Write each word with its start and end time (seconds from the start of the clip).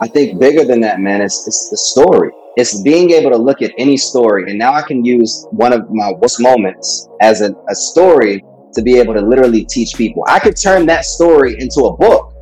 I 0.00 0.06
think 0.06 0.38
bigger 0.38 0.64
than 0.64 0.80
that, 0.82 1.00
man, 1.00 1.20
it's, 1.20 1.46
it's 1.46 1.70
the 1.70 1.76
story. 1.76 2.30
It's 2.56 2.82
being 2.82 3.10
able 3.10 3.30
to 3.30 3.36
look 3.36 3.62
at 3.62 3.72
any 3.78 3.96
story. 3.96 4.48
And 4.48 4.58
now 4.58 4.72
I 4.72 4.82
can 4.82 5.04
use 5.04 5.46
one 5.50 5.72
of 5.72 5.90
my 5.90 6.12
worst 6.12 6.40
moments 6.40 7.08
as 7.20 7.40
a, 7.40 7.52
a 7.68 7.74
story 7.74 8.44
to 8.74 8.82
be 8.82 8.98
able 8.98 9.14
to 9.14 9.20
literally 9.20 9.64
teach 9.64 9.94
people. 9.96 10.24
I 10.28 10.38
could 10.38 10.56
turn 10.56 10.86
that 10.86 11.04
story 11.04 11.56
into 11.58 11.80
a 11.80 11.96
book. 11.96 12.32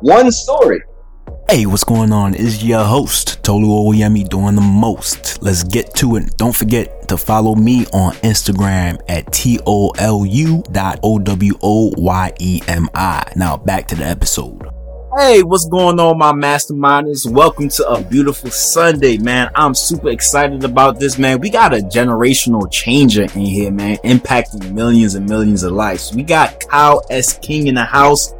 One 0.00 0.30
story. 0.30 0.82
Hey, 1.48 1.64
what's 1.64 1.84
going 1.84 2.12
on? 2.12 2.34
Is 2.34 2.64
your 2.64 2.84
host, 2.84 3.42
Tolu 3.44 3.68
Owoyemi, 3.68 4.28
doing 4.28 4.56
the 4.56 4.60
most. 4.60 5.40
Let's 5.42 5.62
get 5.62 5.94
to 5.94 6.16
it. 6.16 6.36
Don't 6.36 6.54
forget 6.54 7.08
to 7.08 7.16
follow 7.16 7.54
me 7.54 7.86
on 7.92 8.12
Instagram 8.16 9.00
at 9.08 9.32
T 9.32 9.60
O 9.64 9.90
L 9.90 10.26
U 10.26 10.64
dot 10.72 10.98
O 11.02 11.18
W 11.18 11.54
O 11.62 11.92
Y 11.96 12.32
E 12.40 12.60
M 12.66 12.88
I. 12.94 13.32
Now 13.36 13.56
back 13.56 13.86
to 13.88 13.94
the 13.94 14.04
episode. 14.04 14.75
Hey, 15.18 15.42
what's 15.42 15.66
going 15.66 15.98
on, 15.98 16.18
my 16.18 16.32
masterminders? 16.32 17.26
Welcome 17.26 17.70
to 17.70 17.88
a 17.88 18.02
beautiful 18.02 18.50
Sunday, 18.50 19.16
man. 19.16 19.50
I'm 19.54 19.74
super 19.74 20.10
excited 20.10 20.62
about 20.62 21.00
this, 21.00 21.16
man. 21.16 21.40
We 21.40 21.48
got 21.48 21.72
a 21.72 21.78
generational 21.78 22.70
changer 22.70 23.22
in 23.22 23.30
here, 23.46 23.70
man, 23.70 23.96
impacting 24.04 24.74
millions 24.74 25.14
and 25.14 25.26
millions 25.26 25.62
of 25.62 25.72
lives. 25.72 26.14
We 26.14 26.22
got 26.22 26.60
Kyle 26.68 27.02
S. 27.08 27.38
King 27.38 27.68
in 27.68 27.76
the 27.76 27.84
house. 27.84 28.34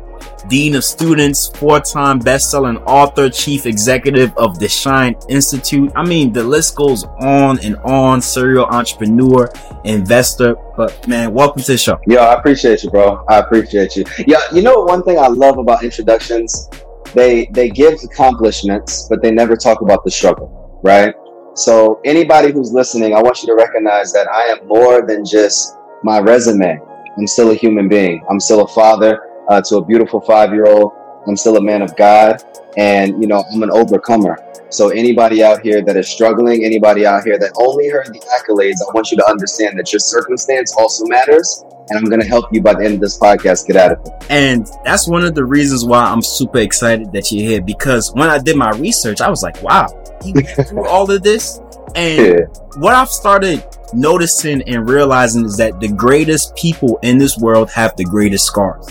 Dean 0.48 0.74
of 0.74 0.84
Students, 0.84 1.48
four-time 1.48 2.18
best-selling 2.18 2.76
author, 2.78 3.28
chief 3.28 3.66
executive 3.66 4.36
of 4.36 4.58
the 4.58 4.68
Shine 4.68 5.16
Institute. 5.28 5.90
I 5.96 6.04
mean, 6.04 6.32
the 6.32 6.44
list 6.44 6.76
goes 6.76 7.04
on 7.20 7.58
and 7.60 7.76
on. 7.84 8.22
Serial 8.22 8.66
entrepreneur, 8.66 9.50
investor. 9.84 10.54
But 10.76 11.06
man, 11.08 11.32
welcome 11.32 11.62
to 11.62 11.72
the 11.72 11.78
show. 11.78 11.98
Yo, 12.06 12.18
I 12.20 12.34
appreciate 12.34 12.84
you, 12.84 12.90
bro. 12.90 13.24
I 13.28 13.38
appreciate 13.38 13.96
you. 13.96 14.04
Yeah, 14.26 14.40
you 14.52 14.62
know 14.62 14.82
one 14.82 15.02
thing 15.02 15.18
I 15.18 15.28
love 15.28 15.58
about 15.58 15.82
introductions? 15.82 16.68
They 17.14 17.46
they 17.52 17.68
give 17.70 17.94
accomplishments, 18.04 19.06
but 19.08 19.22
they 19.22 19.30
never 19.30 19.56
talk 19.56 19.80
about 19.80 20.04
the 20.04 20.10
struggle, 20.10 20.80
right? 20.84 21.14
So 21.54 22.00
anybody 22.04 22.52
who's 22.52 22.72
listening, 22.72 23.14
I 23.14 23.22
want 23.22 23.42
you 23.42 23.46
to 23.48 23.54
recognize 23.54 24.12
that 24.12 24.28
I 24.28 24.42
am 24.42 24.66
more 24.68 25.06
than 25.06 25.24
just 25.24 25.76
my 26.02 26.20
resume. 26.20 26.78
I'm 27.16 27.26
still 27.26 27.50
a 27.50 27.54
human 27.54 27.88
being. 27.88 28.22
I'm 28.28 28.38
still 28.38 28.62
a 28.62 28.68
father 28.68 29.25
uh, 29.48 29.60
to 29.62 29.76
a 29.76 29.84
beautiful 29.84 30.20
five 30.20 30.52
year 30.52 30.66
old. 30.66 30.92
I'm 31.26 31.36
still 31.36 31.56
a 31.56 31.62
man 31.62 31.82
of 31.82 31.96
God, 31.96 32.42
and 32.76 33.20
you 33.20 33.26
know 33.26 33.44
I'm 33.52 33.62
an 33.62 33.70
overcomer. 33.70 34.38
So 34.68 34.88
anybody 34.88 35.42
out 35.44 35.60
here 35.60 35.80
that 35.82 35.96
is 35.96 36.08
struggling, 36.08 36.64
anybody 36.64 37.06
out 37.06 37.24
here 37.24 37.38
that 37.38 37.52
only 37.56 37.88
heard 37.88 38.06
the 38.06 38.18
accolades, 38.18 38.82
I 38.82 38.92
want 38.92 39.10
you 39.10 39.16
to 39.18 39.26
understand 39.26 39.78
that 39.78 39.92
your 39.92 40.00
circumstance 40.00 40.74
also 40.76 41.04
matters. 41.06 41.64
And 41.88 41.96
I'm 41.96 42.04
going 42.04 42.20
to 42.20 42.26
help 42.26 42.52
you 42.52 42.60
by 42.60 42.74
the 42.74 42.84
end 42.84 42.94
of 42.94 43.00
this 43.00 43.16
podcast 43.16 43.68
get 43.68 43.76
out 43.76 43.92
of 43.92 44.00
it. 44.04 44.26
And 44.28 44.66
that's 44.84 45.06
one 45.06 45.24
of 45.24 45.36
the 45.36 45.44
reasons 45.44 45.84
why 45.84 46.00
I'm 46.00 46.20
super 46.20 46.58
excited 46.58 47.12
that 47.12 47.30
you're 47.30 47.48
here 47.48 47.62
because 47.62 48.12
when 48.12 48.28
I 48.28 48.38
did 48.38 48.56
my 48.56 48.70
research, 48.70 49.20
I 49.20 49.30
was 49.30 49.44
like, 49.44 49.62
wow, 49.62 49.86
went 50.24 50.48
through 50.48 50.86
all 50.88 51.08
of 51.08 51.22
this. 51.22 51.60
And 51.96 52.38
yeah. 52.38 52.44
what 52.76 52.94
I've 52.94 53.08
started 53.08 53.64
noticing 53.94 54.62
and 54.68 54.88
realizing 54.88 55.46
is 55.46 55.56
that 55.56 55.80
the 55.80 55.88
greatest 55.88 56.54
people 56.56 56.98
in 57.02 57.16
this 57.16 57.38
world 57.38 57.70
have 57.70 57.96
the 57.96 58.04
greatest 58.04 58.44
scars. 58.44 58.86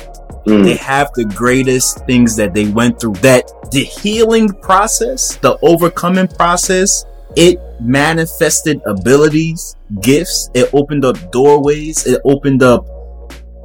Mm. 0.48 0.64
They 0.64 0.76
have 0.78 1.12
the 1.14 1.26
greatest 1.26 2.06
things 2.06 2.36
that 2.36 2.54
they 2.54 2.68
went 2.68 3.00
through. 3.00 3.14
That 3.16 3.52
the 3.72 3.84
healing 3.84 4.50
process, 4.50 5.36
the 5.38 5.58
overcoming 5.62 6.28
process, 6.28 7.06
it 7.36 7.60
manifested 7.80 8.82
abilities, 8.88 9.76
gifts. 10.02 10.50
It 10.54 10.70
opened 10.74 11.06
up 11.06 11.32
doorways. 11.32 12.06
It 12.08 12.22
opened 12.26 12.64
up 12.64 12.88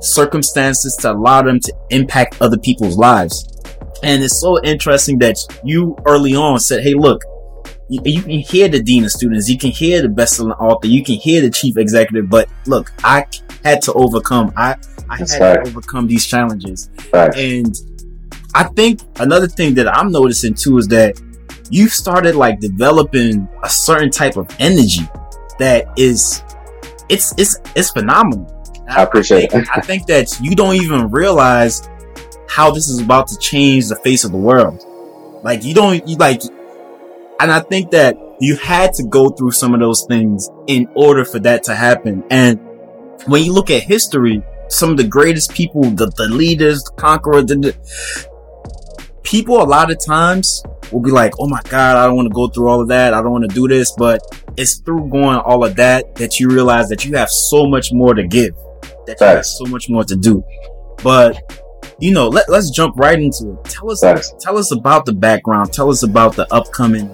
circumstances 0.01 0.97
to 0.97 1.13
allow 1.13 1.43
them 1.43 1.61
to 1.61 1.75
impact 1.91 2.41
other 2.41 2.59
people's 2.59 2.97
lives. 2.97 3.47
And 4.03 4.23
it's 4.23 4.41
so 4.41 4.63
interesting 4.65 5.19
that 5.19 5.37
you 5.65 5.97
early 6.07 6.35
on 6.35 6.59
said, 6.59 6.83
Hey, 6.83 6.95
look, 6.95 7.23
you, 7.91 8.01
you 8.05 8.23
can 8.23 8.31
hear 8.39 8.69
the 8.69 8.81
dean 8.81 9.05
of 9.05 9.11
students. 9.11 9.49
You 9.49 9.59
can 9.59 9.71
hear 9.71 10.01
the 10.01 10.09
best-selling 10.09 10.53
author. 10.53 10.87
You 10.87 11.03
can 11.05 11.17
hear 11.17 11.43
the 11.43 11.51
chief 11.51 11.77
executive. 11.77 12.31
But 12.31 12.49
look, 12.67 12.93
I 13.03 13.27
had 13.65 13.83
to 13.83 13.93
overcome. 13.95 14.53
I 14.57 14.77
I 15.09 15.19
That's 15.19 15.35
had 15.35 15.57
right. 15.57 15.65
to 15.65 15.71
overcome 15.71 16.07
these 16.07 16.25
challenges. 16.25 16.89
Right. 17.13 17.35
And 17.37 17.75
I 18.55 18.65
think 18.65 19.01
another 19.19 19.49
thing 19.49 19.75
that 19.75 19.89
I'm 19.89 20.13
noticing 20.13 20.55
too 20.55 20.79
is 20.79 20.87
that 20.89 21.21
you've 21.69 21.93
started 21.93 22.37
like 22.37 22.61
developing 22.61 23.49
a 23.63 23.69
certain 23.69 24.11
type 24.11 24.37
of 24.37 24.49
energy 24.61 25.09
that 25.59 25.87
is 25.97 26.43
it's 27.09 27.35
it's 27.39 27.59
it's 27.75 27.91
phenomenal. 27.91 28.57
I, 28.89 29.03
appreciate 29.03 29.53
I 29.53 29.59
think, 29.59 29.65
it. 29.65 29.71
I 29.73 29.81
think 29.81 30.07
that 30.07 30.41
you 30.41 30.55
don't 30.55 30.77
even 30.77 31.11
realize 31.11 31.89
how 32.49 32.71
this 32.71 32.89
is 32.89 33.01
about 33.01 33.29
to 33.29 33.39
change 33.39 33.89
the 33.89 33.97
face 33.97 34.25
of 34.25 34.31
the 34.31 34.39
world. 34.39 34.85
Like 35.43 35.65
you 35.65 35.75
don't 35.75 36.07
you 36.07 36.17
like 36.17 36.43
and 37.41 37.51
I 37.51 37.61
think 37.61 37.91
that 37.93 38.19
you 38.39 38.57
had 38.57 38.93
to 38.95 39.03
go 39.03 39.31
through 39.31 39.53
some 39.53 39.73
of 39.73 39.81
those 39.81 40.05
things 40.07 40.51
in 40.67 40.89
order 40.95 41.25
for 41.25 41.39
that 41.41 41.63
to 41.65 41.75
happen. 41.75 42.23
And 42.31 42.61
when 43.27 43.43
you 43.45 43.53
look 43.53 43.71
at 43.71 43.83
history, 43.83 44.43
some 44.69 44.91
of 44.91 44.99
the 44.99 45.07
greatest 45.07 45.53
people, 45.55 45.83
the, 45.83 46.13
the 46.17 46.29
leaders, 46.29 46.83
the 46.83 46.93
conquerors, 46.93 47.47
the, 47.47 47.57
the, 47.57 48.31
people 49.23 49.63
a 49.63 49.65
lot 49.65 49.91
of 49.91 49.99
times 50.05 50.63
will 50.93 51.01
be 51.01 51.11
like, 51.11 51.33
Oh 51.39 51.49
my 51.49 51.63
God, 51.69 51.97
I 51.97 52.07
don't 52.07 52.17
want 52.17 52.29
to 52.29 52.35
go 52.35 52.49
through 52.49 52.69
all 52.69 52.83
of 52.83 52.89
that. 52.89 53.15
I 53.15 53.23
don't 53.23 53.33
want 53.33 53.49
to 53.49 53.55
do 53.55 53.67
this. 53.69 53.93
But 53.97 54.21
it's 54.57 54.79
through 54.81 55.09
going 55.09 55.39
all 55.39 55.65
of 55.65 55.77
that 55.77 56.15
that 56.17 56.39
you 56.39 56.49
realize 56.49 56.89
that 56.89 57.05
you 57.07 57.17
have 57.17 57.31
so 57.31 57.67
much 57.67 57.91
more 57.91 58.13
to 58.13 58.27
give, 58.27 58.55
that 59.07 59.17
you 59.19 59.27
have 59.27 59.47
so 59.47 59.65
much 59.67 59.89
more 59.89 60.05
to 60.05 60.17
do. 60.17 60.45
But 61.03 61.65
you 61.99 62.13
know, 62.13 62.29
let, 62.29 62.49
let's 62.49 62.71
jump 62.71 62.97
right 62.97 63.19
into 63.19 63.53
it. 63.53 63.65
Tell 63.65 63.91
us, 63.91 64.01
tell 64.41 64.57
us 64.57 64.73
about 64.73 65.07
the 65.07 65.13
background. 65.13 65.73
Tell 65.73 65.91
us 65.91 66.03
about 66.03 66.37
the 66.37 66.47
upcoming, 66.53 67.09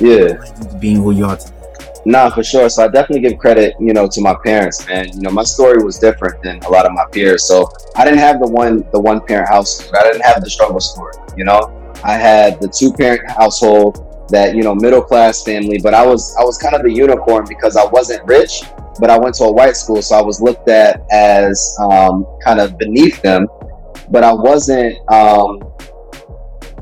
you 0.00 0.26
know, 0.26 0.44
yeah, 0.44 0.78
being 0.78 0.96
who 0.96 1.12
you 1.12 1.24
are 1.24 1.36
today. 1.36 1.56
Nah, 2.06 2.30
for 2.30 2.42
sure. 2.42 2.68
So 2.70 2.84
I 2.84 2.88
definitely 2.88 3.28
give 3.28 3.38
credit, 3.38 3.74
you 3.78 3.92
know, 3.92 4.08
to 4.08 4.20
my 4.20 4.34
parents, 4.44 4.86
man. 4.86 5.08
You 5.12 5.20
know, 5.20 5.30
my 5.30 5.42
story 5.42 5.82
was 5.84 5.98
different 5.98 6.42
than 6.42 6.58
a 6.60 6.68
lot 6.68 6.86
of 6.86 6.92
my 6.92 7.04
peers. 7.12 7.46
So 7.46 7.70
I 7.94 8.04
didn't 8.04 8.20
have 8.20 8.40
the 8.40 8.48
one 8.48 8.84
the 8.90 9.00
one 9.00 9.20
parent 9.20 9.48
household. 9.48 9.94
I 9.94 10.04
didn't 10.04 10.22
have 10.22 10.42
the 10.42 10.48
struggle 10.48 10.80
story, 10.80 11.12
you 11.36 11.44
know. 11.44 11.76
I 12.02 12.14
had 12.14 12.60
the 12.60 12.68
two 12.68 12.92
parent 12.92 13.30
household 13.30 14.06
that, 14.30 14.54
you 14.54 14.62
know, 14.62 14.74
middle 14.74 15.02
class 15.02 15.42
family, 15.42 15.78
but 15.82 15.92
I 15.92 16.06
was 16.06 16.34
I 16.40 16.44
was 16.44 16.56
kind 16.56 16.74
of 16.74 16.82
the 16.82 16.92
unicorn 16.92 17.44
because 17.46 17.76
I 17.76 17.84
wasn't 17.84 18.24
rich, 18.26 18.62
but 18.98 19.10
I 19.10 19.18
went 19.18 19.34
to 19.36 19.44
a 19.44 19.52
white 19.52 19.76
school, 19.76 20.00
so 20.00 20.16
I 20.16 20.22
was 20.22 20.40
looked 20.40 20.68
at 20.68 21.02
as 21.10 21.76
um, 21.80 22.26
kind 22.42 22.60
of 22.60 22.78
beneath 22.78 23.20
them. 23.20 23.46
But 24.10 24.24
I 24.24 24.32
wasn't 24.32 24.98
um, 25.12 25.60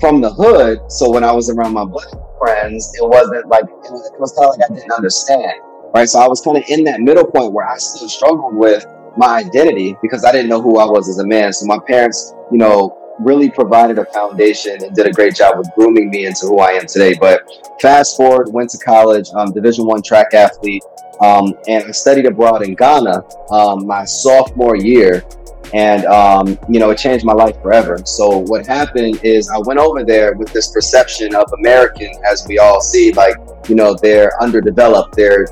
from 0.00 0.20
the 0.20 0.30
hood, 0.30 0.90
so 0.90 1.10
when 1.10 1.24
I 1.24 1.32
was 1.32 1.50
around 1.50 1.74
my 1.74 1.84
black 1.84 2.08
friends, 2.38 2.92
it 2.94 3.06
wasn't 3.06 3.46
like 3.48 3.64
it 3.64 3.92
was, 3.92 4.10
was 4.18 4.32
kind 4.32 4.48
of 4.48 4.58
like 4.58 4.70
I 4.70 4.74
didn't 4.74 4.92
understand, 4.92 5.60
right? 5.94 6.08
So 6.08 6.20
I 6.20 6.28
was 6.28 6.40
kind 6.40 6.56
of 6.56 6.64
in 6.68 6.84
that 6.84 7.00
middle 7.00 7.24
point 7.24 7.52
where 7.52 7.68
I 7.68 7.76
still 7.76 8.08
struggled 8.08 8.54
with 8.54 8.86
my 9.16 9.38
identity 9.38 9.96
because 10.00 10.24
I 10.24 10.32
didn't 10.32 10.48
know 10.48 10.62
who 10.62 10.78
I 10.78 10.84
was 10.84 11.08
as 11.08 11.18
a 11.18 11.26
man. 11.26 11.52
So 11.52 11.66
my 11.66 11.78
parents, 11.86 12.32
you 12.50 12.58
know, 12.58 12.94
really 13.18 13.50
provided 13.50 13.98
a 13.98 14.04
foundation 14.06 14.82
and 14.82 14.94
did 14.94 15.06
a 15.06 15.12
great 15.12 15.34
job 15.34 15.58
with 15.58 15.68
grooming 15.74 16.08
me 16.10 16.26
into 16.26 16.46
who 16.46 16.60
I 16.60 16.70
am 16.72 16.86
today. 16.86 17.14
But 17.20 17.42
fast 17.80 18.16
forward, 18.16 18.52
went 18.52 18.70
to 18.70 18.78
college, 18.78 19.28
um, 19.34 19.52
Division 19.52 19.86
One 19.86 20.02
track 20.02 20.34
athlete, 20.34 20.84
um, 21.20 21.54
and 21.66 21.84
I 21.84 21.90
studied 21.90 22.26
abroad 22.26 22.62
in 22.62 22.74
Ghana 22.74 23.24
um, 23.50 23.86
my 23.86 24.04
sophomore 24.04 24.76
year 24.76 25.24
and 25.74 26.04
um, 26.06 26.58
you 26.68 26.80
know 26.80 26.90
it 26.90 26.98
changed 26.98 27.24
my 27.24 27.32
life 27.32 27.60
forever. 27.62 27.98
So 28.04 28.38
what 28.38 28.66
happened 28.66 29.20
is 29.22 29.50
i 29.50 29.58
went 29.58 29.78
over 29.78 30.04
there 30.04 30.34
with 30.34 30.52
this 30.52 30.70
perception 30.72 31.34
of 31.34 31.52
american 31.58 32.10
as 32.30 32.46
we 32.48 32.58
all 32.58 32.80
see 32.80 33.12
like 33.12 33.36
you 33.68 33.74
know 33.74 33.94
they're 33.94 34.32
underdeveloped. 34.42 35.14
They're 35.16 35.46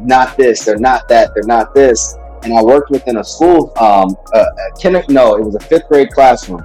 not 0.00 0.36
this. 0.36 0.64
They're 0.64 0.78
not 0.78 1.08
that. 1.08 1.30
They're 1.34 1.44
not 1.44 1.74
this. 1.74 2.16
And 2.42 2.52
i 2.52 2.62
worked 2.62 2.90
within 2.90 3.16
a 3.18 3.24
school 3.24 3.72
um 3.78 4.14
a 4.34 5.04
no 5.08 5.36
it 5.36 5.42
was 5.42 5.54
a 5.54 5.60
fifth 5.60 5.88
grade 5.88 6.10
classroom. 6.10 6.62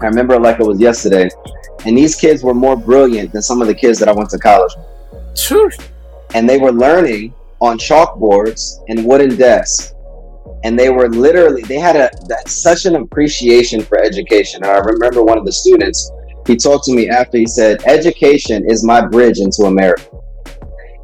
I 0.00 0.06
remember 0.06 0.38
like 0.40 0.58
it 0.60 0.66
was 0.66 0.80
yesterday. 0.80 1.30
And 1.86 1.96
these 1.96 2.16
kids 2.16 2.42
were 2.42 2.54
more 2.54 2.76
brilliant 2.76 3.32
than 3.32 3.42
some 3.42 3.60
of 3.60 3.68
the 3.68 3.74
kids 3.74 3.98
that 4.00 4.08
i 4.08 4.12
went 4.12 4.30
to 4.30 4.38
college 4.38 4.72
with. 4.76 5.38
Sure. 5.38 5.70
and 6.34 6.48
they 6.48 6.58
were 6.58 6.72
learning 6.72 7.34
on 7.60 7.78
chalkboards 7.78 8.82
and 8.88 9.04
wooden 9.04 9.36
desks 9.36 9.93
and 10.64 10.78
they 10.78 10.90
were 10.90 11.08
literally 11.08 11.62
they 11.62 11.78
had 11.78 11.94
a 11.94 12.10
that, 12.28 12.48
such 12.48 12.86
an 12.86 12.96
appreciation 12.96 13.80
for 13.80 14.02
education. 14.02 14.64
And 14.64 14.72
I 14.72 14.78
remember 14.78 15.22
one 15.22 15.38
of 15.38 15.44
the 15.44 15.52
students 15.52 16.10
he 16.46 16.56
talked 16.56 16.84
to 16.86 16.94
me 16.94 17.08
after 17.08 17.38
he 17.38 17.46
said, 17.46 17.82
"Education 17.86 18.68
is 18.68 18.84
my 18.84 19.06
bridge 19.06 19.38
into 19.38 19.64
America." 19.64 20.08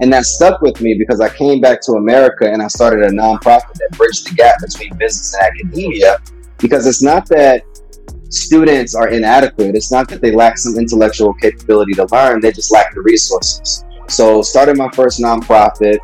And 0.01 0.11
that 0.15 0.25
stuck 0.25 0.63
with 0.63 0.81
me 0.81 0.95
because 0.95 1.21
I 1.21 1.29
came 1.29 1.61
back 1.61 1.83
to 1.83 1.93
America 1.93 2.51
and 2.51 2.63
I 2.63 2.69
started 2.69 3.03
a 3.05 3.11
nonprofit 3.11 3.75
that 3.75 3.91
bridged 3.99 4.31
the 4.31 4.35
gap 4.35 4.57
between 4.61 4.97
business 4.97 5.35
and 5.35 5.43
academia. 5.43 6.17
Because 6.57 6.87
it's 6.87 7.03
not 7.03 7.27
that 7.29 7.63
students 8.31 8.95
are 8.95 9.09
inadequate, 9.09 9.75
it's 9.75 9.93
not 9.93 10.09
that 10.09 10.23
they 10.23 10.31
lack 10.31 10.57
some 10.57 10.79
intellectual 10.79 11.35
capability 11.35 11.93
to 11.95 12.07
learn, 12.13 12.41
they 12.41 12.53
just 12.53 12.73
lack 12.73 12.95
the 12.95 13.03
resources. 13.03 13.85
So, 14.09 14.43
started 14.43 14.77
my 14.77 14.91
first 14.91 15.21
nonprofit, 15.21 15.99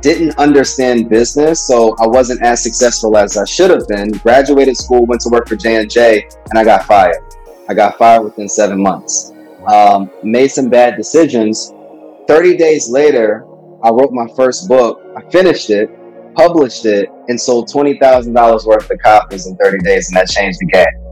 didn't 0.00 0.38
understand 0.38 1.08
business, 1.08 1.66
so 1.66 1.96
I 2.00 2.06
wasn't 2.06 2.42
as 2.42 2.62
successful 2.62 3.16
as 3.16 3.36
I 3.36 3.44
should 3.44 3.70
have 3.70 3.86
been. 3.88 4.10
Graduated 4.10 4.76
school, 4.76 5.06
went 5.06 5.20
to 5.22 5.28
work 5.30 5.48
for 5.48 5.56
J 5.56 5.76
and 5.76 5.90
J, 5.90 6.28
and 6.50 6.58
I 6.58 6.64
got 6.64 6.84
fired. 6.84 7.16
I 7.68 7.74
got 7.74 7.98
fired 7.98 8.22
within 8.22 8.48
seven 8.48 8.80
months. 8.82 9.32
um, 9.66 10.10
made 10.22 10.48
some 10.48 10.68
bad 10.70 10.96
decisions. 10.96 11.72
30 12.26 12.56
days 12.56 12.88
later, 12.88 13.44
I 13.82 13.90
wrote 13.90 14.12
my 14.12 14.26
first 14.36 14.68
book. 14.68 15.02
I 15.16 15.20
finished 15.30 15.68
it, 15.70 15.90
published 16.34 16.86
it, 16.86 17.10
and 17.28 17.38
sold 17.40 17.68
$20,000 17.68 18.66
worth 18.66 18.90
of 18.90 18.98
copies 19.00 19.46
in 19.46 19.56
30 19.56 19.78
days, 19.78 20.08
and 20.08 20.16
that 20.16 20.28
changed 20.30 20.58
the 20.60 20.66
game. 20.66 21.07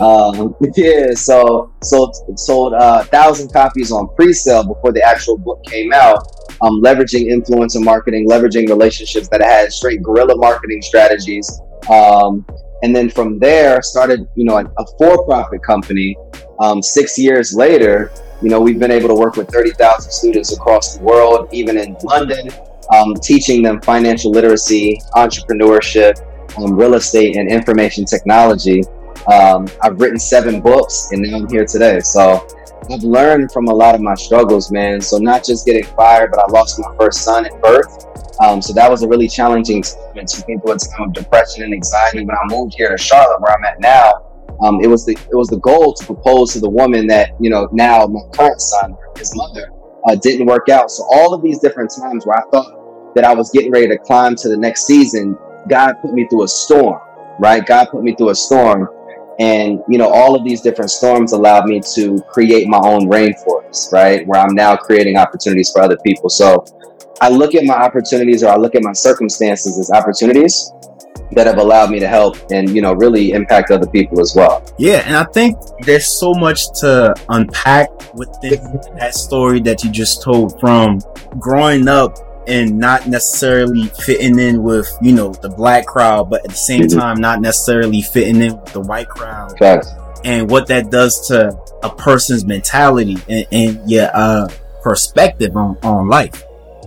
Um, 0.00 0.54
yeah, 0.76 1.12
so 1.14 1.72
sold 1.82 2.16
sold 2.36 2.72
a 2.72 2.76
uh, 2.76 3.04
thousand 3.04 3.52
copies 3.52 3.92
on 3.92 4.08
pre-sale 4.16 4.64
before 4.64 4.92
the 4.92 5.02
actual 5.02 5.38
book 5.38 5.62
came 5.64 5.92
out. 5.92 6.18
Um, 6.62 6.82
leveraging 6.82 7.30
influencer 7.30 7.82
marketing, 7.82 8.28
leveraging 8.28 8.68
relationships 8.68 9.28
that 9.28 9.42
I 9.42 9.48
had, 9.48 9.72
straight 9.72 10.02
guerrilla 10.02 10.36
marketing 10.36 10.82
strategies. 10.82 11.60
Um, 11.90 12.46
and 12.82 12.94
then 12.94 13.10
from 13.10 13.38
there, 13.38 13.82
started 13.82 14.28
you 14.34 14.44
know 14.44 14.58
a, 14.58 14.64
a 14.64 14.86
for-profit 14.98 15.62
company. 15.62 16.16
Um, 16.60 16.82
six 16.82 17.18
years 17.18 17.54
later, 17.54 18.12
you 18.42 18.50
know 18.50 18.60
we've 18.60 18.78
been 18.78 18.90
able 18.90 19.08
to 19.08 19.14
work 19.14 19.36
with 19.36 19.48
thirty 19.48 19.70
thousand 19.72 20.12
students 20.12 20.52
across 20.52 20.96
the 20.96 21.02
world, 21.02 21.48
even 21.52 21.78
in 21.78 21.96
London, 22.02 22.50
um, 22.94 23.14
teaching 23.22 23.62
them 23.62 23.80
financial 23.80 24.30
literacy, 24.30 25.00
entrepreneurship, 25.14 26.14
um, 26.58 26.74
real 26.74 26.94
estate, 26.94 27.36
and 27.36 27.50
information 27.50 28.04
technology. 28.04 28.82
Um, 29.32 29.66
I've 29.82 29.98
written 30.00 30.18
seven 30.18 30.60
books 30.60 31.08
and 31.12 31.22
now 31.22 31.38
I'm 31.38 31.48
here 31.48 31.64
today. 31.64 32.00
So 32.00 32.46
I've 32.90 33.02
learned 33.02 33.50
from 33.52 33.68
a 33.68 33.74
lot 33.74 33.94
of 33.94 34.02
my 34.02 34.14
struggles, 34.14 34.70
man. 34.70 35.00
So 35.00 35.16
not 35.16 35.44
just 35.44 35.64
getting 35.64 35.84
fired, 35.84 36.30
but 36.30 36.40
I 36.40 36.52
lost 36.52 36.78
my 36.78 36.94
first 36.98 37.22
son 37.22 37.46
at 37.46 37.62
birth. 37.62 38.06
Um, 38.42 38.60
so 38.60 38.72
that 38.74 38.90
was 38.90 39.02
a 39.02 39.08
really 39.08 39.28
challenging 39.28 39.82
time 39.82 40.16
and 40.16 40.28
took 40.28 40.46
me 40.48 40.58
through 40.58 40.72
a 40.72 40.78
time 40.78 41.08
of 41.08 41.12
depression 41.14 41.62
and 41.62 41.72
anxiety. 41.72 42.24
When 42.24 42.36
I 42.36 42.54
moved 42.54 42.74
here 42.76 42.90
to 42.90 42.98
Charlotte, 42.98 43.40
where 43.40 43.56
I'm 43.56 43.64
at 43.64 43.80
now, 43.80 44.30
um, 44.62 44.80
it 44.82 44.88
was 44.88 45.06
the 45.06 45.12
it 45.12 45.34
was 45.34 45.48
the 45.48 45.58
goal 45.58 45.94
to 45.94 46.04
propose 46.04 46.52
to 46.52 46.60
the 46.60 46.68
woman 46.68 47.06
that 47.06 47.30
you 47.40 47.50
know 47.50 47.68
now 47.72 48.06
my 48.06 48.20
current 48.32 48.60
son, 48.60 48.96
his 49.16 49.34
mother, 49.36 49.70
uh, 50.08 50.14
didn't 50.16 50.46
work 50.46 50.68
out. 50.68 50.90
So 50.90 51.04
all 51.10 51.32
of 51.32 51.42
these 51.42 51.58
different 51.60 51.92
times 51.96 52.26
where 52.26 52.38
I 52.38 52.42
thought 52.50 53.14
that 53.14 53.24
I 53.24 53.32
was 53.32 53.50
getting 53.50 53.70
ready 53.70 53.88
to 53.88 53.98
climb 53.98 54.34
to 54.36 54.48
the 54.48 54.56
next 54.56 54.86
season, 54.86 55.38
God 55.68 55.94
put 56.02 56.12
me 56.12 56.26
through 56.28 56.44
a 56.44 56.48
storm. 56.48 57.00
Right? 57.38 57.64
God 57.64 57.88
put 57.90 58.02
me 58.02 58.14
through 58.14 58.30
a 58.30 58.34
storm 58.34 58.88
and, 59.38 59.80
you 59.88 59.98
know, 59.98 60.08
all 60.08 60.36
of 60.36 60.44
these 60.44 60.60
different 60.60 60.90
storms 60.90 61.32
allowed 61.32 61.66
me 61.66 61.80
to 61.94 62.20
create 62.28 62.68
my 62.68 62.78
own 62.78 63.08
rainforest, 63.08 63.92
right? 63.92 64.26
Where 64.26 64.40
I'm 64.40 64.54
now 64.54 64.76
creating 64.76 65.16
opportunities 65.16 65.70
for 65.72 65.82
other 65.82 65.96
people. 66.04 66.30
So 66.30 66.64
I 67.20 67.28
look 67.28 67.54
at 67.54 67.64
my 67.64 67.74
opportunities 67.74 68.42
or 68.42 68.48
I 68.48 68.56
look 68.56 68.74
at 68.74 68.82
my 68.82 68.92
circumstances 68.92 69.78
as 69.78 69.90
opportunities 69.90 70.72
that 71.32 71.46
have 71.46 71.58
allowed 71.58 71.90
me 71.90 71.98
to 71.98 72.08
help 72.08 72.36
and 72.50 72.70
you 72.70 72.82
know 72.82 72.92
really 72.94 73.32
impact 73.32 73.70
other 73.70 73.86
people 73.86 74.20
as 74.20 74.34
well 74.36 74.64
yeah 74.78 75.02
and 75.06 75.16
i 75.16 75.24
think 75.24 75.56
there's 75.80 76.18
so 76.18 76.32
much 76.34 76.70
to 76.72 77.14
unpack 77.30 77.88
within 78.14 78.60
that 78.98 79.14
story 79.14 79.60
that 79.60 79.82
you 79.82 79.90
just 79.90 80.22
told 80.22 80.58
from 80.60 80.98
growing 81.38 81.88
up 81.88 82.18
and 82.46 82.78
not 82.78 83.06
necessarily 83.08 83.86
fitting 84.04 84.38
in 84.38 84.62
with 84.62 84.90
you 85.02 85.12
know 85.12 85.32
the 85.32 85.48
black 85.48 85.86
crowd, 85.86 86.30
but 86.30 86.44
at 86.44 86.50
the 86.50 86.56
same 86.56 86.82
mm-hmm. 86.82 86.98
time 86.98 87.20
not 87.20 87.40
necessarily 87.40 88.02
fitting 88.02 88.40
in 88.42 88.60
with 88.60 88.72
the 88.72 88.80
white 88.80 89.08
crowd. 89.08 89.56
Facts. 89.58 89.88
And 90.24 90.50
what 90.50 90.68
that 90.68 90.90
does 90.90 91.28
to 91.28 91.54
a 91.82 91.94
person's 91.94 92.46
mentality 92.46 93.18
and, 93.28 93.46
and 93.52 93.90
yeah, 93.90 94.10
uh, 94.14 94.48
perspective 94.82 95.56
on, 95.56 95.76
on 95.82 96.08
life. 96.08 96.42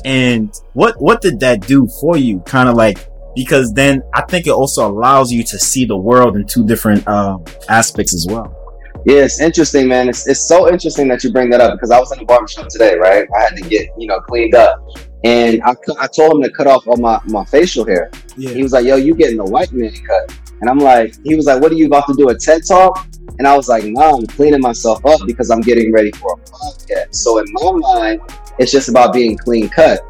And 0.05 0.53
what 0.73 0.99
what 1.01 1.21
did 1.21 1.39
that 1.41 1.61
do 1.61 1.87
for 1.99 2.17
you? 2.17 2.39
Kind 2.41 2.69
of 2.69 2.75
like 2.75 2.97
because 3.35 3.73
then 3.73 4.01
I 4.13 4.23
think 4.23 4.47
it 4.47 4.51
also 4.51 4.89
allows 4.89 5.31
you 5.31 5.43
to 5.43 5.59
see 5.59 5.85
the 5.85 5.97
world 5.97 6.35
in 6.35 6.47
two 6.47 6.65
different 6.65 7.07
uh, 7.07 7.37
aspects 7.69 8.15
as 8.15 8.25
well. 8.27 8.56
Yeah, 9.05 9.23
it's 9.23 9.39
interesting, 9.39 9.87
man. 9.87 10.09
It's, 10.09 10.27
it's 10.27 10.47
so 10.47 10.69
interesting 10.71 11.07
that 11.09 11.23
you 11.23 11.31
bring 11.31 11.49
that 11.51 11.61
up 11.61 11.73
because 11.73 11.91
I 11.91 11.99
was 11.99 12.11
in 12.11 12.19
the 12.19 12.25
barbershop 12.25 12.67
today, 12.69 12.95
right? 12.95 13.27
I 13.37 13.41
had 13.41 13.55
to 13.55 13.61
get, 13.61 13.89
you 13.97 14.07
know, 14.07 14.19
cleaned 14.21 14.55
up. 14.55 14.79
And 15.23 15.61
I, 15.63 15.75
I 15.99 16.07
told 16.07 16.33
him 16.33 16.43
to 16.43 16.51
cut 16.51 16.67
off 16.67 16.87
all 16.87 16.97
my, 16.97 17.19
my 17.25 17.43
facial 17.45 17.85
hair. 17.85 18.11
Yeah. 18.35 18.51
He 18.51 18.63
was 18.63 18.71
like, 18.71 18.85
yo, 18.85 18.95
you 18.95 19.15
getting 19.15 19.37
the 19.37 19.45
white 19.45 19.71
man 19.71 19.91
cut. 20.05 20.37
And 20.61 20.69
I'm 20.69 20.79
like, 20.79 21.15
he 21.23 21.35
was 21.35 21.45
like, 21.45 21.61
what 21.61 21.71
are 21.71 21.75
you 21.75 21.85
about 21.85 22.07
to 22.07 22.13
do, 22.13 22.29
a 22.29 22.35
TED 22.37 22.61
talk? 22.67 23.07
And 23.37 23.47
I 23.47 23.55
was 23.55 23.67
like, 23.67 23.83
no, 23.83 24.17
I'm 24.17 24.25
cleaning 24.25 24.61
myself 24.61 25.05
up 25.05 25.19
because 25.27 25.51
I'm 25.51 25.61
getting 25.61 25.91
ready 25.93 26.11
for 26.11 26.33
a 26.33 26.37
podcast. 26.37 27.15
So 27.15 27.37
in 27.37 27.45
my 27.51 27.71
mind, 27.71 28.21
it's 28.57 28.71
just 28.71 28.89
about 28.89 29.13
being 29.13 29.37
clean 29.37 29.69
cut. 29.69 30.01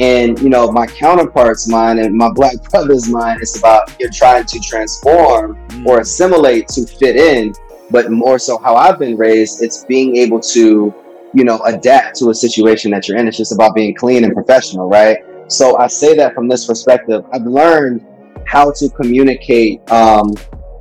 And, 0.00 0.38
you 0.38 0.48
know, 0.48 0.70
my 0.70 0.86
counterpart's 0.86 1.68
mind 1.68 1.98
and 1.98 2.14
my 2.14 2.30
black 2.32 2.54
brother's 2.70 3.08
mind, 3.08 3.40
it's 3.40 3.58
about 3.58 3.96
you're 3.98 4.10
trying 4.12 4.44
to 4.44 4.60
transform 4.60 5.56
mm. 5.68 5.86
or 5.86 6.00
assimilate 6.00 6.68
to 6.68 6.86
fit 6.86 7.16
in. 7.16 7.52
But 7.90 8.10
more 8.10 8.38
so 8.38 8.58
how 8.58 8.76
I've 8.76 8.98
been 8.98 9.16
raised, 9.16 9.62
it's 9.62 9.84
being 9.84 10.16
able 10.16 10.40
to 10.40 10.94
you 11.34 11.44
know, 11.44 11.60
adapt 11.64 12.16
to 12.18 12.30
a 12.30 12.34
situation 12.34 12.90
that 12.92 13.06
you're 13.06 13.18
in. 13.18 13.28
It's 13.28 13.36
just 13.36 13.52
about 13.52 13.74
being 13.74 13.94
clean 13.94 14.24
and 14.24 14.32
professional, 14.32 14.88
right? 14.88 15.18
So 15.48 15.78
I 15.78 15.86
say 15.86 16.14
that 16.16 16.34
from 16.34 16.48
this 16.48 16.66
perspective. 16.66 17.24
I've 17.32 17.44
learned 17.44 18.04
how 18.46 18.72
to 18.72 18.88
communicate 18.90 19.88
um, 19.90 20.32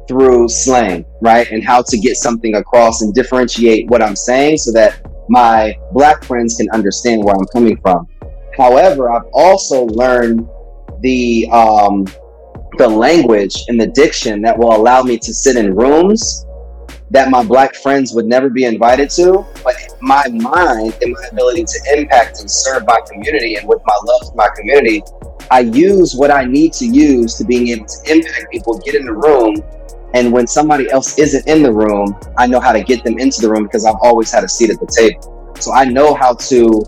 through 0.08 0.48
slang, 0.50 1.06
right? 1.22 1.50
And 1.52 1.64
how 1.64 1.82
to 1.82 1.98
get 1.98 2.16
something 2.18 2.56
across 2.56 3.02
and 3.02 3.14
differentiate 3.14 3.90
what 3.90 4.02
I'm 4.02 4.16
saying 4.16 4.58
so 4.58 4.72
that 4.74 5.02
my 5.30 5.78
black 5.92 6.24
friends 6.24 6.56
can 6.56 6.70
understand 6.72 7.24
where 7.24 7.36
I'm 7.36 7.46
coming 7.48 7.78
from. 7.82 8.08
However, 8.58 9.12
I've 9.12 9.30
also 9.34 9.86
learned 9.86 10.48
the 11.02 11.48
um, 11.52 12.08
the 12.78 12.88
language 12.88 13.56
and 13.68 13.80
the 13.80 13.88
diction 13.88 14.42
that 14.42 14.58
will 14.58 14.76
allow 14.76 15.02
me 15.02 15.18
to 15.18 15.34
sit 15.34 15.58
in 15.58 15.76
rooms 15.76 16.47
that 17.10 17.30
my 17.30 17.44
black 17.44 17.76
friends 17.76 18.14
would 18.14 18.26
never 18.26 18.50
be 18.50 18.66
invited 18.66 19.10
to, 19.10 19.46
but 19.64 19.76
my 20.02 20.28
mind 20.30 20.94
and 21.02 21.14
my 21.14 21.28
ability 21.32 21.64
to 21.64 21.98
impact 21.98 22.40
and 22.40 22.52
serve 22.52 22.86
my 22.86 23.00
community 23.10 23.56
and 23.56 23.68
with 23.68 23.82
my 23.86 23.98
love 24.06 24.30
for 24.30 24.36
my 24.36 24.50
community, 24.56 25.02
I 25.50 25.62
use 25.62 26.16
what 26.16 26.32
I 26.32 26.44
need 26.44 26.74
to 26.74 26.86
use 26.86 27.36
to 27.36 27.46
being 27.46 27.70
able 27.70 27.86
to 27.86 28.12
impact 28.12 28.52
people, 28.52 28.78
get 28.80 28.96
in 28.96 29.06
the 29.06 29.14
room. 29.14 29.56
And 30.14 30.34
when 30.34 30.48
somebody 30.48 30.90
else 30.92 31.18
isn't 31.18 31.48
in 31.48 31.64
the 31.64 31.72
room, 31.72 32.18
I 32.38 32.48
know 32.48 32.60
how 32.60 32.74
to 32.74 32.84
get 32.84 33.04
them 33.04 33.18
into 33.20 33.42
the 33.42 33.50
room 33.50 33.64
because 33.64 33.86
I've 33.86 34.00
always 34.02 34.32
had 34.32 34.44
a 34.44 34.50
seat 34.50 34.70
at 34.70 34.80
the 34.80 34.88
table. 34.88 35.54
So 35.60 35.74
I 35.74 35.86
know 35.86 36.14
how 36.14 36.34
to 36.34 36.84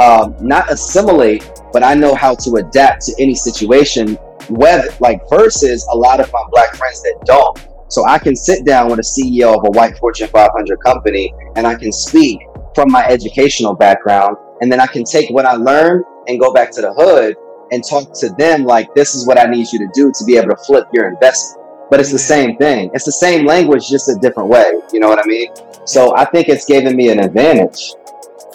um, 0.00 0.36
not 0.40 0.70
assimilate, 0.70 1.50
but 1.72 1.82
I 1.82 1.94
know 1.94 2.14
how 2.14 2.34
to 2.36 2.56
adapt 2.56 3.02
to 3.06 3.14
any 3.18 3.34
situation. 3.34 4.16
Whether 4.48 4.88
like 5.00 5.22
versus 5.30 5.86
a 5.90 5.96
lot 5.96 6.20
of 6.20 6.30
my 6.32 6.42
black 6.50 6.74
friends 6.76 7.02
that 7.02 7.22
don't 7.24 7.58
so 7.88 8.04
I 8.06 8.18
can 8.18 8.34
sit 8.34 8.64
down 8.64 8.90
with 8.90 8.98
a 8.98 9.02
CEO 9.02 9.56
of 9.56 9.64
a 9.64 9.70
white 9.70 9.96
Fortune 9.98 10.28
500 10.28 10.78
company 10.80 11.32
and 11.56 11.66
I 11.66 11.74
can 11.74 11.92
speak 11.92 12.40
from 12.74 12.90
my 12.90 13.04
educational 13.04 13.74
background. 13.74 14.36
And 14.60 14.70
then 14.70 14.80
I 14.80 14.86
can 14.86 15.04
take 15.04 15.30
what 15.30 15.46
I 15.46 15.54
learned 15.54 16.04
and 16.26 16.40
go 16.40 16.52
back 16.52 16.70
to 16.72 16.80
the 16.80 16.92
hood 16.92 17.36
and 17.70 17.82
talk 17.84 18.12
to 18.20 18.30
them 18.38 18.64
like, 18.64 18.92
this 18.94 19.14
is 19.14 19.26
what 19.26 19.38
I 19.38 19.44
need 19.44 19.70
you 19.72 19.78
to 19.80 19.88
do 19.94 20.12
to 20.16 20.24
be 20.24 20.36
able 20.36 20.50
to 20.50 20.56
flip 20.56 20.86
your 20.92 21.08
investment. 21.08 21.62
But 21.90 22.00
it's 22.00 22.12
the 22.12 22.18
same 22.18 22.56
thing. 22.56 22.90
It's 22.94 23.04
the 23.04 23.12
same 23.12 23.46
language, 23.46 23.88
just 23.88 24.08
a 24.08 24.16
different 24.20 24.48
way. 24.48 24.72
You 24.92 25.00
know 25.00 25.08
what 25.08 25.18
I 25.18 25.26
mean? 25.26 25.50
So 25.84 26.16
I 26.16 26.24
think 26.24 26.48
it's 26.48 26.64
given 26.64 26.96
me 26.96 27.10
an 27.10 27.20
advantage. 27.20 27.92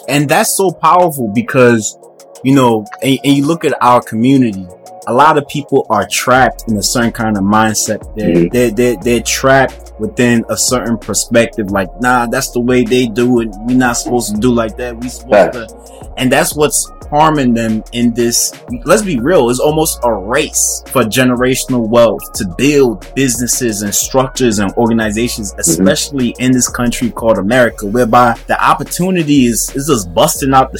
And 0.08 0.28
that's 0.28 0.56
so 0.56 0.70
powerful 0.72 1.28
because, 1.32 1.96
you 2.42 2.54
know, 2.54 2.84
and, 3.02 3.18
and 3.24 3.36
you 3.36 3.46
look 3.46 3.64
at 3.64 3.74
our 3.80 4.02
community, 4.02 4.66
a 5.06 5.12
lot 5.12 5.38
of 5.38 5.46
people 5.48 5.86
are 5.90 6.06
trapped 6.06 6.64
in 6.68 6.76
a 6.76 6.82
certain 6.82 7.12
kind 7.12 7.36
of 7.36 7.42
mindset. 7.42 8.14
They're, 8.16 8.34
mm-hmm. 8.34 8.48
they're, 8.48 8.70
they're, 8.70 8.96
they're, 8.96 9.22
trapped 9.22 9.92
within 9.98 10.44
a 10.48 10.56
certain 10.56 10.98
perspective. 10.98 11.70
Like, 11.70 11.88
nah, 12.00 12.26
that's 12.26 12.50
the 12.50 12.60
way 12.60 12.84
they 12.84 13.06
do 13.06 13.40
it. 13.40 13.48
We're 13.60 13.76
not 13.76 13.96
supposed 13.96 14.34
to 14.34 14.40
do 14.40 14.52
like 14.52 14.76
that. 14.76 14.96
We 14.96 15.08
supposed 15.08 15.52
to, 15.52 16.12
and 16.16 16.30
that's 16.30 16.54
what's 16.54 16.90
harming 17.10 17.54
them 17.54 17.82
in 17.92 18.14
this. 18.14 18.52
Let's 18.84 19.02
be 19.02 19.18
real. 19.18 19.50
It's 19.50 19.60
almost 19.60 20.00
a 20.04 20.12
race 20.12 20.82
for 20.86 21.02
generational 21.02 21.88
wealth 21.88 22.32
to 22.34 22.46
build 22.56 23.12
businesses 23.14 23.82
and 23.82 23.94
structures 23.94 24.60
and 24.60 24.72
organizations, 24.74 25.50
mm-hmm. 25.50 25.60
especially 25.60 26.32
mm-hmm. 26.32 26.42
in 26.42 26.52
this 26.52 26.68
country 26.68 27.10
called 27.10 27.38
America, 27.38 27.86
whereby 27.86 28.38
the 28.46 28.62
opportunity 28.64 29.46
is, 29.46 29.70
is 29.74 29.88
just 29.88 30.14
busting 30.14 30.54
out 30.54 30.72
the 30.72 30.78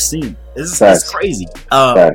seam. 0.55 0.63
It's, 0.63 0.81
it's 0.81 1.11
crazy. 1.11 1.47
Uh, 1.71 2.11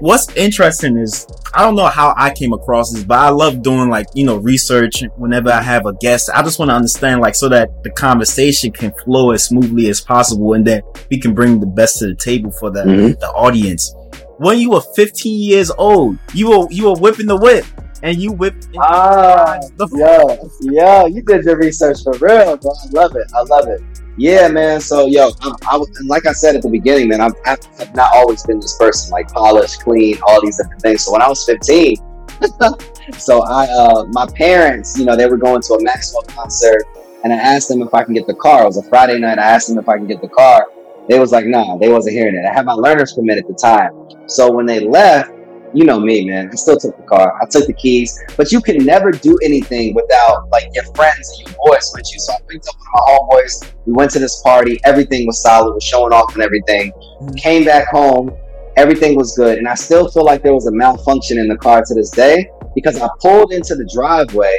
what's 0.00 0.34
interesting 0.36 0.96
is 0.96 1.26
I 1.54 1.62
don't 1.62 1.74
know 1.76 1.86
how 1.86 2.14
I 2.16 2.32
came 2.32 2.52
across 2.52 2.92
this, 2.92 3.04
but 3.04 3.18
I 3.18 3.30
love 3.30 3.62
doing 3.62 3.88
like 3.88 4.06
you 4.14 4.24
know 4.24 4.36
research 4.36 5.02
whenever 5.16 5.50
I 5.50 5.62
have 5.62 5.86
a 5.86 5.94
guest. 5.94 6.30
I 6.34 6.42
just 6.42 6.58
want 6.58 6.70
to 6.70 6.74
understand 6.74 7.20
like 7.20 7.34
so 7.34 7.48
that 7.48 7.82
the 7.82 7.90
conversation 7.90 8.72
can 8.72 8.92
flow 9.04 9.32
as 9.32 9.44
smoothly 9.44 9.88
as 9.88 10.00
possible, 10.00 10.54
and 10.54 10.66
that 10.66 10.84
we 11.10 11.18
can 11.18 11.34
bring 11.34 11.60
the 11.60 11.66
best 11.66 11.98
to 11.98 12.06
the 12.06 12.14
table 12.14 12.50
for 12.50 12.70
the 12.70 12.84
mm-hmm. 12.84 13.20
the 13.20 13.30
audience. 13.30 13.94
When 14.38 14.58
you 14.58 14.70
were 14.70 14.80
15 14.80 15.42
years 15.42 15.70
old, 15.70 16.18
you 16.32 16.50
were 16.50 16.66
you 16.70 16.86
were 16.86 16.94
whipping 16.94 17.26
the 17.26 17.36
whip 17.36 17.64
and 18.02 18.16
you 18.20 18.32
whipped. 18.32 18.68
Ah, 18.78 19.58
yeah, 19.92 20.36
yeah, 20.60 21.06
you 21.06 21.22
did 21.22 21.44
your 21.44 21.56
research 21.58 22.02
for 22.02 22.12
real, 22.12 22.56
bro. 22.56 22.70
I 22.70 22.86
love 22.90 23.16
it. 23.16 23.30
I 23.34 23.42
love 23.42 23.68
it. 23.68 23.80
Yeah, 24.16 24.48
man. 24.48 24.80
So, 24.80 25.06
yo, 25.06 25.30
I, 25.40 25.54
I, 25.62 25.82
like 26.04 26.26
I 26.26 26.32
said 26.32 26.56
at 26.56 26.62
the 26.62 26.68
beginning, 26.68 27.08
man, 27.08 27.20
I've, 27.20 27.32
I've 27.46 27.94
not 27.94 28.10
always 28.12 28.42
been 28.44 28.60
this 28.60 28.76
person, 28.76 29.10
like 29.10 29.28
polished, 29.28 29.82
clean, 29.82 30.18
all 30.26 30.42
these 30.42 30.58
different 30.58 30.82
things. 30.82 31.04
So 31.04 31.12
when 31.12 31.22
I 31.22 31.28
was 31.28 31.44
15, 31.46 31.96
so 33.18 33.42
I, 33.44 33.66
uh, 33.66 34.04
my 34.10 34.26
parents, 34.34 34.98
you 34.98 35.04
know, 35.04 35.16
they 35.16 35.26
were 35.26 35.36
going 35.36 35.62
to 35.62 35.74
a 35.74 35.82
Maxwell 35.82 36.22
concert. 36.22 36.84
and 37.24 37.32
I 37.32 37.36
asked 37.36 37.68
them 37.68 37.82
if 37.82 37.94
I 37.94 38.04
can 38.04 38.14
get 38.14 38.26
the 38.26 38.34
car. 38.34 38.62
It 38.62 38.66
was 38.66 38.76
a 38.76 38.82
Friday 38.88 39.18
night. 39.18 39.38
I 39.38 39.42
asked 39.44 39.68
them 39.68 39.78
if 39.78 39.88
I 39.88 39.96
can 39.96 40.06
get 40.06 40.20
the 40.20 40.28
car. 40.28 40.66
They 41.08 41.18
was 41.18 41.32
like, 41.32 41.46
nah, 41.46 41.76
they 41.78 41.88
wasn't 41.88 42.14
hearing 42.14 42.34
it. 42.36 42.44
I 42.46 42.52
had 42.52 42.66
my 42.66 42.72
learner's 42.72 43.14
permit 43.14 43.38
at 43.38 43.48
the 43.48 43.54
time. 43.54 43.90
So 44.28 44.52
when 44.52 44.66
they 44.66 44.80
left, 44.80 45.32
you 45.74 45.84
know 45.84 46.00
me, 46.00 46.24
man. 46.24 46.48
I 46.50 46.54
still 46.54 46.76
took 46.76 46.96
the 46.96 47.02
car. 47.04 47.38
I 47.40 47.46
took 47.46 47.66
the 47.66 47.72
keys, 47.72 48.18
but 48.36 48.52
you 48.52 48.60
can 48.60 48.84
never 48.84 49.10
do 49.10 49.38
anything 49.42 49.94
without 49.94 50.48
like 50.50 50.68
your 50.74 50.84
friends 50.94 51.30
and 51.30 51.48
your 51.48 51.56
boys 51.64 51.92
with 51.94 52.12
you. 52.12 52.18
So 52.18 52.32
I 52.32 52.38
picked 52.48 52.68
up 52.68 52.74
one 52.76 52.86
of 52.88 53.28
my 53.30 53.36
homeboys. 53.36 53.72
We 53.86 53.92
went 53.92 54.10
to 54.12 54.18
this 54.18 54.40
party. 54.42 54.80
Everything 54.84 55.26
was 55.26 55.42
solid. 55.42 55.74
Was 55.74 55.84
showing 55.84 56.12
off 56.12 56.34
and 56.34 56.42
everything. 56.42 56.92
Mm-hmm. 56.92 57.34
Came 57.34 57.64
back 57.64 57.88
home. 57.88 58.36
Everything 58.76 59.16
was 59.16 59.36
good, 59.36 59.58
and 59.58 59.68
I 59.68 59.74
still 59.74 60.08
feel 60.10 60.24
like 60.24 60.42
there 60.42 60.54
was 60.54 60.66
a 60.66 60.72
malfunction 60.72 61.38
in 61.38 61.48
the 61.48 61.56
car 61.56 61.82
to 61.84 61.94
this 61.94 62.10
day 62.10 62.50
because 62.74 63.00
I 63.00 63.08
pulled 63.20 63.52
into 63.52 63.74
the 63.74 63.88
driveway 63.92 64.58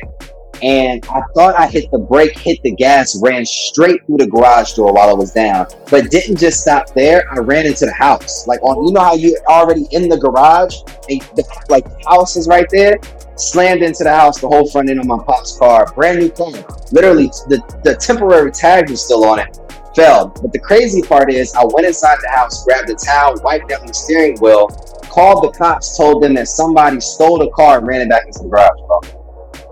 and 0.61 1.05
I 1.07 1.21
thought 1.33 1.55
I 1.57 1.67
hit 1.67 1.89
the 1.91 1.97
brake, 1.97 2.37
hit 2.37 2.61
the 2.63 2.71
gas, 2.71 3.19
ran 3.21 3.45
straight 3.45 4.05
through 4.05 4.17
the 4.17 4.27
garage 4.27 4.73
door 4.73 4.93
while 4.93 5.09
I 5.09 5.13
was 5.13 5.31
down, 5.31 5.67
but 5.89 6.11
didn't 6.11 6.37
just 6.37 6.61
stop 6.61 6.93
there. 6.93 7.23
I 7.31 7.39
ran 7.39 7.65
into 7.65 7.85
the 7.85 7.93
house. 7.93 8.47
Like 8.47 8.61
on, 8.61 8.85
you 8.85 8.93
know 8.93 9.01
how 9.01 9.15
you're 9.15 9.39
already 9.47 9.87
in 9.91 10.09
the 10.09 10.17
garage, 10.17 10.75
and 11.09 11.21
the, 11.35 11.43
like 11.69 11.85
the 11.85 12.09
house 12.09 12.35
is 12.35 12.47
right 12.47 12.67
there. 12.69 12.99
Slammed 13.35 13.81
into 13.81 14.03
the 14.03 14.13
house, 14.13 14.39
the 14.39 14.47
whole 14.47 14.69
front 14.69 14.89
end 14.89 14.99
of 14.99 15.07
my 15.07 15.17
pop's 15.25 15.57
car, 15.57 15.91
brand 15.95 16.19
new 16.19 16.29
car. 16.29 16.51
Literally, 16.91 17.27
the 17.47 17.61
the 17.83 17.95
temporary 17.95 18.51
tag 18.51 18.89
was 18.89 19.03
still 19.03 19.25
on 19.25 19.39
it. 19.39 19.57
Fell. 19.95 20.27
But 20.27 20.53
the 20.53 20.59
crazy 20.59 21.01
part 21.01 21.31
is, 21.31 21.53
I 21.55 21.63
went 21.65 21.87
inside 21.87 22.19
the 22.21 22.29
house, 22.29 22.63
grabbed 22.63 22.89
a 22.89 22.95
towel, 22.95 23.35
wiped 23.43 23.69
down 23.69 23.85
the 23.85 23.93
steering 23.93 24.37
wheel, 24.39 24.67
called 25.09 25.43
the 25.43 25.57
cops, 25.57 25.97
told 25.97 26.23
them 26.23 26.35
that 26.35 26.47
somebody 26.47 26.99
stole 27.01 27.39
the 27.39 27.49
car 27.49 27.79
and 27.79 27.87
ran 27.87 28.01
it 28.01 28.09
back 28.09 28.25
into 28.25 28.43
the 28.43 28.49
garage. 28.49 29.20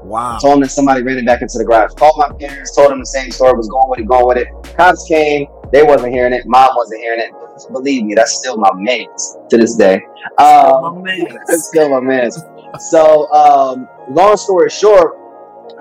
Wow. 0.10 0.40
Told 0.40 0.56
them 0.56 0.62
that 0.62 0.70
somebody 0.70 1.04
ran 1.04 1.20
it 1.20 1.26
back 1.26 1.44
into 1.44 1.60
the 1.60 1.64
garage. 1.64 1.94
Called 1.94 2.16
my 2.18 2.32
parents, 2.40 2.76
told 2.76 2.90
them 2.90 3.00
the 3.00 3.06
same 3.06 3.30
story, 3.30 3.56
was 3.56 3.70
going 3.70 3.90
with 3.90 4.00
it, 4.00 4.08
going 4.08 4.28
with 4.28 4.38
it. 4.38 4.48
Cops 4.76 5.08
came, 5.08 5.46
they 5.72 5.84
wasn't 5.84 6.12
hearing 6.12 6.34
it, 6.34 6.48
mom 6.48 6.70
wasn't 6.76 7.00
hearing 7.02 7.20
it. 7.20 7.32
Believe 7.72 8.06
me, 8.06 8.16
that's 8.16 8.36
still 8.36 8.58
my 8.58 8.72
man's 8.74 9.38
to 9.52 9.58
this 9.58 9.76
day. 9.76 10.02
Um, 10.40 11.04
it's 11.06 11.68
still 11.68 11.90
my 11.90 12.00
man's. 12.00 12.42
So, 12.80 13.32
um, 13.32 13.88
long 14.10 14.36
story 14.38 14.72
short, 14.72 15.19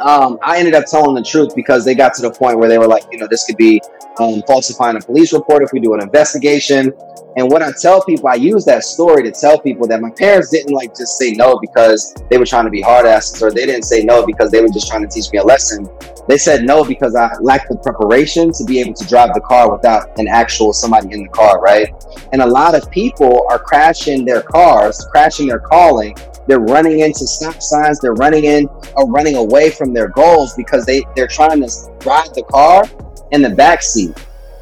um, 0.01 0.39
I 0.43 0.59
ended 0.59 0.75
up 0.75 0.85
telling 0.87 1.15
the 1.15 1.23
truth 1.23 1.55
because 1.55 1.85
they 1.85 1.95
got 1.95 2.15
to 2.15 2.23
the 2.23 2.31
point 2.31 2.59
where 2.59 2.69
they 2.69 2.79
were 2.79 2.87
like, 2.87 3.05
you 3.11 3.19
know, 3.19 3.27
this 3.29 3.45
could 3.45 3.57
be 3.57 3.81
um, 4.19 4.43
falsifying 4.47 4.97
a 4.97 5.01
police 5.01 5.33
report 5.33 5.63
if 5.63 5.73
we 5.73 5.81
do 5.81 5.95
an 5.95 6.03
investigation. 6.03 6.93
And 7.37 7.51
when 7.51 7.63
I 7.63 7.71
tell 7.71 8.03
people, 8.03 8.29
I 8.29 8.35
use 8.35 8.65
that 8.65 8.83
story 8.83 9.23
to 9.23 9.31
tell 9.31 9.61
people 9.61 9.87
that 9.89 10.01
my 10.01 10.11
parents 10.11 10.51
didn't 10.51 10.73
like 10.73 10.97
just 10.97 11.19
say 11.19 11.33
no 11.33 11.59
because 11.61 12.15
they 12.31 12.39
were 12.39 12.47
trying 12.47 12.65
to 12.65 12.71
be 12.71 12.81
hard 12.81 13.07
asses, 13.07 13.41
or 13.43 13.53
they 13.53 13.67
didn't 13.67 13.85
say 13.85 14.03
no 14.03 14.27
because 14.27 14.51
they 14.51 14.61
were 14.61 14.69
just 14.69 14.89
trying 14.89 15.03
to 15.03 15.09
teach 15.09 15.31
me 15.31 15.39
a 15.39 15.45
lesson. 15.45 15.89
They 16.27 16.37
said 16.37 16.65
no 16.65 16.85
because 16.85 17.15
I 17.15 17.33
lacked 17.41 17.69
the 17.69 17.77
preparation 17.77 18.53
to 18.53 18.65
be 18.65 18.81
able 18.81 18.95
to 18.95 19.07
drive 19.07 19.33
the 19.35 19.41
car 19.41 19.71
without 19.71 20.19
an 20.19 20.27
actual 20.27 20.73
somebody 20.73 21.13
in 21.13 21.23
the 21.23 21.29
car, 21.29 21.61
right? 21.61 21.89
And 22.33 22.43
a 22.43 22.47
lot 22.47 22.75
of 22.75 22.91
people 22.91 23.47
are 23.51 23.59
crashing 23.59 24.25
their 24.25 24.43
cars, 24.43 25.07
crashing 25.11 25.47
their 25.47 25.61
calling. 25.61 26.17
They're 26.49 26.61
running 26.61 27.01
into 27.01 27.27
stop 27.27 27.63
signs. 27.63 28.01
They're 28.01 28.15
running 28.15 28.45
in 28.45 28.69
or 28.97 29.09
running 29.11 29.37
away 29.37 29.71
from 29.71 29.88
their 29.93 30.09
goals 30.09 30.55
because 30.57 30.85
they, 30.87 31.05
they're 31.17 31.27
trying 31.27 31.61
to 31.61 31.71
drive 31.99 32.33
the 32.35 32.43
car 32.45 32.85
in 33.33 33.43
the 33.43 33.51
back 33.51 33.83
seat 33.83 34.15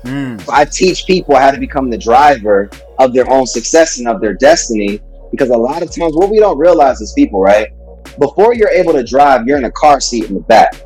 Mm. 0.07 0.41
So 0.41 0.53
I 0.53 0.65
teach 0.65 1.05
people 1.07 1.37
how 1.37 1.51
to 1.51 1.59
become 1.59 1.91
the 1.91 1.99
driver 1.99 2.71
of 2.99 3.13
their 3.13 3.29
own 3.31 3.47
success 3.47 3.99
and 3.99 4.07
of 4.07 4.21
their 4.21 4.35
destiny. 4.35 5.01
Because 5.31 5.51
a 5.51 5.57
lot 5.57 5.83
of 5.83 5.95
times, 5.95 6.15
what 6.15 6.31
we 6.31 6.39
don't 6.39 6.59
realize 6.59 7.01
is 7.01 7.13
people, 7.15 7.43
right? 7.43 7.69
Before 8.19 8.55
you're 8.55 8.71
able 8.71 8.93
to 8.93 9.03
drive, 9.03 9.47
you're 9.47 9.59
in 9.59 9.65
a 9.65 9.73
car 9.73 10.01
seat 10.01 10.27
in 10.27 10.35
the 10.35 10.41
back. 10.41 10.81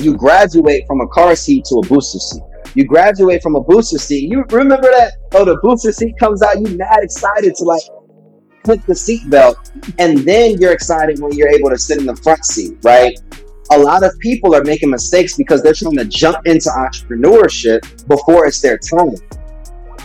You 0.00 0.16
graduate 0.16 0.84
from 0.86 1.00
a 1.00 1.08
car 1.08 1.36
seat 1.36 1.64
to 1.66 1.76
a 1.76 1.86
booster 1.86 2.18
seat. 2.18 2.42
You 2.74 2.84
graduate 2.84 3.42
from 3.42 3.54
a 3.54 3.60
booster 3.60 3.98
seat. 3.98 4.30
You 4.30 4.44
remember 4.50 4.88
that? 4.90 5.12
Oh, 5.32 5.44
the 5.44 5.56
booster 5.62 5.92
seat 5.92 6.14
comes 6.18 6.42
out. 6.42 6.56
You 6.56 6.76
mad 6.76 6.98
excited 7.02 7.54
to 7.56 7.64
like 7.64 7.82
click 8.64 8.84
the 8.86 8.92
seatbelt, 8.92 9.56
and 9.98 10.18
then 10.18 10.58
you're 10.60 10.72
excited 10.72 11.20
when 11.20 11.32
you're 11.32 11.48
able 11.48 11.70
to 11.70 11.78
sit 11.78 11.98
in 11.98 12.06
the 12.06 12.16
front 12.16 12.44
seat, 12.44 12.76
right? 12.82 13.16
A 13.72 13.78
lot 13.78 14.02
of 14.02 14.18
people 14.18 14.54
are 14.54 14.64
making 14.64 14.90
mistakes 14.90 15.36
because 15.36 15.62
they're 15.62 15.74
trying 15.74 15.96
to 15.96 16.04
jump 16.04 16.46
into 16.46 16.68
entrepreneurship 16.70 18.06
before 18.08 18.46
it's 18.46 18.60
their 18.60 18.78
time. 18.78 19.14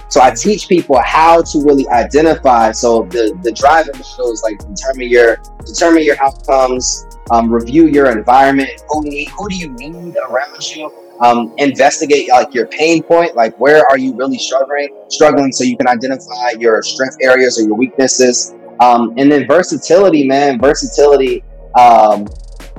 So 0.09 0.21
I 0.21 0.31
teach 0.31 0.69
people 0.69 0.99
how 0.99 1.41
to 1.41 1.63
really 1.63 1.87
identify. 1.89 2.71
So 2.71 3.03
the 3.03 3.37
the 3.43 3.51
driving 3.51 3.95
shows 3.95 4.43
like 4.43 4.59
determine 4.59 5.09
your 5.09 5.37
determine 5.65 6.03
your 6.03 6.21
outcomes, 6.21 7.07
um, 7.31 7.51
review 7.51 7.87
your 7.87 8.11
environment. 8.11 8.69
Who 8.89 9.01
need 9.03 9.29
who 9.29 9.49
do 9.49 9.55
you 9.55 9.71
need 9.71 10.15
around 10.17 10.75
you? 10.75 10.91
Um, 11.21 11.53
investigate 11.57 12.29
like 12.29 12.53
your 12.53 12.67
pain 12.67 13.01
point, 13.01 13.35
like 13.35 13.57
where 13.59 13.83
are 13.89 13.97
you 13.97 14.13
really 14.15 14.37
struggling? 14.37 14.89
Struggling, 15.09 15.51
so 15.51 15.63
you 15.63 15.77
can 15.77 15.87
identify 15.87 16.51
your 16.59 16.83
strength 16.83 17.17
areas 17.21 17.57
or 17.57 17.63
your 17.63 17.75
weaknesses. 17.75 18.53
Um, 18.81 19.13
and 19.17 19.31
then 19.31 19.47
versatility, 19.47 20.27
man, 20.27 20.59
versatility. 20.59 21.43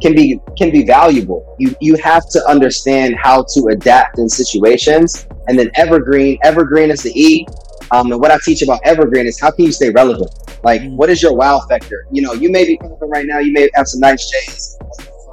Can 0.03 0.15
be 0.15 0.41
can 0.59 0.71
be 0.71 0.85
valuable. 0.85 1.57
You 1.59 1.75
you 1.81 1.97
have 1.97 2.29
to 2.31 2.45
understand 2.47 3.17
how 3.17 3.45
to 3.55 3.69
adapt 3.71 4.19
in 4.19 4.29
situations. 4.29 5.27
And 5.49 5.59
then 5.59 5.71
evergreen, 5.75 6.39
evergreen 6.43 6.91
is 6.91 7.03
the 7.03 7.13
E. 7.19 7.47
Um, 7.93 8.11
and 8.13 8.21
what 8.21 8.31
I 8.31 8.39
teach 8.45 8.63
about 8.63 8.81
evergreen 8.85 9.27
is 9.27 9.41
how 9.41 9.51
can 9.51 9.65
you 9.65 9.73
stay 9.73 9.91
relevant? 9.91 10.31
Like, 10.65 10.83
mm. 10.83 10.97
what 10.97 11.09
is 11.09 11.23
your 11.23 11.35
wow 11.35 11.61
factor? 11.69 12.07
You 12.11 12.23
know, 12.23 12.33
you 12.33 12.51
may 12.51 12.65
be 12.65 12.77
popping 12.77 13.09
right 13.09 13.27
now. 13.27 13.39
You 13.39 13.53
may 13.53 13.71
have 13.75 13.87
some 13.87 14.01
nice 14.01 14.29
J's, 14.29 14.77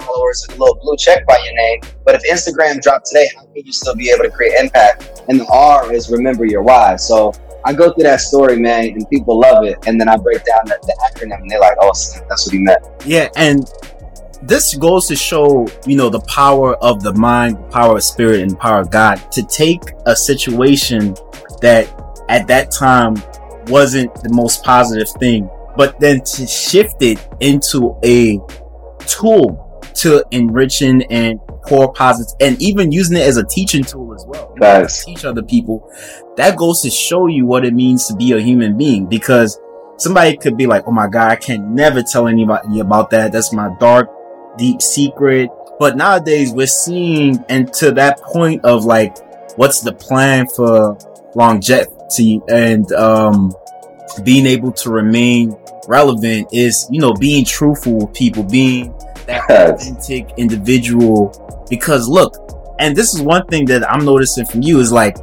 followers, 0.00 0.46
and 0.48 0.56
a 0.56 0.60
little 0.60 0.78
blue 0.80 0.96
check 0.96 1.26
by 1.26 1.36
your 1.44 1.54
name. 1.54 1.80
But 2.04 2.14
if 2.14 2.22
Instagram 2.30 2.80
dropped 2.80 3.06
today, 3.06 3.28
how 3.36 3.42
can 3.42 3.66
you 3.66 3.72
still 3.72 3.96
be 3.96 4.10
able 4.10 4.24
to 4.24 4.30
create 4.30 4.54
impact? 4.60 5.22
And 5.28 5.40
the 5.40 5.46
R 5.46 5.92
is 5.92 6.10
remember 6.10 6.44
your 6.44 6.62
why. 6.62 6.96
So 6.96 7.32
I 7.64 7.72
go 7.72 7.92
through 7.92 8.04
that 8.04 8.20
story, 8.20 8.58
man, 8.58 8.88
and 8.88 9.08
people 9.08 9.40
love 9.40 9.64
it. 9.64 9.78
And 9.86 9.98
then 10.00 10.08
I 10.08 10.16
break 10.16 10.44
down 10.44 10.60
the, 10.66 10.78
the 10.82 11.10
acronym, 11.10 11.40
and 11.40 11.50
they're 11.50 11.60
like, 11.60 11.76
"Oh, 11.80 11.92
that's 12.28 12.46
what 12.46 12.52
he 12.52 12.58
meant." 12.58 12.84
Yeah, 13.06 13.28
and 13.36 13.64
this 14.46 14.74
goes 14.74 15.06
to 15.08 15.16
show, 15.16 15.66
you 15.86 15.96
know, 15.96 16.10
the 16.10 16.20
power 16.20 16.76
of 16.76 17.02
the 17.02 17.12
mind, 17.14 17.56
the 17.56 17.68
power 17.70 17.96
of 17.96 18.02
spirit, 18.02 18.40
and 18.40 18.50
the 18.50 18.56
power 18.56 18.80
of 18.80 18.90
God 18.90 19.16
to 19.32 19.42
take 19.42 19.82
a 20.06 20.14
situation 20.14 21.14
that 21.60 21.88
at 22.28 22.46
that 22.48 22.70
time 22.70 23.14
wasn't 23.68 24.14
the 24.22 24.30
most 24.30 24.62
positive 24.62 25.08
thing, 25.18 25.48
but 25.76 25.98
then 25.98 26.20
to 26.22 26.46
shift 26.46 26.96
it 27.00 27.26
into 27.40 27.98
a 28.04 28.38
tool 29.06 29.60
to 29.94 30.24
enriching 30.30 31.02
and 31.04 31.40
pour 31.66 31.92
positive 31.92 32.34
and 32.40 32.60
even 32.60 32.92
using 32.92 33.16
it 33.16 33.22
as 33.22 33.38
a 33.38 33.44
teaching 33.44 33.82
tool 33.82 34.12
as 34.14 34.24
well. 34.26 34.52
Nice. 34.58 35.04
Teach 35.04 35.24
other 35.24 35.42
people. 35.42 35.90
That 36.36 36.56
goes 36.56 36.82
to 36.82 36.90
show 36.90 37.26
you 37.28 37.46
what 37.46 37.64
it 37.64 37.72
means 37.72 38.06
to 38.08 38.16
be 38.16 38.32
a 38.32 38.40
human 38.40 38.76
being 38.76 39.06
because 39.06 39.58
somebody 39.96 40.36
could 40.36 40.56
be 40.56 40.66
like, 40.66 40.86
Oh 40.86 40.92
my 40.92 41.08
God, 41.08 41.30
I 41.30 41.36
can 41.36 41.74
never 41.74 42.02
tell 42.02 42.26
anybody 42.26 42.80
about 42.80 43.08
that. 43.10 43.32
That's 43.32 43.52
my 43.52 43.70
dark 43.78 44.10
deep 44.58 44.82
secret. 44.82 45.50
But 45.78 45.96
nowadays 45.96 46.52
we're 46.52 46.66
seeing 46.66 47.44
and 47.48 47.72
to 47.74 47.92
that 47.92 48.20
point 48.20 48.64
of 48.64 48.84
like, 48.84 49.16
what's 49.56 49.80
the 49.80 49.92
plan 49.92 50.46
for 50.48 50.96
longevity 51.34 52.40
and, 52.48 52.90
um, 52.92 53.52
being 54.22 54.46
able 54.46 54.70
to 54.70 54.90
remain 54.90 55.56
relevant 55.88 56.48
is, 56.52 56.86
you 56.90 57.00
know, 57.00 57.12
being 57.14 57.44
truthful 57.44 57.96
with 57.98 58.14
people, 58.14 58.44
being 58.44 58.94
that 59.26 59.42
authentic 59.50 60.28
individual. 60.36 61.66
Because 61.68 62.08
look, 62.08 62.36
and 62.78 62.96
this 62.96 63.14
is 63.14 63.22
one 63.22 63.46
thing 63.46 63.64
that 63.66 63.88
I'm 63.90 64.04
noticing 64.04 64.46
from 64.46 64.62
you 64.62 64.80
is 64.80 64.92
like 64.92 65.16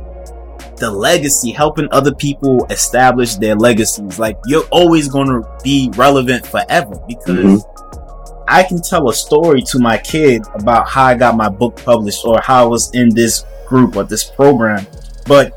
the 0.77 0.89
legacy, 0.89 1.51
helping 1.51 1.88
other 1.91 2.13
people 2.13 2.65
establish 2.69 3.35
their 3.35 3.55
legacies. 3.55 4.19
Like 4.19 4.38
you're 4.45 4.67
always 4.71 5.07
going 5.07 5.27
to 5.27 5.47
be 5.63 5.89
relevant 5.95 6.45
forever 6.45 6.95
because 7.07 7.63
mm-hmm. 7.63 8.00
I 8.51 8.63
can 8.63 8.81
tell 8.81 9.08
a 9.08 9.13
story 9.13 9.62
to 9.62 9.79
my 9.79 9.98
kid 9.98 10.41
about 10.55 10.89
how 10.89 11.05
I 11.05 11.15
got 11.15 11.38
my 11.38 11.48
book 11.48 11.77
published 11.77 12.25
or 12.25 12.41
how 12.41 12.65
I 12.65 12.67
was 12.67 12.93
in 12.93 13.08
this 13.15 13.46
group 13.65 13.96
or 13.96 14.03
this 14.03 14.25
program, 14.25 14.86
but 15.25 15.53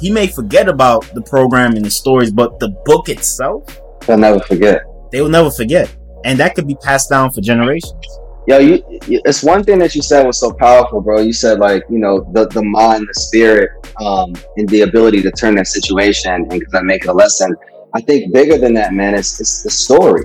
he 0.00 0.10
may 0.10 0.26
forget 0.26 0.68
about 0.68 1.06
the 1.14 1.22
program 1.22 1.76
and 1.76 1.84
the 1.84 1.90
stories, 1.90 2.32
but 2.32 2.58
the 2.58 2.70
book 2.84 3.08
itself, 3.08 3.80
they'll 4.00 4.18
never 4.18 4.40
forget. 4.40 4.82
They 5.12 5.20
will 5.20 5.28
never 5.28 5.52
forget, 5.52 5.94
and 6.24 6.36
that 6.40 6.56
could 6.56 6.66
be 6.66 6.74
passed 6.74 7.10
down 7.10 7.30
for 7.30 7.40
generations. 7.42 8.18
Yo, 8.48 8.58
you, 8.58 8.82
it's 9.06 9.44
one 9.44 9.62
thing 9.62 9.78
that 9.78 9.94
you 9.94 10.02
said 10.02 10.26
was 10.26 10.40
so 10.40 10.52
powerful, 10.52 11.00
bro. 11.00 11.20
You 11.20 11.32
said 11.32 11.60
like, 11.60 11.84
you 11.88 12.00
know, 12.00 12.28
the 12.32 12.48
the 12.48 12.64
mind, 12.64 13.06
the 13.08 13.14
spirit, 13.14 13.70
um, 14.00 14.34
and 14.56 14.68
the 14.68 14.80
ability 14.80 15.22
to 15.22 15.30
turn 15.30 15.54
that 15.54 15.68
situation 15.68 16.32
and 16.32 16.48
make 16.82 17.04
it 17.04 17.08
a 17.08 17.12
lesson. 17.12 17.54
I 17.94 18.00
think 18.00 18.32
bigger 18.32 18.58
than 18.58 18.74
that, 18.74 18.94
man, 18.94 19.14
is 19.14 19.38
it's 19.38 19.62
the 19.62 19.70
story, 19.70 20.24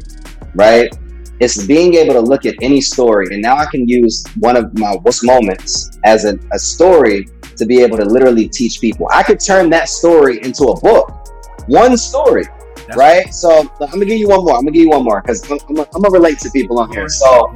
right? 0.55 0.91
It's 1.39 1.65
being 1.65 1.93
able 1.95 2.13
to 2.13 2.21
look 2.21 2.45
at 2.45 2.55
any 2.61 2.81
story. 2.81 3.27
And 3.31 3.41
now 3.41 3.57
i 3.57 3.65
can 3.65 3.87
use 3.87 4.23
one 4.39 4.55
of 4.55 4.77
my 4.77 4.95
worst 5.03 5.23
moments 5.23 5.97
as 6.03 6.25
a, 6.25 6.37
a 6.51 6.59
story 6.59 7.27
to 7.55 7.65
be 7.65 7.81
able 7.81 7.97
to 7.97 8.05
literally 8.05 8.47
teach 8.47 8.79
people. 8.79 9.07
I 9.11 9.23
could 9.23 9.39
turn 9.39 9.69
that 9.71 9.89
story 9.89 10.43
into 10.43 10.65
a 10.65 10.79
book 10.79 11.13
one 11.67 11.97
story 11.97 12.45
right? 12.95 13.33
So 13.33 13.69
i'm 13.81 13.89
gonna 13.89 14.05
give 14.05 14.19
you 14.19 14.29
one 14.29 14.43
more. 14.45 14.55
I'm 14.55 14.61
gonna 14.61 14.71
give 14.71 14.83
you 14.83 14.89
one 14.89 15.03
more 15.03 15.21
because 15.21 15.49
I'm, 15.51 15.59
I'm, 15.69 15.79
I'm, 15.79 16.01
gonna 16.01 16.09
relate 16.11 16.39
to 16.39 16.49
people 16.51 16.79
on 16.79 16.91
here. 16.91 17.09
so 17.09 17.53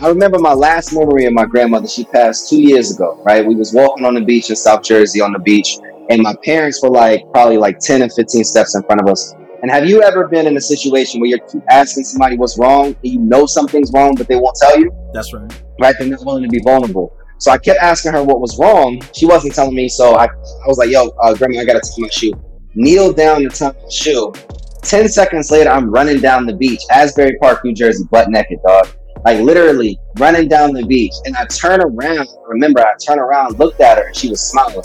I 0.00 0.08
remember 0.08 0.38
my 0.38 0.52
last 0.52 0.92
memory 0.92 1.26
of 1.26 1.32
my 1.32 1.44
grandmother. 1.44 1.86
She 1.86 2.04
passed 2.04 2.48
two 2.48 2.60
years 2.60 2.94
ago, 2.94 3.22
right? 3.24 3.46
We 3.46 3.54
was 3.54 3.72
walking 3.72 4.04
on 4.04 4.14
the 4.14 4.20
beach 4.24 4.50
in 4.50 4.56
South 4.56 4.82
Jersey 4.82 5.20
on 5.20 5.32
the 5.32 5.38
beach, 5.38 5.78
and 6.10 6.20
my 6.20 6.34
parents 6.44 6.82
were 6.82 6.90
like 6.90 7.22
probably 7.32 7.58
like 7.58 7.78
10 7.78 8.02
and 8.02 8.12
15 8.12 8.44
steps 8.44 8.74
in 8.74 8.82
front 8.82 9.00
of 9.00 9.08
us. 9.08 9.34
And 9.62 9.70
have 9.70 9.88
you 9.88 10.02
ever 10.02 10.26
been 10.26 10.48
in 10.48 10.56
a 10.56 10.60
situation 10.60 11.20
where 11.20 11.30
you're 11.30 11.62
asking 11.70 12.02
somebody 12.02 12.36
what's 12.36 12.58
wrong 12.58 12.86
and 12.86 12.96
you 13.12 13.20
know 13.20 13.46
something's 13.46 13.92
wrong, 13.92 14.12
but 14.16 14.26
they 14.26 14.34
won't 14.34 14.56
tell 14.60 14.76
you? 14.76 14.90
That's 15.14 15.32
right. 15.32 15.62
Right? 15.80 15.94
They're 15.96 16.08
not 16.08 16.24
willing 16.24 16.42
to 16.42 16.48
be 16.48 16.58
vulnerable. 16.64 17.16
So 17.38 17.52
I 17.52 17.58
kept 17.58 17.80
asking 17.80 18.10
her 18.12 18.24
what 18.24 18.40
was 18.40 18.58
wrong. 18.58 19.00
She 19.14 19.24
wasn't 19.24 19.54
telling 19.54 19.76
me. 19.76 19.88
So 19.88 20.14
I, 20.16 20.24
I 20.24 20.66
was 20.66 20.78
like, 20.78 20.90
yo, 20.90 21.10
uh, 21.22 21.34
grandma, 21.34 21.60
I 21.60 21.64
got 21.64 21.74
to 21.74 21.80
tie 21.80 21.94
my 21.98 22.08
shoe. 22.08 22.32
Kneel 22.74 23.12
down 23.12 23.42
to 23.42 23.50
tie 23.50 23.68
my 23.70 23.88
shoe. 23.88 24.32
10 24.82 25.08
seconds 25.08 25.52
later, 25.52 25.70
I'm 25.70 25.90
running 25.90 26.20
down 26.20 26.44
the 26.44 26.56
beach, 26.56 26.80
Asbury 26.90 27.38
Park, 27.40 27.64
New 27.64 27.72
Jersey, 27.72 28.02
butt 28.10 28.30
naked, 28.30 28.58
dog. 28.66 28.88
Like 29.24 29.38
literally 29.38 29.96
running 30.18 30.48
down 30.48 30.72
the 30.72 30.84
beach. 30.84 31.14
And 31.24 31.36
I 31.36 31.44
turn 31.44 31.80
around. 31.80 32.28
Remember, 32.48 32.80
I 32.80 32.94
turn 33.06 33.20
around, 33.20 33.60
looked 33.60 33.80
at 33.80 33.98
her, 33.98 34.08
and 34.08 34.16
she 34.16 34.28
was 34.28 34.40
smiling. 34.40 34.84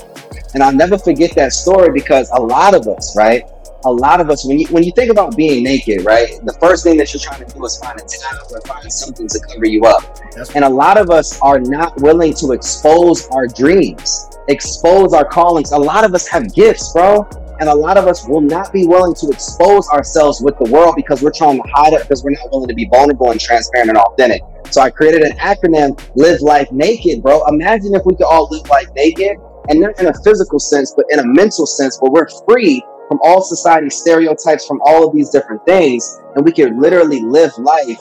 And 0.53 0.61
I'll 0.61 0.71
never 0.71 0.99
forget 0.99 1.33
that 1.35 1.53
story 1.53 1.89
because 1.91 2.29
a 2.29 2.39
lot 2.39 2.75
of 2.75 2.87
us, 2.87 3.17
right? 3.17 3.43
A 3.85 3.91
lot 3.91 4.19
of 4.19 4.29
us, 4.29 4.45
when 4.45 4.59
you 4.59 4.67
when 4.67 4.83
you 4.83 4.91
think 4.91 5.11
about 5.11 5.37
being 5.37 5.63
naked, 5.63 6.03
right? 6.03 6.27
The 6.43 6.53
first 6.53 6.83
thing 6.83 6.97
that 6.97 7.13
you're 7.13 7.21
trying 7.21 7.45
to 7.45 7.53
do 7.53 7.63
is 7.63 7.77
find 7.77 7.99
a 7.99 8.03
towel 8.03 8.55
or 8.55 8.61
find 8.61 8.91
something 8.91 9.27
to 9.27 9.39
cover 9.47 9.67
you 9.67 9.83
up. 9.85 10.19
And 10.55 10.65
a 10.65 10.69
lot 10.69 10.97
of 10.97 11.09
us 11.09 11.39
are 11.41 11.59
not 11.59 11.99
willing 12.01 12.33
to 12.35 12.51
expose 12.53 13.27
our 13.27 13.47
dreams, 13.47 14.29
expose 14.47 15.13
our 15.13 15.25
callings. 15.25 15.71
A 15.71 15.77
lot 15.77 16.03
of 16.03 16.13
us 16.15 16.27
have 16.27 16.53
gifts, 16.53 16.91
bro. 16.91 17.27
And 17.59 17.69
a 17.69 17.73
lot 17.73 17.97
of 17.97 18.05
us 18.05 18.27
will 18.27 18.41
not 18.41 18.71
be 18.71 18.85
willing 18.85 19.15
to 19.15 19.29
expose 19.29 19.87
ourselves 19.89 20.41
with 20.41 20.57
the 20.59 20.69
world 20.71 20.93
because 20.95 21.23
we're 21.23 21.31
trying 21.31 21.57
to 21.57 21.67
hide 21.73 21.93
it 21.93 22.03
because 22.03 22.23
we're 22.23 22.31
not 22.31 22.51
willing 22.51 22.67
to 22.67 22.75
be 22.75 22.85
vulnerable 22.85 23.31
and 23.31 23.39
transparent 23.39 23.89
and 23.89 23.97
authentic. 23.97 24.41
So 24.69 24.81
I 24.81 24.91
created 24.91 25.23
an 25.23 25.31
acronym, 25.37 25.99
Live 26.15 26.41
Life 26.41 26.71
Naked, 26.71 27.23
bro. 27.23 27.43
Imagine 27.47 27.95
if 27.95 28.05
we 28.05 28.15
could 28.15 28.25
all 28.25 28.47
live 28.51 28.69
life 28.69 28.89
naked 28.95 29.37
and 29.69 29.79
not 29.79 29.99
in 29.99 30.07
a 30.07 30.13
physical 30.23 30.59
sense, 30.59 30.93
but 30.95 31.05
in 31.09 31.19
a 31.19 31.25
mental 31.25 31.65
sense, 31.65 31.97
where 31.99 32.11
we're 32.11 32.27
free 32.47 32.83
from 33.07 33.19
all 33.23 33.41
society 33.41 33.89
stereotypes, 33.89 34.65
from 34.65 34.81
all 34.83 35.07
of 35.07 35.15
these 35.15 35.29
different 35.29 35.65
things, 35.65 36.19
and 36.35 36.45
we 36.45 36.51
can 36.51 36.79
literally 36.79 37.21
live 37.21 37.57
life 37.57 37.99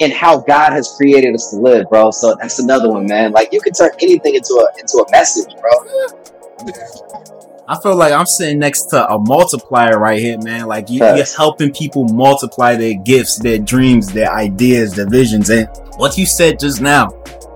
in 0.00 0.10
how 0.10 0.40
God 0.40 0.72
has 0.72 0.94
created 0.96 1.34
us 1.34 1.50
to 1.50 1.56
live, 1.56 1.88
bro. 1.88 2.10
So 2.10 2.34
that's 2.40 2.58
another 2.58 2.90
one, 2.90 3.06
man. 3.06 3.32
Like 3.32 3.52
you 3.52 3.60
can 3.60 3.72
turn 3.72 3.90
anything 4.00 4.34
into 4.34 4.54
a 4.54 4.80
into 4.80 4.98
a 4.98 5.10
message, 5.10 5.54
bro. 5.60 5.70
I 7.68 7.80
feel 7.80 7.94
like 7.94 8.12
I'm 8.12 8.26
sitting 8.26 8.58
next 8.58 8.86
to 8.86 9.08
a 9.08 9.16
multiplier 9.20 9.96
right 9.96 10.18
here, 10.18 10.38
man. 10.38 10.66
Like 10.66 10.90
you, 10.90 11.04
are 11.04 11.24
helping 11.36 11.72
people 11.72 12.04
multiply 12.04 12.74
their 12.74 12.94
gifts, 12.94 13.38
their 13.38 13.58
dreams, 13.58 14.12
their 14.12 14.32
ideas, 14.32 14.94
their 14.96 15.08
visions. 15.08 15.50
And 15.50 15.68
what 15.96 16.18
you 16.18 16.26
said 16.26 16.58
just 16.58 16.80
now, 16.80 17.10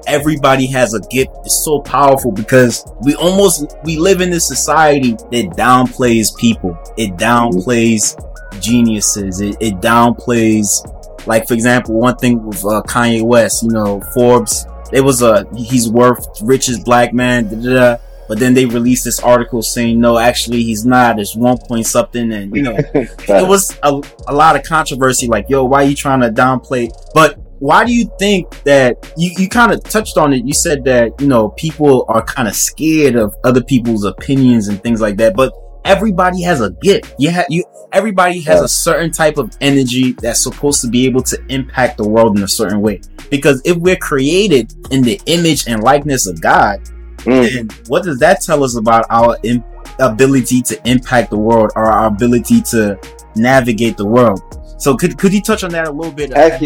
everybody 0.07 0.67
has 0.67 0.95
a 0.95 1.01
gift 1.11 1.31
is 1.45 1.65
so 1.65 1.81
powerful 1.81 2.33
because 2.33 2.85
we 3.03 3.15
almost 3.17 3.77
we 3.85 3.99
live 3.99 4.21
in 4.21 4.31
this 4.31 4.47
society 4.47 5.13
that 5.13 5.55
downplays 5.57 6.37
people. 6.37 6.79
It 6.97 7.17
downplays 7.17 8.17
geniuses. 8.61 9.41
It, 9.41 9.57
it 9.61 9.75
downplays, 9.75 11.27
like 11.27 11.47
for 11.49 11.55
example, 11.55 11.95
one 11.95 12.17
thing 12.17 12.45
with 12.45 12.65
uh, 12.65 12.83
Kanye 12.87 13.23
West. 13.23 13.63
You 13.63 13.71
know, 13.71 14.01
Forbes. 14.15 14.67
It 14.93 15.01
was 15.01 15.23
a 15.23 15.47
he's 15.57 15.89
worth 15.89 16.27
richest 16.43 16.85
black 16.85 17.13
man. 17.13 17.49
Da, 17.49 17.57
da, 17.57 17.75
da. 17.75 17.97
But 18.27 18.39
then 18.39 18.55
they 18.55 18.65
released 18.65 19.05
this 19.05 19.21
article 19.21 19.63
saying 19.63 20.01
no, 20.01 20.19
actually 20.19 20.63
he's 20.63 20.87
not. 20.87 21.19
It's 21.19 21.37
one 21.37 21.59
point 21.59 21.87
something, 21.87 22.33
and 22.33 22.55
you 22.55 22.63
know, 22.63 22.77
it 22.95 23.49
was 23.49 23.77
a, 23.83 24.01
a 24.29 24.35
lot 24.35 24.57
of 24.57 24.63
controversy. 24.63 25.27
Like, 25.27 25.49
yo, 25.49 25.65
why 25.65 25.85
are 25.85 25.87
you 25.87 25.95
trying 25.95 26.21
to 26.21 26.31
downplay? 26.31 26.91
But 27.13 27.39
why 27.65 27.83
do 27.83 27.95
you 27.95 28.11
think 28.19 28.63
that 28.65 29.11
you, 29.17 29.31
you 29.39 29.49
kind 29.49 29.73
of 29.73 29.83
touched 29.85 30.19
on 30.19 30.35
it? 30.35 30.45
You 30.45 30.53
said 30.53 30.85
that, 30.85 31.19
you 31.19 31.27
know, 31.27 31.49
people 31.49 32.05
are 32.09 32.23
kind 32.23 32.47
of 32.47 32.55
scared 32.55 33.17
of 33.17 33.35
other 33.43 33.65
people's 33.65 34.05
opinions 34.05 34.69
and 34.69 34.83
things 34.83 35.01
like 35.01 35.17
that, 35.17 35.35
but 35.35 35.51
everybody 35.87 36.43
has 36.43 36.61
a 36.61 36.73
gift. 36.83 37.15
You 37.19 37.31
have, 37.31 37.47
you, 37.49 37.65
everybody 37.91 38.43
has 38.43 38.61
a 38.61 38.69
certain 38.69 39.11
type 39.11 39.39
of 39.39 39.57
energy 39.63 40.13
that's 40.13 40.43
supposed 40.43 40.83
to 40.83 40.89
be 40.89 41.07
able 41.07 41.23
to 41.23 41.43
impact 41.49 41.97
the 41.97 42.07
world 42.07 42.37
in 42.37 42.45
a 42.45 42.49
certain 42.49 42.83
way. 42.83 43.01
Because 43.31 43.63
if 43.65 43.79
we're 43.79 43.97
created 43.97 44.75
in 44.91 45.01
the 45.01 45.19
image 45.25 45.67
and 45.67 45.83
likeness 45.83 46.27
of 46.27 46.43
God, 46.43 46.81
mm. 47.21 47.89
what 47.89 48.05
does 48.05 48.19
that 48.19 48.43
tell 48.43 48.63
us 48.63 48.77
about 48.77 49.07
our 49.09 49.39
in, 49.43 49.65
ability 50.01 50.61
to 50.61 50.79
impact 50.87 51.31
the 51.31 51.39
world 51.39 51.71
or 51.77 51.87
our 51.87 52.09
ability 52.09 52.61
to 52.61 53.01
navigate 53.37 53.97
the 53.97 54.05
world? 54.05 54.43
So 54.77 54.99
could, 54.99 55.17
could 55.17 55.33
you 55.33 55.41
touch 55.41 55.65
on 55.65 55.71
that 55.71 55.89
a 55.89 55.91
little 55.91 56.13
bit? 56.13 56.29
Yeah. 56.29 56.59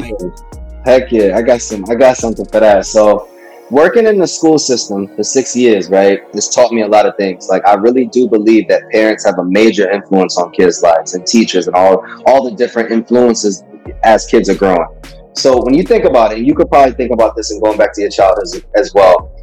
Heck 0.85 1.11
yeah, 1.13 1.37
I 1.37 1.43
got 1.43 1.61
some. 1.61 1.85
I 1.89 1.95
got 1.95 2.17
something 2.17 2.47
for 2.47 2.61
that. 2.61 2.87
So, 2.87 3.29
working 3.71 4.07
in 4.07 4.19
the 4.19 4.27
school 4.27 4.59
system 4.59 5.15
for 5.15 5.23
six 5.23 5.55
years, 5.55 5.91
right, 5.91 6.21
this 6.33 6.49
taught 6.49 6.73
me 6.73 6.83
a 6.83 6.87
lot 6.89 7.07
of 7.07 7.17
things. 7.17 7.49
Like, 7.49 7.67
I 7.67 7.75
really 7.75 8.07
do 8.07 8.29
believe 8.29 8.69
that 8.69 8.89
parents 8.91 9.25
have 9.27 9.39
a 9.39 9.45
major 9.45 9.91
influence 9.91 10.39
on 10.39 10.51
kids' 10.53 10.83
lives 10.83 11.15
and 11.15 11.27
teachers 11.27 11.67
and 11.67 11.77
all 11.77 12.05
all 12.27 12.49
the 12.49 12.57
different 12.57 12.93
influences 12.93 13.65
as 14.05 14.27
kids 14.27 14.49
are 14.49 14.55
growing. 14.55 14.87
So, 15.35 15.63
when 15.63 15.75
you 15.75 15.83
think 15.83 16.05
about 16.05 16.33
it, 16.33 16.39
you 16.39 16.55
could 16.55 16.71
probably 16.71 16.95
think 16.95 17.13
about 17.13 17.37
this 17.37 17.51
and 17.51 17.63
going 17.63 17.77
back 17.77 17.93
to 17.95 18.01
your 18.01 18.11
childhood 18.11 18.45
as, 18.45 18.65
as 18.77 18.95
well 18.95 19.35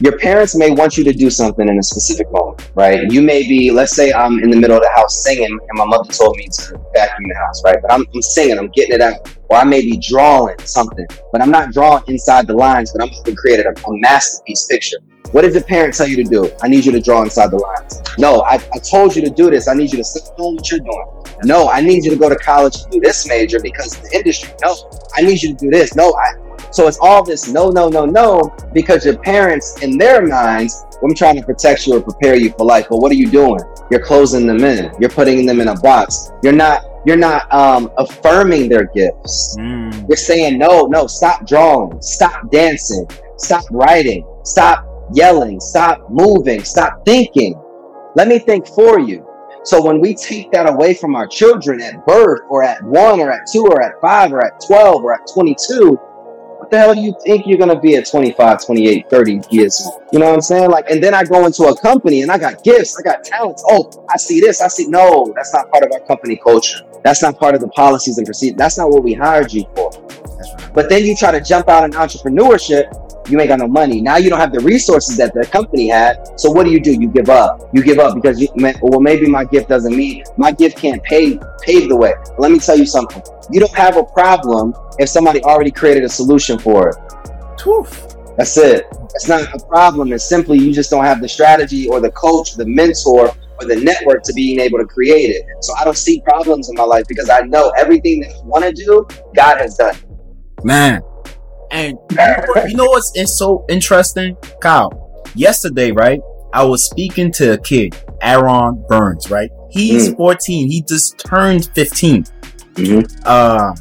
your 0.00 0.18
parents 0.18 0.56
may 0.56 0.70
want 0.70 0.96
you 0.96 1.04
to 1.04 1.12
do 1.12 1.30
something 1.30 1.68
in 1.68 1.78
a 1.78 1.82
specific 1.82 2.30
moment, 2.32 2.68
right? 2.74 3.10
You 3.12 3.22
may 3.22 3.46
be, 3.46 3.70
let's 3.70 3.94
say 3.94 4.12
I'm 4.12 4.42
in 4.42 4.50
the 4.50 4.56
middle 4.56 4.76
of 4.76 4.82
the 4.82 4.90
house 4.90 5.22
singing 5.22 5.44
and 5.44 5.78
my 5.78 5.84
mother 5.84 6.10
told 6.10 6.36
me 6.36 6.48
to 6.48 6.80
vacuum 6.94 7.28
the 7.28 7.34
house, 7.36 7.62
right? 7.64 7.76
But 7.80 7.92
I'm, 7.92 8.04
I'm 8.14 8.22
singing, 8.22 8.58
I'm 8.58 8.70
getting 8.70 8.94
it 8.94 9.00
out. 9.00 9.33
Or 9.54 9.58
I 9.58 9.62
may 9.62 9.82
be 9.82 9.96
drawing 9.98 10.58
something, 10.64 11.06
but 11.30 11.40
I'm 11.40 11.52
not 11.52 11.70
drawing 11.70 12.02
inside 12.08 12.48
the 12.48 12.54
lines, 12.54 12.90
but 12.92 13.00
I'm 13.00 13.10
to 13.24 13.34
create 13.36 13.60
a, 13.60 13.68
a 13.68 13.98
masterpiece 14.00 14.66
picture. 14.66 14.96
What 15.30 15.42
did 15.42 15.52
the 15.52 15.60
parent 15.60 15.94
tell 15.94 16.08
you 16.08 16.16
to 16.16 16.24
do? 16.24 16.50
I 16.60 16.66
need 16.66 16.84
you 16.84 16.90
to 16.90 17.00
draw 17.00 17.22
inside 17.22 17.52
the 17.52 17.58
lines. 17.58 18.02
No, 18.18 18.40
I, 18.42 18.54
I 18.54 18.78
told 18.78 19.14
you 19.14 19.22
to 19.22 19.30
do 19.30 19.50
this. 19.50 19.68
I 19.68 19.74
need 19.74 19.92
you 19.92 19.98
to 19.98 20.04
sit 20.04 20.24
down 20.36 20.56
what 20.56 20.68
you're 20.68 20.80
doing. 20.80 21.06
No, 21.44 21.68
I 21.68 21.80
need 21.82 22.04
you 22.04 22.10
to 22.10 22.16
go 22.16 22.28
to 22.28 22.34
college 22.34 22.82
to 22.82 22.90
do 22.90 22.98
this 22.98 23.28
major 23.28 23.60
because 23.60 23.96
the 24.00 24.10
industry. 24.12 24.52
No, 24.60 24.74
I 25.14 25.22
need 25.22 25.40
you 25.40 25.50
to 25.50 25.64
do 25.66 25.70
this. 25.70 25.94
No, 25.94 26.12
I, 26.14 26.32
so 26.74 26.88
it's 26.88 26.98
all 27.00 27.22
this 27.22 27.46
no, 27.48 27.70
no, 27.70 27.88
no, 27.88 28.04
no, 28.04 28.52
because 28.72 29.04
your 29.04 29.16
parents, 29.18 29.80
in 29.80 29.96
their 29.96 30.26
minds, 30.26 30.84
I'm 31.04 31.14
trying 31.14 31.36
to 31.36 31.42
protect 31.42 31.86
you 31.86 31.96
or 31.96 32.02
prepare 32.02 32.34
you 32.34 32.50
for 32.50 32.66
life. 32.66 32.86
But 32.90 32.98
what 32.98 33.12
are 33.12 33.16
you 33.16 33.30
doing? 33.30 33.60
You're 33.92 34.04
closing 34.04 34.44
them 34.44 34.64
in. 34.64 34.90
You're 34.98 35.10
putting 35.10 35.46
them 35.46 35.60
in 35.60 35.68
a 35.68 35.76
box. 35.76 36.32
You're 36.42 36.52
not. 36.52 36.82
You're 37.06 37.18
not 37.18 37.52
um, 37.52 37.92
affirming 37.98 38.70
their 38.70 38.86
gifts. 38.86 39.56
Mm. 39.60 40.08
You're 40.08 40.16
saying 40.16 40.58
no, 40.58 40.86
no. 40.86 41.06
Stop 41.06 41.46
drawing. 41.46 42.00
Stop 42.00 42.50
dancing. 42.50 43.06
Stop 43.36 43.64
writing. 43.70 44.26
Stop 44.42 44.84
yelling. 45.12 45.60
Stop 45.60 46.10
moving. 46.10 46.64
Stop 46.64 47.04
thinking. 47.04 47.54
Let 48.16 48.26
me 48.26 48.38
think 48.40 48.66
for 48.66 48.98
you. 48.98 49.24
So 49.64 49.84
when 49.84 50.00
we 50.00 50.14
take 50.14 50.50
that 50.52 50.68
away 50.68 50.94
from 50.94 51.14
our 51.14 51.26
children 51.26 51.80
at 51.82 52.04
birth 52.06 52.40
or 52.48 52.64
at 52.64 52.82
one 52.82 53.20
or 53.20 53.30
at 53.30 53.46
two 53.50 53.64
or 53.64 53.80
at 53.82 54.00
five 54.00 54.32
or 54.32 54.44
at 54.44 54.60
12 54.66 55.04
or 55.04 55.14
at 55.14 55.20
22, 55.32 55.90
what 55.90 56.13
the 56.74 56.80
hell 56.80 56.94
do 56.94 57.00
you 57.00 57.16
think 57.24 57.46
you're 57.46 57.58
gonna 57.58 57.78
be 57.78 57.96
at 57.96 58.06
25, 58.06 58.64
28, 58.64 59.08
30 59.08 59.40
years? 59.50 59.88
You 60.12 60.18
know 60.18 60.26
what 60.26 60.34
I'm 60.34 60.40
saying? 60.40 60.70
Like, 60.70 60.90
and 60.90 61.02
then 61.02 61.14
I 61.14 61.24
go 61.24 61.46
into 61.46 61.64
a 61.64 61.80
company 61.80 62.22
and 62.22 62.30
I 62.30 62.38
got 62.38 62.62
gifts, 62.62 62.98
I 62.98 63.02
got 63.02 63.24
talents. 63.24 63.64
Oh, 63.68 63.90
I 64.10 64.16
see 64.16 64.40
this, 64.40 64.60
I 64.60 64.68
see. 64.68 64.86
No, 64.88 65.32
that's 65.34 65.54
not 65.54 65.70
part 65.70 65.84
of 65.84 65.92
our 65.92 66.00
company 66.00 66.36
culture. 66.36 66.80
That's 67.02 67.22
not 67.22 67.38
part 67.38 67.54
of 67.54 67.60
the 67.60 67.68
policies 67.68 68.18
and 68.18 68.26
procedures. 68.26 68.56
That's 68.56 68.78
not 68.78 68.90
what 68.90 69.02
we 69.02 69.14
hired 69.14 69.52
you 69.52 69.66
for. 69.74 69.90
But 70.74 70.88
then 70.88 71.04
you 71.04 71.16
try 71.16 71.30
to 71.30 71.40
jump 71.40 71.68
out 71.68 71.84
in 71.84 71.92
entrepreneurship 71.92 73.03
you 73.28 73.40
ain't 73.40 73.48
got 73.48 73.58
no 73.58 73.68
money. 73.68 74.00
Now 74.00 74.16
you 74.16 74.30
don't 74.30 74.40
have 74.40 74.52
the 74.52 74.60
resources 74.60 75.16
that 75.16 75.32
the 75.34 75.46
company 75.46 75.88
had. 75.88 76.38
So 76.38 76.50
what 76.50 76.64
do 76.64 76.70
you 76.70 76.80
do? 76.80 76.92
You 76.92 77.08
give 77.08 77.30
up. 77.30 77.68
You 77.72 77.82
give 77.82 77.98
up 77.98 78.14
because 78.14 78.40
you, 78.40 78.48
well, 78.82 79.00
maybe 79.00 79.26
my 79.26 79.44
gift 79.44 79.68
doesn't 79.68 79.96
meet. 79.96 80.26
My 80.36 80.52
gift 80.52 80.78
can't 80.78 81.02
pave 81.04 81.40
pave 81.62 81.88
the 81.88 81.96
way. 81.96 82.12
Let 82.38 82.52
me 82.52 82.58
tell 82.58 82.78
you 82.78 82.86
something. 82.86 83.22
You 83.50 83.60
don't 83.60 83.74
have 83.74 83.96
a 83.96 84.04
problem 84.04 84.74
if 84.98 85.08
somebody 85.08 85.42
already 85.42 85.70
created 85.70 86.04
a 86.04 86.08
solution 86.08 86.58
for 86.58 86.90
it. 86.90 86.96
That's 88.36 88.56
it. 88.56 88.86
It's 89.14 89.28
not 89.28 89.42
a 89.54 89.64
problem. 89.66 90.12
It's 90.12 90.24
simply 90.24 90.58
you 90.58 90.72
just 90.72 90.90
don't 90.90 91.04
have 91.04 91.20
the 91.20 91.28
strategy 91.28 91.86
or 91.88 92.00
the 92.00 92.10
coach, 92.10 92.54
the 92.56 92.66
mentor, 92.66 93.32
or 93.60 93.66
the 93.66 93.76
network 93.76 94.22
to 94.24 94.32
being 94.32 94.58
able 94.58 94.78
to 94.78 94.84
create 94.84 95.30
it. 95.30 95.46
So 95.60 95.74
I 95.76 95.84
don't 95.84 95.96
see 95.96 96.20
problems 96.22 96.68
in 96.68 96.74
my 96.74 96.82
life 96.82 97.06
because 97.08 97.30
I 97.30 97.40
know 97.42 97.70
everything 97.78 98.20
that 98.20 98.30
I 98.30 98.40
want 98.44 98.64
to 98.64 98.72
do, 98.72 99.06
God 99.34 99.58
has 99.58 99.76
done. 99.76 99.94
Man, 100.64 101.00
and 101.74 101.98
you 102.68 102.76
know 102.76 102.86
what's 102.86 103.12
so 103.36 103.66
interesting, 103.68 104.36
Kyle? 104.60 105.24
Yesterday, 105.34 105.90
right? 105.90 106.20
I 106.52 106.62
was 106.62 106.88
speaking 106.88 107.32
to 107.32 107.54
a 107.54 107.58
kid, 107.58 107.96
Aaron 108.22 108.84
Burns, 108.88 109.28
right? 109.28 109.50
He's 109.70 110.10
mm. 110.10 110.16
14. 110.16 110.70
He 110.70 110.82
just 110.82 111.18
turned 111.18 111.68
15. 111.74 112.22
Mm-hmm. 112.22 113.22
Uh, 113.24 113.74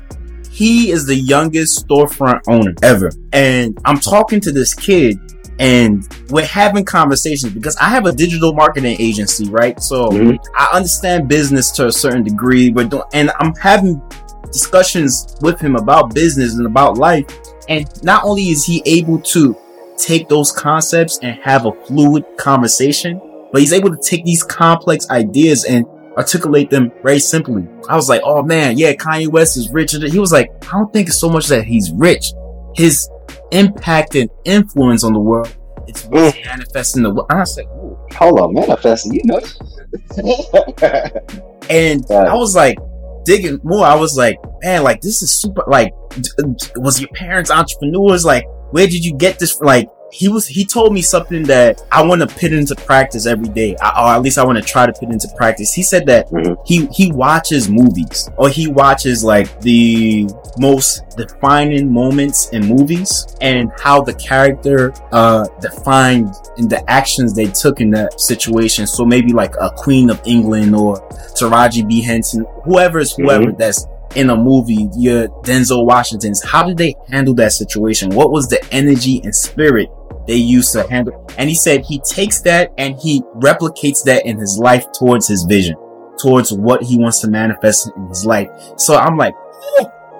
he 0.49 0.89
is 0.89 1.05
the 1.05 1.15
youngest 1.15 1.87
storefront 1.87 2.41
owner 2.47 2.73
ever. 2.81 3.11
And 3.31 3.77
I'm 3.85 3.99
talking 3.99 4.39
to 4.41 4.51
this 4.51 4.73
kid 4.73 5.19
and 5.59 6.07
we're 6.29 6.45
having 6.45 6.83
conversations 6.83 7.53
because 7.53 7.77
I 7.77 7.89
have 7.89 8.07
a 8.07 8.11
digital 8.11 8.53
marketing 8.53 8.95
agency, 8.99 9.47
right? 9.49 9.79
So 9.79 10.09
mm-hmm. 10.09 10.37
I 10.57 10.75
understand 10.75 11.27
business 11.27 11.69
to 11.73 11.87
a 11.87 11.91
certain 11.91 12.23
degree. 12.23 12.71
We're 12.71 12.85
doing, 12.85 13.03
and 13.13 13.31
I'm 13.39 13.53
having 13.55 14.01
discussions 14.51 15.35
with 15.41 15.59
him 15.59 15.75
about 15.75 16.13
business 16.13 16.55
and 16.55 16.65
about 16.65 16.97
life. 16.97 17.25
And 17.69 18.03
not 18.03 18.23
only 18.23 18.49
is 18.49 18.65
he 18.65 18.81
able 18.85 19.19
to 19.21 19.57
take 19.97 20.27
those 20.27 20.51
concepts 20.51 21.19
and 21.21 21.39
have 21.41 21.65
a 21.65 21.71
fluid 21.85 22.25
conversation, 22.37 23.21
but 23.51 23.61
he's 23.61 23.73
able 23.73 23.95
to 23.95 24.01
take 24.01 24.25
these 24.25 24.43
complex 24.43 25.09
ideas 25.09 25.65
and 25.65 25.85
articulate 26.17 26.69
them 26.69 26.91
very 27.01 27.19
simply. 27.19 27.67
I 27.89 27.95
was 27.95 28.09
like, 28.09 28.21
oh 28.23 28.43
man, 28.43 28.77
yeah, 28.77 28.93
Kanye 28.93 29.27
West 29.27 29.57
is 29.57 29.71
rich. 29.71 29.93
He 29.93 30.19
was 30.19 30.31
like, 30.31 30.51
I 30.67 30.77
don't 30.77 30.91
think 30.91 31.07
it's 31.07 31.19
so 31.19 31.29
much 31.29 31.47
that 31.47 31.65
he's 31.65 31.91
rich. 31.91 32.33
His 32.75 33.09
impact 33.51 34.15
and 34.15 34.29
influence 34.45 35.03
on 35.03 35.13
the 35.13 35.19
world, 35.19 35.55
it's 35.87 36.05
mm. 36.05 36.45
manifesting 36.45 37.03
the 37.03 37.11
world. 37.11 37.27
I 37.29 37.37
was 37.37 37.57
like, 37.57 37.67
Ooh. 37.67 37.97
hold 38.15 38.39
on, 38.39 38.53
manifesting, 38.53 39.13
you 39.13 39.21
know. 39.25 39.39
and 41.69 42.05
I 42.11 42.33
was 42.33 42.55
like, 42.55 42.77
digging 43.25 43.59
more, 43.63 43.85
I 43.85 43.95
was 43.95 44.17
like, 44.17 44.37
man, 44.61 44.83
like 44.83 45.01
this 45.01 45.21
is 45.21 45.41
super. 45.41 45.63
Like, 45.67 45.93
was 46.75 46.99
your 46.99 47.09
parents 47.09 47.51
entrepreneurs? 47.51 48.25
Like, 48.25 48.45
where 48.71 48.87
did 48.87 49.03
you 49.05 49.15
get 49.15 49.39
this? 49.39 49.59
Like, 49.61 49.87
he 50.13 50.29
was 50.29 50.45
he 50.45 50.63
told 50.63 50.93
me 50.93 51.01
something 51.01 51.43
that 51.43 51.81
I 51.91 52.03
want 52.03 52.21
to 52.21 52.27
put 52.27 52.53
into 52.53 52.75
practice 52.75 53.25
every 53.25 53.49
day, 53.49 53.73
or 53.75 54.09
at 54.13 54.21
least 54.21 54.37
I 54.37 54.45
want 54.45 54.59
to 54.59 54.63
try 54.63 54.85
to 54.85 54.93
put 54.93 55.09
into 55.09 55.27
practice. 55.35 55.73
He 55.73 55.81
said 55.81 56.05
that 56.05 56.29
mm-hmm. 56.29 56.53
he 56.65 56.85
he 56.87 57.11
watches 57.11 57.67
movies 57.69 58.29
or 58.37 58.47
he 58.47 58.67
watches 58.67 59.23
like 59.23 59.59
the 59.61 60.29
most 60.59 61.01
defining 61.17 61.91
moments 61.91 62.49
in 62.49 62.65
movies 62.67 63.35
and 63.41 63.71
how 63.79 64.01
the 64.01 64.13
character 64.13 64.93
uh 65.11 65.47
defined 65.59 66.31
in 66.57 66.67
the 66.67 66.87
actions 66.89 67.33
they 67.33 67.47
took 67.47 67.81
in 67.81 67.89
that 67.91 68.19
situation. 68.21 68.85
So 68.85 69.05
maybe 69.05 69.33
like 69.33 69.55
a 69.59 69.71
Queen 69.71 70.11
of 70.11 70.21
England 70.25 70.75
or 70.75 70.97
Taraji 71.39 71.89
P 71.89 72.01
Henson, 72.01 72.45
whoever 72.63 72.99
is 72.99 73.13
whoever 73.13 73.45
mm-hmm. 73.45 73.57
that's 73.57 73.87
in 74.15 74.29
a 74.29 74.35
movie, 74.35 74.89
your 74.95 75.27
Denzel 75.41 75.85
Washington's, 75.85 76.43
how 76.43 76.63
did 76.63 76.77
they 76.77 76.95
handle 77.09 77.33
that 77.35 77.51
situation? 77.51 78.09
What 78.11 78.31
was 78.31 78.47
the 78.47 78.63
energy 78.71 79.21
and 79.23 79.35
spirit 79.35 79.89
they 80.27 80.35
used 80.35 80.71
to 80.73 80.87
handle. 80.89 81.25
And 81.37 81.49
he 81.49 81.55
said 81.55 81.85
he 81.85 81.99
takes 81.99 82.41
that 82.41 82.71
and 82.77 82.97
he 82.99 83.21
replicates 83.35 84.03
that 84.05 84.25
in 84.25 84.37
his 84.37 84.57
life 84.57 84.91
towards 84.91 85.27
his 85.27 85.43
vision, 85.43 85.75
towards 86.19 86.51
what 86.51 86.83
he 86.83 86.97
wants 86.97 87.19
to 87.21 87.29
manifest 87.29 87.91
in 87.95 88.07
his 88.07 88.25
life. 88.25 88.49
So 88.77 88.95
I'm 88.95 89.17
like, 89.17 89.35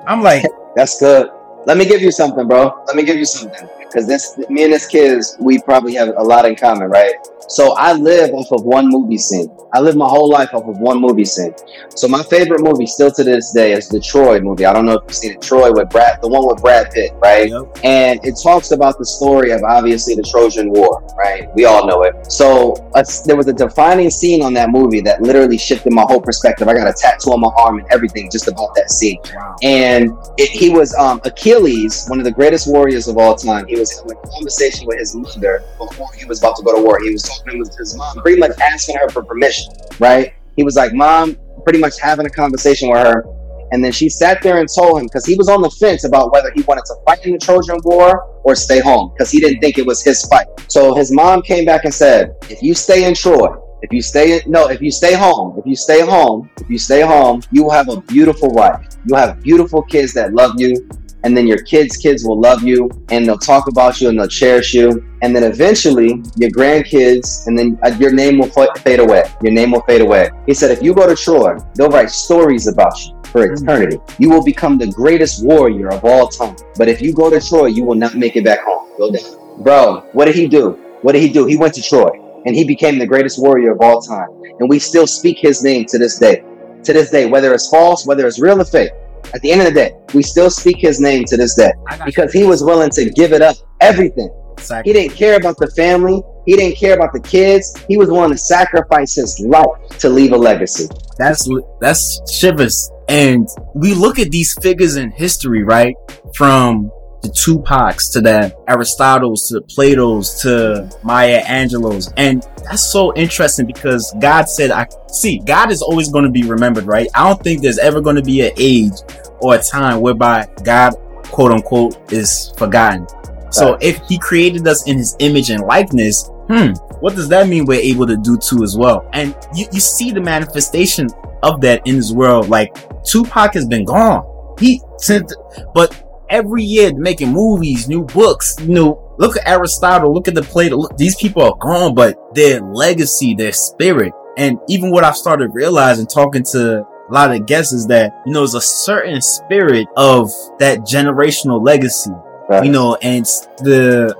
I'm 0.07 0.21
like, 0.21 0.43
that's 0.75 0.99
good. 0.99 1.29
Let 1.65 1.77
me 1.77 1.85
give 1.85 2.01
you 2.01 2.11
something, 2.11 2.47
bro. 2.47 2.83
Let 2.87 2.95
me 2.95 3.03
give 3.03 3.17
you 3.17 3.25
something. 3.25 3.69
Because 3.93 4.07
this, 4.07 4.37
me 4.49 4.63
and 4.63 4.73
this 4.73 4.87
kids, 4.87 5.37
we 5.39 5.59
probably 5.59 5.93
have 5.93 6.09
a 6.17 6.23
lot 6.23 6.45
in 6.45 6.55
common, 6.55 6.89
right? 6.89 7.13
So 7.47 7.73
I 7.73 7.93
live 7.93 8.33
off 8.33 8.51
of 8.51 8.63
one 8.63 8.87
movie 8.89 9.17
scene. 9.17 9.49
I 9.73 9.79
live 9.79 9.95
my 9.95 10.07
whole 10.07 10.29
life 10.29 10.53
off 10.53 10.67
of 10.67 10.79
one 10.79 10.99
movie 10.99 11.25
scene. 11.25 11.53
So 11.89 12.07
my 12.07 12.23
favorite 12.23 12.61
movie 12.61 12.85
still 12.85 13.11
to 13.11 13.23
this 13.23 13.51
day 13.51 13.73
is 13.73 13.89
the 13.89 13.99
Troy 13.99 14.39
movie. 14.39 14.65
I 14.65 14.73
don't 14.73 14.85
know 14.85 14.93
if 14.93 15.03
you've 15.03 15.15
seen 15.15 15.31
it. 15.33 15.41
Troy 15.41 15.71
with 15.71 15.89
Brad, 15.89 16.21
the 16.21 16.27
one 16.27 16.47
with 16.47 16.61
Brad 16.61 16.91
Pitt, 16.91 17.11
right? 17.21 17.49
Yep. 17.49 17.79
And 17.83 18.19
it 18.23 18.35
talks 18.41 18.71
about 18.71 18.97
the 18.97 19.05
story 19.05 19.51
of 19.51 19.63
obviously 19.63 20.15
the 20.15 20.23
Trojan 20.23 20.69
War, 20.69 21.03
right? 21.17 21.53
We 21.53 21.65
all 21.65 21.85
know 21.85 22.03
it. 22.03 22.31
So 22.31 22.73
uh, 22.95 23.03
there 23.25 23.35
was 23.35 23.47
a 23.47 23.53
defining 23.53 24.09
scene 24.09 24.41
on 24.41 24.53
that 24.53 24.69
movie 24.69 25.01
that 25.01 25.21
literally 25.21 25.57
shifted 25.57 25.91
my 25.91 26.03
whole 26.03 26.21
perspective. 26.21 26.67
I 26.67 26.75
got 26.75 26.87
a 26.87 26.93
tattoo 26.93 27.31
on 27.31 27.41
my 27.41 27.51
arm 27.57 27.79
and 27.79 27.87
everything 27.91 28.29
just 28.31 28.47
about 28.47 28.73
that 28.75 28.89
scene. 28.89 29.19
Wow. 29.35 29.55
And 29.63 30.11
it, 30.37 30.49
he 30.49 30.69
was 30.69 30.95
um, 30.95 31.19
Achilles, 31.25 32.07
one 32.07 32.19
of 32.19 32.25
the 32.25 32.31
greatest 32.31 32.67
warriors 32.67 33.07
of 33.07 33.17
all 33.17 33.35
time. 33.35 33.67
He 33.67 33.79
was 33.83 33.99
having 33.99 34.17
a 34.17 34.27
conversation 34.29 34.87
with 34.87 34.99
his 34.99 35.15
mother 35.15 35.63
before 35.77 36.07
he 36.13 36.25
was 36.25 36.39
about 36.39 36.55
to 36.55 36.63
go 36.63 36.75
to 36.75 36.81
war. 36.81 36.99
He 37.01 37.11
was 37.11 37.23
talking 37.23 37.59
with 37.59 37.75
his 37.77 37.95
mom, 37.95 38.21
pretty 38.21 38.39
much 38.39 38.57
asking 38.59 38.95
her 38.97 39.09
for 39.09 39.23
permission, 39.23 39.73
right? 39.99 40.33
He 40.55 40.63
was 40.63 40.75
like, 40.75 40.93
Mom, 40.93 41.37
pretty 41.63 41.79
much 41.79 41.99
having 41.99 42.25
a 42.25 42.29
conversation 42.29 42.89
with 42.89 42.99
her. 42.99 43.25
And 43.71 43.83
then 43.83 43.91
she 43.91 44.07
sat 44.07 44.41
there 44.43 44.59
and 44.59 44.69
told 44.69 44.99
him, 44.99 45.07
because 45.07 45.25
he 45.25 45.35
was 45.35 45.49
on 45.49 45.61
the 45.61 45.69
fence 45.69 46.03
about 46.03 46.31
whether 46.31 46.51
he 46.55 46.61
wanted 46.61 46.85
to 46.85 46.95
fight 47.05 47.25
in 47.25 47.33
the 47.33 47.39
Trojan 47.39 47.79
War 47.83 48.39
or 48.43 48.55
stay 48.55 48.79
home, 48.79 49.11
because 49.13 49.31
he 49.31 49.39
didn't 49.39 49.61
think 49.61 49.79
it 49.79 49.85
was 49.85 50.03
his 50.03 50.23
fight. 50.25 50.45
So 50.67 50.93
his 50.93 51.11
mom 51.11 51.41
came 51.41 51.65
back 51.65 51.83
and 51.83 51.93
said, 51.93 52.35
If 52.49 52.61
you 52.61 52.75
stay 52.75 53.05
in 53.05 53.15
Troy, 53.15 53.47
if 53.81 53.91
you 53.91 54.01
stay 54.01 54.41
no, 54.45 54.69
if 54.69 54.81
you 54.81 54.91
stay 54.91 55.13
home, 55.13 55.57
if 55.57 55.65
you 55.65 55.75
stay 55.75 56.01
home, 56.01 56.49
if 56.61 56.69
you 56.69 56.77
stay 56.77 57.01
home, 57.01 57.41
you 57.51 57.63
will 57.63 57.71
have 57.71 57.89
a 57.89 57.99
beautiful 58.01 58.49
wife. 58.51 58.79
You'll 59.05 59.17
have 59.17 59.41
beautiful 59.41 59.81
kids 59.81 60.13
that 60.13 60.33
love 60.33 60.53
you 60.57 60.87
and 61.23 61.35
then 61.35 61.47
your 61.47 61.61
kids' 61.63 61.95
kids 61.97 62.25
will 62.25 62.39
love 62.39 62.63
you 62.63 62.89
and 63.09 63.25
they'll 63.25 63.37
talk 63.37 63.67
about 63.67 64.01
you 64.01 64.09
and 64.09 64.19
they'll 64.19 64.27
cherish 64.27 64.73
you. 64.73 65.05
And 65.21 65.33
then 65.35 65.43
eventually 65.43 66.21
your 66.35 66.49
grandkids 66.49 67.47
and 67.47 67.57
then 67.57 67.79
uh, 67.83 67.95
your 67.99 68.11
name 68.11 68.39
will 68.39 68.49
fade 68.49 68.99
away. 68.99 69.23
Your 69.41 69.53
name 69.53 69.71
will 69.71 69.81
fade 69.81 70.01
away. 70.01 70.29
He 70.45 70.53
said, 70.53 70.71
if 70.71 70.83
you 70.83 70.93
go 70.93 71.07
to 71.07 71.15
Troy, 71.15 71.57
they'll 71.75 71.89
write 71.89 72.09
stories 72.09 72.67
about 72.67 72.93
you 73.05 73.13
for 73.25 73.47
mm. 73.47 73.61
eternity. 73.61 73.97
You 74.19 74.29
will 74.29 74.43
become 74.43 74.77
the 74.77 74.87
greatest 74.87 75.45
warrior 75.45 75.89
of 75.89 76.03
all 76.03 76.27
time. 76.27 76.57
But 76.75 76.89
if 76.89 77.01
you 77.01 77.13
go 77.13 77.29
to 77.29 77.39
Troy, 77.39 77.67
you 77.67 77.85
will 77.85 77.95
not 77.95 78.15
make 78.15 78.35
it 78.35 78.43
back 78.43 78.59
home. 78.61 78.89
Go 78.97 79.11
down. 79.11 79.63
Bro, 79.63 80.09
what 80.11 80.25
did 80.25 80.35
he 80.35 80.47
do? 80.47 80.71
What 81.03 81.13
did 81.13 81.21
he 81.21 81.29
do? 81.29 81.45
He 81.45 81.55
went 81.57 81.73
to 81.75 81.81
Troy 81.81 82.09
and 82.45 82.55
he 82.55 82.65
became 82.65 82.99
the 82.99 83.07
greatest 83.07 83.41
warrior 83.41 83.71
of 83.71 83.81
all 83.81 84.01
time. 84.01 84.27
And 84.59 84.69
we 84.69 84.77
still 84.77 85.07
speak 85.07 85.39
his 85.39 85.63
name 85.63 85.85
to 85.85 85.97
this 85.97 86.17
day. 86.17 86.43
To 86.83 86.91
this 86.91 87.11
day, 87.11 87.27
whether 87.27 87.53
it's 87.53 87.69
false, 87.69 88.05
whether 88.05 88.27
it's 88.27 88.39
real 88.39 88.59
or 88.59 88.65
fake, 88.65 88.91
at 89.33 89.41
the 89.41 89.51
end 89.51 89.61
of 89.61 89.67
the 89.67 89.73
day, 89.73 89.95
we 90.13 90.21
still 90.21 90.49
speak 90.49 90.77
his 90.77 90.99
name 90.99 91.25
to 91.25 91.37
this 91.37 91.55
day 91.55 91.71
because 92.05 92.31
he 92.31 92.43
was 92.43 92.63
willing 92.63 92.89
to 92.91 93.09
give 93.11 93.33
it 93.33 93.41
up, 93.41 93.55
everything. 93.81 94.29
Exactly. 94.53 94.93
He 94.93 94.99
didn't 94.99 95.15
care 95.15 95.35
about 95.37 95.57
the 95.57 95.67
family. 95.71 96.21
He 96.45 96.55
didn't 96.55 96.77
care 96.77 96.95
about 96.95 97.13
the 97.13 97.19
kids. 97.19 97.75
He 97.87 97.97
was 97.97 98.09
willing 98.09 98.31
to 98.31 98.37
sacrifice 98.37 99.15
his 99.15 99.39
life 99.39 99.97
to 99.99 100.09
leave 100.09 100.31
a 100.31 100.37
legacy. 100.37 100.87
That's 101.17 101.47
that's 101.79 102.21
Shivers. 102.31 102.91
And 103.09 103.47
we 103.75 103.93
look 103.93 104.19
at 104.19 104.31
these 104.31 104.53
figures 104.61 104.95
in 104.95 105.11
history, 105.11 105.63
right? 105.63 105.95
From 106.35 106.91
the 107.23 107.29
Tupacs 107.29 108.11
to 108.11 108.21
the 108.21 108.53
Aristotles 108.67 109.47
to 109.47 109.55
the 109.55 109.61
Plato's 109.61 110.41
to 110.41 110.91
Maya 111.03 111.41
Angelou's. 111.43 112.13
And 112.17 112.43
that's 112.65 112.83
so 112.83 113.15
interesting 113.15 113.65
because 113.65 114.13
God 114.19 114.49
said, 114.49 114.71
I 114.71 114.87
see, 115.07 115.39
God 115.39 115.71
is 115.71 115.81
always 115.81 116.11
going 116.11 116.25
to 116.25 116.31
be 116.31 116.43
remembered, 116.43 116.85
right? 116.85 117.07
I 117.15 117.27
don't 117.27 117.41
think 117.41 117.61
there's 117.61 117.79
ever 117.79 118.01
going 118.01 118.17
to 118.17 118.21
be 118.21 118.41
an 118.41 118.51
age 118.57 118.91
or 119.39 119.55
a 119.55 119.63
time 119.63 120.01
whereby 120.01 120.47
God, 120.63 120.95
quote 121.23 121.53
unquote, 121.53 122.11
is 122.11 122.53
forgotten. 122.57 123.07
So 123.51 123.77
if 123.79 124.01
he 124.07 124.17
created 124.17 124.67
us 124.67 124.87
in 124.87 124.97
his 124.97 125.15
image 125.19 125.49
and 125.49 125.63
likeness, 125.63 126.29
hmm, 126.47 126.71
what 126.99 127.15
does 127.15 127.29
that 127.29 127.47
mean 127.47 127.65
we're 127.65 127.79
able 127.79 128.07
to 128.07 128.17
do 128.17 128.37
too 128.37 128.63
as 128.63 128.75
well? 128.75 129.07
And 129.13 129.35
you, 129.55 129.65
you 129.71 129.79
see 129.79 130.11
the 130.11 130.21
manifestation 130.21 131.07
of 131.43 131.61
that 131.61 131.85
in 131.85 131.95
this 131.95 132.11
world. 132.11 132.49
Like 132.49 132.75
Tupac 133.05 133.53
has 133.53 133.65
been 133.65 133.85
gone. 133.85 134.25
He 134.59 134.81
sent, 134.97 135.31
but 135.73 136.02
every 136.33 136.63
year 136.63 136.91
making 136.95 137.31
movies, 137.31 137.87
new 137.87 138.03
books, 138.03 138.55
you 138.59 138.73
know, 138.73 139.15
look 139.19 139.37
at 139.37 139.47
Aristotle, 139.47 140.11
look 140.11 140.27
at 140.27 140.33
the 140.33 140.41
Plato, 140.41 140.77
look, 140.77 140.97
these 140.97 141.15
people 141.15 141.43
are 141.43 141.55
gone, 141.59 141.93
but 141.93 142.33
their 142.33 142.59
legacy, 142.59 143.35
their 143.35 143.53
spirit, 143.53 144.11
and 144.35 144.57
even 144.67 144.89
what 144.89 145.03
I've 145.03 145.15
started 145.15 145.51
realizing 145.53 146.07
talking 146.07 146.43
to 146.51 146.79
a 146.81 147.11
lot 147.13 147.31
of 147.33 147.45
guests 147.45 147.71
is 147.71 147.85
that, 147.87 148.23
you 148.25 148.33
know, 148.33 148.39
there's 148.39 148.55
a 148.55 148.61
certain 148.61 149.21
spirit 149.21 149.87
of 149.95 150.31
that 150.57 150.79
generational 150.79 151.63
legacy, 151.63 152.09
right. 152.49 152.65
you 152.65 152.71
know, 152.71 152.97
and 153.03 153.25
the 153.59 154.17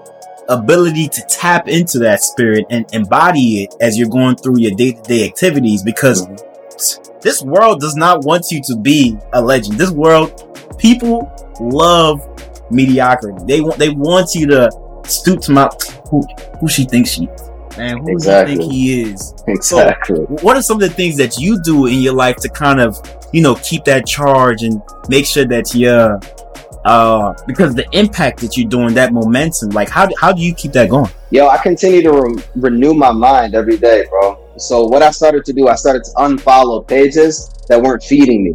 ability 0.49 1.07
to 1.07 1.21
tap 1.27 1.67
into 1.67 1.97
that 1.99 2.21
spirit 2.21 2.65
and 2.69 2.85
embody 2.93 3.63
it 3.63 3.73
as 3.81 3.97
you're 3.97 4.09
going 4.09 4.35
through 4.35 4.59
your 4.59 4.75
day 4.75 4.91
to 4.91 5.01
day 5.01 5.25
activities 5.25 5.81
because 5.81 6.27
mm-hmm. 6.27 7.19
this 7.21 7.41
world 7.41 7.79
does 7.79 7.95
not 7.95 8.23
want 8.23 8.51
you 8.51 8.61
to 8.61 8.75
be 8.75 9.17
a 9.31 9.41
legend. 9.41 9.79
This 9.79 9.89
world, 9.89 10.77
people 10.77 11.31
love 11.59 12.21
mediocrity. 12.71 13.43
They 13.45 13.61
want 13.61 13.77
they 13.77 13.89
want 13.89 14.35
you 14.35 14.47
to 14.47 14.69
stoop 15.05 15.41
to 15.41 15.51
my 15.51 15.69
who 16.09 16.23
who 16.59 16.67
she 16.67 16.85
thinks 16.85 17.11
she 17.11 17.25
is. 17.25 17.49
Man, 17.77 17.97
who 17.99 18.11
exactly. 18.11 18.55
does 18.55 18.65
he 18.65 18.69
think 18.69 18.73
he 18.73 19.01
is? 19.11 19.33
Exactly. 19.47 20.15
So, 20.15 20.23
what 20.41 20.57
are 20.57 20.61
some 20.61 20.81
of 20.81 20.87
the 20.87 20.93
things 20.93 21.17
that 21.17 21.37
you 21.37 21.61
do 21.63 21.87
in 21.87 22.01
your 22.01 22.13
life 22.13 22.35
to 22.37 22.49
kind 22.49 22.79
of, 22.79 22.97
you 23.33 23.41
know, 23.41 23.55
keep 23.55 23.83
that 23.85 24.05
charge 24.05 24.63
and 24.63 24.81
make 25.09 25.25
sure 25.25 25.45
that 25.45 25.73
you're, 25.73 26.19
uh, 26.85 27.33
because 27.47 27.73
the 27.73 27.87
impact 27.91 28.41
that 28.41 28.55
you're 28.57 28.69
doing, 28.69 28.93
that 28.93 29.11
momentum, 29.11 29.69
like 29.69 29.89
how, 29.89 30.07
how 30.19 30.31
do 30.31 30.41
you 30.41 30.53
keep 30.53 30.71
that 30.73 30.89
going? 30.89 31.09
Yo, 31.31 31.47
I 31.47 31.57
continue 31.57 32.03
to 32.03 32.11
re- 32.11 32.43
renew 32.55 32.93
my 32.93 33.11
mind 33.11 33.55
every 33.55 33.77
day, 33.77 34.05
bro. 34.07 34.39
So 34.57 34.85
what 34.85 35.01
I 35.01 35.09
started 35.09 35.43
to 35.45 35.53
do, 35.53 35.67
I 35.67 35.75
started 35.75 36.03
to 36.03 36.11
unfollow 36.17 36.87
pages 36.87 37.49
that 37.69 37.81
weren't 37.81 38.03
feeding 38.03 38.43
me. 38.43 38.53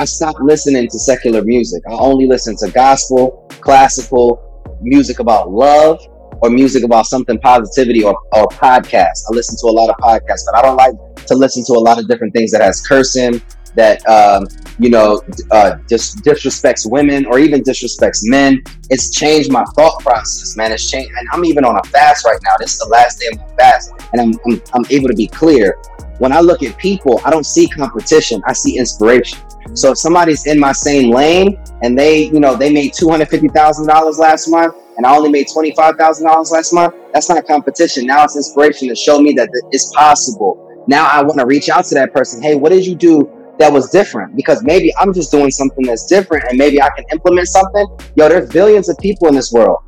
I 0.00 0.04
stopped 0.04 0.40
listening 0.40 0.86
to 0.86 0.98
secular 0.98 1.42
music. 1.42 1.82
I 1.88 1.94
only 1.94 2.28
listen 2.28 2.54
to 2.58 2.70
gospel, 2.70 3.48
classical, 3.60 4.78
music 4.80 5.18
about 5.18 5.50
love, 5.50 6.00
or 6.40 6.50
music 6.50 6.84
about 6.84 7.06
something 7.06 7.36
positivity 7.40 8.04
or, 8.04 8.16
or 8.32 8.46
podcasts. 8.46 9.24
I 9.28 9.34
listen 9.34 9.56
to 9.58 9.66
a 9.66 9.74
lot 9.74 9.90
of 9.90 9.96
podcasts, 9.96 10.42
but 10.46 10.56
I 10.56 10.62
don't 10.62 10.76
like 10.76 10.94
to 11.26 11.34
listen 11.34 11.64
to 11.64 11.72
a 11.72 11.82
lot 11.82 11.98
of 11.98 12.06
different 12.06 12.32
things 12.32 12.52
that 12.52 12.60
has 12.60 12.80
cursing, 12.86 13.42
that 13.74 14.08
um, 14.08 14.46
you 14.78 14.88
know, 14.88 15.20
uh, 15.50 15.78
just 15.88 16.18
disrespects 16.18 16.88
women 16.88 17.26
or 17.26 17.40
even 17.40 17.62
disrespects 17.62 18.20
men. 18.22 18.62
It's 18.90 19.10
changed 19.10 19.50
my 19.50 19.64
thought 19.74 19.98
process, 19.98 20.56
man. 20.56 20.70
It's 20.70 20.88
changed, 20.88 21.10
and 21.10 21.26
I'm 21.32 21.44
even 21.44 21.64
on 21.64 21.76
a 21.76 21.82
fast 21.88 22.24
right 22.24 22.38
now. 22.44 22.52
This 22.60 22.74
is 22.74 22.78
the 22.78 22.88
last 22.88 23.18
day 23.18 23.26
of 23.32 23.38
my 23.40 23.56
fast, 23.56 23.90
and 24.12 24.20
I'm, 24.22 24.32
I'm, 24.46 24.62
I'm 24.74 24.84
able 24.90 25.08
to 25.08 25.16
be 25.16 25.26
clear. 25.26 25.76
When 26.18 26.32
I 26.32 26.38
look 26.38 26.62
at 26.62 26.78
people, 26.78 27.20
I 27.24 27.30
don't 27.30 27.46
see 27.46 27.68
competition. 27.68 28.40
I 28.46 28.52
see 28.52 28.78
inspiration. 28.78 29.40
So 29.74 29.92
if 29.92 29.98
somebody's 29.98 30.46
in 30.46 30.58
my 30.58 30.72
same 30.72 31.10
lane 31.10 31.60
and 31.82 31.98
they, 31.98 32.24
you 32.24 32.40
know, 32.40 32.56
they 32.56 32.72
made 32.72 32.92
two 32.94 33.08
hundred 33.08 33.28
fifty 33.28 33.48
thousand 33.48 33.86
dollars 33.86 34.18
last 34.18 34.48
month, 34.48 34.74
and 34.96 35.06
I 35.06 35.16
only 35.16 35.30
made 35.30 35.46
twenty 35.52 35.72
five 35.74 35.96
thousand 35.96 36.26
dollars 36.26 36.50
last 36.50 36.72
month, 36.72 36.94
that's 37.12 37.28
not 37.28 37.46
competition. 37.46 38.06
Now 38.06 38.24
it's 38.24 38.36
inspiration 38.36 38.88
to 38.88 38.94
show 38.96 39.20
me 39.20 39.32
that 39.34 39.48
it's 39.70 39.92
possible. 39.94 40.84
Now 40.88 41.06
I 41.06 41.22
want 41.22 41.38
to 41.38 41.46
reach 41.46 41.68
out 41.68 41.84
to 41.86 41.94
that 41.94 42.12
person. 42.12 42.42
Hey, 42.42 42.54
what 42.56 42.70
did 42.70 42.86
you 42.86 42.96
do 42.96 43.30
that 43.58 43.72
was 43.72 43.90
different? 43.90 44.34
Because 44.36 44.62
maybe 44.64 44.92
I'm 44.96 45.12
just 45.12 45.30
doing 45.30 45.50
something 45.50 45.84
that's 45.84 46.06
different, 46.06 46.44
and 46.48 46.58
maybe 46.58 46.82
I 46.82 46.88
can 46.96 47.04
implement 47.12 47.48
something. 47.48 47.86
Yo, 48.16 48.28
there's 48.28 48.50
billions 48.50 48.88
of 48.88 48.98
people 48.98 49.28
in 49.28 49.34
this 49.34 49.52
world, 49.52 49.78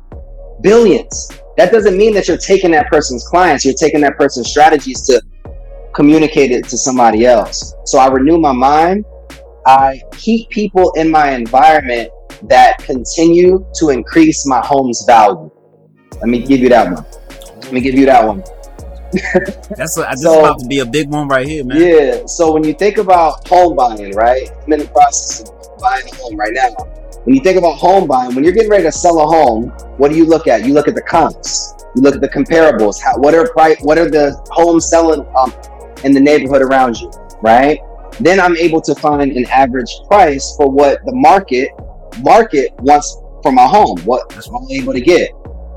billions. 0.61 1.29
That 1.57 1.71
doesn't 1.71 1.97
mean 1.97 2.13
that 2.13 2.27
you're 2.27 2.37
taking 2.37 2.71
that 2.71 2.89
person's 2.89 3.27
clients. 3.27 3.65
You're 3.65 3.73
taking 3.73 3.99
that 4.01 4.17
person's 4.17 4.49
strategies 4.49 5.01
to 5.07 5.21
communicate 5.93 6.51
it 6.51 6.63
to 6.69 6.77
somebody 6.77 7.25
else. 7.25 7.75
So 7.85 7.99
I 7.99 8.07
renew 8.07 8.37
my 8.37 8.53
mind. 8.53 9.03
I 9.65 10.01
keep 10.17 10.49
people 10.49 10.91
in 10.95 11.09
my 11.09 11.31
environment 11.31 12.09
that 12.43 12.77
continue 12.79 13.65
to 13.75 13.89
increase 13.89 14.47
my 14.47 14.59
home's 14.65 15.03
value. 15.05 15.51
Let 16.13 16.27
me 16.27 16.39
give 16.39 16.59
you 16.59 16.69
that 16.69 16.91
one. 16.91 17.05
Let 17.61 17.73
me 17.73 17.81
give 17.81 17.95
you 17.95 18.05
that 18.05 18.25
one. 18.25 18.43
That's 19.75 19.97
a, 19.97 20.07
this 20.11 20.23
so, 20.23 20.39
about 20.39 20.59
to 20.59 20.67
be 20.67 20.79
a 20.79 20.85
big 20.85 21.09
one 21.09 21.27
right 21.27 21.45
here, 21.45 21.65
man. 21.65 21.81
Yeah. 21.81 22.25
So 22.25 22.53
when 22.53 22.63
you 22.63 22.73
think 22.73 22.97
about 22.97 23.47
home 23.47 23.75
buying, 23.75 24.15
right? 24.15 24.49
I'm 24.65 24.73
in 24.73 24.79
the 24.79 24.87
process 24.87 25.49
of 25.49 25.79
buying 25.79 26.07
a 26.07 26.15
home 26.15 26.37
right 26.37 26.53
now. 26.53 26.69
When 27.23 27.35
you 27.35 27.41
think 27.41 27.57
about 27.57 27.75
home 27.75 28.07
buying, 28.07 28.33
when 28.33 28.43
you're 28.43 28.53
getting 28.53 28.71
ready 28.71 28.83
to 28.83 28.91
sell 28.91 29.19
a 29.19 29.27
home, 29.27 29.69
what 29.97 30.11
do 30.11 30.17
you 30.17 30.25
look 30.25 30.47
at? 30.47 30.65
You 30.65 30.73
look 30.73 30.87
at 30.87 30.95
the 30.95 31.01
comps. 31.01 31.73
You 31.95 32.01
look 32.01 32.15
at 32.15 32.21
the 32.21 32.29
comparables. 32.29 33.01
How, 33.01 33.17
what 33.17 33.35
are 33.35 33.47
price? 33.51 33.77
What 33.81 33.97
are 33.97 34.09
the 34.09 34.33
homes 34.49 34.89
selling 34.89 35.27
um, 35.37 35.53
in 36.03 36.13
the 36.13 36.19
neighborhood 36.19 36.61
around 36.61 36.99
you, 36.99 37.11
right? 37.41 37.79
Then 38.19 38.39
I'm 38.39 38.57
able 38.57 38.81
to 38.81 38.95
find 38.95 39.31
an 39.31 39.45
average 39.47 39.91
price 40.07 40.55
for 40.57 40.69
what 40.69 41.03
the 41.05 41.13
market 41.13 41.69
market 42.19 42.73
wants 42.79 43.17
for 43.41 43.51
my 43.51 43.65
home. 43.65 43.99
What 44.01 44.33
I'm 44.35 44.71
able 44.71 44.93
to 44.93 45.01
get. 45.01 45.31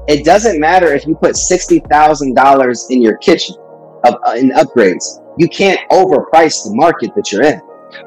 It 0.09 0.25
doesn't 0.25 0.61
matter 0.61 0.93
if 0.95 1.07
you 1.07 1.15
put 1.15 1.37
sixty 1.37 1.81
thousand 1.91 2.35
dollars 2.35 2.87
in 2.91 3.01
your 3.01 3.17
kitchen 3.19 3.57
of, 4.05 4.17
uh, 4.27 4.33
in 4.33 4.51
upgrades. 4.51 5.21
You 5.39 5.49
can't 5.49 5.81
overprice 5.91 6.65
the 6.65 6.75
market 6.75 7.15
that 7.17 7.33
you're 7.33 7.43
in. 7.43 7.61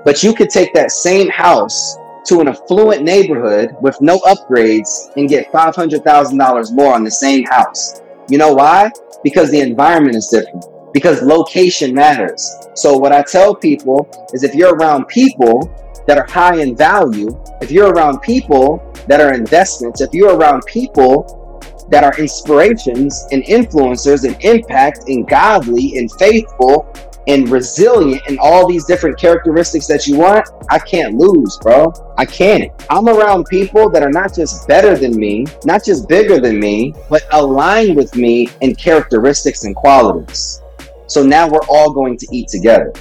But 0.03 0.23
you 0.23 0.33
could 0.33 0.49
take 0.49 0.73
that 0.73 0.91
same 0.91 1.29
house 1.29 1.97
to 2.27 2.41
an 2.41 2.49
affluent 2.49 3.03
neighborhood 3.03 3.75
with 3.81 3.99
no 4.01 4.19
upgrades 4.19 5.11
and 5.15 5.29
get 5.29 5.51
$500,000 5.51 6.75
more 6.75 6.93
on 6.93 7.03
the 7.03 7.11
same 7.11 7.45
house. 7.45 8.01
You 8.29 8.37
know 8.37 8.53
why? 8.53 8.91
Because 9.23 9.49
the 9.49 9.61
environment 9.61 10.17
is 10.17 10.27
different. 10.27 10.65
Because 10.93 11.21
location 11.21 11.93
matters. 11.93 12.55
So, 12.75 12.97
what 12.97 13.11
I 13.11 13.21
tell 13.23 13.53
people 13.53 14.09
is 14.33 14.43
if 14.43 14.55
you're 14.55 14.75
around 14.75 15.07
people 15.07 15.73
that 16.07 16.17
are 16.17 16.27
high 16.27 16.61
in 16.61 16.75
value, 16.75 17.29
if 17.61 17.71
you're 17.71 17.91
around 17.91 18.19
people 18.21 18.81
that 19.07 19.19
are 19.19 19.33
investments, 19.33 20.01
if 20.01 20.13
you're 20.13 20.35
around 20.35 20.63
people 20.65 21.61
that 21.89 22.03
are 22.03 22.17
inspirations 22.17 23.27
and 23.31 23.43
influencers 23.43 24.25
and 24.25 24.41
impact 24.43 25.07
and 25.07 25.27
godly 25.27 25.97
and 25.97 26.11
faithful 26.13 26.91
and 27.27 27.49
resilient 27.49 28.21
and 28.27 28.39
all 28.39 28.67
these 28.67 28.85
different 28.85 29.19
characteristics 29.19 29.85
that 29.87 30.07
you 30.07 30.17
want, 30.17 30.47
I 30.69 30.79
can't 30.79 31.15
lose, 31.15 31.57
bro. 31.61 31.91
I 32.17 32.25
can't. 32.25 32.71
I'm 32.89 33.09
around 33.09 33.45
people 33.45 33.89
that 33.89 34.01
are 34.01 34.11
not 34.11 34.33
just 34.33 34.67
better 34.67 34.97
than 34.97 35.17
me, 35.17 35.45
not 35.65 35.83
just 35.83 36.07
bigger 36.07 36.39
than 36.39 36.59
me, 36.59 36.93
but 37.09 37.23
align 37.31 37.95
with 37.95 38.15
me 38.15 38.49
in 38.61 38.75
characteristics 38.75 39.65
and 39.65 39.75
qualities. 39.75 40.61
So 41.07 41.23
now 41.23 41.49
we're 41.49 41.65
all 41.69 41.93
going 41.93 42.17
to 42.17 42.27
eat 42.31 42.47
together. 42.49 42.93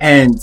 And 0.00 0.34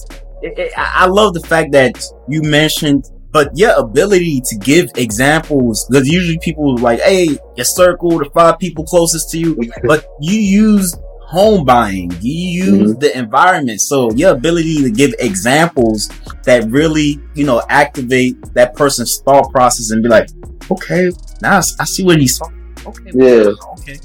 I 0.75 1.05
love 1.07 1.33
the 1.33 1.41
fact 1.41 1.71
that 1.73 2.01
you 2.27 2.41
mentioned 2.41 3.05
but 3.31 3.55
your 3.55 3.73
ability 3.77 4.41
to 4.45 4.57
give 4.57 4.89
examples, 4.95 5.85
because 5.89 6.07
usually 6.07 6.39
people 6.39 6.75
are 6.77 6.81
like, 6.81 6.99
hey, 7.01 7.37
your 7.55 7.65
circle, 7.65 8.17
the 8.17 8.29
five 8.33 8.57
people 8.57 8.83
closest 8.85 9.29
to 9.31 9.37
you, 9.37 9.71
but 9.83 10.07
you 10.19 10.39
use 10.39 10.95
home 11.21 11.63
buying, 11.63 12.11
you 12.21 12.65
use 12.65 12.91
mm-hmm. 12.91 12.99
the 12.99 13.17
environment. 13.17 13.81
So 13.81 14.11
your 14.13 14.31
ability 14.31 14.81
to 14.81 14.89
give 14.89 15.13
examples 15.19 16.09
that 16.45 16.67
really, 16.71 17.19
you 17.35 17.45
know, 17.45 17.61
activate 17.69 18.35
that 18.55 18.75
person's 18.75 19.21
thought 19.21 19.51
process 19.51 19.91
and 19.91 20.01
be 20.01 20.09
like, 20.09 20.29
okay, 20.71 21.11
now 21.41 21.57
I 21.57 21.85
see 21.85 22.03
what 22.03 22.19
he's 22.19 22.39
Okay. 22.85 23.11
Yeah. 23.13 23.51
Okay. 23.73 23.99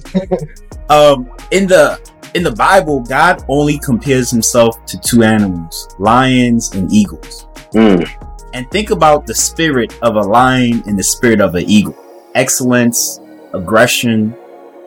um, 0.88 1.30
in 1.50 1.66
the 1.66 2.00
in 2.34 2.42
the 2.42 2.52
Bible, 2.52 3.00
God 3.00 3.44
only 3.48 3.78
compares 3.78 4.30
himself 4.30 4.84
to 4.86 4.98
two 5.00 5.22
animals, 5.22 5.94
lions 5.98 6.74
and 6.74 6.92
eagles. 6.92 7.46
Mm 7.72 8.08
and 8.54 8.70
think 8.70 8.90
about 8.90 9.26
the 9.26 9.34
spirit 9.34 9.92
of 10.00 10.14
a 10.14 10.20
lion 10.20 10.82
and 10.86 10.96
the 10.98 11.02
spirit 11.02 11.40
of 11.40 11.56
an 11.56 11.64
eagle. 11.68 11.96
Excellence, 12.36 13.20
aggression, 13.52 14.34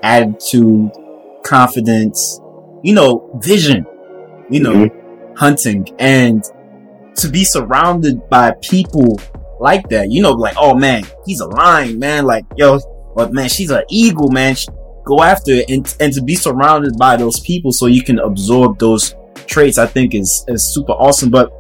attitude, 0.02 0.89
confidence, 1.43 2.39
you 2.82 2.93
know, 2.93 3.30
vision, 3.43 3.86
you 4.50 4.62
know, 4.62 4.73
mm-hmm. 4.73 5.36
hunting 5.36 5.86
and 6.00 6.45
to 7.17 7.28
be 7.30 7.43
surrounded 7.43 8.30
by 8.30 8.54
people 8.62 9.19
like 9.60 9.89
that, 9.89 10.12
you 10.12 10.21
know, 10.21 10.32
like, 10.32 10.56
oh 10.58 10.73
man, 10.73 11.04
he's 11.26 11.41
a 11.41 11.47
lion, 11.47 12.00
man. 12.00 12.26
Like, 12.26 12.45
yo, 12.56 12.80
but 13.17 13.34
man, 13.34 13.49
she's 13.49 13.71
an 13.71 13.82
eagle, 13.89 14.30
man. 14.30 14.56
Go 15.03 15.23
after 15.23 15.51
it 15.51 15.71
and, 15.71 15.95
and 15.99 16.13
to 16.13 16.21
be 16.21 16.36
surrounded 16.36 16.99
by 16.99 17.17
those 17.17 17.39
people 17.39 17.71
so 17.71 17.88
you 17.88 18.03
can 18.03 18.19
absorb 18.19 18.77
those 18.77 19.15
traits, 19.47 19.80
I 19.80 19.88
think 19.88 20.13
is, 20.13 20.45
is 20.47 20.71
super 20.71 20.91
awesome. 20.91 21.32
But 21.32 21.51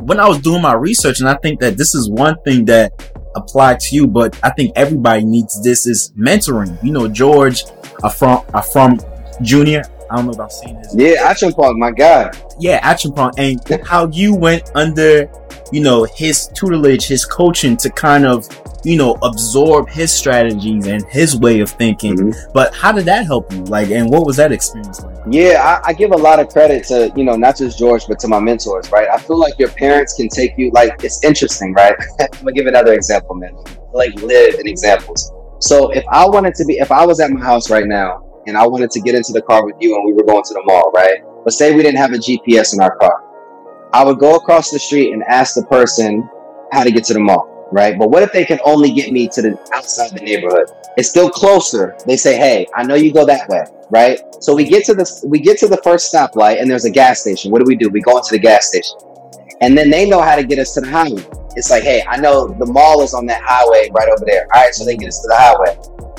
when 0.00 0.18
I 0.18 0.26
was 0.26 0.40
doing 0.40 0.60
my 0.60 0.74
research, 0.74 1.20
and 1.20 1.28
I 1.28 1.36
think 1.36 1.60
that 1.60 1.76
this 1.76 1.94
is 1.94 2.10
one 2.10 2.36
thing 2.42 2.64
that 2.64 2.92
applied 3.36 3.78
to 3.78 3.94
you, 3.94 4.08
but 4.08 4.36
I 4.42 4.50
think 4.50 4.72
everybody 4.74 5.24
needs 5.24 5.62
this 5.62 5.86
is 5.86 6.12
mentoring. 6.18 6.82
You 6.82 6.90
know, 6.90 7.06
George, 7.06 7.62
a 8.02 8.10
from 8.10 8.44
a 8.52 8.60
from 8.60 8.98
Junior. 9.40 9.84
I 10.10 10.16
don't 10.16 10.26
know 10.26 10.32
if 10.32 10.40
I've 10.40 10.50
seen 10.50 10.82
this. 10.82 10.94
Yeah, 10.96 11.32
Acheampong, 11.32 11.78
my 11.78 11.92
God. 11.92 12.36
Yeah, 12.58 12.80
Action 12.82 13.12
Acheampong, 13.12 13.34
and 13.70 13.86
how 13.86 14.08
you 14.08 14.34
went 14.34 14.72
under, 14.74 15.30
you 15.70 15.80
know, 15.80 16.04
his 16.16 16.48
tutelage, 16.54 17.06
his 17.06 17.24
coaching 17.24 17.76
to 17.76 17.90
kind 17.90 18.24
of 18.26 18.48
you 18.84 18.96
know, 18.96 19.16
absorb 19.22 19.88
his 19.88 20.12
strategies 20.12 20.86
and 20.86 21.04
his 21.06 21.36
way 21.36 21.60
of 21.60 21.70
thinking. 21.70 22.16
Mm-hmm. 22.16 22.52
But 22.52 22.74
how 22.74 22.92
did 22.92 23.06
that 23.06 23.26
help 23.26 23.52
you? 23.52 23.64
Like, 23.64 23.90
and 23.90 24.08
what 24.08 24.26
was 24.26 24.36
that 24.36 24.52
experience 24.52 25.02
like? 25.02 25.16
Yeah, 25.30 25.80
I, 25.84 25.88
I, 25.88 25.92
give 25.92 26.12
a 26.12 26.16
lot 26.16 26.38
of 26.38 26.48
credit 26.48 26.84
to, 26.84 27.12
you 27.16 27.24
know, 27.24 27.34
not 27.34 27.56
just 27.56 27.78
George, 27.78 28.06
but 28.06 28.18
to 28.20 28.28
my 28.28 28.38
mentors, 28.38 28.90
right? 28.92 29.08
I 29.08 29.18
feel 29.18 29.38
like 29.38 29.58
your 29.58 29.70
parents 29.70 30.14
can 30.14 30.28
take 30.28 30.56
you, 30.56 30.70
like, 30.72 31.02
it's 31.02 31.24
interesting, 31.24 31.74
right? 31.74 31.94
I'm 32.20 32.28
gonna 32.40 32.52
give 32.52 32.66
another 32.66 32.92
example, 32.92 33.34
man. 33.34 33.54
Like, 33.92 34.14
live 34.22 34.54
in 34.54 34.68
examples. 34.68 35.32
So 35.60 35.90
if 35.90 36.04
I 36.10 36.26
wanted 36.26 36.54
to 36.54 36.64
be, 36.64 36.74
if 36.74 36.92
I 36.92 37.04
was 37.04 37.20
at 37.20 37.30
my 37.30 37.44
house 37.44 37.70
right 37.70 37.86
now 37.86 38.24
and 38.46 38.56
I 38.56 38.66
wanted 38.66 38.90
to 38.92 39.00
get 39.00 39.14
into 39.16 39.32
the 39.32 39.42
car 39.42 39.64
with 39.64 39.74
you 39.80 39.96
and 39.96 40.04
we 40.06 40.12
were 40.12 40.24
going 40.24 40.44
to 40.44 40.54
the 40.54 40.62
mall, 40.64 40.92
right? 40.94 41.18
But 41.44 41.52
say 41.52 41.74
we 41.74 41.82
didn't 41.82 41.98
have 41.98 42.12
a 42.12 42.18
GPS 42.18 42.74
in 42.74 42.80
our 42.80 42.96
car. 42.96 43.24
I 43.92 44.04
would 44.04 44.18
go 44.18 44.36
across 44.36 44.70
the 44.70 44.78
street 44.78 45.12
and 45.12 45.24
ask 45.24 45.54
the 45.54 45.64
person 45.64 46.28
how 46.72 46.84
to 46.84 46.92
get 46.92 47.04
to 47.04 47.14
the 47.14 47.20
mall 47.20 47.57
right? 47.72 47.98
But 47.98 48.10
what 48.10 48.22
if 48.22 48.32
they 48.32 48.44
can 48.44 48.58
only 48.64 48.92
get 48.92 49.12
me 49.12 49.28
to 49.28 49.42
the 49.42 49.58
outside 49.74 50.10
the 50.12 50.20
neighborhood? 50.20 50.70
It's 50.96 51.08
still 51.08 51.30
closer. 51.30 51.96
They 52.06 52.16
say, 52.16 52.36
"Hey, 52.36 52.66
I 52.74 52.82
know 52.82 52.94
you 52.94 53.12
go 53.12 53.24
that 53.24 53.48
way." 53.48 53.64
Right? 53.90 54.20
So 54.40 54.54
we 54.54 54.64
get 54.64 54.84
to 54.86 54.94
the 54.94 55.06
we 55.24 55.38
get 55.38 55.58
to 55.58 55.68
the 55.68 55.78
first 55.78 56.12
stoplight 56.12 56.60
and 56.60 56.70
there's 56.70 56.84
a 56.84 56.90
gas 56.90 57.20
station. 57.20 57.50
What 57.50 57.60
do 57.60 57.64
we 57.66 57.76
do? 57.76 57.88
We 57.88 58.00
go 58.00 58.18
into 58.18 58.32
the 58.32 58.38
gas 58.38 58.68
station. 58.68 58.96
And 59.60 59.76
then 59.76 59.90
they 59.90 60.08
know 60.08 60.20
how 60.20 60.36
to 60.36 60.44
get 60.44 60.58
us 60.58 60.72
to 60.74 60.80
the 60.80 60.88
highway. 60.88 61.24
It's 61.56 61.70
like, 61.70 61.82
"Hey, 61.82 62.04
I 62.08 62.18
know 62.18 62.48
the 62.48 62.66
mall 62.66 63.02
is 63.02 63.14
on 63.14 63.26
that 63.26 63.42
highway 63.44 63.90
right 63.92 64.08
over 64.08 64.24
there." 64.24 64.46
All 64.54 64.62
right, 64.62 64.74
so 64.74 64.84
they 64.84 64.96
get 64.96 65.08
us 65.08 65.20
to 65.20 65.28
the 65.28 65.36
highway. 65.36 65.76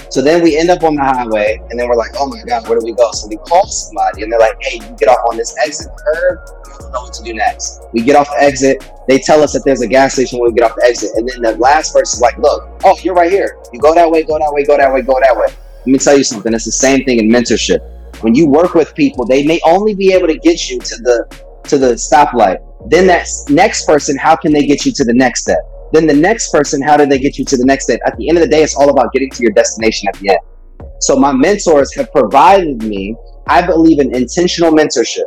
So 0.10 0.22
then 0.22 0.41
we 0.41 0.58
end 0.58 0.69
up 0.69 0.84
on 0.84 0.95
the 0.95 1.04
highway, 1.04 1.62
and 1.69 1.80
then 1.80 1.88
we're 1.88 1.95
like, 1.95 2.12
"Oh 2.17 2.28
my 2.28 2.41
god, 2.43 2.67
where 2.67 2.80
do 2.80 2.86
we 2.86 2.93
go?" 2.93 3.12
So 3.12 3.28
we 3.28 3.38
call 3.38 3.67
somebody, 3.67 4.24
and 4.24 4.32
they're 4.32 4.39
like, 4.39 4.58
"Hey, 4.62 4.78
you 4.78 4.95
get 4.98 5.10
off 5.10 5.19
on 5.30 5.38
this 5.38 5.56
exit 5.63 5.91
curve 5.98 6.39
you 6.80 6.86
don't 6.86 6.93
know 6.93 7.02
what 7.02 7.13
to 7.13 7.24
do 7.24 7.34
next. 7.34 7.82
We 7.93 8.02
get 8.02 8.15
off 8.15 8.30
the 8.30 8.41
exit. 8.41 8.89
They 9.08 9.19
tell 9.19 9.41
us 9.41 9.54
that 9.54 9.63
there's 9.65 9.82
a 9.82 9.88
gas 9.88 10.13
station 10.13 10.39
when 10.39 10.52
we 10.52 10.58
get 10.58 10.69
off 10.69 10.76
the 10.76 10.86
exit. 10.86 11.12
And 11.15 11.28
then 11.28 11.41
the 11.41 11.58
last 11.58 11.93
person's 11.93 12.22
like, 12.22 12.38
look, 12.38 12.69
oh, 12.84 12.98
you're 13.02 13.13
right 13.13 13.32
here. 13.32 13.58
You 13.74 13.80
go 13.80 13.93
that 13.93 14.10
way, 14.10 14.24
go 14.24 14.38
that 14.39 14.52
way, 14.54 14.63
go 14.63 14.78
that 14.78 14.91
way, 14.91 15.02
go 15.02 15.19
that 15.19 15.36
way. 15.36 15.45
Let 15.80 15.88
me 15.88 15.98
tell 15.98 16.17
you 16.17 16.24
something. 16.24 16.54
It's 16.54 16.65
the 16.65 16.72
same 16.72 17.04
thing 17.06 17.19
in 17.19 17.30
mentorship. 17.30 17.80
When 18.22 18.36
you 18.36 18.48
work 18.48 18.74
with 18.74 18.95
people, 18.95 19.26
they 19.26 19.45
may 19.45 19.60
only 19.65 19.93
be 19.93 20.13
able 20.13 20.28
to 20.28 20.38
get 20.38 20.69
you 20.69 20.80
to 20.80 20.95
the 20.98 21.45
to 21.65 21.78
the 21.78 21.93
stoplight. 21.93 22.58
Then 22.89 23.08
that 23.08 23.28
next 23.50 23.86
person, 23.86 24.17
how 24.17 24.36
can 24.36 24.52
they 24.52 24.65
get 24.65 24.86
you 24.86 24.91
to 24.93 25.04
the 25.04 25.13
next 25.13 25.41
step? 25.41 25.60
Then 25.91 26.08
the 26.08 26.13
next 26.13 26.52
person, 26.52 26.82
how 26.82 26.97
do 26.97 27.06
they 27.06 27.19
get 27.19 27.38
you 27.38 27.45
to 27.45 27.58
the 27.58 27.65
next 27.65 27.86
step? 27.86 27.99
At 28.06 28.17
the 28.17 28.30
end 28.30 28.38
of 28.38 28.43
the 28.43 28.49
day, 28.49 28.63
it's 28.63 28.75
all 28.75 28.89
about 28.89 29.12
getting 29.12 29.30
to 29.32 29.43
your 29.43 29.52
destination 29.52 30.08
at 30.08 30.15
the 30.19 30.30
end. 30.30 30.39
So 30.99 31.15
my 31.15 31.32
mentors 31.32 31.93
have 31.95 32.12
provided 32.12 32.84
me, 32.84 33.15
I 33.47 33.65
believe 33.65 33.99
in 33.99 34.15
intentional 34.15 34.71
mentorship. 34.71 35.23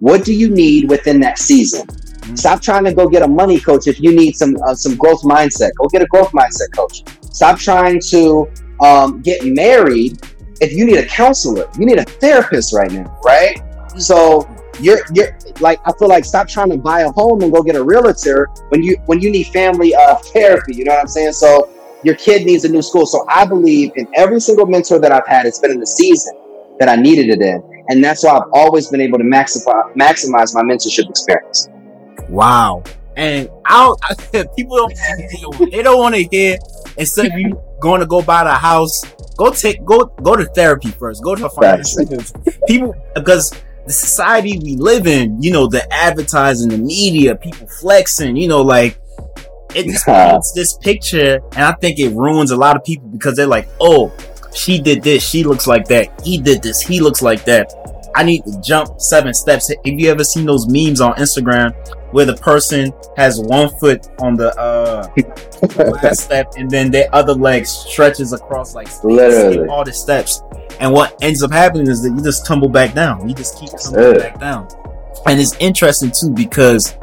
What 0.00 0.24
do 0.24 0.32
you 0.32 0.50
need 0.50 0.88
within 0.88 1.20
that 1.20 1.38
season? 1.38 1.86
Mm-hmm. 1.86 2.36
Stop 2.36 2.60
trying 2.60 2.84
to 2.84 2.94
go 2.94 3.08
get 3.08 3.22
a 3.22 3.28
money 3.28 3.58
coach 3.58 3.86
if 3.86 4.00
you 4.00 4.14
need 4.14 4.36
some 4.36 4.54
uh, 4.66 4.74
some 4.74 4.96
growth 4.96 5.22
mindset. 5.22 5.70
Go 5.80 5.88
get 5.88 6.02
a 6.02 6.06
growth 6.06 6.30
mindset 6.32 6.74
coach. 6.76 7.02
Stop 7.32 7.58
trying 7.58 8.00
to 8.10 8.48
um, 8.80 9.22
get 9.22 9.44
married 9.44 10.20
if 10.60 10.72
you 10.72 10.84
need 10.84 10.98
a 10.98 11.06
counselor. 11.06 11.68
You 11.78 11.86
need 11.86 11.98
a 11.98 12.04
therapist 12.04 12.72
right 12.72 12.92
now, 12.92 13.18
right? 13.24 13.60
So 13.96 14.48
you're 14.80 15.00
you're 15.14 15.36
like 15.60 15.80
I 15.86 15.92
feel 15.98 16.08
like 16.08 16.24
stop 16.24 16.48
trying 16.48 16.70
to 16.70 16.78
buy 16.78 17.00
a 17.00 17.10
home 17.10 17.42
and 17.42 17.52
go 17.52 17.62
get 17.62 17.76
a 17.76 17.82
realtor 17.82 18.48
when 18.68 18.82
you 18.82 18.96
when 19.06 19.20
you 19.20 19.30
need 19.30 19.48
family 19.48 19.94
uh, 19.94 20.16
therapy. 20.16 20.74
You 20.74 20.84
know 20.84 20.92
what 20.92 21.00
I'm 21.00 21.08
saying? 21.08 21.32
So 21.32 21.70
your 22.04 22.14
kid 22.14 22.46
needs 22.46 22.64
a 22.64 22.68
new 22.68 22.82
school. 22.82 23.06
So 23.06 23.26
I 23.28 23.44
believe 23.44 23.92
in 23.96 24.06
every 24.14 24.40
single 24.40 24.66
mentor 24.66 24.98
that 25.00 25.12
I've 25.12 25.26
had. 25.26 25.46
It's 25.46 25.58
been 25.58 25.70
in 25.70 25.80
the 25.80 25.86
season 25.86 26.34
that 26.78 26.88
I 26.88 26.96
needed 26.96 27.28
it 27.28 27.42
in, 27.42 27.84
and 27.88 28.02
that's 28.02 28.24
why 28.24 28.36
I've 28.36 28.50
always 28.52 28.88
been 28.88 29.00
able 29.00 29.18
to 29.18 29.24
maximize 29.24 29.92
maximize 29.94 30.54
my 30.54 30.62
mentorship 30.62 31.08
experience. 31.08 31.68
Wow. 32.28 32.82
And 33.16 33.50
I, 33.66 33.92
I 34.02 34.14
people 34.56 34.76
don't 34.76 35.70
they 35.70 35.82
don't 35.82 35.98
want 35.98 36.14
to 36.14 36.22
hear 36.22 36.56
instead 36.96 37.26
of 37.26 37.38
you 37.38 37.60
going 37.80 38.00
to 38.00 38.06
go 38.06 38.22
buy 38.22 38.44
the 38.44 38.54
house, 38.54 39.04
go 39.36 39.50
take 39.50 39.84
go 39.84 40.04
go 40.22 40.36
to 40.36 40.44
therapy 40.46 40.90
first. 40.90 41.22
Go 41.22 41.34
to 41.34 41.48
finance. 41.48 42.32
People 42.68 42.94
because 43.14 43.52
the 43.88 43.94
society 43.94 44.58
we 44.58 44.76
live 44.76 45.06
in, 45.06 45.42
you 45.42 45.50
know, 45.50 45.66
the 45.66 45.90
advertising, 45.92 46.68
the 46.68 46.78
media, 46.78 47.34
people 47.34 47.66
flexing, 47.66 48.36
you 48.36 48.46
know, 48.46 48.60
like 48.60 49.00
it 49.74 49.86
just 49.86 50.04
paints 50.06 50.52
this 50.52 50.76
picture, 50.76 51.40
and 51.52 51.64
I 51.64 51.72
think 51.72 51.98
it 51.98 52.10
ruins 52.10 52.50
a 52.50 52.56
lot 52.56 52.76
of 52.76 52.84
people 52.84 53.08
because 53.08 53.34
they're 53.34 53.46
like, 53.46 53.68
oh, 53.80 54.14
she 54.54 54.80
did 54.80 55.02
this, 55.02 55.26
she 55.26 55.42
looks 55.42 55.66
like 55.66 55.88
that, 55.88 56.20
he 56.22 56.38
did 56.38 56.62
this, 56.62 56.80
he 56.80 57.00
looks 57.00 57.22
like 57.22 57.44
that. 57.46 57.72
I 58.14 58.22
need 58.22 58.44
to 58.44 58.60
jump 58.60 59.00
seven 59.00 59.34
steps. 59.34 59.68
Have 59.68 59.78
you 59.84 60.10
ever 60.10 60.24
seen 60.24 60.46
those 60.46 60.66
memes 60.68 61.00
on 61.00 61.14
Instagram 61.14 61.74
where 62.12 62.24
the 62.24 62.36
person 62.36 62.92
has 63.16 63.38
one 63.40 63.68
foot 63.78 64.08
on 64.20 64.34
the 64.34 64.58
uh 64.58 65.06
last 66.02 66.20
step 66.24 66.52
and 66.56 66.70
then 66.70 66.90
their 66.90 67.08
other 67.14 67.34
leg 67.34 67.66
stretches 67.66 68.32
across 68.32 68.74
like 68.74 68.88
literally 69.04 69.68
all 69.68 69.84
the 69.84 69.92
steps? 69.92 70.42
And 70.80 70.92
what 70.92 71.22
ends 71.22 71.42
up 71.42 71.52
happening 71.52 71.88
is 71.88 72.02
that 72.02 72.10
you 72.10 72.22
just 72.22 72.46
tumble 72.46 72.68
back 72.68 72.94
down. 72.94 73.28
You 73.28 73.34
just 73.34 73.58
keep 73.58 73.70
tumbling 73.70 74.18
back 74.18 74.40
down. 74.40 74.68
And 75.26 75.40
it's 75.40 75.56
interesting 75.56 76.12
too 76.12 76.30
because 76.32 76.96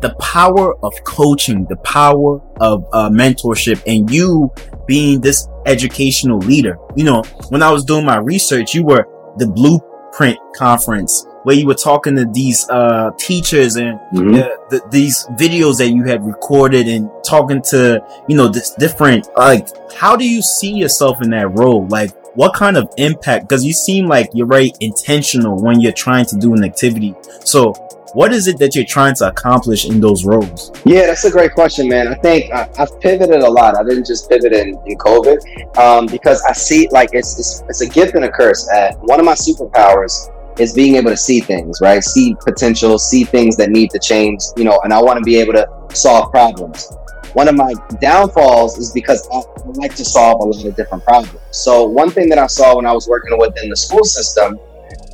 the 0.00 0.14
power 0.20 0.76
of 0.84 0.92
coaching, 1.04 1.64
the 1.68 1.76
power 1.76 2.40
of 2.60 2.84
uh, 2.92 3.08
mentorship, 3.10 3.82
and 3.86 4.10
you 4.10 4.52
being 4.86 5.20
this 5.20 5.48
educational 5.64 6.38
leader. 6.38 6.78
You 6.94 7.04
know, 7.04 7.22
when 7.48 7.62
I 7.62 7.70
was 7.70 7.84
doing 7.84 8.04
my 8.04 8.18
research, 8.18 8.74
you 8.74 8.84
were 8.84 9.06
the 9.38 9.46
blue 9.46 9.78
print 10.16 10.38
conference 10.56 11.26
where 11.42 11.54
you 11.54 11.66
were 11.66 11.74
talking 11.74 12.16
to 12.16 12.24
these 12.32 12.68
uh, 12.70 13.10
teachers 13.18 13.76
and 13.76 14.00
mm-hmm. 14.12 14.32
the, 14.70 14.82
these 14.90 15.26
videos 15.38 15.76
that 15.78 15.90
you 15.90 16.02
had 16.04 16.24
recorded 16.26 16.88
and 16.88 17.08
talking 17.24 17.62
to 17.62 18.02
you 18.28 18.36
know 18.36 18.48
this 18.48 18.70
different 18.70 19.28
like 19.36 19.68
how 19.94 20.16
do 20.16 20.28
you 20.28 20.42
see 20.42 20.72
yourself 20.72 21.22
in 21.22 21.30
that 21.30 21.48
role? 21.48 21.86
Like 21.86 22.10
what 22.36 22.54
kind 22.54 22.76
of 22.76 22.92
impact? 22.98 23.48
Because 23.48 23.64
you 23.64 23.72
seem 23.72 24.06
like 24.06 24.30
you're 24.34 24.46
very 24.46 24.72
intentional 24.80 25.62
when 25.62 25.80
you're 25.80 25.92
trying 25.92 26.26
to 26.26 26.36
do 26.36 26.52
an 26.54 26.64
activity. 26.64 27.14
So 27.44 27.72
what 28.16 28.32
is 28.32 28.46
it 28.46 28.58
that 28.58 28.74
you're 28.74 28.86
trying 28.86 29.14
to 29.14 29.28
accomplish 29.28 29.84
in 29.84 30.00
those 30.00 30.24
roles? 30.24 30.72
Yeah, 30.86 31.04
that's 31.04 31.26
a 31.26 31.30
great 31.30 31.52
question, 31.52 31.86
man. 31.86 32.08
I 32.08 32.14
think 32.14 32.50
I, 32.50 32.66
have 32.78 32.98
pivoted 32.98 33.42
a 33.42 33.50
lot. 33.50 33.76
I 33.76 33.84
didn't 33.84 34.06
just 34.06 34.30
pivot 34.30 34.54
in, 34.54 34.70
in 34.86 34.96
COVID 34.96 35.76
um, 35.76 36.06
because 36.06 36.42
I 36.48 36.54
see 36.54 36.88
like 36.92 37.10
it's, 37.12 37.38
it's, 37.38 37.62
it's 37.68 37.82
a 37.82 37.86
gift 37.86 38.14
and 38.14 38.24
a 38.24 38.32
curse. 38.32 38.66
At 38.72 38.98
one 39.00 39.20
of 39.20 39.26
my 39.26 39.34
superpowers 39.34 40.32
is 40.58 40.72
being 40.72 40.94
able 40.94 41.10
to 41.10 41.16
see 41.16 41.40
things, 41.40 41.82
right? 41.82 42.02
See 42.02 42.34
potential, 42.42 42.98
see 42.98 43.24
things 43.24 43.54
that 43.58 43.68
need 43.68 43.90
to 43.90 43.98
change, 43.98 44.40
you 44.56 44.64
know, 44.64 44.80
and 44.82 44.94
I 44.94 45.02
want 45.02 45.18
to 45.18 45.22
be 45.22 45.36
able 45.36 45.52
to 45.52 45.68
solve 45.92 46.30
problems. 46.30 46.90
One 47.34 47.48
of 47.48 47.54
my 47.54 47.74
downfalls 48.00 48.78
is 48.78 48.92
because 48.92 49.28
I 49.30 49.42
like 49.72 49.94
to 49.94 50.06
solve 50.06 50.40
a 50.40 50.44
lot 50.44 50.64
of 50.64 50.74
different 50.74 51.04
problems. 51.04 51.38
So 51.50 51.84
one 51.84 52.10
thing 52.10 52.30
that 52.30 52.38
I 52.38 52.46
saw 52.46 52.76
when 52.76 52.86
I 52.86 52.92
was 52.92 53.08
working 53.08 53.38
within 53.38 53.68
the 53.68 53.76
school 53.76 54.04
system 54.04 54.58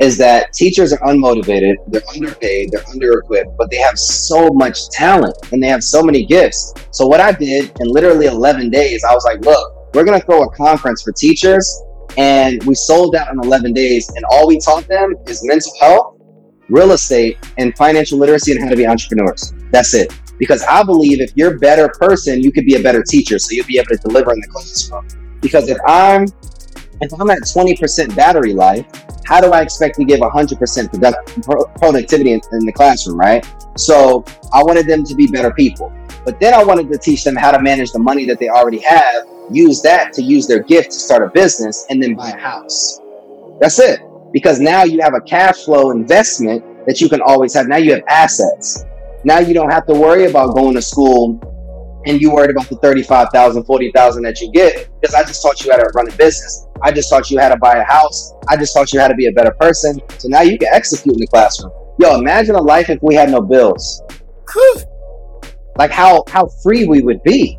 is 0.01 0.17
that 0.19 0.53
teachers 0.53 0.93
are 0.93 1.01
unmotivated, 1.01 1.75
they're 1.89 2.03
underpaid, 2.15 2.71
they're 2.73 2.87
under-equipped, 2.89 3.57
but 3.57 3.71
they 3.71 3.79
have 3.79 3.99
so 3.99 4.51
much 4.53 4.89
talent 4.91 5.37
and 5.53 5.63
they 5.63 5.69
have 5.69 5.83
so 5.83 6.03
many 6.03 6.25
gifts. 6.25 6.73
So 6.91 7.07
what 7.07 7.21
I 7.21 7.33
did 7.33 7.73
in 7.81 7.89
literally 7.89 8.27
11 8.27 8.71
days, 8.71 9.05
I 9.05 9.13
was 9.13 9.25
like, 9.25 9.41
look, 9.45 9.95
we're 9.95 10.05
going 10.05 10.19
to 10.19 10.25
throw 10.25 10.43
a 10.43 10.51
conference 10.55 11.03
for 11.03 11.13
teachers 11.13 11.83
and 12.17 12.63
we 12.65 12.75
sold 12.75 13.15
out 13.15 13.33
in 13.33 13.39
11 13.43 13.73
days 13.73 14.09
and 14.17 14.25
all 14.31 14.47
we 14.47 14.59
taught 14.59 14.87
them 14.89 15.15
is 15.27 15.45
mental 15.45 15.73
health, 15.81 16.17
real 16.69 16.93
estate 16.93 17.39
and 17.59 17.77
financial 17.77 18.19
literacy 18.19 18.53
and 18.53 18.63
how 18.63 18.71
to 18.71 18.77
be 18.77 18.87
entrepreneurs. 18.87 19.53
That's 19.71 19.95
it. 19.95 20.13
Because 20.39 20.63
I 20.65 20.83
believe 20.83 21.21
if 21.21 21.33
you're 21.37 21.57
a 21.57 21.59
better 21.59 21.89
person, 22.01 22.43
you 22.43 22.51
could 22.51 22.65
be 22.65 22.75
a 22.75 22.83
better 22.83 23.03
teacher. 23.03 23.39
So 23.39 23.53
you'll 23.53 23.67
be 23.67 23.79
able 23.79 23.89
to 23.89 23.97
deliver 23.97 24.33
in 24.33 24.41
the 24.41 24.49
classroom. 24.49 25.07
Because 25.41 25.69
if 25.69 25.79
I'm 25.87 26.27
if 27.03 27.13
I'm 27.19 27.29
at 27.31 27.41
20% 27.41 28.15
battery 28.15 28.55
life, 28.55 28.87
how 29.25 29.41
do 29.41 29.53
I 29.53 29.63
expect 29.63 29.97
to 29.97 30.05
give 30.05 30.21
100% 30.21 30.91
product, 30.91 31.79
productivity 31.79 32.33
in, 32.33 32.41
in 32.53 32.67
the 32.67 32.73
classroom, 32.73 33.19
right? 33.19 33.47
So 33.77 34.25
I 34.53 34.63
wanted 34.63 34.87
them 34.87 35.05
to 35.05 35.15
be 35.15 35.27
better 35.27 35.53
people. 35.53 35.93
But 36.25 36.39
then 36.39 36.55
I 36.55 36.63
wanted 36.63 36.91
to 36.93 36.99
teach 36.99 37.25
them 37.25 37.35
how 37.35 37.51
to 37.51 37.61
manage 37.61 37.93
the 37.93 37.99
money 37.99 38.25
that 38.27 38.39
they 38.39 38.49
already 38.49 38.79
have, 38.81 39.27
use 39.51 39.83
that 39.83 40.13
to 40.15 40.23
use 40.23 40.47
their 40.47 40.63
gift 40.63 40.93
to 40.93 40.99
start 40.99 41.23
a 41.23 41.29
business 41.29 41.87
and 41.91 42.03
then 42.03 42.15
buy 42.15 42.31
a 42.31 42.39
house. 42.39 43.01
That's 43.61 43.79
it. 43.79 44.01
Because 44.33 44.61
now 44.61 44.85
you 44.85 45.01
have 45.03 45.15
a 45.15 45.21
cash 45.21 45.65
flow 45.65 45.91
investment 45.91 46.65
that 46.87 47.01
you 47.01 47.09
can 47.09 47.21
always 47.21 47.55
have. 47.55 47.69
Now 47.69 47.77
you 47.77 47.93
have 47.93 48.03
assets. 48.09 48.85
Now 49.25 49.39
you 49.39 49.55
don't 49.55 49.71
have 49.71 49.87
to 49.87 49.95
worry 49.95 50.27
about 50.27 50.55
going 50.55 50.75
to 50.75 50.83
school 50.83 51.41
and 52.07 52.21
you 52.21 52.33
worried 52.33 52.51
about 52.51 52.69
the 52.69 52.77
35,000, 52.77 53.65
40,000 53.65 54.23
that 54.23 54.41
you 54.41 54.51
get 54.53 54.89
because 55.01 55.15
I 55.15 55.23
just 55.25 55.43
taught 55.43 55.65
you 55.65 55.71
how 55.71 55.79
to 55.79 55.89
run 55.95 56.09
a 56.09 56.17
business. 56.17 56.67
I 56.83 56.93
just 56.93 57.09
taught 57.09 57.31
you 57.31 57.39
how 57.39 57.49
to 57.49 57.57
buy 57.57 57.77
a 57.77 57.85
house. 57.85 58.33
I 58.49 58.57
just 58.57 58.75
taught 58.75 58.93
you 58.93 59.01
how 59.01 59.09
to 59.09 59.15
be 59.15 59.27
a 59.27 59.33
better 59.33 59.53
person. 59.61 60.01
So 60.19 60.29
now 60.29 60.43
you 60.43 60.59
can 60.59 60.69
execute 60.73 61.15
in 61.15 61.21
the 61.21 61.27
classroom. 61.27 61.73
Yo, 61.99 62.19
imagine 62.19 62.55
a 62.55 62.61
life 62.61 62.91
if 62.91 62.99
we 63.03 63.15
had 63.15 63.31
no 63.31 63.41
bills. 63.41 64.03
like 65.77 65.91
how 65.91 66.25
how 66.29 66.47
free 66.63 66.87
we 66.87 67.01
would 67.01 67.23
be. 67.23 67.59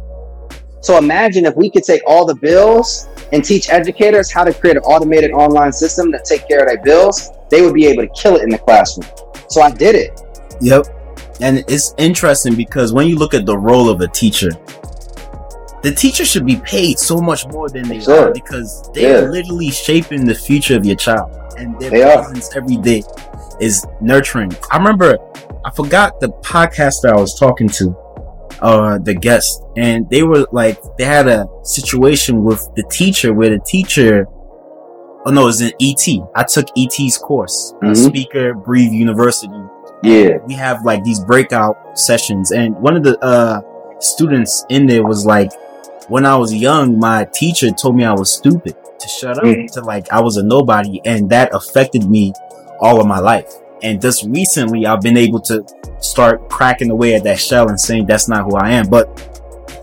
So 0.81 0.97
imagine 0.97 1.45
if 1.45 1.55
we 1.55 1.71
could 1.71 1.83
take 1.83 2.01
all 2.05 2.25
the 2.25 2.35
bills 2.35 3.07
and 3.31 3.43
teach 3.43 3.69
educators 3.69 4.31
how 4.31 4.43
to 4.43 4.53
create 4.53 4.75
an 4.75 4.83
automated 4.83 5.31
online 5.31 5.71
system 5.71 6.11
that 6.11 6.25
take 6.25 6.45
care 6.47 6.59
of 6.59 6.67
their 6.67 6.81
bills, 6.83 7.31
they 7.49 7.61
would 7.61 7.73
be 7.73 7.85
able 7.85 8.03
to 8.03 8.09
kill 8.09 8.35
it 8.35 8.43
in 8.43 8.49
the 8.49 8.57
classroom. 8.57 9.09
So 9.47 9.61
I 9.61 9.71
did 9.71 9.95
it. 9.95 10.21
Yep. 10.59 10.87
And 11.39 11.63
it's 11.67 11.93
interesting 11.97 12.55
because 12.55 12.93
when 12.93 13.07
you 13.07 13.15
look 13.15 13.33
at 13.33 13.45
the 13.45 13.57
role 13.57 13.89
of 13.89 14.01
a 14.01 14.07
teacher, 14.07 14.49
the 15.83 15.93
teacher 15.93 16.23
should 16.23 16.45
be 16.45 16.55
paid 16.55 16.97
so 16.97 17.17
much 17.17 17.45
more 17.47 17.69
than 17.69 17.87
they 17.87 17.99
sure. 17.99 18.29
are 18.29 18.33
because 18.33 18.89
they 18.93 19.03
yeah. 19.03 19.19
are 19.19 19.31
literally 19.31 19.69
shaping 19.69 20.25
the 20.25 20.33
future 20.33 20.77
of 20.77 20.85
your 20.85 20.95
child 20.95 21.29
and 21.57 21.77
their 21.79 21.89
they 21.89 22.01
presence 22.01 22.55
are. 22.55 22.59
every 22.59 22.77
day 22.77 23.03
is 23.59 23.85
nurturing. 24.01 24.51
I 24.71 24.77
remember 24.77 25.17
I 25.65 25.71
forgot 25.71 26.19
the 26.19 26.29
podcast 26.29 27.01
that 27.01 27.13
I 27.13 27.19
was 27.19 27.37
talking 27.37 27.67
to, 27.69 27.95
uh, 28.61 28.97
the 28.97 29.13
guest, 29.13 29.61
and 29.75 30.09
they 30.09 30.23
were 30.23 30.47
like, 30.51 30.81
they 30.97 31.05
had 31.05 31.27
a 31.27 31.47
situation 31.63 32.43
with 32.43 32.67
the 32.75 32.83
teacher 32.83 33.33
where 33.33 33.49
the 33.49 33.59
teacher, 33.59 34.25
oh 35.25 35.31
no, 35.31 35.43
it 35.43 35.45
was 35.45 35.61
in 35.61 35.73
ET. 35.81 36.07
I 36.35 36.43
took 36.43 36.67
ET's 36.77 37.17
course, 37.17 37.73
mm-hmm. 37.81 37.93
Speaker 37.93 38.53
Breathe 38.53 38.91
University. 38.91 39.53
Yeah. 40.01 40.37
We 40.45 40.53
have 40.55 40.83
like 40.85 41.03
these 41.03 41.19
breakout 41.21 41.97
sessions, 41.97 42.51
and 42.51 42.75
one 42.77 42.95
of 42.95 43.03
the, 43.03 43.17
uh, 43.19 43.61
students 43.99 44.65
in 44.69 44.85
there 44.85 45.03
was 45.03 45.25
like, 45.25 45.51
when 46.07 46.25
I 46.25 46.35
was 46.35 46.53
young, 46.53 46.99
my 46.99 47.25
teacher 47.33 47.71
told 47.71 47.95
me 47.95 48.03
I 48.03 48.13
was 48.13 48.31
stupid 48.31 48.75
to 48.99 49.07
shut 49.07 49.37
up, 49.37 49.43
mm. 49.43 49.71
to 49.73 49.81
like 49.81 50.11
I 50.11 50.21
was 50.21 50.37
a 50.37 50.43
nobody, 50.43 51.01
and 51.05 51.29
that 51.29 51.53
affected 51.53 52.09
me 52.09 52.33
all 52.79 52.99
of 52.99 53.07
my 53.07 53.19
life. 53.19 53.51
And 53.81 54.01
just 54.01 54.25
recently, 54.27 54.85
I've 54.85 55.01
been 55.01 55.17
able 55.17 55.41
to 55.41 55.65
start 55.99 56.49
cracking 56.49 56.89
away 56.89 57.15
at 57.15 57.23
that 57.23 57.39
shell 57.39 57.69
and 57.69 57.79
saying 57.79 58.05
that's 58.05 58.29
not 58.29 58.45
who 58.45 58.55
I 58.55 58.71
am. 58.71 58.89
But 58.89 59.07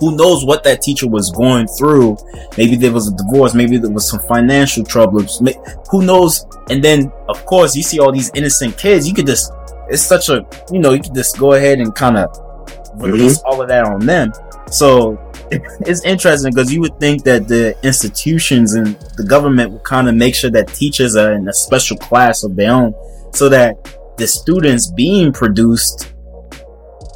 who 0.00 0.16
knows 0.16 0.44
what 0.44 0.64
that 0.64 0.80
teacher 0.80 1.06
was 1.06 1.30
going 1.30 1.66
through? 1.66 2.16
Maybe 2.56 2.76
there 2.76 2.92
was 2.92 3.08
a 3.08 3.16
divorce, 3.16 3.54
maybe 3.54 3.76
there 3.76 3.90
was 3.90 4.08
some 4.08 4.20
financial 4.20 4.84
troubles. 4.84 5.42
Who 5.90 6.02
knows? 6.02 6.46
And 6.70 6.82
then, 6.82 7.12
of 7.28 7.44
course, 7.44 7.76
you 7.76 7.82
see 7.82 7.98
all 7.98 8.10
these 8.10 8.30
innocent 8.34 8.78
kids. 8.78 9.06
You 9.06 9.14
could 9.14 9.26
just, 9.26 9.52
it's 9.90 10.02
such 10.02 10.30
a, 10.30 10.46
you 10.72 10.78
know, 10.78 10.92
you 10.92 11.02
could 11.02 11.14
just 11.14 11.38
go 11.38 11.52
ahead 11.52 11.78
and 11.78 11.94
kind 11.94 12.16
of 12.16 12.30
release 12.94 13.38
mm-hmm. 13.38 13.48
all 13.48 13.60
of 13.60 13.68
that 13.68 13.84
on 13.84 14.00
them. 14.00 14.32
So 14.68 15.18
it's 15.50 16.04
interesting 16.04 16.52
because 16.52 16.72
you 16.72 16.80
would 16.80 16.98
think 17.00 17.24
that 17.24 17.48
the 17.48 17.76
institutions 17.84 18.74
and 18.74 18.94
the 19.16 19.24
government 19.24 19.72
would 19.72 19.84
kind 19.84 20.08
of 20.08 20.14
make 20.14 20.34
sure 20.34 20.50
that 20.50 20.68
teachers 20.68 21.16
are 21.16 21.32
in 21.32 21.48
a 21.48 21.52
special 21.52 21.96
class 21.96 22.44
of 22.44 22.54
their 22.54 22.72
own 22.72 22.94
so 23.32 23.48
that 23.48 23.74
the 24.16 24.26
students 24.26 24.90
being 24.92 25.32
produced 25.32 26.12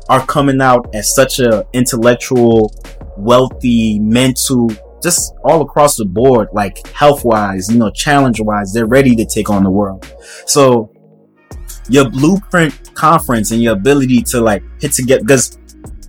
are 0.09 0.27
coming 0.27 0.61
out 0.61 0.93
as 0.95 1.15
such 1.15 1.39
a 1.39 1.65
intellectual, 1.73 2.73
wealthy, 3.17 4.01
mental, 4.01 4.71
just 5.03 5.35
all 5.45 5.63
across 5.63 5.97
the 5.97 6.05
board, 6.05 6.49
like 6.53 6.85
health 6.89 7.25
wise, 7.25 7.71
you 7.71 7.79
know, 7.79 7.91
challenge 7.91 8.41
wise, 8.41 8.73
they're 8.73 8.87
ready 8.87 9.15
to 9.15 9.25
take 9.25 9.49
on 9.49 9.63
the 9.63 9.71
world. 9.71 10.13
So 10.47 10.91
your 11.89 12.11
blueprint 12.11 12.95
conference 12.95 13.51
and 13.51 13.63
your 13.63 13.75
ability 13.75 14.23
to 14.23 14.41
like 14.41 14.63
hit 14.81 14.93
together, 14.93 15.23
because 15.23 15.59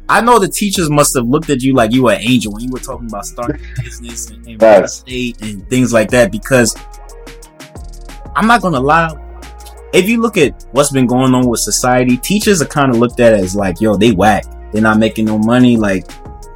I 0.07 0.21
know 0.21 0.39
the 0.39 0.47
teachers 0.47 0.89
must 0.89 1.15
have 1.15 1.27
looked 1.27 1.49
at 1.49 1.61
you 1.61 1.73
like 1.73 1.91
you 1.91 2.03
were 2.03 2.13
an 2.13 2.21
angel 2.21 2.53
when 2.53 2.63
you 2.63 2.69
were 2.71 2.79
talking 2.79 3.07
about 3.07 3.25
starting 3.25 3.61
a 3.77 3.81
business 3.81 4.29
and, 4.29 4.45
and 4.47 4.61
real 4.61 4.83
estate 4.83 5.41
and 5.41 5.67
things 5.69 5.91
like 5.91 6.09
that. 6.11 6.31
Because 6.31 6.75
I'm 8.35 8.47
not 8.47 8.61
gonna 8.61 8.79
lie, 8.79 9.15
if 9.93 10.07
you 10.07 10.21
look 10.21 10.37
at 10.37 10.65
what's 10.71 10.91
been 10.91 11.07
going 11.07 11.33
on 11.33 11.47
with 11.47 11.61
society, 11.61 12.17
teachers 12.17 12.61
are 12.61 12.67
kind 12.67 12.91
of 12.91 12.97
looked 12.97 13.19
at 13.19 13.33
as 13.33 13.55
like, 13.55 13.81
yo, 13.81 13.95
they 13.95 14.11
whack. 14.11 14.45
They're 14.71 14.81
not 14.81 14.99
making 14.99 15.25
no 15.25 15.37
money. 15.37 15.77
Like, 15.77 16.05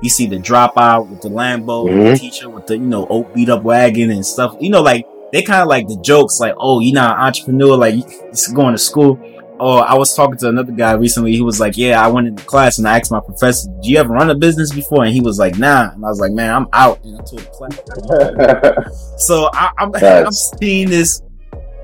you 0.02 0.10
see 0.10 0.28
the 0.28 0.38
dropout 0.38 1.10
with 1.10 1.22
the 1.22 1.30
Lambo, 1.30 1.88
mm-hmm. 1.88 2.04
the 2.04 2.18
teacher 2.18 2.50
with 2.50 2.68
the, 2.68 2.78
you 2.78 2.86
know, 2.86 3.08
oat 3.10 3.34
beat 3.34 3.50
up 3.50 3.64
wagon 3.64 4.12
and 4.12 4.26
stuff. 4.26 4.56
You 4.60 4.70
know, 4.70 4.82
like, 4.82 5.08
they 5.32 5.41
kind 5.41 5.62
of 5.62 5.68
like 5.68 5.88
the 5.88 6.00
jokes, 6.02 6.39
like, 6.39 6.54
oh, 6.58 6.80
you're 6.80 6.93
not 6.93 7.18
an 7.18 7.26
entrepreneur, 7.26 7.78
like, 7.78 7.95
you're 7.95 8.56
going 8.56 8.74
to 8.74 8.78
school. 8.78 9.20
Or 9.60 9.86
I 9.86 9.95
was 9.95 10.16
talking 10.16 10.38
to 10.38 10.47
another 10.47 10.72
guy 10.72 10.93
recently. 10.93 11.34
He 11.34 11.41
was 11.41 11.60
like, 11.60 11.78
yeah, 11.78 12.03
I 12.03 12.07
went 12.07 12.28
into 12.28 12.43
class 12.45 12.78
and 12.78 12.88
I 12.88 12.97
asked 12.97 13.12
my 13.12 13.20
professor, 13.20 13.70
do 13.82 13.89
you 13.89 13.97
ever 13.97 14.14
run 14.14 14.30
a 14.30 14.36
business 14.36 14.74
before? 14.74 15.03
And 15.03 15.14
he 15.14 15.20
was 15.20 15.38
like, 15.38 15.57
nah. 15.57 15.91
And 15.91 16.05
I 16.05 16.07
was 16.07 16.20
like, 16.20 16.32
man, 16.32 16.53
I'm 16.53 16.68
out. 16.72 17.03
And 17.03 17.20
I 17.20 17.24
told 17.24 17.41
the 17.41 18.78
class. 18.78 19.16
so 19.28 19.49
I, 19.53 19.72
I'm, 19.78 19.91
I'm 20.26 20.32
seeing 20.32 20.89
this, 20.89 21.22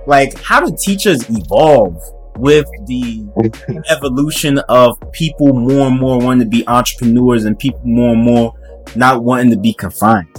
like, 0.07 0.39
how 0.41 0.65
do 0.65 0.75
teachers 0.79 1.29
evolve 1.29 2.01
with 2.37 2.65
the 2.85 3.25
evolution 3.89 4.59
of 4.69 4.97
people 5.11 5.53
more 5.53 5.87
and 5.87 5.99
more 5.99 6.19
wanting 6.19 6.39
to 6.41 6.49
be 6.49 6.65
entrepreneurs 6.67 7.43
and 7.43 7.59
people 7.59 7.81
more 7.83 8.13
and 8.13 8.23
more 8.23 8.53
not 8.95 9.21
wanting 9.23 9.49
to 9.51 9.57
be 9.57 9.73
confined? 9.73 10.29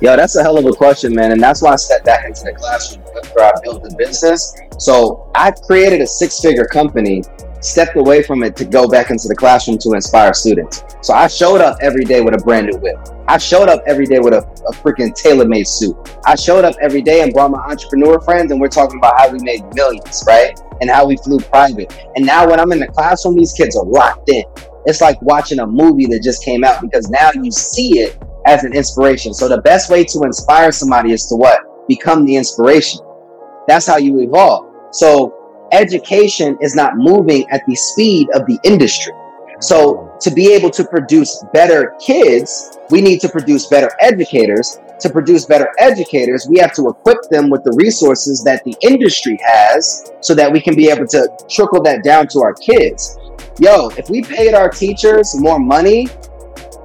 Yo, 0.00 0.14
that's 0.14 0.36
a 0.36 0.42
hell 0.42 0.56
of 0.56 0.64
a 0.64 0.70
question, 0.70 1.12
man. 1.12 1.32
And 1.32 1.42
that's 1.42 1.60
why 1.60 1.72
I 1.72 1.76
stepped 1.76 2.04
back 2.04 2.24
into 2.24 2.44
the 2.44 2.52
classroom 2.52 3.04
after 3.16 3.40
I 3.42 3.52
built 3.64 3.82
the 3.82 3.92
business. 3.96 4.56
So 4.78 5.28
I 5.34 5.50
created 5.50 6.00
a 6.00 6.06
six 6.06 6.38
figure 6.38 6.66
company, 6.66 7.24
stepped 7.60 7.96
away 7.96 8.22
from 8.22 8.44
it 8.44 8.54
to 8.58 8.64
go 8.64 8.86
back 8.86 9.10
into 9.10 9.26
the 9.26 9.34
classroom 9.34 9.76
to 9.78 9.94
inspire 9.94 10.32
students. 10.34 10.84
So 11.02 11.14
I 11.14 11.26
showed 11.26 11.60
up 11.60 11.78
every 11.80 12.04
day 12.04 12.20
with 12.20 12.34
a 12.34 12.38
brand 12.38 12.68
new 12.68 12.78
whip. 12.78 12.96
I 13.26 13.38
showed 13.38 13.68
up 13.68 13.82
every 13.88 14.06
day 14.06 14.20
with 14.20 14.34
a, 14.34 14.42
a 14.68 14.72
freaking 14.72 15.12
tailor 15.16 15.48
made 15.48 15.66
suit. 15.66 15.96
I 16.24 16.36
showed 16.36 16.64
up 16.64 16.76
every 16.80 17.02
day 17.02 17.22
and 17.22 17.32
brought 17.32 17.50
my 17.50 17.58
entrepreneur 17.58 18.20
friends, 18.20 18.52
and 18.52 18.60
we're 18.60 18.68
talking 18.68 18.98
about 18.98 19.18
how 19.18 19.32
we 19.32 19.40
made 19.42 19.64
millions, 19.74 20.22
right? 20.28 20.56
And 20.80 20.88
how 20.88 21.06
we 21.06 21.16
flew 21.16 21.40
private. 21.40 21.92
And 22.14 22.24
now 22.24 22.48
when 22.48 22.60
I'm 22.60 22.70
in 22.70 22.78
the 22.78 22.86
classroom, 22.86 23.36
these 23.36 23.52
kids 23.52 23.76
are 23.76 23.84
locked 23.84 24.28
in. 24.28 24.44
It's 24.86 25.00
like 25.00 25.20
watching 25.22 25.58
a 25.58 25.66
movie 25.66 26.06
that 26.06 26.22
just 26.22 26.44
came 26.44 26.62
out 26.62 26.82
because 26.82 27.10
now 27.10 27.30
you 27.34 27.50
see 27.50 27.98
it 27.98 28.16
as 28.48 28.64
an 28.64 28.72
inspiration. 28.72 29.34
So 29.34 29.46
the 29.46 29.60
best 29.60 29.90
way 29.90 30.04
to 30.04 30.22
inspire 30.22 30.72
somebody 30.72 31.12
is 31.12 31.26
to 31.26 31.36
what? 31.36 31.86
Become 31.86 32.24
the 32.24 32.34
inspiration. 32.34 33.00
That's 33.68 33.86
how 33.86 33.98
you 33.98 34.20
evolve. 34.20 34.74
So 34.90 35.68
education 35.70 36.56
is 36.62 36.74
not 36.74 36.96
moving 36.96 37.48
at 37.50 37.62
the 37.66 37.74
speed 37.74 38.28
of 38.34 38.46
the 38.46 38.58
industry. 38.64 39.12
So 39.60 40.16
to 40.20 40.30
be 40.30 40.54
able 40.54 40.70
to 40.70 40.84
produce 40.84 41.44
better 41.52 41.94
kids, 42.00 42.78
we 42.90 43.02
need 43.02 43.20
to 43.20 43.28
produce 43.28 43.66
better 43.66 43.90
educators. 44.00 44.78
To 45.00 45.10
produce 45.10 45.44
better 45.44 45.68
educators, 45.78 46.46
we 46.48 46.58
have 46.58 46.72
to 46.74 46.88
equip 46.88 47.18
them 47.30 47.50
with 47.50 47.64
the 47.64 47.72
resources 47.76 48.42
that 48.44 48.64
the 48.64 48.74
industry 48.80 49.38
has 49.44 50.10
so 50.20 50.34
that 50.34 50.50
we 50.50 50.60
can 50.60 50.74
be 50.74 50.88
able 50.88 51.06
to 51.08 51.28
trickle 51.50 51.82
that 51.82 52.02
down 52.02 52.28
to 52.28 52.40
our 52.40 52.54
kids. 52.54 53.18
Yo, 53.60 53.90
if 53.90 54.08
we 54.08 54.22
paid 54.22 54.54
our 54.54 54.70
teachers 54.70 55.38
more 55.38 55.58
money, 55.58 56.08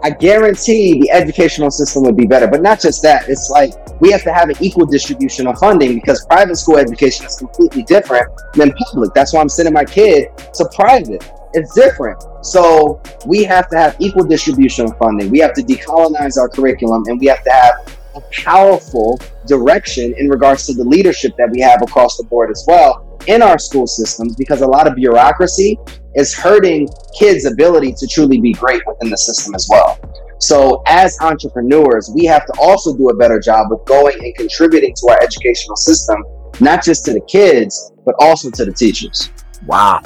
I 0.04 0.10
guarantee 0.10 1.00
the 1.00 1.12
educational 1.12 1.72
system 1.72 2.04
would 2.04 2.18
be 2.18 2.28
better. 2.28 2.46
But 2.46 2.62
not 2.62 2.82
just 2.82 3.02
that, 3.04 3.30
it's 3.30 3.50
like 3.50 3.74
we 4.02 4.12
have 4.12 4.22
to 4.24 4.34
have 4.34 4.50
an 4.50 4.58
equal 4.60 4.86
distribution 4.86 5.48
of 5.48 5.58
funding 5.58 5.96
because 5.96 6.26
private 6.26 6.58
school 6.58 6.78
education 6.78 7.26
is 7.26 7.38
completely 7.38 7.84
different 7.84 8.28
than 8.54 8.74
public. 8.74 9.14
That's 9.14 9.32
why 9.32 9.40
I'm 9.40 9.48
sending 9.48 9.74
my 9.74 9.86
kid 9.86 10.28
to 10.56 10.70
private. 10.76 11.32
It's 11.54 11.74
different. 11.74 12.22
So 12.42 13.02
we 13.26 13.46
have 13.46 13.70
to 13.70 13.78
have 13.78 13.96
equal 14.00 14.26
distribution 14.26 14.86
of 14.86 14.98
funding. 14.98 15.32
We 15.32 15.40
have 15.40 15.54
to 15.54 15.62
decolonize 15.62 16.38
our 16.38 16.50
curriculum 16.50 17.04
and 17.08 17.18
we 17.18 17.28
have 17.28 17.44
to 17.46 17.52
have 17.52 17.76
a 18.16 18.22
powerful 18.32 19.22
direction 19.48 20.14
in 20.18 20.28
regards 20.28 20.66
to 20.66 20.74
the 20.74 20.84
leadership 20.84 21.32
that 21.38 21.50
we 21.50 21.62
have 21.62 21.82
across 21.82 22.18
the 22.18 22.26
board 22.26 22.52
as 22.52 22.66
well 22.68 23.18
in 23.28 23.42
our 23.42 23.58
school 23.58 23.88
systems 23.88 24.36
because 24.36 24.62
a 24.62 24.68
lot 24.68 24.86
of 24.86 24.96
bureaucracy 24.96 25.78
is 26.16 26.34
hurting 26.34 26.88
kids' 27.18 27.46
ability 27.46 27.94
to 27.94 28.08
truly 28.08 28.40
be 28.40 28.54
great 28.54 28.82
within 28.86 29.10
the 29.10 29.18
system 29.18 29.56
as 29.56 29.68
well. 29.70 30.00
So, 30.40 30.84
as 30.88 31.18
entrepreneurs, 31.22 32.12
we 32.14 32.26
have 32.26 32.46
to 32.46 32.54
also 32.60 32.96
do 32.98 33.10
a 33.10 33.16
better 33.16 33.40
job 33.40 33.72
of 33.72 33.86
going 33.86 34.18
and 34.24 34.36
contributing 34.36 34.94
to 34.96 35.12
our 35.12 35.24
educational 35.24 35.78
system, 35.78 36.24
not 36.60 36.84
just 36.84 37.06
to 37.06 37.14
the 37.14 37.22
kids, 37.22 37.94
but 38.06 38.16
also 38.20 38.52
to 38.52 38.66
the 38.66 38.74
teachers. 38.74 39.30
Wow. 39.66 40.02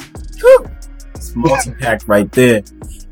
It's 1.14 1.34
multi-pack 1.34 2.06
right 2.06 2.30
there. 2.30 2.62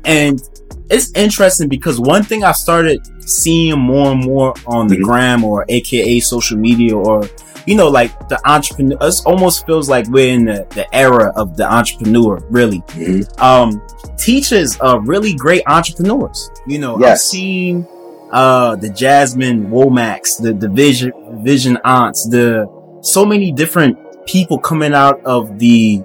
And 0.05 0.41
it's 0.89 1.11
interesting 1.13 1.67
because 1.67 1.99
one 1.99 2.23
thing 2.23 2.43
I 2.43 2.51
started 2.51 3.07
seeing 3.27 3.79
more 3.79 4.11
and 4.11 4.23
more 4.23 4.53
on 4.65 4.87
the 4.87 4.95
mm-hmm. 4.95 5.03
gram 5.03 5.43
or 5.43 5.65
aka 5.69 6.19
social 6.19 6.57
media 6.57 6.95
or 6.95 7.23
you 7.67 7.75
know, 7.75 7.89
like 7.89 8.29
the 8.29 8.39
entrepreneur, 8.49 8.97
it 9.01 9.15
almost 9.25 9.65
feels 9.65 9.89
like 9.89 10.07
we're 10.07 10.33
in 10.33 10.45
the, 10.45 10.65
the 10.69 10.95
era 10.95 11.33
of 11.35 11.57
the 11.57 11.69
entrepreneur, 11.69 12.39
really. 12.49 12.79
Mm-hmm. 12.79 13.43
Um, 13.43 13.85
teachers 14.17 14.79
are 14.79 15.01
really 15.01 15.33
great 15.33 15.63
entrepreneurs. 15.67 16.49
You 16.65 16.79
know, 16.79 16.97
yes. 16.97 17.11
I've 17.11 17.19
seen, 17.19 17.87
uh, 18.31 18.77
the 18.77 18.89
Jasmine 18.89 19.67
Womack, 19.67 20.41
the, 20.41 20.53
the 20.53 20.69
Vision, 20.69 21.11
Vision 21.43 21.77
Aunts, 21.83 22.29
the, 22.29 22.71
so 23.01 23.25
many 23.25 23.51
different 23.51 23.97
people 24.25 24.57
coming 24.57 24.93
out 24.93 25.21
of 25.25 25.59
the 25.59 26.01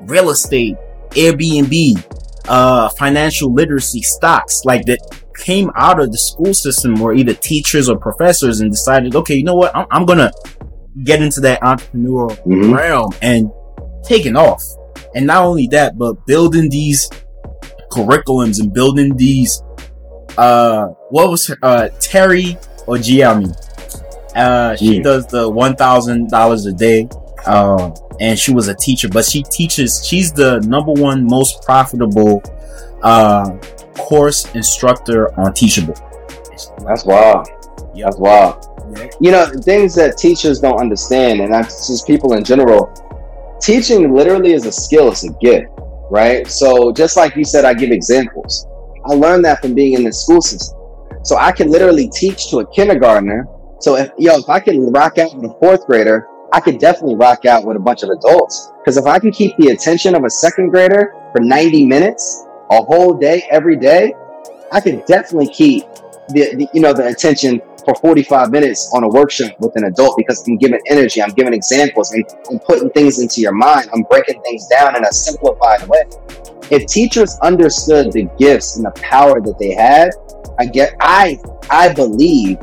real 0.00 0.30
estate, 0.30 0.76
Airbnb, 1.10 2.02
uh, 2.48 2.88
financial 2.90 3.52
literacy 3.52 4.02
stocks, 4.02 4.62
like 4.64 4.84
that 4.86 4.98
came 5.36 5.70
out 5.76 6.00
of 6.00 6.12
the 6.12 6.18
school 6.18 6.54
system 6.54 6.94
were 6.94 7.14
either 7.14 7.34
teachers 7.34 7.88
or 7.88 7.98
professors 7.98 8.60
and 8.60 8.70
decided, 8.70 9.14
okay, 9.16 9.34
you 9.34 9.44
know 9.44 9.56
what? 9.56 9.74
I'm, 9.74 9.86
I'm 9.90 10.06
gonna 10.06 10.30
get 11.02 11.22
into 11.22 11.40
that 11.40 11.60
entrepreneurial 11.62 12.30
mm-hmm. 12.44 12.72
realm 12.72 13.12
and 13.22 13.50
taking 14.04 14.36
off. 14.36 14.62
And 15.14 15.26
not 15.26 15.44
only 15.44 15.66
that, 15.68 15.98
but 15.98 16.26
building 16.26 16.68
these 16.68 17.08
curriculums 17.90 18.60
and 18.60 18.72
building 18.72 19.16
these, 19.16 19.62
uh, 20.38 20.86
what 21.10 21.30
was 21.30 21.46
her, 21.46 21.56
uh, 21.62 21.88
Terry 22.00 22.56
or 22.86 22.96
Giami? 22.96 23.52
Uh, 24.34 24.74
she 24.76 24.98
mm. 24.98 25.02
does 25.02 25.26
the 25.28 25.48
$1,000 25.48 26.66
a 26.66 26.72
day. 26.72 27.08
Uh, 27.46 27.90
and 28.20 28.38
she 28.38 28.52
was 28.52 28.68
a 28.68 28.74
teacher, 28.74 29.08
but 29.08 29.24
she 29.24 29.42
teaches, 29.42 30.06
she's 30.06 30.32
the 30.32 30.60
number 30.60 30.92
one 30.92 31.24
most 31.24 31.62
profitable, 31.62 32.42
uh, 33.02 33.56
course 33.94 34.52
instructor 34.54 35.38
on 35.38 35.52
Teachable. 35.52 35.94
That's 36.86 37.04
wild. 37.04 37.48
Yep. 37.94 38.04
That's 38.04 38.16
wild. 38.18 38.66
You 39.20 39.30
know, 39.30 39.46
things 39.62 39.94
that 39.96 40.16
teachers 40.16 40.60
don't 40.60 40.78
understand, 40.78 41.40
and 41.40 41.52
that's 41.52 41.88
just 41.88 42.06
people 42.06 42.34
in 42.34 42.44
general. 42.44 42.92
Teaching 43.60 44.14
literally 44.14 44.52
is 44.52 44.66
a 44.66 44.72
skill, 44.72 45.08
it's 45.10 45.24
a 45.24 45.32
gift, 45.34 45.68
right? 46.10 46.46
So, 46.46 46.92
just 46.92 47.16
like 47.16 47.34
you 47.34 47.44
said, 47.44 47.64
I 47.64 47.74
give 47.74 47.90
examples. 47.90 48.66
I 49.06 49.14
learned 49.14 49.44
that 49.46 49.62
from 49.62 49.74
being 49.74 49.94
in 49.94 50.04
the 50.04 50.12
school 50.12 50.42
system. 50.42 50.78
So, 51.22 51.36
I 51.36 51.50
can 51.50 51.70
literally 51.70 52.10
teach 52.10 52.50
to 52.50 52.58
a 52.58 52.70
kindergartner. 52.72 53.46
So, 53.80 53.96
if 53.96 54.10
yo, 54.18 54.38
if 54.38 54.48
I 54.48 54.60
can 54.60 54.92
rock 54.92 55.18
out 55.18 55.34
with 55.34 55.50
a 55.50 55.54
fourth 55.58 55.86
grader, 55.86 56.26
I 56.54 56.60
could 56.60 56.78
definitely 56.78 57.16
rock 57.16 57.46
out 57.46 57.64
with 57.64 57.76
a 57.76 57.80
bunch 57.80 58.04
of 58.04 58.10
adults. 58.10 58.70
Because 58.78 58.96
if 58.96 59.06
I 59.06 59.18
can 59.18 59.32
keep 59.32 59.56
the 59.56 59.70
attention 59.70 60.14
of 60.14 60.22
a 60.22 60.30
second 60.30 60.70
grader 60.70 61.12
for 61.32 61.40
90 61.40 61.84
minutes, 61.84 62.46
a 62.70 62.80
whole 62.80 63.12
day, 63.12 63.44
every 63.50 63.76
day, 63.76 64.14
I 64.70 64.80
can 64.80 65.00
definitely 65.00 65.48
keep 65.48 65.82
the, 66.28 66.54
the 66.54 66.68
you 66.72 66.80
know 66.80 66.92
the 66.92 67.08
attention 67.08 67.60
for 67.84 67.96
45 67.96 68.52
minutes 68.52 68.88
on 68.94 69.02
a 69.02 69.08
workshop 69.08 69.50
with 69.58 69.74
an 69.74 69.86
adult 69.86 70.16
because 70.16 70.46
I'm 70.46 70.56
giving 70.56 70.78
energy, 70.88 71.20
I'm 71.20 71.30
giving 71.30 71.54
examples, 71.54 72.12
and 72.12 72.24
I'm 72.48 72.60
putting 72.60 72.88
things 72.90 73.18
into 73.18 73.40
your 73.40 73.52
mind. 73.52 73.90
I'm 73.92 74.02
breaking 74.02 74.40
things 74.42 74.68
down 74.68 74.94
in 74.94 75.04
a 75.04 75.12
simplified 75.12 75.88
way. 75.88 76.04
If 76.70 76.86
teachers 76.86 77.36
understood 77.42 78.12
the 78.12 78.30
gifts 78.38 78.76
and 78.76 78.86
the 78.86 78.92
power 78.92 79.40
that 79.40 79.58
they 79.58 79.72
had, 79.72 80.10
I 80.60 80.66
get 80.66 80.94
I 81.00 81.40
I 81.68 81.92
believe 81.92 82.60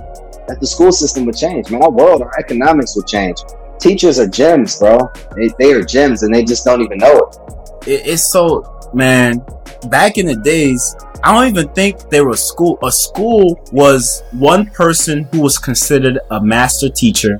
that 0.48 0.60
the 0.62 0.68
school 0.68 0.94
system 0.94 1.26
would 1.26 1.36
change. 1.36 1.70
Man, 1.70 1.84
our 1.84 1.92
world, 1.92 2.22
our 2.22 2.32
economics 2.40 2.96
would 2.96 3.06
change. 3.06 3.36
Teachers 3.82 4.20
are 4.20 4.28
gems, 4.28 4.80
bro. 4.80 5.00
They, 5.36 5.50
they 5.60 5.74
are 5.74 5.84
gems 5.84 6.24
and 6.24 6.34
they 6.34 6.46
just 6.46 6.64
don't 6.64 6.82
even 6.82 7.00
know 7.00 7.18
it. 7.18 7.90
it 7.90 8.08
it's 8.08 8.32
so 8.32 8.90
man, 8.94 9.44
back 9.90 10.18
in 10.18 10.26
the 10.26 10.36
days, 10.36 10.96
I 11.24 11.34
don't 11.34 11.56
even 11.56 11.74
think 11.74 12.10
there 12.10 12.26
was 12.26 12.44
school. 12.44 12.80
A 12.84 12.92
school 12.92 13.60
was 13.72 14.24
one 14.32 14.68
person 14.68 15.24
who 15.32 15.42
was 15.42 15.58
considered 15.58 16.20
a 16.32 16.44
master 16.44 16.90
teacher. 16.90 17.40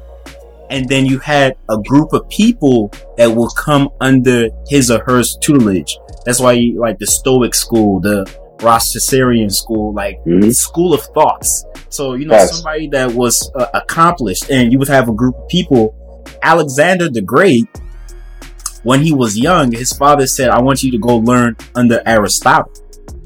And 0.70 0.88
then 0.88 1.06
you 1.06 1.20
had 1.20 1.58
a 1.70 1.78
group 1.78 2.14
of 2.14 2.30
people 2.30 2.94
that 3.18 3.28
will 3.28 3.50
come 3.50 3.90
under 4.00 4.50
his 4.68 4.90
or 4.90 5.04
her 5.04 5.22
tutelage. 5.42 5.98
That's 6.26 6.40
why 6.40 6.54
you 6.54 6.80
like 6.80 6.98
the 6.98 7.08
Stoic 7.08 7.54
school, 7.54 8.00
the 8.00 8.26
Rosicrucian 8.62 9.50
school, 9.50 9.94
like 9.94 10.20
mm-hmm. 10.24 10.52
school 10.52 10.94
of 10.94 11.02
thoughts. 11.02 11.66
So, 11.90 12.14
you 12.14 12.26
know, 12.26 12.36
yes. 12.36 12.56
somebody 12.56 12.88
that 12.90 13.12
was 13.12 13.52
uh, 13.56 13.68
accomplished 13.74 14.50
and 14.50 14.72
you 14.72 14.80
would 14.80 14.88
have 14.88 15.10
a 15.10 15.14
group 15.14 15.36
of 15.36 15.48
people. 15.50 15.96
Alexander 16.44 17.10
the 17.10 17.22
Great, 17.22 17.68
when 18.84 19.02
he 19.02 19.14
was 19.14 19.38
young, 19.38 19.72
his 19.72 19.94
father 19.94 20.26
said, 20.26 20.50
I 20.50 20.62
want 20.62 20.84
you 20.84 20.92
to 20.92 20.98
go 20.98 21.18
learn 21.18 21.56
under 21.76 22.02
Aristotle. 22.06 22.72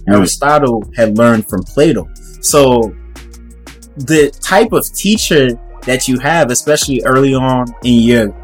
Hmm. 0.05 0.13
Aristotle 0.13 0.83
had 0.95 1.17
learned 1.17 1.47
from 1.47 1.63
Plato. 1.63 2.07
So 2.41 2.93
the 3.97 4.31
type 4.41 4.73
of 4.73 4.85
teacher 4.93 5.49
that 5.83 6.07
you 6.07 6.19
have, 6.19 6.51
especially 6.51 7.01
early 7.05 7.33
on 7.33 7.67
in 7.83 8.01
your 8.01 8.35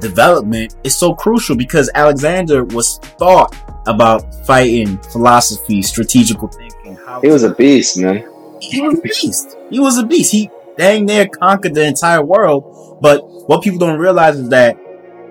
development 0.00 0.76
is 0.84 0.96
so 0.96 1.14
crucial 1.14 1.56
because 1.56 1.90
Alexander 1.94 2.64
was 2.64 2.98
thought 3.18 3.54
about 3.86 4.46
fighting, 4.46 4.98
philosophy, 4.98 5.82
strategical 5.82 6.48
thinking. 6.48 6.98
he 7.22 7.28
was 7.28 7.42
a 7.42 7.54
beast, 7.54 7.98
man. 7.98 8.28
He 8.60 8.80
was 8.82 8.98
a 8.98 9.02
beast. 9.02 9.56
He 9.70 9.80
was 9.80 9.98
a 9.98 10.06
beast. 10.06 10.32
He 10.32 10.50
dang 10.78 11.04
near 11.04 11.28
conquered 11.28 11.74
the 11.74 11.84
entire 11.84 12.24
world. 12.24 12.98
But 13.02 13.20
what 13.48 13.62
people 13.62 13.78
don't 13.78 13.98
realize 13.98 14.38
is 14.38 14.48
that 14.48 14.76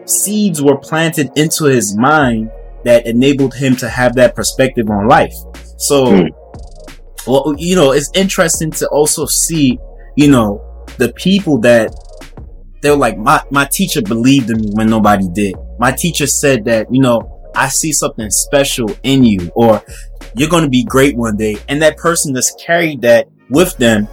seeds 0.05 0.61
were 0.61 0.77
planted 0.77 1.31
into 1.35 1.65
his 1.65 1.97
mind 1.97 2.51
that 2.83 3.07
enabled 3.07 3.55
him 3.55 3.75
to 3.77 3.89
have 3.89 4.15
that 4.15 4.35
perspective 4.35 4.89
on 4.89 5.07
life. 5.07 5.33
So, 5.77 6.05
mm. 6.05 6.29
well, 7.25 7.55
you 7.57 7.75
know, 7.75 7.91
it's 7.91 8.11
interesting 8.13 8.71
to 8.71 8.87
also 8.89 9.25
see, 9.25 9.79
you 10.15 10.29
know, 10.29 10.85
the 10.97 11.11
people 11.13 11.59
that 11.61 11.93
they 12.81 12.91
were 12.91 12.97
like, 12.97 13.17
my, 13.17 13.41
my 13.49 13.65
teacher 13.65 14.01
believed 14.01 14.49
in 14.49 14.61
me 14.61 14.69
when 14.73 14.87
nobody 14.89 15.27
did. 15.33 15.55
My 15.79 15.91
teacher 15.91 16.27
said 16.27 16.65
that, 16.65 16.93
you 16.93 17.01
know, 17.01 17.33
I 17.55 17.69
see 17.69 17.91
something 17.91 18.29
special 18.29 18.89
in 19.03 19.23
you 19.23 19.51
or 19.55 19.83
you're 20.35 20.49
going 20.49 20.63
to 20.63 20.69
be 20.69 20.83
great 20.83 21.17
one 21.17 21.37
day. 21.37 21.57
And 21.67 21.81
that 21.81 21.97
person 21.97 22.35
just 22.35 22.59
carried 22.59 23.01
that 23.01 23.27
with 23.49 23.75
them 23.77 24.07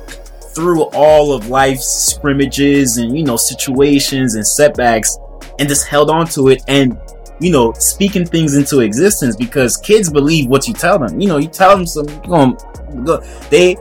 through 0.55 0.83
all 0.95 1.33
of 1.33 1.49
life's 1.49 1.87
scrimmages 1.87 2.99
and, 2.99 3.17
you 3.17 3.25
know, 3.25 3.37
situations 3.37 4.35
and 4.35 4.47
setbacks 4.47 5.19
and 5.59 5.69
just 5.69 5.87
held 5.87 6.11
on 6.11 6.27
to 6.27 6.49
it 6.49 6.63
and 6.69 6.99
you 7.41 7.51
know, 7.51 7.73
speaking 7.75 8.25
things 8.25 8.55
into 8.55 8.81
existence 8.81 9.37
because 9.37 9.77
kids 9.77 10.09
believe 10.09 10.49
what 10.49 10.69
you 10.69 10.75
tell 10.75 10.99
them. 10.99 11.21
You 11.21 11.29
know, 11.29 11.37
you 11.39 11.49
tell 11.49 11.77
them 11.77 11.85
some, 11.85 12.07
they, 13.51 13.77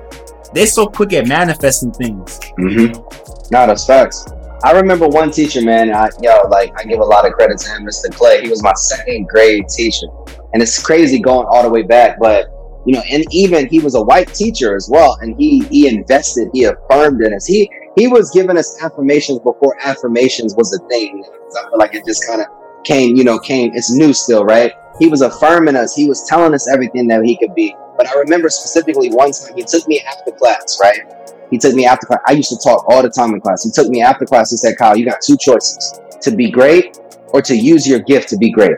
they're 0.53 0.67
so 0.67 0.87
quick 0.87 1.13
at 1.13 1.27
manifesting 1.27 1.91
things. 1.91 2.39
Mm-hmm. 2.59 3.51
No, 3.51 3.75
facts. 3.75 4.25
I 4.63 4.71
remember 4.71 5.07
one 5.07 5.29
teacher, 5.29 5.61
man. 5.61 5.93
I, 5.93 6.09
yo, 6.21 6.47
like 6.49 6.71
I 6.79 6.83
give 6.85 6.99
a 6.99 7.03
lot 7.03 7.27
of 7.27 7.33
credit 7.33 7.57
to 7.59 7.69
him, 7.71 7.85
Mr. 7.85 8.13
Clay. 8.13 8.41
He 8.41 8.49
was 8.49 8.63
my 8.63 8.73
second 8.73 9.27
grade 9.27 9.67
teacher, 9.67 10.07
and 10.53 10.61
it's 10.61 10.81
crazy 10.81 11.19
going 11.19 11.45
all 11.49 11.63
the 11.63 11.69
way 11.69 11.81
back. 11.81 12.17
But 12.17 12.47
you 12.85 12.93
know, 12.93 13.03
and 13.09 13.25
even 13.31 13.67
he 13.69 13.79
was 13.79 13.95
a 13.95 14.01
white 14.01 14.33
teacher 14.33 14.75
as 14.75 14.89
well, 14.91 15.17
and 15.21 15.35
he 15.37 15.63
he 15.65 15.87
invested, 15.87 16.49
he 16.53 16.65
affirmed 16.65 17.21
in 17.21 17.33
us. 17.33 17.45
He 17.45 17.69
he 17.95 18.07
was 18.07 18.31
giving 18.31 18.57
us 18.57 18.81
affirmations 18.81 19.39
before 19.39 19.77
affirmations 19.81 20.55
was 20.55 20.73
a 20.73 20.87
thing. 20.87 21.23
I 21.55 21.69
feel 21.69 21.77
like 21.77 21.93
it 21.93 22.05
just 22.05 22.25
kind 22.27 22.41
of 22.41 22.47
came, 22.83 23.15
you 23.15 23.23
know, 23.23 23.39
came, 23.39 23.71
it's 23.75 23.91
new 23.91 24.13
still, 24.13 24.43
right? 24.43 24.73
He 24.99 25.07
was 25.07 25.21
affirming 25.21 25.75
us. 25.75 25.95
He 25.95 26.07
was 26.07 26.25
telling 26.27 26.53
us 26.53 26.67
everything 26.71 27.07
that 27.07 27.23
he 27.23 27.37
could 27.37 27.55
be. 27.55 27.75
But 27.97 28.07
I 28.07 28.15
remember 28.15 28.49
specifically 28.49 29.09
one 29.09 29.31
time 29.31 29.55
he 29.55 29.63
took 29.63 29.87
me 29.87 30.01
after 30.01 30.31
class, 30.31 30.79
right? 30.81 30.99
He 31.51 31.57
took 31.57 31.75
me 31.75 31.85
after 31.85 32.07
class. 32.07 32.19
I 32.27 32.31
used 32.31 32.49
to 32.49 32.57
talk 32.57 32.85
all 32.89 33.03
the 33.03 33.09
time 33.09 33.33
in 33.33 33.41
class. 33.41 33.63
He 33.63 33.71
took 33.71 33.89
me 33.89 34.01
after 34.01 34.25
class. 34.25 34.51
He 34.51 34.57
said, 34.57 34.75
Kyle, 34.77 34.97
you 34.97 35.05
got 35.05 35.21
two 35.21 35.37
choices 35.37 35.99
to 36.21 36.35
be 36.35 36.49
great 36.49 36.97
or 37.27 37.41
to 37.41 37.55
use 37.55 37.87
your 37.87 37.99
gift 37.99 38.29
to 38.29 38.37
be 38.37 38.49
great. 38.51 38.77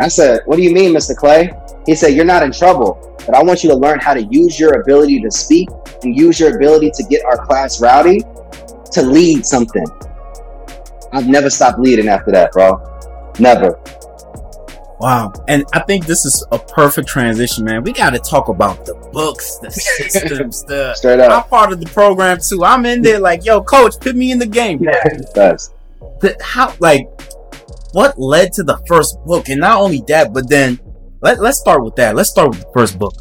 I 0.00 0.08
said, 0.08 0.40
What 0.46 0.56
do 0.56 0.62
you 0.62 0.72
mean, 0.72 0.92
Mr. 0.92 1.16
Clay? 1.16 1.52
He 1.86 1.94
said, 1.94 2.08
You're 2.08 2.24
not 2.24 2.42
in 2.42 2.52
trouble, 2.52 3.16
but 3.26 3.34
I 3.34 3.42
want 3.42 3.62
you 3.62 3.70
to 3.70 3.76
learn 3.76 3.98
how 3.98 4.14
to 4.14 4.22
use 4.30 4.58
your 4.58 4.80
ability 4.80 5.20
to 5.20 5.30
speak 5.30 5.68
and 6.02 6.16
use 6.16 6.40
your 6.40 6.56
ability 6.56 6.90
to 6.94 7.04
get 7.04 7.24
our 7.24 7.44
class 7.44 7.80
rowdy 7.80 8.20
to 8.92 9.02
lead 9.02 9.44
something. 9.44 9.86
I've 11.12 11.28
never 11.28 11.50
stopped 11.50 11.78
leading 11.78 12.08
after 12.08 12.32
that, 12.32 12.52
bro. 12.52 12.90
Never. 13.38 13.80
Wow. 15.00 15.32
And 15.48 15.64
I 15.72 15.80
think 15.80 16.06
this 16.06 16.24
is 16.24 16.44
a 16.50 16.58
perfect 16.58 17.08
transition, 17.08 17.64
man. 17.64 17.82
We 17.82 17.92
got 17.92 18.10
to 18.10 18.18
talk 18.18 18.48
about 18.48 18.86
the 18.86 18.94
books, 19.12 19.58
the 19.58 19.70
systems, 19.70 20.64
the. 20.64 20.94
Straight 20.94 21.20
up. 21.20 21.30
I'm 21.30 21.48
part 21.48 21.72
of 21.72 21.80
the 21.80 21.86
program 21.86 22.38
too. 22.38 22.64
I'm 22.64 22.86
in 22.86 23.02
there 23.02 23.18
like, 23.18 23.44
yo, 23.44 23.62
coach, 23.62 23.98
put 24.00 24.16
me 24.16 24.32
in 24.32 24.38
the 24.38 24.46
game. 24.46 24.82
Yeah. 24.82 25.56
How, 26.40 26.74
like, 26.78 27.08
what 27.92 28.18
led 28.18 28.52
to 28.54 28.62
the 28.62 28.78
first 28.88 29.18
book? 29.24 29.48
And 29.48 29.60
not 29.60 29.78
only 29.78 30.02
that, 30.08 30.32
but 30.32 30.48
then 30.48 30.78
let, 31.24 31.40
let's 31.40 31.58
start 31.58 31.82
with 31.82 31.96
that. 31.96 32.14
Let's 32.14 32.28
start 32.28 32.50
with 32.50 32.60
the 32.60 32.70
first 32.74 32.98
book. 32.98 33.14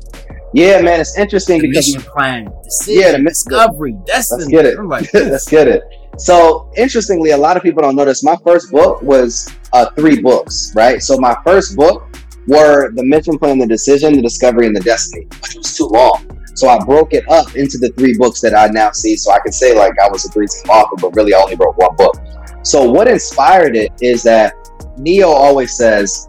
Yeah, 0.54 0.82
man, 0.82 1.00
it's 1.00 1.18
interesting 1.18 1.62
the 1.62 1.70
because 1.70 1.96
mission 1.96 2.12
plan, 2.12 2.52
decision, 2.64 3.02
yeah, 3.02 3.12
the 3.14 3.24
discovery, 3.24 3.96
destiny. 4.06 4.44
Let's 4.44 4.52
get 4.52 4.66
it. 4.66 4.86
Like, 4.86 5.14
let's 5.14 5.50
get 5.50 5.68
it. 5.70 5.84
So 6.18 6.70
interestingly, 6.76 7.32
a 7.32 7.38
lot 7.38 7.56
of 7.56 7.64
people 7.64 7.82
don't 7.82 7.96
notice. 7.96 8.22
My 8.22 8.36
first 8.44 8.72
book 8.72 9.02
was 9.02 9.50
uh, 9.72 9.90
three 9.92 10.22
books, 10.22 10.74
right? 10.76 11.02
So 11.02 11.18
my 11.18 11.36
first 11.46 11.78
book 11.78 12.06
were 12.46 12.92
the 12.92 13.04
mission 13.06 13.40
plan, 13.40 13.58
the 13.58 13.66
decision, 13.66 14.14
the 14.14 14.22
discovery, 14.22 14.68
and 14.68 14.76
the 14.76 14.82
destiny. 14.82 15.26
But 15.30 15.56
it 15.56 15.58
was 15.60 15.76
too 15.76 15.88
long. 15.88 16.30
So 16.56 16.68
I 16.68 16.84
broke 16.84 17.14
it 17.14 17.28
up 17.30 17.56
into 17.56 17.78
the 17.78 17.90
three 17.98 18.16
books 18.18 18.42
that 18.42 18.54
I 18.54 18.68
now 18.68 18.92
see. 18.92 19.16
So 19.16 19.32
I 19.32 19.40
can 19.40 19.54
say 19.54 19.74
like 19.74 19.94
I 19.98 20.10
was 20.10 20.26
a 20.26 20.30
three-team 20.30 20.70
author, 20.70 20.98
but 21.02 21.16
really 21.16 21.34
I 21.34 21.40
only 21.40 21.56
wrote 21.56 21.78
one 21.78 21.96
book. 21.96 22.16
So 22.64 22.92
what 22.92 23.08
inspired 23.08 23.78
it 23.78 23.92
is 24.02 24.24
that 24.24 24.54
Neo 24.98 25.30
always 25.30 25.76
says, 25.76 26.28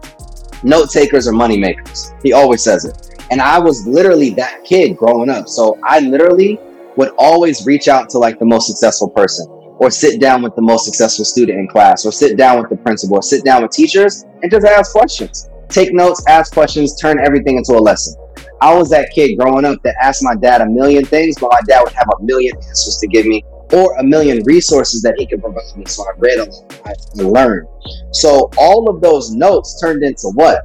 note 0.65 0.89
takers 0.89 1.27
are 1.27 1.33
money 1.33 1.57
makers. 1.57 2.13
He 2.23 2.33
always 2.33 2.63
says 2.63 2.85
it. 2.85 3.23
And 3.31 3.41
I 3.41 3.59
was 3.59 3.87
literally 3.87 4.31
that 4.31 4.63
kid 4.63 4.97
growing 4.97 5.29
up. 5.29 5.47
So 5.47 5.77
I 5.83 5.99
literally 5.99 6.59
would 6.97 7.11
always 7.17 7.65
reach 7.65 7.87
out 7.87 8.09
to 8.09 8.17
like 8.17 8.39
the 8.39 8.45
most 8.45 8.67
successful 8.67 9.09
person 9.09 9.47
or 9.77 9.91
sit 9.91 10.19
down 10.19 10.41
with 10.41 10.55
the 10.55 10.61
most 10.61 10.85
successful 10.85 11.25
student 11.25 11.59
in 11.59 11.67
class 11.67 12.05
or 12.05 12.11
sit 12.11 12.37
down 12.37 12.59
with 12.59 12.69
the 12.69 12.77
principal 12.77 13.17
or 13.17 13.23
sit 13.23 13.43
down 13.43 13.61
with 13.61 13.71
teachers 13.71 14.25
and 14.41 14.51
just 14.51 14.65
ask 14.65 14.91
questions. 14.91 15.49
Take 15.69 15.93
notes, 15.93 16.23
ask 16.27 16.53
questions, 16.53 16.99
turn 16.99 17.19
everything 17.19 17.57
into 17.57 17.73
a 17.73 17.81
lesson. 17.81 18.15
I 18.61 18.73
was 18.73 18.89
that 18.89 19.09
kid 19.13 19.37
growing 19.37 19.65
up 19.65 19.81
that 19.83 19.95
asked 20.01 20.23
my 20.23 20.35
dad 20.35 20.61
a 20.61 20.69
million 20.69 21.03
things, 21.03 21.35
but 21.39 21.51
my 21.51 21.59
dad 21.67 21.81
would 21.83 21.93
have 21.93 22.07
a 22.19 22.23
million 22.23 22.55
answers 22.55 22.97
to 23.01 23.07
give 23.07 23.25
me 23.25 23.43
or 23.73 23.95
a 23.97 24.03
million 24.03 24.43
resources 24.43 25.01
that 25.01 25.15
he 25.17 25.25
could 25.27 25.41
provide 25.41 25.77
me. 25.77 25.85
So 25.85 26.03
I 26.03 26.11
read 26.17 26.39
a 26.39 26.45
lot, 26.45 26.73
I 26.85 26.93
learned. 27.21 27.67
So 28.11 28.49
all 28.57 28.89
of 28.89 29.01
those 29.01 29.31
notes 29.31 29.79
turned 29.79 30.03
into 30.03 30.31
what? 30.35 30.59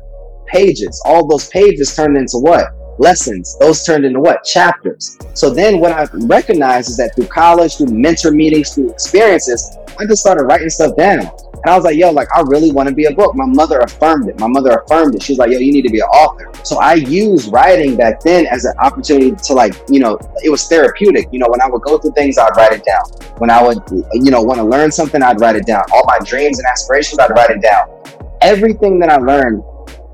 Pages. 0.47 1.01
All 1.05 1.27
those 1.27 1.49
pages 1.49 1.95
turned 1.95 2.17
into 2.17 2.39
what? 2.39 2.67
Lessons. 2.99 3.57
Those 3.59 3.85
turned 3.85 4.05
into 4.05 4.21
what? 4.21 4.45
Chapters. 4.45 5.19
So 5.35 5.51
then 5.51 5.81
what 5.81 5.93
I 5.93 6.07
recognized 6.13 6.91
is 6.91 6.97
that 6.99 7.15
through 7.15 7.27
college, 7.27 7.77
through 7.77 7.89
mentor 7.89 8.33
meetings, 8.33 8.75
through 8.75 8.91
experiences, 8.91 9.77
I 9.99 10.07
just 10.07 10.23
started 10.23 10.45
writing 10.45 10.71
stuff 10.71 10.97
down. 10.97 11.31
And 11.63 11.71
I 11.71 11.77
was 11.77 11.85
like, 11.85 11.97
yo, 11.97 12.11
like, 12.11 12.29
I 12.35 12.41
really 12.47 12.73
want 12.73 12.89
to 12.89 12.95
be 12.95 13.05
a 13.05 13.13
book. 13.13 13.35
My 13.35 13.45
mother 13.45 13.81
affirmed 13.81 14.29
it. 14.29 14.41
My 14.41 14.47
mother 14.47 14.71
affirmed 14.79 15.15
it. 15.15 15.23
She 15.23 15.33
was 15.33 15.39
like, 15.39 15.51
yo, 15.51 15.59
you 15.59 15.73
need 15.73 15.83
to 15.83 15.91
be 15.91 16.01
an 16.01 16.07
author. 16.07 16.51
So 16.65 16.79
I 16.79 16.95
used 16.95 17.53
writing 17.53 17.97
back 17.97 18.21
then 18.21 18.47
as 18.47 18.65
an 18.65 18.73
opportunity 18.79 19.33
to, 19.33 19.53
like, 19.53 19.75
you 19.91 20.01
know, 20.01 20.19
it 20.43 20.49
was 20.49 20.67
therapeutic. 20.69 21.27
You 21.33 21.39
know, 21.39 21.49
when 21.49 21.61
I 21.61 21.69
would 21.69 21.83
go 21.83 21.99
through 21.99 22.13
things, 22.13 22.39
I'd 22.39 22.57
write 22.57 22.73
it 22.73 22.85
down. 22.85 23.03
When 23.39 23.51
I 23.51 23.63
would, 23.63 23.79
you 24.15 24.31
know, 24.31 24.43
want 24.43 24.59
to 24.59 24.65
learn 24.65 24.91
something, 24.91 25.23
I'd 25.23 25.39
write 25.41 25.57
it 25.57 25.67
down. 25.67 25.83
All 25.93 26.05
my 26.07 26.19
dreams 26.25 26.59
and 26.59 26.67
aspirations, 26.67 27.19
I'd 27.19 27.31
write 27.31 27.51
it 27.51 27.61
down. 27.61 27.89
Everything 28.41 28.99
that 29.01 29.11
I 29.11 29.17
learned, 29.17 29.63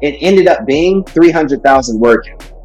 it 0.03 0.17
ended 0.21 0.49
up 0.49 0.67
being 0.67 1.05
300,000 1.05 2.01
word 2.01 2.27
count. 2.27 2.56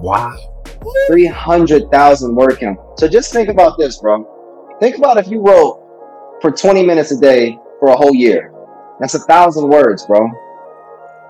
Wow. 0.00 0.64
300,000 1.08 2.34
word 2.34 2.58
count. 2.58 2.78
So 2.98 3.08
just 3.08 3.32
think 3.32 3.48
about 3.48 3.78
this, 3.78 3.98
bro. 3.98 4.76
Think 4.80 4.96
about 4.96 5.16
if 5.16 5.28
you 5.28 5.40
wrote 5.40 6.38
for 6.40 6.52
20 6.52 6.84
minutes 6.84 7.10
a 7.10 7.18
day 7.18 7.58
for 7.80 7.88
a 7.88 7.96
whole 7.96 8.14
year. 8.14 8.52
That's 9.00 9.14
a 9.14 9.20
thousand 9.20 9.68
words, 9.68 10.06
bro. 10.06 10.28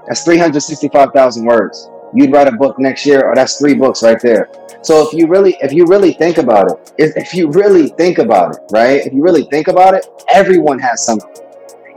That's 0.06 0.22
365,000 0.24 1.44
words. 1.44 1.90
You'd 2.14 2.32
write 2.32 2.48
a 2.48 2.52
book 2.52 2.78
next 2.78 3.04
year, 3.04 3.22
or 3.24 3.34
that's 3.34 3.58
three 3.58 3.74
books 3.74 4.02
right 4.02 4.20
there. 4.20 4.48
So 4.82 5.06
if 5.06 5.12
you 5.12 5.26
really, 5.26 5.56
if 5.60 5.72
you 5.72 5.84
really 5.86 6.12
think 6.12 6.38
about 6.38 6.70
it, 6.70 6.92
if, 6.98 7.16
if 7.16 7.34
you 7.34 7.50
really 7.50 7.88
think 7.88 8.18
about 8.18 8.56
it, 8.56 8.62
right? 8.70 9.04
If 9.04 9.12
you 9.12 9.22
really 9.22 9.44
think 9.44 9.68
about 9.68 9.94
it, 9.94 10.06
everyone 10.30 10.78
has 10.78 11.04
something. 11.04 11.30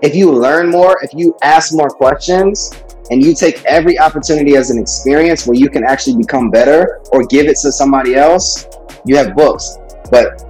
If 0.01 0.15
you 0.15 0.31
learn 0.31 0.69
more, 0.69 0.97
if 1.03 1.13
you 1.13 1.37
ask 1.43 1.73
more 1.73 1.89
questions, 1.89 2.71
and 3.11 3.21
you 3.21 3.35
take 3.35 3.63
every 3.65 3.99
opportunity 3.99 4.55
as 4.55 4.71
an 4.71 4.79
experience 4.79 5.45
where 5.45 5.57
you 5.57 5.69
can 5.69 5.83
actually 5.83 6.17
become 6.17 6.49
better 6.49 7.01
or 7.11 7.25
give 7.25 7.45
it 7.45 7.57
to 7.61 7.71
somebody 7.71 8.15
else, 8.15 8.65
you 9.05 9.17
have 9.17 9.35
books. 9.35 9.77
But 10.09 10.43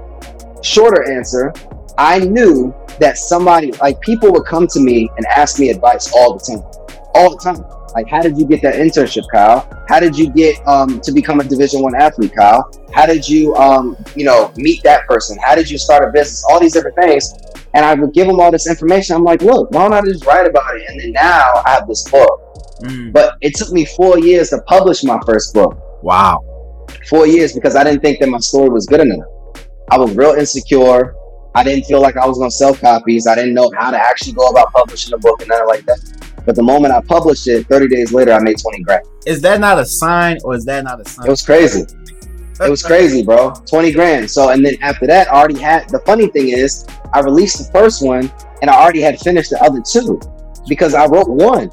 shorter 0.64 1.12
answer, 1.12 1.54
I 1.98 2.20
knew 2.20 2.74
that 3.00 3.18
somebody, 3.18 3.72
like 3.74 4.00
people 4.02 4.32
would 4.32 4.46
come 4.46 4.68
to 4.68 4.80
me 4.80 5.10
and 5.18 5.26
ask 5.26 5.60
me 5.60 5.70
advice 5.70 6.14
all 6.16 6.38
the 6.38 6.40
time, 6.40 6.64
all 7.16 7.36
the 7.36 7.44
time. 7.44 7.66
Like, 7.96 8.08
how 8.08 8.22
did 8.22 8.38
you 8.38 8.46
get 8.46 8.62
that 8.62 8.76
internship, 8.76 9.24
Kyle? 9.34 9.68
How 9.90 10.00
did 10.00 10.18
you 10.18 10.32
get 10.32 10.66
um, 10.66 11.02
to 11.02 11.12
become 11.12 11.42
a 11.42 11.44
Division 11.44 11.82
One 11.82 11.96
athlete, 11.96 12.34
Kyle? 12.34 12.70
How 12.94 13.06
did 13.06 13.28
you, 13.28 13.54
um, 13.56 13.98
you 14.16 14.24
know, 14.24 14.54
meet 14.56 14.82
that 14.84 15.08
person? 15.08 15.38
How 15.44 15.56
did 15.56 15.70
you 15.70 15.78
start 15.78 16.08
a 16.08 16.12
business? 16.12 16.46
All 16.50 16.60
these 16.60 16.74
different 16.74 16.96
things. 16.96 17.34
And 17.74 17.84
I 17.86 17.94
would 17.94 18.14
give 18.14 18.28
them 18.28 18.40
all 18.40 18.52
this 18.52 18.70
information. 18.70 19.16
I'm 19.16 19.24
like, 19.24 19.42
look, 19.42 19.72
why 19.72 19.84
don't 19.84 19.94
I 19.94 20.02
just 20.02 20.26
write 20.26 20.48
about 20.48 20.76
it? 20.76 20.84
And 20.90 21.00
then 21.00 21.12
now 21.12 21.64
I 21.66 21.72
have 21.72 21.88
this 21.88 22.10
book. 22.10 22.51
Mm. 22.84 23.14
But 23.14 23.36
it 23.42 23.56
took 23.56 23.72
me 23.72 23.86
four 23.86 24.20
years 24.20 24.50
to 24.50 24.62
publish 24.68 25.04
my 25.04 25.20
first 25.26 25.54
book. 25.54 25.78
Wow. 26.04 26.44
Four 27.08 27.28
years 27.28 27.54
because 27.54 27.76
I 27.76 27.84
didn't 27.84 28.02
think 28.02 28.20
that 28.20 28.30
my 28.30 28.40
story 28.40 28.70
was 28.70 28.86
good 28.86 29.02
enough. 29.02 29.26
I 29.90 29.98
was 29.98 30.16
real 30.16 30.34
insecure. 30.34 31.16
I 31.54 31.64
didn't 31.64 31.86
feel 31.86 32.02
like 32.02 32.16
I 32.16 32.26
was 32.26 32.38
going 32.38 32.50
to 32.50 32.56
sell 32.56 32.74
copies. 32.74 33.28
I 33.28 33.36
didn't 33.36 33.54
know 33.54 33.70
how 33.78 33.92
to 33.92 33.98
actually 33.98 34.34
go 34.34 34.48
about 34.48 34.72
publishing 34.72 35.14
a 35.14 35.18
book 35.18 35.42
and 35.42 35.50
nothing 35.50 35.68
like 35.68 35.86
that. 35.86 36.00
But 36.46 36.56
the 36.56 36.64
moment 36.64 36.94
I 36.94 37.02
published 37.02 37.48
it, 37.48 37.68
30 37.68 37.88
days 37.88 38.14
later, 38.14 38.32
I 38.32 38.40
made 38.40 38.58
20 38.58 38.84
grand. 38.84 39.06
Is 39.26 39.42
that 39.42 39.60
not 39.60 39.78
a 39.78 39.86
sign 39.86 40.38
or 40.44 40.56
is 40.56 40.66
that 40.66 40.84
not 40.84 41.02
a 41.02 41.08
sign? 41.08 41.28
It 41.28 41.30
was 41.30 41.42
crazy. 41.42 41.86
It 42.62 42.70
was 42.70 42.84
crazy, 42.84 43.24
bro. 43.24 43.54
20 43.68 43.92
grand. 43.92 44.30
So, 44.30 44.50
and 44.50 44.64
then 44.66 44.76
after 44.82 45.08
that, 45.08 45.28
I 45.28 45.40
already 45.40 45.60
had 45.60 45.90
the 45.90 46.00
funny 46.00 46.28
thing 46.28 46.50
is, 46.50 46.86
I 47.14 47.20
released 47.20 47.58
the 47.58 47.72
first 47.72 48.04
one 48.04 48.32
and 48.62 48.70
I 48.70 48.82
already 48.82 49.02
had 49.02 49.20
finished 49.20 49.50
the 49.50 49.62
other 49.62 49.82
two 49.82 50.20
because 50.68 50.94
I 50.94 51.06
wrote 51.08 51.28
one. 51.28 51.70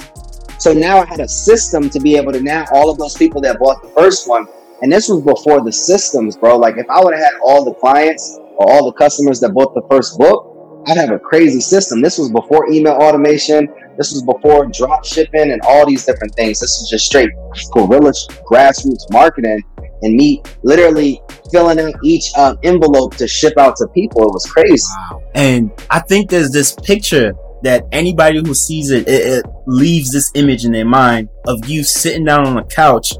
So 0.58 0.72
now 0.72 0.98
I 0.98 1.06
had 1.06 1.20
a 1.20 1.28
system 1.28 1.88
to 1.90 2.00
be 2.00 2.16
able 2.16 2.32
to 2.32 2.40
now 2.40 2.64
all 2.72 2.90
of 2.90 2.98
those 2.98 3.16
people 3.16 3.40
that 3.42 3.58
bought 3.58 3.82
the 3.82 3.88
first 3.90 4.28
one, 4.28 4.46
and 4.82 4.90
this 4.90 5.08
was 5.08 5.22
before 5.22 5.62
the 5.62 5.72
systems, 5.72 6.36
bro. 6.36 6.56
Like 6.56 6.76
if 6.76 6.88
I 6.90 7.02
would 7.02 7.14
have 7.14 7.22
had 7.22 7.34
all 7.42 7.64
the 7.64 7.74
clients 7.74 8.38
or 8.56 8.70
all 8.70 8.86
the 8.86 8.92
customers 8.92 9.40
that 9.40 9.50
bought 9.50 9.74
the 9.74 9.86
first 9.90 10.18
book, 10.18 10.84
I'd 10.86 10.96
have 10.96 11.10
a 11.10 11.18
crazy 11.18 11.60
system. 11.60 12.00
This 12.00 12.18
was 12.18 12.30
before 12.30 12.70
email 12.70 12.94
automation. 12.94 13.68
This 13.96 14.12
was 14.12 14.22
before 14.22 14.66
drop 14.66 15.04
shipping 15.04 15.52
and 15.52 15.60
all 15.62 15.86
these 15.86 16.04
different 16.04 16.34
things. 16.34 16.60
This 16.60 16.78
was 16.80 16.88
just 16.90 17.06
straight 17.06 17.30
guerrilla 17.72 18.12
grassroots 18.46 19.10
marketing 19.10 19.62
and 20.02 20.14
me 20.14 20.42
literally 20.62 21.20
filling 21.50 21.80
out 21.80 21.94
each 22.04 22.30
uh, 22.36 22.54
envelope 22.62 23.16
to 23.16 23.26
ship 23.26 23.54
out 23.58 23.76
to 23.76 23.86
people. 23.88 24.22
It 24.22 24.32
was 24.32 24.46
crazy. 24.46 24.84
Wow. 25.10 25.22
And 25.34 25.70
I 25.90 26.00
think 26.00 26.30
there's 26.30 26.50
this 26.50 26.72
picture 26.72 27.34
that 27.62 27.84
anybody 27.92 28.38
who 28.38 28.54
sees 28.54 28.90
it, 28.90 29.08
it, 29.08 29.44
it 29.44 29.46
leaves 29.66 30.12
this 30.12 30.30
image 30.34 30.64
in 30.64 30.72
their 30.72 30.86
mind 30.86 31.28
of 31.46 31.68
you 31.68 31.82
sitting 31.82 32.24
down 32.24 32.46
on 32.46 32.58
a 32.58 32.64
couch 32.64 33.12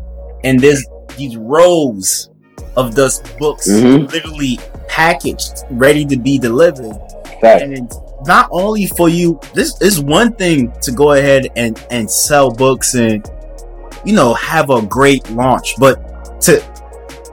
and 0.45 0.61
there's 0.61 0.84
these 1.16 1.36
rows 1.36 2.30
of 2.76 2.95
those 2.95 3.20
books 3.39 3.68
mm-hmm. 3.68 4.07
literally 4.07 4.59
packaged, 4.89 5.64
ready 5.70 6.05
to 6.05 6.16
be 6.16 6.39
delivered. 6.39 6.97
Right. 7.43 7.62
And 7.62 7.93
not 8.24 8.49
only 8.53 8.86
for 8.86 9.09
you, 9.09 9.41
this 9.55 9.80
is 9.80 10.01
one 10.01 10.34
thing 10.34 10.72
to 10.82 10.93
go 10.93 11.12
ahead 11.12 11.49
and, 11.57 11.84
and 11.91 12.11
sell 12.11 12.51
books 12.53 12.95
and, 12.95 13.28
you 14.05 14.12
know, 14.12 14.34
have 14.34 14.70
a 14.70 14.82
great 14.82 15.28
launch, 15.30 15.74
but 15.78 16.41
to 16.43 16.62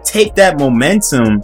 take 0.03 0.35
that 0.35 0.57
momentum, 0.57 1.43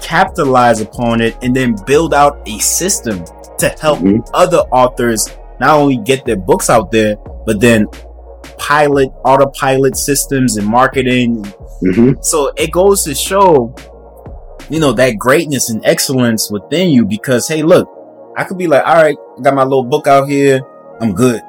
capitalize 0.00 0.80
upon 0.80 1.20
it, 1.20 1.36
and 1.42 1.54
then 1.54 1.76
build 1.86 2.14
out 2.14 2.40
a 2.48 2.58
system 2.58 3.24
to 3.58 3.68
help 3.80 4.00
mm-hmm. 4.00 4.20
other 4.34 4.58
authors 4.72 5.28
not 5.60 5.70
only 5.70 5.98
get 5.98 6.24
their 6.24 6.36
books 6.36 6.68
out 6.68 6.90
there, 6.90 7.16
but 7.46 7.60
then 7.60 7.86
pilot 8.58 9.08
autopilot 9.24 9.96
systems 9.96 10.56
and 10.56 10.66
marketing. 10.66 11.42
Mm-hmm. 11.82 12.20
So 12.22 12.52
it 12.56 12.70
goes 12.70 13.04
to 13.04 13.14
show, 13.14 13.74
you 14.68 14.80
know, 14.80 14.92
that 14.92 15.18
greatness 15.18 15.70
and 15.70 15.84
excellence 15.84 16.50
within 16.50 16.90
you 16.90 17.04
because, 17.04 17.48
hey, 17.48 17.62
look, 17.62 17.88
I 18.36 18.44
could 18.44 18.58
be 18.58 18.66
like, 18.66 18.84
all 18.86 18.96
right, 18.96 19.16
I 19.38 19.42
got 19.42 19.54
my 19.54 19.62
little 19.62 19.84
book 19.84 20.06
out 20.06 20.28
here. 20.28 20.60
I'm 21.00 21.14
good. 21.14 21.40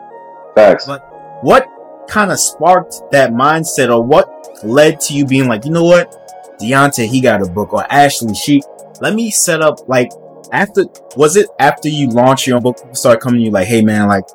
Facts. 0.56 0.86
But 0.86 1.02
what 1.44 1.68
kind 2.08 2.32
of 2.32 2.40
sparked 2.40 3.02
that 3.12 3.32
mindset 3.32 3.94
or 3.94 4.02
what 4.02 4.30
led 4.64 5.00
to 5.02 5.14
you 5.14 5.26
being 5.26 5.48
like, 5.48 5.66
you 5.66 5.72
know 5.72 5.84
what? 5.84 6.14
Deontay, 6.60 7.08
he 7.08 7.22
got 7.22 7.42
a 7.42 7.46
book 7.46 7.74
or 7.74 7.86
Ashley, 7.92 8.34
she, 8.34 8.62
let 9.02 9.14
me 9.14 9.30
set 9.30 9.62
up 9.62 9.88
like 9.88 10.12
after 10.52 10.86
was 11.16 11.36
it 11.36 11.48
after 11.60 11.90
you 11.90 12.10
launched 12.10 12.48
your 12.48 12.58
own 12.58 12.64
book 12.64 12.78
start 12.94 13.20
coming 13.20 13.40
to 13.40 13.46
you 13.46 13.52
like 13.52 13.68
hey 13.68 13.82
man 13.82 14.08
like 14.08 14.26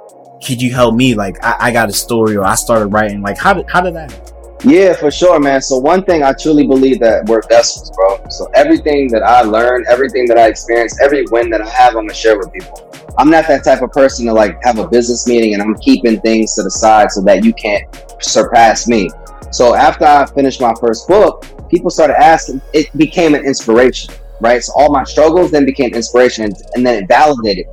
could 0.42 0.60
you 0.60 0.72
help 0.72 0.94
me? 0.94 1.14
Like 1.14 1.42
I, 1.42 1.56
I 1.60 1.72
got 1.72 1.88
a 1.88 1.92
story 1.92 2.36
or 2.36 2.44
i 2.44 2.54
started 2.54 2.88
writing. 2.88 3.22
Like 3.22 3.38
how 3.38 3.54
did 3.54 3.68
how 3.70 3.80
did 3.80 3.94
that 3.94 4.32
yeah 4.64 4.94
for 4.94 5.10
sure 5.10 5.40
man. 5.40 5.60
So 5.60 5.78
one 5.78 6.04
thing 6.04 6.22
i 6.22 6.32
truly 6.32 6.66
believe 6.66 7.00
that 7.00 7.26
we're 7.26 7.42
vessels 7.48 7.90
bro. 7.90 8.24
So 8.28 8.46
everything 8.54 9.08
that 9.12 9.22
i 9.22 9.42
learned 9.42 9.86
everything 9.88 10.26
that 10.26 10.38
i 10.38 10.46
experienced 10.48 11.00
every 11.02 11.24
win 11.30 11.50
that 11.50 11.60
i 11.60 11.68
have 11.68 11.96
i'm 11.96 12.06
gonna 12.06 12.14
share 12.14 12.38
with 12.38 12.52
people. 12.52 12.88
I'm 13.18 13.28
not 13.28 13.46
that 13.48 13.64
type 13.64 13.82
of 13.82 13.90
person 13.92 14.26
to 14.26 14.32
like 14.32 14.58
have 14.62 14.78
a 14.78 14.88
business 14.88 15.26
meeting 15.26 15.54
and 15.54 15.62
i'm 15.62 15.74
keeping 15.76 16.20
things 16.20 16.54
to 16.56 16.62
the 16.62 16.70
side 16.70 17.10
so 17.10 17.22
that 17.22 17.44
you 17.44 17.52
can't 17.54 17.84
surpass 18.20 18.86
me. 18.86 19.10
So 19.50 19.74
after 19.74 20.04
i 20.04 20.26
finished 20.26 20.60
my 20.60 20.74
first 20.80 21.08
book 21.08 21.44
people 21.68 21.90
started 21.90 22.20
asking 22.20 22.60
it 22.72 22.94
became 22.96 23.34
an 23.34 23.44
inspiration 23.44 24.12
right? 24.42 24.62
So 24.62 24.72
all 24.76 24.92
my 24.92 25.04
struggles 25.04 25.50
then 25.50 25.64
became 25.64 25.94
inspiration 25.94 26.52
and 26.74 26.86
then 26.86 27.02
it 27.02 27.08
validated. 27.08 27.66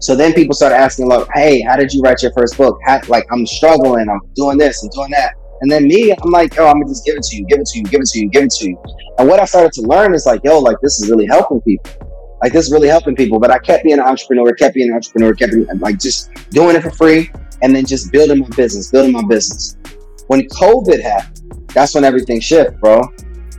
So 0.00 0.14
then 0.14 0.32
people 0.32 0.54
started 0.54 0.76
asking, 0.76 1.08
like, 1.08 1.26
hey, 1.34 1.60
how 1.62 1.76
did 1.76 1.92
you 1.92 2.02
write 2.02 2.22
your 2.22 2.32
first 2.32 2.56
book? 2.56 2.78
How, 2.84 3.00
like, 3.08 3.26
I'm 3.32 3.46
struggling, 3.46 4.08
I'm 4.08 4.20
doing 4.34 4.58
this, 4.58 4.82
I'm 4.82 4.90
doing 4.90 5.10
that. 5.10 5.34
And 5.60 5.70
then 5.70 5.88
me, 5.88 6.12
I'm 6.12 6.30
like, 6.30 6.54
yo, 6.54 6.66
I'm 6.66 6.74
gonna 6.74 6.86
just 6.86 7.04
give 7.04 7.16
it 7.16 7.22
to 7.22 7.36
you, 7.36 7.46
give 7.46 7.58
it 7.58 7.66
to 7.66 7.78
you, 7.78 7.84
give 7.84 8.00
it 8.00 8.08
to 8.08 8.20
you, 8.20 8.30
give 8.30 8.44
it 8.44 8.50
to 8.50 8.68
you. 8.68 8.78
And 9.18 9.28
what 9.28 9.40
I 9.40 9.44
started 9.44 9.72
to 9.72 9.82
learn 9.82 10.14
is 10.14 10.24
like, 10.26 10.40
yo, 10.44 10.58
like, 10.60 10.76
this 10.82 11.00
is 11.00 11.10
really 11.10 11.26
helping 11.26 11.60
people. 11.62 11.90
Like, 12.42 12.52
this 12.52 12.66
is 12.66 12.72
really 12.72 12.86
helping 12.86 13.16
people. 13.16 13.40
But 13.40 13.50
I 13.50 13.58
kept 13.58 13.82
being 13.82 13.98
an 13.98 14.04
entrepreneur, 14.04 14.52
kept 14.54 14.74
being 14.74 14.90
an 14.90 14.94
entrepreneur, 14.94 15.34
kept 15.34 15.52
being, 15.52 15.66
like 15.80 15.98
just 15.98 16.30
doing 16.50 16.76
it 16.76 16.82
for 16.82 16.92
free 16.92 17.30
and 17.62 17.74
then 17.74 17.84
just 17.84 18.12
building 18.12 18.38
my 18.38 18.48
business, 18.50 18.90
building 18.92 19.12
my 19.12 19.24
business. 19.26 19.76
When 20.28 20.42
COVID 20.42 21.02
happened, 21.02 21.66
that's 21.74 21.94
when 21.94 22.04
everything 22.04 22.38
shifted, 22.38 22.78
bro. 22.78 23.02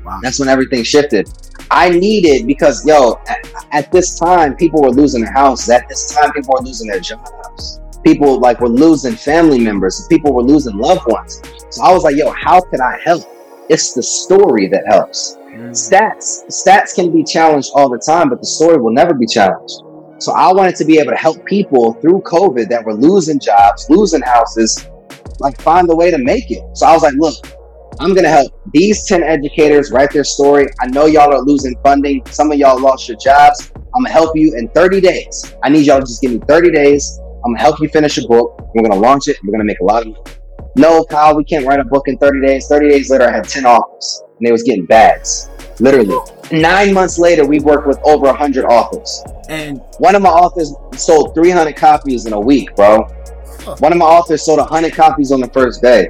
Wow. 0.03 0.19
That's 0.21 0.39
when 0.39 0.49
everything 0.49 0.83
shifted. 0.83 1.29
I 1.71 1.89
needed 1.89 2.47
because 2.47 2.85
yo, 2.85 3.19
at, 3.27 3.47
at, 3.71 3.91
this 3.91 4.17
time 4.17 4.55
people 4.55 4.81
were 4.81 4.89
losing 4.89 5.23
their 5.23 5.33
houses. 5.33 5.69
At 5.69 5.87
this 5.87 6.13
time 6.13 6.31
people 6.31 6.55
were 6.57 6.65
losing 6.65 6.87
their 6.87 6.99
jobs. 6.99 7.79
People 8.03 8.39
like 8.39 8.59
were 8.59 8.69
losing 8.69 9.15
family 9.15 9.59
members. 9.59 10.07
People 10.09 10.33
were 10.33 10.43
losing 10.43 10.77
loved 10.77 11.05
ones. 11.05 11.41
So 11.69 11.83
I 11.83 11.93
was 11.93 12.03
like, 12.03 12.15
yo, 12.15 12.31
how 12.31 12.61
can 12.61 12.81
I 12.81 12.99
help? 13.03 13.23
It's 13.69 13.93
the 13.93 14.01
story 14.01 14.67
that 14.67 14.83
helps. 14.87 15.37
Mm. 15.51 15.71
Stats, 15.71 16.45
stats 16.47 16.95
can 16.95 17.11
be 17.11 17.23
challenged 17.23 17.69
all 17.75 17.89
the 17.89 17.99
time, 17.99 18.29
but 18.29 18.39
the 18.39 18.47
story 18.47 18.81
will 18.81 18.93
never 18.93 19.13
be 19.13 19.27
challenged. 19.27 19.83
So 20.19 20.33
I 20.33 20.51
wanted 20.51 20.75
to 20.77 20.85
be 20.85 20.99
able 20.99 21.11
to 21.11 21.17
help 21.17 21.45
people 21.45 21.93
through 21.93 22.21
COVID 22.21 22.67
that 22.69 22.83
were 22.83 22.93
losing 22.93 23.39
jobs, 23.39 23.85
losing 23.89 24.21
houses, 24.21 24.87
like 25.39 25.59
find 25.61 25.89
a 25.89 25.95
way 25.95 26.11
to 26.11 26.17
make 26.17 26.51
it. 26.51 26.63
So 26.75 26.87
I 26.87 26.93
was 26.93 27.03
like, 27.03 27.13
look, 27.15 27.35
I'm 28.01 28.13
going 28.13 28.23
to 28.23 28.29
help 28.29 28.53
these 28.73 29.05
10 29.07 29.23
educators 29.23 29.91
write 29.91 30.11
their 30.11 30.23
story. 30.23 30.67
I 30.79 30.87
know 30.87 31.05
y'all 31.05 31.33
are 31.33 31.41
losing 31.41 31.75
funding. 31.83 32.25
Some 32.27 32.49
of 32.49 32.57
y'all 32.57 32.79
lost 32.79 33.09
your 33.09 33.17
jobs. 33.17 33.73
I'm 33.75 34.03
going 34.03 34.05
to 34.05 34.11
help 34.11 34.37
you 34.37 34.55
in 34.55 34.69
30 34.69 35.01
days. 35.01 35.53
I 35.63 35.69
need 35.69 35.85
y'all 35.85 35.99
to 35.99 36.05
just 36.05 36.21
give 36.21 36.31
me 36.31 36.39
30 36.47 36.71
days. 36.71 37.19
I'm 37.43 37.51
going 37.51 37.57
to 37.57 37.61
help 37.61 37.81
you 37.81 37.89
finish 37.89 38.17
a 38.17 38.25
book. 38.25 38.57
We're 38.73 38.83
going 38.83 38.93
to 38.93 38.97
launch 38.97 39.27
it. 39.27 39.37
We're 39.43 39.51
going 39.51 39.59
to 39.59 39.65
make 39.65 39.81
a 39.81 39.83
lot 39.83 40.03
of 40.03 40.13
money. 40.13 40.23
No, 40.77 41.03
Kyle, 41.03 41.35
we 41.35 41.43
can't 41.43 41.65
write 41.65 41.81
a 41.81 41.83
book 41.83 42.07
in 42.07 42.17
30 42.17 42.39
days. 42.39 42.67
30 42.67 42.87
days 42.87 43.09
later, 43.09 43.25
I 43.25 43.31
had 43.31 43.43
10 43.43 43.65
offers 43.65 44.23
and 44.37 44.47
they 44.47 44.51
was 44.53 44.63
getting 44.63 44.85
bags. 44.85 45.49
Literally. 45.81 46.17
Nine 46.53 46.93
months 46.93 47.19
later, 47.19 47.45
we 47.45 47.59
worked 47.59 47.85
with 47.85 47.99
over 48.05 48.27
100 48.27 48.63
authors. 48.63 49.23
And 49.49 49.81
one 49.97 50.15
of 50.15 50.21
my 50.21 50.29
authors 50.29 50.73
sold 50.95 51.35
300 51.35 51.75
copies 51.75 52.25
in 52.25 52.31
a 52.31 52.39
week, 52.39 52.73
bro. 52.77 53.03
One 53.79 53.91
of 53.91 53.97
my 53.97 54.05
authors 54.05 54.45
sold 54.45 54.59
100 54.59 54.93
copies 54.93 55.33
on 55.33 55.41
the 55.41 55.49
first 55.49 55.81
day. 55.81 56.09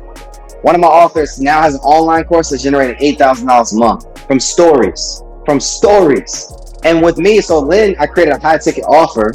One 0.61 0.75
of 0.75 0.81
my 0.81 0.87
authors 0.87 1.39
now 1.39 1.61
has 1.61 1.75
an 1.75 1.81
online 1.81 2.25
course 2.25 2.49
that's 2.49 2.63
generating 2.63 2.97
$8,000 3.15 3.71
a 3.71 3.75
month 3.75 4.27
from 4.27 4.41
stories, 4.41 5.23
from 5.45 5.57
stories. 5.59 6.53
And 6.83 7.01
with 7.01 7.17
me, 7.17 7.39
so 7.39 7.59
Lynn, 7.59 7.95
I 7.97 8.07
created 8.07 8.35
a 8.35 8.39
high 8.39 8.57
ticket 8.57 8.83
offer. 8.83 9.33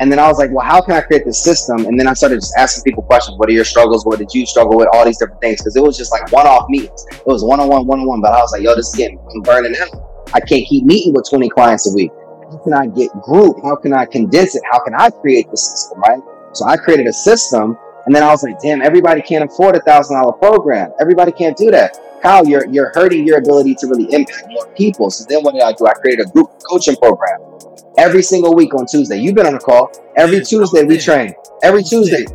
And 0.00 0.10
then 0.10 0.18
I 0.18 0.28
was 0.28 0.38
like, 0.38 0.50
well, 0.52 0.64
how 0.64 0.80
can 0.80 0.94
I 0.94 1.00
create 1.00 1.24
this 1.26 1.42
system? 1.42 1.86
And 1.86 1.98
then 1.98 2.06
I 2.06 2.14
started 2.14 2.36
just 2.36 2.54
asking 2.56 2.84
people 2.84 3.02
questions. 3.02 3.36
What 3.36 3.48
are 3.48 3.52
your 3.52 3.64
struggles? 3.64 4.06
What 4.06 4.18
did 4.18 4.32
you 4.32 4.46
struggle 4.46 4.78
with? 4.78 4.88
All 4.92 5.04
these 5.04 5.18
different 5.18 5.40
things. 5.40 5.60
Cause 5.60 5.74
it 5.76 5.82
was 5.82 5.98
just 5.98 6.12
like 6.12 6.30
one 6.32 6.46
off 6.46 6.66
meetings. 6.68 7.04
It 7.10 7.26
was 7.26 7.44
one 7.44 7.60
on 7.60 7.68
one, 7.68 7.86
one 7.86 8.00
on 8.00 8.06
one. 8.06 8.20
But 8.20 8.32
I 8.32 8.38
was 8.38 8.52
like, 8.52 8.62
yo, 8.62 8.74
this 8.76 8.88
is 8.88 8.94
getting, 8.94 9.18
I'm 9.18 9.42
burning 9.42 9.74
out. 9.78 9.90
I 10.32 10.40
can't 10.40 10.66
keep 10.66 10.84
meeting 10.84 11.12
with 11.12 11.28
20 11.28 11.48
clients 11.50 11.90
a 11.90 11.94
week. 11.94 12.12
How 12.50 12.58
can 12.58 12.72
I 12.74 12.86
get 12.86 13.10
group? 13.22 13.56
How 13.64 13.74
can 13.74 13.92
I 13.92 14.06
condense 14.06 14.54
it? 14.54 14.62
How 14.70 14.78
can 14.82 14.94
I 14.94 15.10
create 15.10 15.50
the 15.50 15.56
system? 15.56 16.00
Right. 16.00 16.20
So 16.52 16.64
I 16.66 16.76
created 16.76 17.06
a 17.06 17.12
system 17.12 17.76
and 18.06 18.14
then 18.14 18.22
I 18.22 18.28
was 18.28 18.42
like, 18.42 18.60
damn, 18.60 18.82
everybody 18.82 19.22
can't 19.22 19.44
afford 19.44 19.76
a 19.76 19.80
thousand 19.80 20.20
dollar 20.20 20.32
program. 20.32 20.92
Everybody 21.00 21.32
can't 21.32 21.56
do 21.56 21.70
that. 21.70 21.98
Kyle, 22.22 22.46
you're 22.46 22.66
you're 22.66 22.92
hurting 22.94 23.26
your 23.26 23.38
ability 23.38 23.74
to 23.76 23.86
really 23.86 24.12
impact 24.12 24.46
more 24.50 24.66
people. 24.74 25.10
So 25.10 25.24
then 25.28 25.42
what 25.42 25.54
did 25.54 25.62
I 25.62 25.72
do? 25.72 25.86
I 25.86 25.94
created 25.94 26.26
a 26.26 26.30
group 26.30 26.50
coaching 26.68 26.96
program 26.96 27.40
every 27.96 28.22
single 28.22 28.54
week 28.54 28.74
on 28.74 28.86
Tuesday. 28.86 29.18
You've 29.18 29.34
been 29.34 29.46
on 29.46 29.54
a 29.54 29.58
call. 29.58 29.90
Every 30.16 30.44
Tuesday 30.44 30.84
we 30.84 30.98
train. 30.98 31.34
Every 31.62 31.82
Tuesday. 31.82 32.26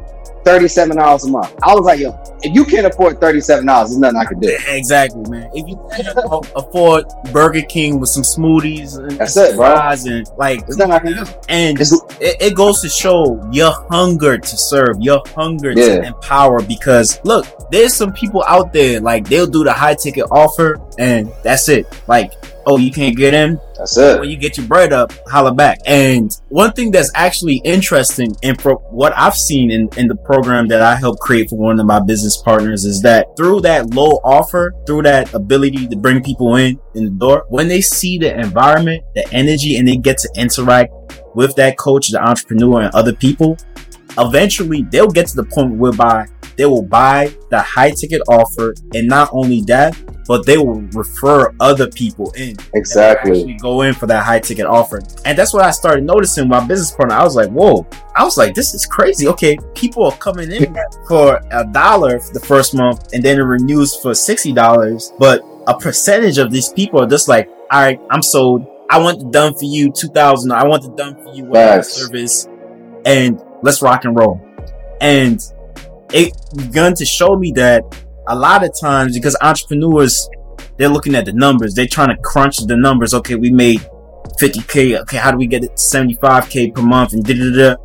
$37 0.45 1.25
a 1.25 1.31
month. 1.31 1.55
I 1.63 1.73
was 1.73 1.85
like, 1.85 1.99
yo, 1.99 2.17
if 2.43 2.53
you 2.53 2.65
can't 2.65 2.85
afford 2.85 3.19
$37, 3.19 3.65
there's 3.65 3.97
nothing 3.97 4.17
I 4.17 4.25
can 4.25 4.39
do. 4.39 4.57
Exactly, 4.67 5.27
man. 5.29 5.49
If 5.53 5.67
you 5.67 5.75
can't 5.91 6.17
afford 6.55 7.05
Burger 7.31 7.63
King 7.63 7.99
with 7.99 8.09
some 8.09 8.23
smoothies 8.23 8.97
and 8.97 9.11
That's 9.11 9.35
it, 9.37 9.55
bro. 9.55 9.73
and 9.75 10.29
like, 10.37 10.65
there's 10.67 10.77
nothing 10.77 10.93
I 10.93 10.99
can 10.99 11.25
do. 11.25 11.31
And 11.49 11.79
it, 11.79 12.37
it, 12.41 12.55
goes 12.55 12.81
to 12.81 12.89
show 12.89 13.49
your 13.51 13.71
hunger 13.89 14.37
to 14.37 14.57
serve, 14.57 14.97
your 14.99 15.21
hunger 15.35 15.71
yeah. 15.71 16.01
to 16.01 16.03
empower 16.03 16.61
because 16.61 17.19
look, 17.23 17.47
there's 17.71 17.93
some 17.93 18.13
people 18.13 18.43
out 18.47 18.71
there, 18.71 18.99
like 18.99 19.27
they'll 19.27 19.47
do 19.47 19.63
the 19.63 19.73
high 19.73 19.95
ticket 19.95 20.25
offer 20.29 20.79
and 20.99 21.31
that's 21.43 21.69
it. 21.69 21.87
Like, 22.07 22.33
oh, 22.65 22.77
you 22.77 22.91
can't 22.91 23.15
get 23.15 23.33
in? 23.33 23.59
That's 23.77 23.97
it. 23.97 24.19
When 24.19 24.29
you 24.29 24.37
get 24.37 24.57
your 24.57 24.67
bread 24.67 24.93
up, 24.93 25.11
holla 25.27 25.53
back. 25.53 25.79
And 25.85 26.31
one 26.49 26.73
thing 26.73 26.91
that's 26.91 27.11
actually 27.15 27.61
interesting 27.63 28.35
and 28.43 28.59
for 28.61 28.75
what 28.91 29.13
I've 29.17 29.35
seen 29.35 29.71
in, 29.71 29.89
in 29.97 30.07
the 30.07 30.15
program 30.15 30.67
that 30.69 30.81
I 30.81 30.95
helped 30.95 31.19
create 31.19 31.49
for 31.49 31.57
one 31.57 31.79
of 31.79 31.85
my 31.85 31.99
business 31.99 32.37
partners 32.37 32.85
is 32.85 33.01
that 33.01 33.27
through 33.37 33.61
that 33.61 33.93
low 33.93 34.19
offer, 34.23 34.73
through 34.85 35.03
that 35.03 35.33
ability 35.33 35.87
to 35.87 35.95
bring 35.95 36.23
people 36.23 36.55
in 36.55 36.79
in 36.93 37.05
the 37.05 37.11
door, 37.11 37.45
when 37.49 37.67
they 37.67 37.81
see 37.81 38.17
the 38.17 38.37
environment, 38.39 39.03
the 39.15 39.27
energy, 39.33 39.77
and 39.77 39.87
they 39.87 39.97
get 39.97 40.17
to 40.19 40.29
interact 40.35 40.93
with 41.35 41.55
that 41.55 41.77
coach, 41.77 42.09
the 42.09 42.23
entrepreneur 42.23 42.81
and 42.81 42.95
other 42.95 43.13
people, 43.13 43.57
eventually 44.17 44.83
they'll 44.91 45.07
get 45.09 45.27
to 45.27 45.35
the 45.35 45.45
point 45.45 45.75
whereby 45.75 46.27
they 46.57 46.65
will 46.65 46.83
buy 46.83 47.33
the 47.49 47.59
high 47.59 47.91
ticket 47.91 48.21
offer, 48.29 48.73
and 48.93 49.07
not 49.07 49.29
only 49.33 49.61
that, 49.63 49.95
but 50.27 50.45
they 50.45 50.57
will 50.57 50.81
refer 50.93 51.53
other 51.59 51.87
people 51.87 52.31
in. 52.31 52.55
Exactly. 52.73 53.53
Go 53.61 53.81
in 53.81 53.93
for 53.93 54.07
that 54.07 54.23
high 54.23 54.39
ticket 54.39 54.65
offer. 54.65 55.01
And 55.23 55.37
that's 55.37 55.53
what 55.53 55.63
I 55.63 55.71
started 55.71 56.03
noticing 56.03 56.47
my 56.47 56.65
business 56.65 56.91
partner. 56.91 57.15
I 57.15 57.23
was 57.23 57.35
like, 57.35 57.49
whoa. 57.49 57.85
I 58.15 58.23
was 58.23 58.37
like, 58.37 58.55
this 58.55 58.73
is 58.73 58.85
crazy. 58.85 59.27
Okay, 59.27 59.57
people 59.75 60.05
are 60.05 60.17
coming 60.17 60.51
in 60.51 60.75
for 61.07 61.39
a 61.51 61.65
dollar 61.65 62.19
the 62.33 62.39
first 62.39 62.73
month 62.73 63.13
and 63.13 63.21
then 63.21 63.37
it 63.37 63.43
renews 63.43 63.95
for 63.95 64.11
$60. 64.11 65.11
But 65.19 65.41
a 65.67 65.77
percentage 65.77 66.37
of 66.37 66.51
these 66.51 66.69
people 66.69 67.03
are 67.03 67.07
just 67.07 67.27
like, 67.27 67.47
all 67.71 67.81
right, 67.81 67.99
I'm 68.09 68.21
sold. 68.21 68.65
I 68.89 68.99
want 68.99 69.19
the 69.19 69.29
done 69.29 69.53
for 69.53 69.65
you, 69.65 69.91
2000. 69.91 70.51
I 70.51 70.65
want 70.65 70.83
the 70.83 70.89
done 70.89 71.15
for 71.23 71.33
you, 71.33 71.51
service. 71.83 72.47
And 73.05 73.41
let's 73.65 73.81
rock 73.81 74.05
and 74.05 74.15
roll. 74.15 74.39
And 75.01 75.41
it 76.13 76.33
begun 76.55 76.93
to 76.95 77.05
show 77.05 77.35
me 77.35 77.51
that 77.53 77.83
a 78.27 78.35
lot 78.35 78.63
of 78.63 78.71
times 78.79 79.15
because 79.15 79.35
entrepreneurs 79.41 80.29
they're 80.77 80.89
looking 80.89 81.15
at 81.15 81.25
the 81.25 81.33
numbers. 81.33 81.73
They're 81.73 81.87
trying 81.87 82.15
to 82.15 82.21
crunch 82.21 82.57
the 82.57 82.77
numbers. 82.77 83.13
Okay 83.13 83.35
we 83.35 83.49
made 83.49 83.81
50k 84.39 85.01
okay 85.01 85.17
how 85.17 85.31
do 85.31 85.37
we 85.37 85.47
get 85.47 85.63
it 85.63 85.71
75k 85.71 86.73
per 86.75 86.81
month? 86.81 87.13
And 87.13 87.25
da 87.25 87.33
da 87.33 87.51
da 87.51 87.75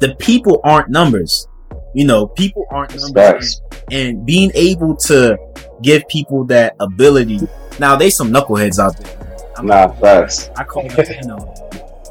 the 0.00 0.14
people 0.18 0.60
aren't 0.64 0.90
numbers. 0.90 1.46
You 1.94 2.04
know 2.06 2.28
people 2.28 2.64
aren't 2.70 2.96
numbers. 2.96 3.60
And, 3.90 4.24
being 4.26 4.52
able 4.54 4.94
to 4.96 5.38
give 5.82 6.06
people 6.08 6.44
that 6.44 6.76
ability 6.78 7.40
now 7.80 7.96
they 7.96 8.10
some 8.10 8.30
knuckleheads 8.30 8.78
out 8.78 8.96
there. 8.98 9.50
I'm, 9.56 9.66
nah 9.66 9.88
facts. 9.88 10.50
I 10.56 10.64
call 10.64 10.86
them 10.86 11.06
you 11.20 11.26
know 11.26 11.54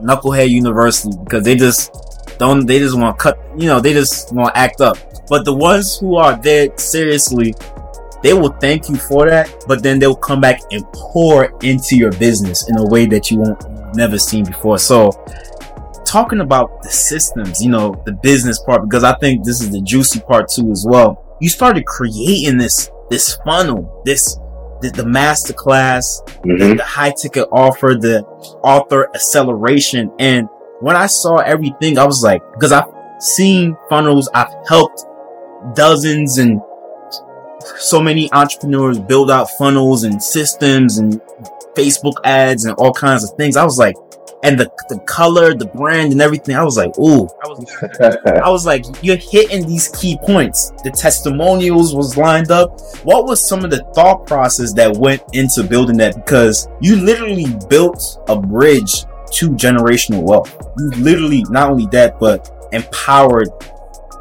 knucklehead 0.01 0.49
university 0.49 1.15
because 1.23 1.43
they 1.43 1.55
just 1.55 1.91
don't 2.39 2.65
they 2.65 2.79
just 2.79 2.97
want 2.97 3.17
to 3.17 3.21
cut 3.21 3.39
you 3.57 3.67
know 3.67 3.79
they 3.79 3.93
just 3.93 4.33
want 4.33 4.53
to 4.53 4.59
act 4.59 4.81
up 4.81 4.97
but 5.29 5.43
the 5.43 5.53
ones 5.53 5.97
who 5.97 6.15
are 6.15 6.35
there 6.37 6.75
seriously, 6.77 7.53
they 8.23 8.33
will 8.33 8.53
thank 8.61 8.89
you 8.89 8.95
for 8.95 9.29
that, 9.29 9.53
but 9.67 9.83
then 9.83 9.99
they'll 9.99 10.15
come 10.15 10.41
back 10.41 10.61
and 10.71 10.83
pour 10.93 11.45
into 11.61 11.95
your 11.95 12.11
business 12.13 12.69
in 12.69 12.77
a 12.77 12.85
way 12.85 13.05
that 13.07 13.29
you 13.29 13.39
won't 13.39 13.63
never 13.95 14.17
seen 14.17 14.45
before. 14.45 14.79
So 14.79 15.11
talking 16.05 16.39
about 16.39 16.81
the 16.81 16.89
systems, 16.89 17.61
you 17.61 17.69
know, 17.69 18.01
the 18.05 18.13
business 18.13 18.59
part, 18.59 18.83
because 18.83 19.03
I 19.03 19.17
think 19.17 19.43
this 19.43 19.61
is 19.61 19.69
the 19.69 19.81
juicy 19.81 20.21
part 20.21 20.49
too 20.49 20.71
as 20.71 20.85
well. 20.87 21.37
You 21.41 21.49
started 21.49 21.85
creating 21.85 22.57
this, 22.57 22.89
this 23.09 23.35
funnel, 23.45 24.01
this, 24.05 24.39
the, 24.81 24.91
the 24.95 25.05
master 25.05 25.53
class, 25.53 26.21
mm-hmm. 26.25 26.57
the, 26.57 26.75
the 26.75 26.83
high 26.83 27.11
ticket 27.11 27.47
offer, 27.51 27.97
the 27.99 28.23
author 28.63 29.09
acceleration. 29.13 30.11
And 30.19 30.47
when 30.79 30.95
I 30.95 31.07
saw 31.07 31.37
everything, 31.37 31.97
I 31.97 32.05
was 32.05 32.23
like, 32.23 32.41
because 32.53 32.71
I've 32.71 32.85
seen 33.19 33.77
funnels, 33.89 34.29
I've 34.33 34.53
helped 34.67 35.05
dozens 35.75 36.37
and 36.37 36.61
so 37.77 38.01
many 38.01 38.31
entrepreneurs 38.31 38.99
build 38.99 39.31
out 39.31 39.49
funnels 39.57 40.03
and 40.03 40.21
systems 40.21 40.97
and 40.97 41.21
Facebook 41.75 42.13
ads 42.23 42.65
and 42.65 42.75
all 42.75 42.93
kinds 42.93 43.23
of 43.23 43.35
things. 43.37 43.57
I 43.57 43.63
was 43.63 43.77
like, 43.77 43.95
and 44.43 44.59
the 44.59 44.71
the 44.89 44.99
color, 44.99 45.55
the 45.55 45.65
brand, 45.65 46.11
and 46.11 46.21
everything. 46.21 46.55
I 46.55 46.63
was 46.63 46.77
like, 46.77 46.97
ooh, 46.99 47.27
I 47.43 47.47
was, 47.47 47.77
I 48.43 48.49
was 48.49 48.65
like, 48.65 48.85
you're 49.01 49.17
hitting 49.17 49.65
these 49.67 49.87
key 49.89 50.17
points. 50.23 50.71
The 50.83 50.91
testimonials 50.91 51.95
was 51.95 52.17
lined 52.17 52.51
up. 52.51 52.79
What 53.03 53.25
was 53.25 53.45
some 53.45 53.65
of 53.65 53.71
the 53.71 53.83
thought 53.95 54.27
process 54.27 54.73
that 54.73 54.95
went 54.95 55.23
into 55.33 55.63
building 55.63 55.97
that? 55.97 56.15
Because 56.15 56.67
you 56.81 56.97
literally 56.97 57.47
built 57.67 58.23
a 58.27 58.39
bridge 58.39 59.05
to 59.33 59.49
generational 59.51 60.23
wealth. 60.23 60.55
You 60.77 60.89
literally 61.03 61.43
not 61.49 61.69
only 61.69 61.87
that, 61.87 62.19
but 62.19 62.49
empowered 62.71 63.49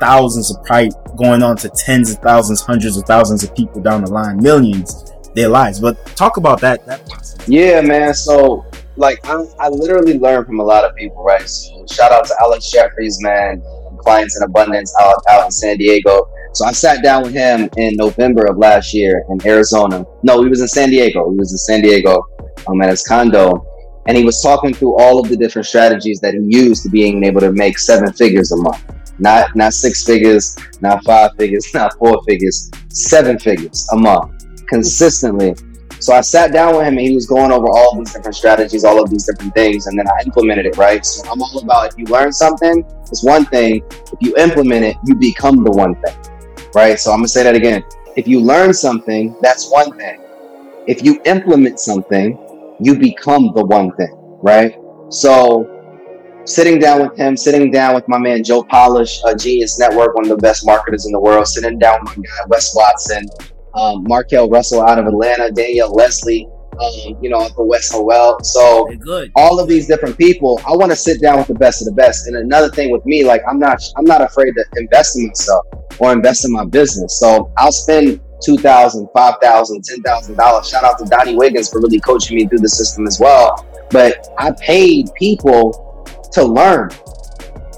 thousands 0.01 0.55
of 0.55 0.63
probably 0.65 0.91
going 1.17 1.43
on 1.43 1.57
to 1.57 1.69
tens 1.71 2.11
of 2.11 2.19
thousands, 2.19 2.61
hundreds 2.61 2.97
of 2.97 3.05
thousands 3.05 3.43
of 3.43 3.55
people 3.55 3.81
down 3.81 4.05
the 4.05 4.11
line, 4.11 4.39
millions 4.43 5.13
their 5.35 5.49
lives. 5.49 5.81
But 5.81 6.05
talk 6.17 6.37
about 6.37 6.61
that 6.61 6.85
that. 6.87 7.01
Yeah, 7.47 7.81
man. 7.81 8.15
So 8.15 8.65
like 8.97 9.25
I, 9.27 9.45
I 9.59 9.69
literally 9.69 10.19
learned 10.19 10.47
from 10.47 10.61
a 10.61 10.65
lot 10.65 10.85
of 10.85 10.95
people, 10.97 11.23
right? 11.23 11.49
So 11.49 11.85
shout 11.91 12.13
out 12.13 12.27
to 12.27 12.35
Alex 12.41 12.71
Jeffries, 12.71 13.19
man, 13.21 13.63
clients 13.99 14.37
in 14.37 14.43
abundance 14.43 14.95
out 15.01 15.17
out 15.29 15.45
in 15.47 15.51
San 15.51 15.77
Diego. 15.77 16.29
So 16.55 16.65
I 16.65 16.73
sat 16.73 17.03
down 17.03 17.23
with 17.23 17.35
him 17.35 17.69
in 17.77 17.97
November 17.97 18.47
of 18.47 18.57
last 18.57 18.95
year 18.95 19.25
in 19.29 19.47
Arizona. 19.47 20.05
No, 20.23 20.43
he 20.43 20.49
was 20.49 20.63
in 20.63 20.69
San 20.69 20.89
Diego. 20.89 21.31
He 21.31 21.37
was 21.37 21.53
in 21.53 21.59
San 21.59 21.83
Diego 21.83 22.25
um, 22.67 22.81
at 22.81 22.89
his 22.89 23.07
condo. 23.07 23.67
And 24.07 24.17
he 24.17 24.25
was 24.25 24.41
talking 24.43 24.73
through 24.73 24.99
all 24.99 25.19
of 25.19 25.29
the 25.29 25.37
different 25.37 25.67
strategies 25.67 26.21
that 26.21 26.35
he 26.35 26.41
used 26.41 26.83
to 26.85 26.89
being 26.89 27.25
able 27.25 27.41
to 27.41 27.53
make 27.53 27.79
seven 27.79 28.13
figures 28.13 28.53
a 28.53 28.57
month. 28.57 28.85
Not 29.19 29.57
not 29.57 29.73
six 29.73 30.05
figures, 30.05 30.57
not 30.81 31.03
five 31.05 31.33
figures, 31.39 31.67
not 31.75 31.95
four 31.99 32.23
figures, 32.25 32.71
seven 32.89 33.39
figures 33.39 33.87
a 33.93 33.97
month 33.97 34.37
consistently. 34.69 35.55
So 35.99 36.15
I 36.15 36.21
sat 36.21 36.53
down 36.53 36.77
with 36.77 36.87
him 36.87 36.99
and 36.99 37.07
he 37.07 37.15
was 37.15 37.27
going 37.27 37.51
over 37.51 37.67
all 37.69 37.97
these 37.99 38.13
different 38.13 38.37
strategies, 38.37 38.85
all 38.85 39.03
of 39.03 39.09
these 39.09 39.25
different 39.25 39.55
things, 39.55 39.87
and 39.87 39.99
then 39.99 40.07
I 40.07 40.23
implemented 40.25 40.67
it, 40.67 40.77
right? 40.77 41.05
So 41.05 41.29
I'm 41.31 41.41
all 41.41 41.59
about 41.59 41.93
if 41.93 41.99
you 41.99 42.05
learn 42.05 42.33
something, 42.33 42.85
it's 43.11 43.25
one 43.25 43.47
thing. 43.47 43.83
If 43.91 44.19
you 44.21 44.37
implement 44.37 44.85
it, 44.85 44.97
you 45.07 45.15
become 45.15 45.65
the 45.65 45.71
one 45.71 45.95
thing. 46.03 46.17
Right? 46.75 47.01
So 47.01 47.13
I'm 47.13 47.19
gonna 47.19 47.29
say 47.29 47.43
that 47.43 47.55
again. 47.55 47.83
If 48.17 48.29
you 48.29 48.41
learn 48.41 48.75
something, 48.75 49.35
that's 49.41 49.71
one 49.71 49.97
thing. 49.97 50.21
If 50.87 51.03
you 51.03 51.21
implement 51.25 51.81
something, 51.81 52.39
you 52.81 52.99
become 52.99 53.53
the 53.55 53.65
one 53.65 53.95
thing, 53.97 54.13
right? 54.43 54.77
So 55.09 55.73
sitting 56.45 56.79
down 56.79 57.03
with 57.03 57.19
him, 57.19 57.37
sitting 57.37 57.71
down 57.71 57.95
with 57.95 58.07
my 58.09 58.19
man 58.19 58.45
Joe 58.45 58.63
Polish, 58.63 59.21
a 59.25 59.35
Genius 59.35 59.79
Network, 59.79 60.15
one 60.15 60.25
of 60.25 60.31
the 60.31 60.37
best 60.37 60.65
marketers 60.67 61.07
in 61.07 61.13
the 61.13 61.21
world, 61.21 61.47
sitting 61.47 61.79
down 61.79 62.01
with 62.05 62.17
my 62.17 62.23
guy 62.23 62.45
Wes 62.49 62.75
Watson, 62.75 63.27
um, 63.75 64.05
Marquel 64.07 64.49
Russell 64.49 64.83
out 64.83 64.99
of 64.99 65.07
Atlanta, 65.07 65.51
Danielle 65.51 65.93
Leslie, 65.93 66.49
um, 66.81 67.17
you 67.23 67.31
know, 67.31 67.43
at 67.43 67.55
the 67.57 67.65
West 67.65 67.93
Howell. 67.93 68.39
So 68.43 68.89
all 69.35 69.61
of 69.61 69.69
these 69.69 69.87
different 69.87 70.17
people, 70.19 70.61
I 70.67 70.73
want 70.73 70.93
to 70.93 70.97
sit 70.97 71.21
down 71.21 71.39
with 71.39 71.49
the 71.49 71.55
best 71.55 71.83
of 71.83 71.87
the 71.87 71.95
best. 71.95 72.27
And 72.27 72.37
another 72.37 72.69
thing 72.69 72.91
with 72.91 73.05
me, 73.07 73.25
like 73.25 73.43
I'm 73.49 73.59
not, 73.59 73.83
I'm 73.97 74.05
not 74.05 74.23
afraid 74.23 74.53
to 74.53 74.65
invest 74.77 75.19
in 75.19 75.27
myself 75.27 75.65
or 75.99 76.13
invest 76.13 76.45
in 76.45 76.53
my 76.53 76.65
business. 76.65 77.19
So 77.19 77.53
I'll 77.57 77.73
spend 77.73 78.21
two 78.43 78.57
thousand, 78.57 79.09
five 79.15 79.35
thousand, 79.43 79.85
ten 79.85 80.03
thousand 80.03 80.37
dollars. 80.37 80.69
Shout 80.69 80.85
out 80.85 80.99
to 80.99 81.05
Donnie 81.05 81.35
Wiggins 81.35 81.71
for 81.71 81.81
really 81.81 82.01
coaching 82.01 82.37
me 82.37 82.47
through 82.47 82.59
the 82.59 82.69
system 82.69 83.07
as 83.07 83.19
well. 83.21 83.67
But 83.91 84.29
I 84.39 84.53
paid 84.53 85.11
people 85.15 86.05
to 86.33 86.45
learn. 86.45 86.91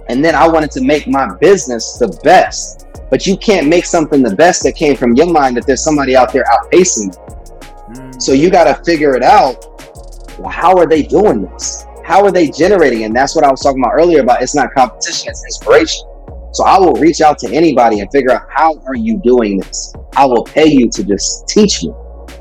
And 0.09 0.25
then 0.25 0.35
I 0.35 0.49
wanted 0.49 0.71
to 0.73 0.81
make 0.83 1.07
my 1.07 1.35
business 1.37 1.99
the 1.99 2.09
best. 2.25 2.87
But 3.11 3.27
you 3.27 3.37
can't 3.37 3.69
make 3.69 3.85
something 3.85 4.23
the 4.23 4.35
best 4.35 4.63
that 4.63 4.75
came 4.75 4.97
from 4.97 5.15
your 5.15 5.31
mind 5.31 5.57
that 5.57 5.67
there's 5.67 5.85
somebody 5.85 6.17
out 6.17 6.33
there 6.33 6.45
outpacing 6.45 7.15
you. 7.15 7.95
Mm. 7.95 8.23
So 8.23 8.33
you 8.33 8.51
got 8.51 8.65
to 8.65 8.83
figure 8.85 9.15
it 9.15 9.23
out. 9.23 9.65
Well, 10.39 10.51
how 10.51 10.77
are 10.77 10.87
they 10.87 11.03
doing 11.03 11.43
this? 11.43 11.85
How 12.05 12.25
are 12.25 12.33
they 12.33 12.49
generating? 12.49 13.05
And 13.05 13.15
that's 13.15 13.35
what 13.35 13.45
I 13.45 13.51
was 13.51 13.61
talking 13.61 13.83
about 13.83 13.93
earlier 13.95 14.21
about 14.21 14.43
it's 14.43 14.55
not 14.55 14.73
competition, 14.73 15.29
it's 15.29 15.45
inspiration. 15.45 16.08
So 16.53 16.65
I 16.65 16.79
will 16.79 16.95
reach 16.95 17.21
out 17.21 17.39
to 17.41 17.55
anybody 17.55 18.01
and 18.01 18.11
figure 18.11 18.33
out 18.33 18.49
how 18.51 18.79
are 18.87 18.97
you 18.97 19.21
doing 19.23 19.59
this? 19.59 19.95
I 20.17 20.25
will 20.25 20.45
pay 20.45 20.67
you 20.67 20.89
to 20.91 21.05
just 21.05 21.47
teach 21.49 21.85
me, 21.85 21.93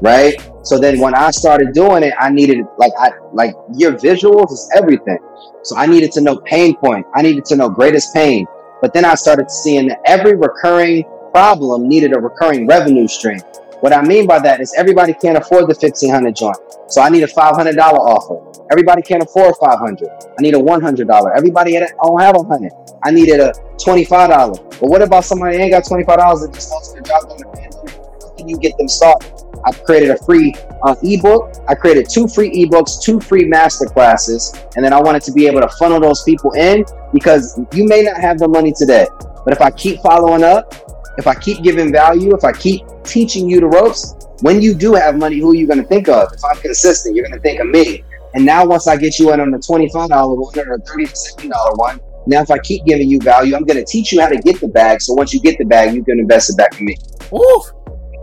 right? 0.02 0.36
So 0.64 0.78
then 0.78 1.00
when 1.00 1.16
I 1.16 1.32
started 1.32 1.74
doing 1.74 2.04
it, 2.04 2.14
I 2.20 2.30
needed 2.30 2.66
like 2.78 2.92
I 3.00 3.12
like 3.34 3.56
your 3.76 3.94
visuals 3.94 4.52
is 4.52 4.70
everything. 4.76 5.20
So 5.64 5.78
I 5.78 5.86
needed 5.86 6.12
to 6.14 6.22
know 6.22 6.38
pain 6.38 6.76
point. 6.76 7.06
I 7.16 7.22
needed 7.22 7.46
to 7.46 7.56
know 7.56 7.70
greatest 7.70 8.14
pain. 8.14 8.46
But 8.82 8.94
then 8.94 9.06
I 9.06 9.16
started 9.16 9.50
seeing 9.50 9.88
that 9.88 10.00
every 10.06 10.36
recurring 10.36 11.04
problem 11.32 11.88
needed 11.88 12.16
a 12.16 12.20
recurring 12.20 12.68
revenue 12.68 13.08
stream. 13.08 13.40
What 13.82 13.94
I 13.94 14.02
mean 14.02 14.26
by 14.26 14.40
that 14.40 14.60
is 14.60 14.74
everybody 14.76 15.14
can't 15.14 15.38
afford 15.38 15.64
the 15.64 15.76
1500 15.80 16.36
joint. 16.36 16.58
So 16.88 17.02
I 17.02 17.10
need 17.10 17.24
a 17.24 17.28
$500 17.28 17.78
offer. 17.78 18.47
Everybody 18.72 19.02
can't 19.02 19.24
afford 19.24 19.56
500. 19.56 20.08
I 20.10 20.42
need 20.42 20.54
a 20.54 20.58
$100. 20.58 21.38
Everybody 21.38 21.78
I 21.78 21.88
don't 22.04 22.20
have 22.20 22.36
a 22.36 22.42
100. 22.42 22.72
I 23.04 23.12
needed 23.12 23.40
a 23.40 23.54
$25. 23.78 24.80
But 24.80 24.90
what 24.90 25.02
about 25.02 25.26
somebody 25.26 25.58
ain't 25.58 25.72
got 25.72 25.84
$25 25.84 26.06
that 26.06 26.54
just 26.54 26.72
wants 26.72 26.92
to 26.94 27.02
drop 27.02 27.30
on 27.30 27.38
the 27.38 27.46
pandemic? 27.46 27.96
How 28.22 28.36
can 28.38 28.50
you 28.50 28.58
get 28.58 28.78
them 28.78 28.88
started? 28.88 29.32
I've 29.66 29.84
created 29.84 30.12
a 30.12 30.18
free 30.24 30.54
uh, 30.84 30.96
ebook. 31.04 31.56
I 31.68 31.76
created 31.76 32.10
two 32.10 32.28
free 32.28 32.52
ebooks, 32.52 33.02
two 33.02 33.20
free 33.20 33.46
master 33.46 33.86
classes, 33.86 34.54
and 34.76 34.86
then 34.86 34.94
I 34.94 35.02
wanted 35.02 35.24
to 35.24 35.32
be 35.32 35.48
able 35.48 35.62
to 35.62 35.70
funnel 35.70 36.00
those 36.00 36.24
people 36.24 36.52
in 36.52 36.86
because 37.14 37.60
you 37.74 37.86
may 37.86 38.04
not 38.04 38.18
have 38.18 38.38
the 38.38 38.48
money 38.48 38.72
today, 38.72 39.08
but 39.44 39.54
if 39.54 39.62
I 39.62 39.72
keep 39.72 40.00
following 40.02 40.44
up, 40.44 40.74
if 41.18 41.26
I 41.26 41.34
keep 41.34 41.64
giving 41.64 41.92
value, 41.92 42.36
if 42.36 42.44
I 42.44 42.52
keep 42.52 42.86
teaching 43.04 43.50
you 43.50 43.60
the 43.60 43.68
ropes, 43.68 44.16
when 44.42 44.62
you 44.62 44.76
do 44.76 44.94
have 44.94 45.18
money, 45.18 45.40
who 45.40 45.52
are 45.52 45.56
you 45.56 45.66
going 45.66 45.82
to 45.82 45.88
think 45.88 46.08
of? 46.08 46.32
If 46.32 46.46
I'm 46.46 46.58
consistent, 46.58 47.16
you're 47.16 47.28
going 47.28 47.40
to 47.40 47.42
think 47.42 47.60
of 47.60 47.68
me. 47.68 48.04
And 48.38 48.46
now, 48.46 48.64
once 48.68 48.88
I 48.88 48.96
get 48.98 49.18
you 49.18 49.34
in 49.34 49.40
on 49.40 49.50
the 49.50 49.58
$25 49.58 50.10
one 50.12 50.70
or 50.70 50.76
a 50.76 50.80
$37 50.82 51.50
one, 51.80 52.00
now 52.28 52.44
if 52.44 52.52
I 52.52 52.60
keep 52.60 52.86
giving 52.86 53.10
you 53.10 53.20
value, 53.20 53.56
I'm 53.56 53.64
going 53.64 53.84
to 53.84 53.84
teach 53.84 54.12
you 54.12 54.22
how 54.22 54.30
to 54.30 54.38
get 54.38 54.62
the 54.62 54.68
bag. 54.68 55.02
So 55.02 55.16
once 55.16 55.34
you 55.34 55.40
get 55.40 55.58
the 55.58 55.66
bag, 55.66 55.96
you 55.96 56.04
can 56.04 56.20
invest 56.20 56.52
it 56.52 56.56
back 56.56 56.80
in 56.80 56.86
me. 56.86 56.96
Ooh. 57.34 57.64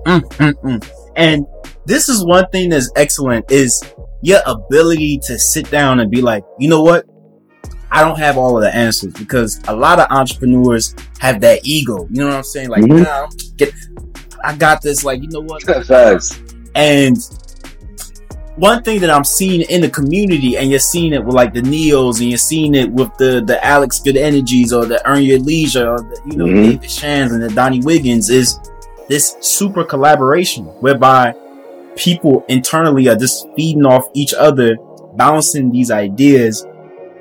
Mm, 0.06 0.20
mm, 0.20 0.52
mm. 0.52 0.90
And 1.16 1.44
this 1.86 2.08
is 2.08 2.24
one 2.24 2.48
thing 2.50 2.70
that's 2.70 2.92
excellent 2.94 3.50
is 3.50 3.82
your 4.22 4.38
ability 4.46 5.18
to 5.24 5.36
sit 5.36 5.68
down 5.68 5.98
and 5.98 6.12
be 6.12 6.22
like, 6.22 6.44
you 6.60 6.68
know 6.68 6.84
what? 6.84 7.06
I 7.90 8.00
don't 8.02 8.18
have 8.20 8.38
all 8.38 8.56
of 8.56 8.62
the 8.62 8.72
answers 8.72 9.14
because 9.14 9.60
a 9.66 9.74
lot 9.74 9.98
of 9.98 10.06
entrepreneurs 10.10 10.94
have 11.18 11.40
that 11.40 11.62
ego. 11.64 12.06
You 12.12 12.20
know 12.20 12.28
what 12.28 12.36
I'm 12.36 12.44
saying? 12.44 12.68
Like, 12.68 12.84
mm-hmm. 12.84 13.02
nah, 13.02 13.28
get, 13.56 13.74
I 14.44 14.54
got 14.54 14.80
this. 14.80 15.02
Like, 15.02 15.22
you 15.22 15.28
know 15.30 15.40
what? 15.40 15.64
And 16.76 17.16
one 18.56 18.82
thing 18.84 19.00
that 19.00 19.10
I'm 19.10 19.24
seeing 19.24 19.62
in 19.62 19.80
the 19.80 19.90
community, 19.90 20.56
and 20.56 20.70
you're 20.70 20.78
seeing 20.78 21.12
it 21.12 21.24
with 21.24 21.34
like 21.34 21.52
the 21.52 21.62
Neos, 21.62 22.20
and 22.20 22.28
you're 22.28 22.38
seeing 22.38 22.74
it 22.74 22.90
with 22.90 23.14
the 23.16 23.42
the 23.44 23.64
Alex 23.64 24.00
Good 24.00 24.16
Energies 24.16 24.72
or 24.72 24.86
the 24.86 25.04
Earn 25.08 25.22
Your 25.22 25.40
Leisure, 25.40 25.90
or 25.90 25.98
the, 25.98 26.20
you 26.26 26.36
know 26.36 26.46
mm-hmm. 26.46 26.70
David 26.70 26.90
Shands 26.90 27.32
and 27.32 27.42
the 27.42 27.48
Donnie 27.48 27.80
Wiggins, 27.80 28.30
is 28.30 28.58
this 29.08 29.36
super 29.40 29.84
collaboration 29.84 30.64
whereby 30.80 31.34
people 31.96 32.44
internally 32.48 33.08
are 33.08 33.16
just 33.16 33.46
feeding 33.56 33.86
off 33.86 34.04
each 34.14 34.34
other, 34.34 34.76
bouncing 35.14 35.70
these 35.70 35.90
ideas, 35.90 36.66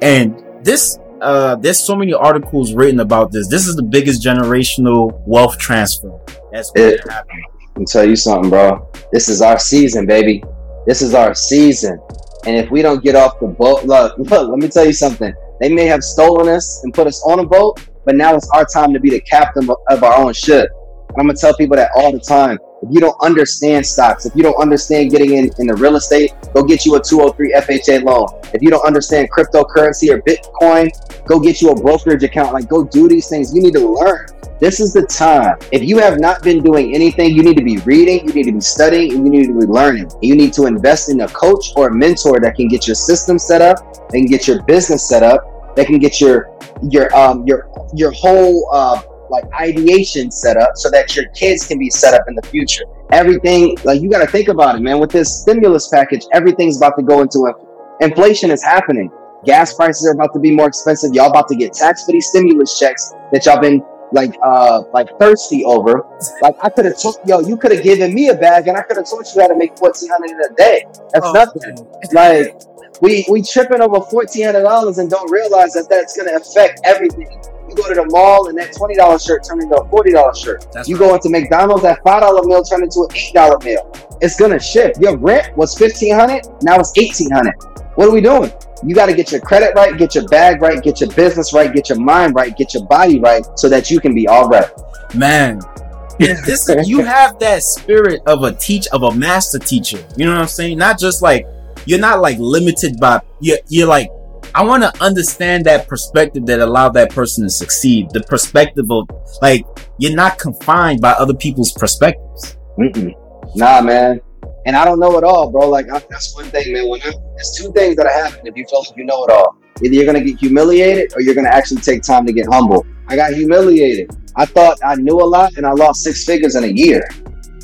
and 0.01 0.41
this. 0.63 0.99
Uh, 1.21 1.55
there's 1.55 1.79
so 1.79 1.95
many 1.95 2.13
articles 2.13 2.73
written 2.73 2.99
about 2.99 3.31
this. 3.31 3.47
This 3.47 3.65
is 3.65 3.77
the 3.77 3.83
biggest 3.83 4.21
generational 4.21 5.21
wealth 5.25 5.57
transfer 5.57 6.19
that's 6.51 6.69
going 6.71 6.97
to 6.97 7.09
happen. 7.09 7.41
I'll 7.77 7.85
tell 7.85 8.03
you 8.03 8.17
something, 8.17 8.49
bro. 8.49 8.91
This 9.13 9.29
is 9.29 9.41
our 9.41 9.57
season, 9.57 10.05
baby. 10.05 10.43
This 10.85 11.01
is 11.01 11.13
our 11.13 11.33
season. 11.33 11.99
And 12.45 12.57
if 12.57 12.69
we 12.69 12.81
don't 12.81 13.03
get 13.03 13.15
off 13.15 13.39
the 13.39 13.47
boat, 13.47 13.85
look, 13.85 14.17
look, 14.17 14.49
let 14.49 14.59
me 14.59 14.67
tell 14.67 14.85
you 14.85 14.93
something. 14.93 15.33
They 15.59 15.73
may 15.73 15.85
have 15.85 16.03
stolen 16.03 16.49
us 16.49 16.81
and 16.83 16.93
put 16.93 17.07
us 17.07 17.23
on 17.23 17.39
a 17.39 17.45
boat, 17.45 17.79
but 18.05 18.15
now 18.15 18.35
it's 18.35 18.49
our 18.49 18.65
time 18.65 18.93
to 18.93 18.99
be 18.99 19.09
the 19.09 19.21
captain 19.21 19.69
of 19.89 20.03
our 20.03 20.17
own 20.17 20.33
ship. 20.33 20.69
And 21.09 21.19
I'm 21.19 21.27
gonna 21.27 21.37
tell 21.37 21.55
people 21.55 21.77
that 21.77 21.91
all 21.95 22.11
the 22.11 22.19
time. 22.19 22.57
If 22.83 22.89
you 22.91 22.99
don't 22.99 23.15
understand 23.23 23.85
stocks, 23.85 24.25
if 24.25 24.35
you 24.35 24.43
don't 24.43 24.59
understand 24.61 25.09
getting 25.11 25.35
in, 25.35 25.49
in 25.57 25.67
the 25.67 25.73
real 25.75 25.95
estate, 25.95 26.33
go 26.53 26.63
get 26.63 26.85
you 26.85 26.95
a 26.95 27.01
203 27.01 27.53
FHA 27.53 28.03
loan. 28.03 28.27
If 28.53 28.61
you 28.61 28.69
don't 28.69 28.85
understand 28.85 29.31
cryptocurrency 29.31 30.09
or 30.09 30.21
Bitcoin, 30.21 30.91
go 31.25 31.39
get 31.39 31.61
you 31.61 31.69
a 31.71 31.81
brokerage 31.81 32.23
account. 32.23 32.51
Like, 32.51 32.67
go 32.67 32.83
do 32.83 33.07
these 33.07 33.29
things. 33.29 33.55
You 33.55 33.61
need 33.61 33.73
to 33.75 33.87
learn. 33.87 34.27
This 34.59 34.81
is 34.81 34.91
the 34.91 35.03
time. 35.03 35.57
If 35.71 35.83
you 35.83 35.97
have 35.99 36.19
not 36.19 36.43
been 36.43 36.61
doing 36.61 36.93
anything, 36.93 37.33
you 37.33 37.41
need 37.41 37.55
to 37.55 37.63
be 37.63 37.77
reading, 37.77 38.27
you 38.27 38.33
need 38.33 38.43
to 38.43 38.51
be 38.51 38.59
studying, 38.59 39.11
you 39.11 39.29
need 39.29 39.47
to 39.47 39.57
be 39.57 39.65
learning. 39.65 40.11
You 40.21 40.35
need 40.35 40.51
to 40.53 40.65
invest 40.65 41.09
in 41.09 41.21
a 41.21 41.27
coach 41.29 41.71
or 41.77 41.87
a 41.87 41.93
mentor 41.93 42.41
that 42.41 42.55
can 42.55 42.67
get 42.67 42.85
your 42.85 42.95
system 42.95 43.39
set 43.39 43.61
up, 43.61 43.77
that 43.93 44.17
can 44.17 44.25
get 44.25 44.45
your 44.45 44.61
business 44.63 45.07
set 45.07 45.23
up, 45.23 45.75
that 45.77 45.87
can 45.87 45.99
get 45.99 46.19
your 46.19 46.49
your 46.81 47.13
um 47.15 47.45
your 47.47 47.69
your 47.93 48.11
whole 48.11 48.69
uh 48.73 49.01
like 49.33 49.51
ideation 49.53 50.31
set 50.31 50.55
up 50.55 50.71
so 50.75 50.89
that 50.91 51.15
your 51.15 51.25
kids 51.29 51.67
can 51.67 51.79
be 51.79 51.89
set 51.89 52.13
up 52.13 52.21
in 52.27 52.35
the 52.35 52.41
future. 52.43 52.85
Everything 53.11 53.75
like 53.83 54.01
you 54.01 54.09
got 54.09 54.19
to 54.19 54.27
think 54.27 54.47
about 54.47 54.75
it, 54.75 54.81
man. 54.81 54.99
With 54.99 55.11
this 55.11 55.41
stimulus 55.41 55.87
package, 55.89 56.25
everything's 56.31 56.77
about 56.77 56.95
to 56.97 57.03
go 57.03 57.21
into 57.21 57.51
inflation 57.99 58.51
is 58.51 58.63
happening. 58.63 59.11
Gas 59.43 59.73
prices 59.73 60.07
are 60.07 60.13
about 60.13 60.33
to 60.33 60.39
be 60.39 60.51
more 60.51 60.67
expensive. 60.67 61.13
Y'all 61.13 61.29
about 61.29 61.47
to 61.49 61.55
get 61.55 61.73
taxed 61.73 62.05
for 62.05 62.13
these 62.13 62.27
stimulus 62.27 62.79
checks 62.79 63.13
that 63.31 63.45
y'all 63.45 63.59
been 63.59 63.83
like 64.13 64.35
uh 64.43 64.83
like 64.93 65.09
thirsty 65.19 65.65
over. 65.65 66.05
Like 66.41 66.55
I 66.63 66.69
could 66.69 66.85
have 66.85 66.97
took 66.97 67.17
yo, 67.25 67.39
you 67.39 67.57
could 67.57 67.71
have 67.71 67.83
given 67.83 68.13
me 68.13 68.29
a 68.29 68.35
bag 68.35 68.67
and 68.67 68.77
I 68.77 68.83
could 68.83 68.97
have 68.97 69.09
told 69.09 69.25
you 69.33 69.41
how 69.41 69.47
to 69.47 69.57
make 69.57 69.77
fourteen 69.77 70.09
hundred 70.09 70.31
in 70.31 70.39
a 70.51 70.55
day. 70.55 70.85
That's 71.11 71.25
oh, 71.25 71.33
nothing. 71.33 71.75
Like 72.13 72.61
we 73.01 73.25
we 73.29 73.41
tripping 73.41 73.81
over 73.81 73.99
fourteen 74.01 74.45
hundred 74.45 74.63
dollars 74.63 74.99
and 74.99 75.09
don't 75.09 75.29
realize 75.29 75.73
that 75.73 75.87
that's 75.89 76.15
gonna 76.15 76.35
affect 76.35 76.81
everything. 76.85 77.41
You 77.75 77.83
go 77.83 77.89
to 77.89 77.95
the 78.01 78.05
mall 78.09 78.49
and 78.49 78.57
that 78.57 78.75
twenty 78.75 78.95
dollar 78.95 79.17
shirt 79.17 79.43
turn 79.43 79.61
into 79.61 79.75
a 79.75 79.89
forty 79.89 80.11
dollar 80.11 80.33
shirt. 80.35 80.67
That's 80.71 80.87
you 80.87 80.97
right. 80.97 81.07
go 81.09 81.15
into 81.15 81.29
McDonald's, 81.29 81.83
that 81.83 82.03
five 82.03 82.21
dollar 82.21 82.43
meal 82.43 82.63
turn 82.63 82.83
into 82.83 83.07
an 83.09 83.15
eight 83.15 83.33
dollar 83.33 83.57
meal. 83.63 83.91
It's 84.21 84.39
gonna 84.39 84.59
shift. 84.59 85.01
Your 85.01 85.17
rent 85.17 85.55
was 85.57 85.77
fifteen 85.77 86.13
hundred, 86.13 86.45
now 86.61 86.79
it's 86.79 86.93
eighteen 86.97 87.31
hundred. 87.31 87.55
What 87.95 88.07
are 88.07 88.11
we 88.11 88.21
doing? 88.21 88.51
You 88.85 88.95
got 88.95 89.05
to 89.05 89.13
get 89.13 89.31
your 89.31 89.39
credit 89.39 89.73
right, 89.75 89.97
get 89.97 90.13
your 90.13 90.27
bag 90.27 90.61
right, 90.61 90.81
get 90.81 90.99
your 90.99 91.09
business 91.11 91.53
right, 91.53 91.73
get 91.73 91.89
your 91.89 91.99
mind 91.99 92.35
right, 92.35 92.55
get 92.55 92.73
your 92.73 92.85
body 92.85 93.19
right, 93.19 93.45
so 93.55 93.69
that 93.69 93.89
you 93.89 93.99
can 93.99 94.13
be 94.13 94.27
all 94.27 94.49
right. 94.49 94.69
Man, 95.15 95.61
this 96.19 96.69
you 96.85 97.03
have 97.03 97.39
that 97.39 97.63
spirit 97.63 98.21
of 98.25 98.43
a 98.43 98.51
teach 98.53 98.87
of 98.87 99.03
a 99.03 99.13
master 99.13 99.59
teacher. 99.59 100.03
You 100.17 100.25
know 100.25 100.33
what 100.33 100.41
I'm 100.41 100.47
saying? 100.47 100.77
Not 100.77 100.99
just 100.99 101.21
like 101.21 101.47
you're 101.85 101.99
not 101.99 102.21
like 102.21 102.37
limited 102.39 102.99
by 102.99 103.21
you're, 103.39 103.59
you're 103.67 103.87
like 103.87 104.09
I 104.55 104.63
want 104.63 104.83
to 104.83 105.03
understand 105.03 105.65
that 105.65 105.87
perspective 105.87 106.45
that 106.45 106.59
allowed 106.59 106.93
that 106.93 107.09
person 107.09 107.43
to 107.43 107.49
succeed. 107.49 108.09
The 108.11 108.21
perspective 108.21 108.85
of 108.91 109.09
like 109.41 109.65
you're 109.97 110.15
not 110.15 110.37
confined 110.37 111.01
by 111.01 111.11
other 111.13 111.33
people's 111.33 111.71
perspectives. 111.71 112.57
Mm-mm. 112.77 113.13
Nah, 113.55 113.81
man 113.81 114.21
and 114.65 114.75
I 114.75 114.85
don't 114.85 114.99
know 114.99 115.17
it 115.17 115.23
all, 115.23 115.51
bro. 115.51 115.69
Like 115.69 115.89
I, 115.89 115.99
that's 116.09 116.35
one 116.35 116.45
thing, 116.45 116.73
man. 116.73 116.87
When 116.87 117.01
I, 117.01 117.11
there's 117.35 117.57
two 117.57 117.71
things 117.73 117.95
that 117.97 118.07
happen 118.07 118.45
if 118.47 118.55
you 118.55 118.65
feel 118.65 118.83
like 118.87 118.97
you 118.97 119.05
know 119.05 119.25
it 119.25 119.31
all. 119.31 119.57
Either 119.83 119.93
you're 119.93 120.05
gonna 120.05 120.23
get 120.23 120.39
humiliated 120.39 121.13
or 121.15 121.21
you're 121.21 121.35
gonna 121.35 121.49
actually 121.49 121.81
take 121.81 122.03
time 122.03 122.25
to 122.25 122.33
get 122.33 122.45
humble. 122.49 122.85
I 123.07 123.15
got 123.15 123.33
humiliated. 123.33 124.11
I 124.35 124.45
thought 124.45 124.79
I 124.83 124.95
knew 124.95 125.19
a 125.19 125.25
lot, 125.25 125.53
and 125.57 125.65
I 125.65 125.71
lost 125.71 126.01
six 126.01 126.25
figures 126.25 126.55
in 126.55 126.63
a 126.63 126.67
year. 126.67 127.07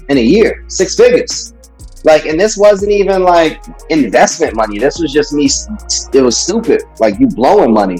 In 0.10 0.18
a 0.18 0.22
year, 0.22 0.66
six 0.68 0.96
figures. 0.96 1.54
Like, 2.04 2.26
and 2.26 2.40
this 2.40 2.58
wasn't 2.58 2.92
even 2.92 3.24
like 3.24 3.64
investment 3.90 4.56
money. 4.56 4.80
This 4.80 5.00
was 5.00 5.12
just 5.12 5.34
me. 5.34 5.50
It 6.14 6.22
was 6.22 6.38
stupid. 6.38 6.84
Like 7.00 7.20
you 7.20 7.28
blowing 7.28 7.74
money. 7.74 7.98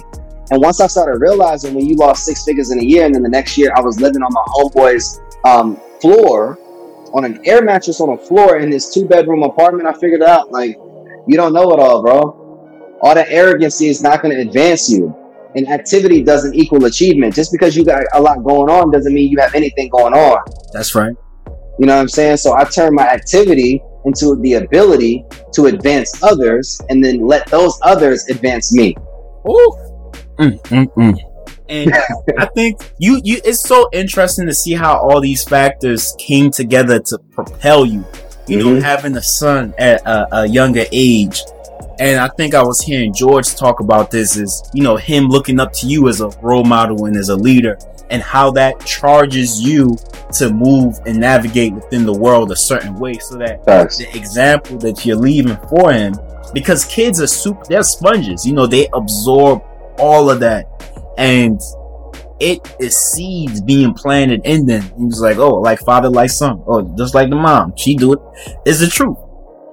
And 0.50 0.60
once 0.60 0.80
I 0.80 0.86
started 0.86 1.20
realizing 1.20 1.74
when 1.74 1.86
you 1.86 1.94
lost 1.96 2.24
six 2.24 2.44
figures 2.44 2.70
in 2.70 2.80
a 2.80 2.82
year, 2.82 3.06
and 3.06 3.14
then 3.14 3.22
the 3.22 3.28
next 3.28 3.56
year 3.56 3.72
I 3.76 3.80
was 3.80 4.00
living 4.00 4.22
on 4.22 4.32
my 4.32 4.44
homeboy's 4.48 5.20
um, 5.44 5.80
floor 6.00 6.58
on 7.12 7.24
an 7.24 7.40
air 7.44 7.62
mattress 7.62 8.00
on 8.00 8.10
a 8.10 8.18
floor 8.18 8.58
in 8.58 8.70
this 8.70 8.92
two 8.92 9.06
bedroom 9.06 9.42
apartment. 9.42 9.88
I 9.88 9.92
figured 9.92 10.22
out 10.22 10.50
like 10.50 10.76
you 11.26 11.36
don't 11.36 11.52
know 11.52 11.70
it 11.72 11.80
all, 11.80 12.02
bro. 12.02 12.98
All 13.02 13.14
that 13.14 13.28
arrogancy 13.30 13.86
is 13.86 14.02
not 14.02 14.22
going 14.22 14.34
to 14.34 14.42
advance 14.42 14.88
you. 14.90 15.14
And 15.56 15.68
activity 15.68 16.22
doesn't 16.22 16.54
equal 16.54 16.84
achievement. 16.84 17.34
Just 17.34 17.50
because 17.50 17.76
you 17.76 17.84
got 17.84 18.04
a 18.14 18.20
lot 18.20 18.44
going 18.44 18.70
on 18.70 18.90
doesn't 18.90 19.12
mean 19.12 19.30
you 19.30 19.38
have 19.40 19.54
anything 19.54 19.88
going 19.88 20.14
on. 20.14 20.38
That's 20.72 20.94
right. 20.94 21.14
You 21.78 21.86
know 21.86 21.96
what 21.96 22.02
I'm 22.02 22.08
saying? 22.08 22.36
So 22.36 22.54
I 22.54 22.64
turned 22.64 22.94
my 22.94 23.08
activity 23.08 23.82
into 24.04 24.36
the 24.36 24.54
ability 24.54 25.24
to 25.52 25.66
advance 25.66 26.22
others 26.22 26.80
and 26.88 27.04
then 27.04 27.26
let 27.26 27.46
those 27.48 27.78
others 27.82 28.26
advance 28.28 28.72
me. 28.72 28.96
Ooh. 29.48 29.76
Mm, 30.38 30.60
mm, 30.62 30.94
mm. 30.94 31.18
And 31.68 31.92
I 32.38 32.46
think 32.46 32.80
you, 32.98 33.20
you, 33.22 33.40
it's 33.44 33.66
so 33.66 33.88
interesting 33.92 34.46
to 34.46 34.54
see 34.54 34.72
how 34.72 34.98
all 34.98 35.20
these 35.20 35.44
factors 35.44 36.14
came 36.18 36.50
together 36.50 36.98
to 36.98 37.18
propel 37.30 37.86
you. 37.86 38.04
You 38.48 38.58
mm-hmm. 38.58 38.74
know, 38.74 38.80
having 38.80 39.16
a 39.16 39.22
son 39.22 39.74
at 39.78 40.04
a, 40.06 40.40
a 40.40 40.46
younger 40.46 40.84
age. 40.90 41.42
And 42.00 42.18
I 42.18 42.28
think 42.28 42.54
I 42.54 42.62
was 42.62 42.80
hearing 42.80 43.12
George 43.12 43.54
talk 43.54 43.80
about 43.80 44.10
this 44.10 44.36
is, 44.36 44.68
you 44.72 44.82
know, 44.82 44.96
him 44.96 45.28
looking 45.28 45.60
up 45.60 45.72
to 45.74 45.86
you 45.86 46.08
as 46.08 46.22
a 46.22 46.28
role 46.40 46.64
model 46.64 47.04
and 47.04 47.14
as 47.14 47.28
a 47.28 47.36
leader 47.36 47.78
and 48.10 48.22
how 48.22 48.50
that 48.50 48.78
charges 48.84 49.60
you 49.60 49.96
to 50.32 50.52
move 50.52 50.98
and 51.06 51.18
navigate 51.18 51.72
within 51.72 52.04
the 52.04 52.12
world 52.12 52.52
a 52.52 52.56
certain 52.56 52.94
way 52.98 53.14
so 53.14 53.36
that 53.36 53.64
the 53.64 54.08
example 54.14 54.78
that 54.78 55.04
you're 55.04 55.16
leaving 55.16 55.56
for 55.68 55.92
him 55.92 56.12
because 56.52 56.84
kids 56.84 57.20
are 57.20 57.26
super 57.26 57.62
they're 57.68 57.82
sponges 57.82 58.46
you 58.46 58.52
know 58.52 58.66
they 58.66 58.88
absorb 58.92 59.62
all 59.98 60.30
of 60.30 60.40
that 60.40 60.66
and 61.18 61.60
it 62.40 62.74
is 62.80 62.96
seeds 62.96 63.60
being 63.60 63.92
planted 63.92 64.40
in 64.44 64.66
them. 64.66 64.82
He 64.96 65.04
was 65.04 65.20
like, 65.20 65.36
oh, 65.36 65.56
like 65.56 65.78
father, 65.80 66.08
like 66.08 66.30
son, 66.30 66.62
oh, 66.66 66.82
just 66.96 67.14
like 67.14 67.28
the 67.28 67.36
mom, 67.36 67.74
she 67.76 67.94
do 67.94 68.14
it. 68.14 68.18
Is 68.64 68.80
the 68.80 68.86
truth. 68.86 69.18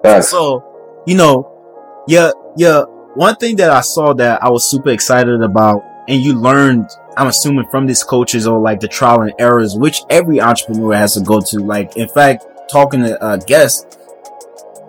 Yes. 0.03 0.29
So, 0.29 1.03
you 1.07 1.15
know, 1.15 2.03
yeah, 2.07 2.31
yeah. 2.57 2.83
One 3.15 3.35
thing 3.37 3.55
that 3.55 3.71
I 3.71 3.81
saw 3.81 4.13
that 4.13 4.43
I 4.43 4.49
was 4.49 4.69
super 4.69 4.89
excited 4.89 5.41
about, 5.41 5.81
and 6.07 6.21
you 6.21 6.33
learned, 6.33 6.89
I'm 7.17 7.27
assuming 7.27 7.67
from 7.69 7.87
these 7.87 8.03
coaches 8.03 8.45
or 8.45 8.59
like 8.59 8.79
the 8.79 8.87
trial 8.87 9.21
and 9.21 9.33
errors, 9.39 9.75
which 9.75 10.01
every 10.09 10.39
entrepreneur 10.39 10.93
has 10.93 11.15
to 11.15 11.21
go 11.21 11.41
to. 11.41 11.59
Like, 11.59 11.97
in 11.97 12.07
fact, 12.07 12.45
talking 12.69 13.01
to 13.01 13.23
uh, 13.23 13.35
a 13.35 13.37
guest, 13.39 13.97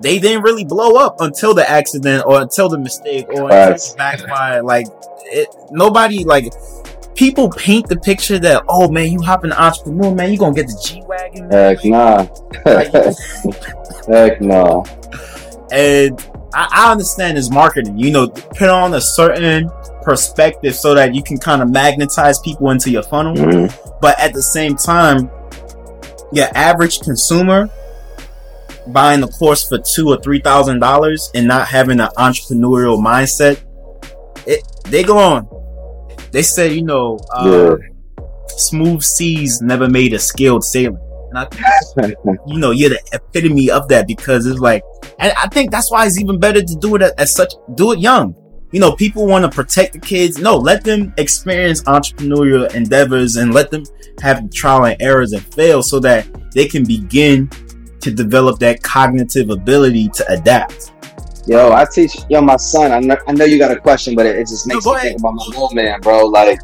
they 0.03 0.19
didn't 0.19 0.43
really 0.43 0.65
blow 0.65 0.97
up 0.97 1.17
until 1.21 1.55
the 1.55 1.69
accident 1.69 2.25
or 2.27 2.43
until 2.43 2.69
the 2.69 2.79
mistake 2.79 3.27
or 3.31 3.51
until 3.51 3.97
backfire. 3.97 4.63
Like 4.63 4.87
it, 5.25 5.49
nobody 5.71 6.25
like 6.25 6.53
people 7.15 7.51
paint 7.51 7.89
the 7.89 7.97
picture 7.97 8.39
that 8.39 8.63
oh 8.69 8.91
man, 8.91 9.11
you 9.11 9.21
hop 9.23 9.45
in 9.45 9.51
the 9.51 9.61
entrepreneur 9.61 10.15
man, 10.15 10.31
you 10.31 10.39
gonna 10.39 10.55
get 10.55 10.67
the 10.67 10.81
G 10.85 11.03
wagon. 11.07 11.51
Heck 11.51 11.85
nah. 11.85 12.27
Heck 14.07 14.41
no. 14.41 14.85
And 15.73 16.21
I, 16.55 16.69
I 16.71 16.93
understand 16.93 17.37
this 17.37 17.51
marketing. 17.51 17.99
You 17.99 18.11
know, 18.13 18.29
put 18.29 18.69
on 18.69 18.95
a 18.95 19.01
certain 19.01 19.71
perspective 20.09 20.75
so 20.75 20.95
that 20.95 21.15
you 21.15 21.23
can 21.23 21.37
kind 21.37 21.61
of 21.61 21.71
magnetize 21.71 22.39
people 22.39 22.71
into 22.71 22.91
your 22.91 23.03
funnel. 23.03 23.35
Mm-hmm. 23.35 23.99
But 24.01 24.19
at 24.19 24.33
the 24.33 24.43
same 24.43 24.75
time, 24.75 25.31
your 26.33 26.49
average 26.55 27.01
consumer 27.01 27.71
buying 28.89 29.21
the 29.21 29.29
course 29.29 29.69
for 29.69 29.79
two 29.79 30.09
or 30.09 30.21
three 30.23 30.41
thousand 30.41 30.81
dollars 30.81 31.31
and 31.35 31.47
not 31.47 31.69
having 31.69 32.01
an 32.01 32.09
entrepreneurial 32.17 32.99
mindset, 32.99 33.63
it 34.47 34.63
they 34.87 35.03
go 35.03 35.19
on. 35.19 35.47
They 36.31 36.43
say, 36.43 36.73
you 36.73 36.83
know, 36.85 37.19
uh, 37.35 37.77
yeah. 37.77 38.25
smooth 38.49 39.03
seas 39.03 39.61
never 39.61 39.89
made 39.89 40.13
a 40.15 40.19
skilled 40.19 40.65
sailor. 40.65 41.01
And 41.31 41.39
I 41.39 41.45
think, 41.45 42.17
you 42.47 42.59
know, 42.59 42.71
you're 42.71 42.91
the 42.91 43.01
epitome 43.13 43.71
of 43.71 43.89
that 43.89 44.07
because 44.07 44.47
it's 44.47 44.61
like, 44.61 44.83
and 45.19 45.33
I 45.37 45.49
think 45.49 45.71
that's 45.71 45.91
why 45.91 46.07
it's 46.07 46.19
even 46.19 46.39
better 46.39 46.63
to 46.63 46.77
do 46.77 46.97
it 46.97 47.03
at, 47.03 47.19
at 47.21 47.29
such, 47.29 47.53
do 47.75 47.93
it 47.93 47.99
young. 47.99 48.35
You 48.71 48.81
know, 48.81 48.93
people 48.93 49.27
want 49.27 49.45
to 49.45 49.51
protect 49.51 49.95
the 49.95 49.99
kids. 49.99 50.39
No, 50.39 50.57
let 50.57 50.85
them 50.85 51.15
experience 51.17 51.83
entrepreneurial 51.85 52.73
endeavors 52.75 53.37
and 53.37 53.55
let 53.55 53.71
them 53.71 53.85
have 54.21 54.51
trial 54.51 54.85
and 54.87 55.01
errors 55.01 55.33
and 55.33 55.43
fail 55.43 55.83
so 55.83 55.99
that 56.01 56.27
they 56.53 56.67
can 56.67 56.85
begin 56.85 57.49
to 58.01 58.11
develop 58.11 58.59
that 58.61 58.83
cognitive 58.83 59.51
ability 59.51 60.09
to 60.11 60.33
adapt. 60.33 60.93
Yo, 61.47 61.73
I 61.73 61.87
teach 61.91 62.15
yo 62.29 62.43
my 62.43 62.57
son. 62.57 62.93
I 62.93 63.01
know, 63.01 63.17
I 63.27 63.33
know 63.33 63.47
you 63.47 63.59
got 63.59 63.71
a 63.71 63.81
question, 63.81 64.15
but 64.15 64.27
it, 64.27 64.37
it 64.37 64.49
just 64.49 64.67
makes 64.67 64.85
no, 64.85 64.95
me 64.95 65.01
think 65.01 65.19
about 65.19 65.33
my 65.33 65.45
little 65.47 65.71
man, 65.73 66.01
bro. 66.01 66.27
Like, 66.27 66.61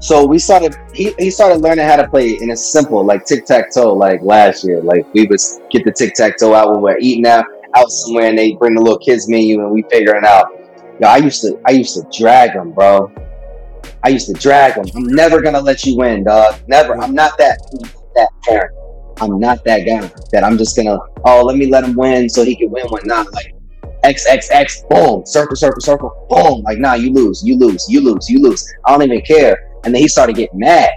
so 0.00 0.24
we 0.24 0.38
started. 0.38 0.74
He, 0.94 1.14
he 1.18 1.30
started 1.30 1.60
learning 1.60 1.86
how 1.86 1.96
to 1.96 2.08
play, 2.08 2.38
and 2.38 2.50
it's 2.50 2.66
simple, 2.66 3.04
like 3.04 3.26
tic 3.26 3.44
tac 3.44 3.72
toe. 3.74 3.92
Like 3.92 4.22
last 4.22 4.64
year, 4.64 4.80
like 4.80 5.12
we 5.12 5.26
would 5.26 5.40
get 5.70 5.84
the 5.84 5.92
tic 5.92 6.14
tac 6.14 6.38
toe 6.38 6.54
out 6.54 6.70
when 6.72 6.80
we're 6.80 6.98
eating 6.98 7.26
out 7.26 7.44
out 7.74 7.90
somewhere, 7.90 8.28
and 8.28 8.38
they 8.38 8.54
bring 8.54 8.74
the 8.74 8.80
little 8.80 8.98
kids 8.98 9.28
menu, 9.28 9.60
and 9.60 9.70
we 9.70 9.82
figure 9.90 10.16
it 10.16 10.24
out. 10.24 10.46
Yo, 11.00 11.08
I 11.08 11.16
used 11.16 11.40
to 11.42 11.60
I 11.66 11.72
used 11.72 11.94
to 11.94 12.06
drag 12.16 12.52
him, 12.52 12.72
bro. 12.72 13.12
I 14.04 14.10
used 14.10 14.28
to 14.28 14.34
drag 14.34 14.74
him. 14.76 14.84
I'm 14.94 15.06
never 15.06 15.42
gonna 15.42 15.60
let 15.60 15.84
you 15.84 15.96
win, 15.96 16.24
dog. 16.24 16.56
Never. 16.68 16.96
I'm 17.00 17.14
not 17.14 17.36
that 17.38 17.58
that 18.14 18.28
parent. 18.42 18.72
I'm 19.20 19.38
not 19.40 19.64
that 19.64 19.84
guy 19.84 20.10
that 20.32 20.44
I'm 20.44 20.56
just 20.56 20.76
gonna 20.76 20.98
oh 21.24 21.42
let 21.42 21.56
me 21.56 21.66
let 21.66 21.84
him 21.84 21.94
win 21.96 22.28
so 22.28 22.44
he 22.44 22.54
can 22.54 22.70
win 22.70 22.86
one. 22.86 23.02
Not 23.06 23.32
like 23.32 23.54
X, 24.04 24.26
X, 24.28 24.50
X, 24.50 24.84
boom, 24.90 25.24
circle, 25.24 25.56
circle, 25.56 25.80
circle, 25.80 26.26
boom. 26.28 26.62
Like, 26.62 26.78
nah, 26.78 26.92
you 26.92 27.10
lose, 27.10 27.42
you 27.42 27.58
lose, 27.58 27.86
you 27.88 28.02
lose, 28.02 28.28
you 28.28 28.38
lose. 28.38 28.70
I 28.86 28.92
don't 28.92 29.02
even 29.02 29.22
care. 29.22 29.70
And 29.84 29.94
then 29.94 30.02
he 30.02 30.08
started 30.08 30.36
getting 30.36 30.58
mad. 30.58 30.90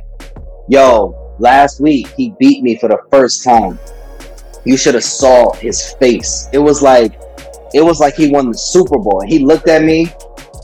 Yo, 0.67 1.35
last 1.39 1.79
week 1.79 2.07
he 2.17 2.33
beat 2.37 2.61
me 2.63 2.77
for 2.77 2.89
the 2.89 2.99
first 3.09 3.45
time. 3.45 3.79
You 4.65 4.75
should 4.75 4.95
have 4.95 5.05
saw 5.05 5.53
his 5.53 5.93
face. 5.93 6.49
It 6.51 6.57
was 6.57 6.81
like, 6.81 7.17
it 7.74 7.82
was 7.82 7.99
like 7.99 8.15
he 8.15 8.30
won 8.30 8.51
the 8.51 8.57
Super 8.57 8.97
Bowl. 8.97 9.24
He 9.26 9.39
looked 9.39 9.68
at 9.68 9.84
me, 9.84 10.11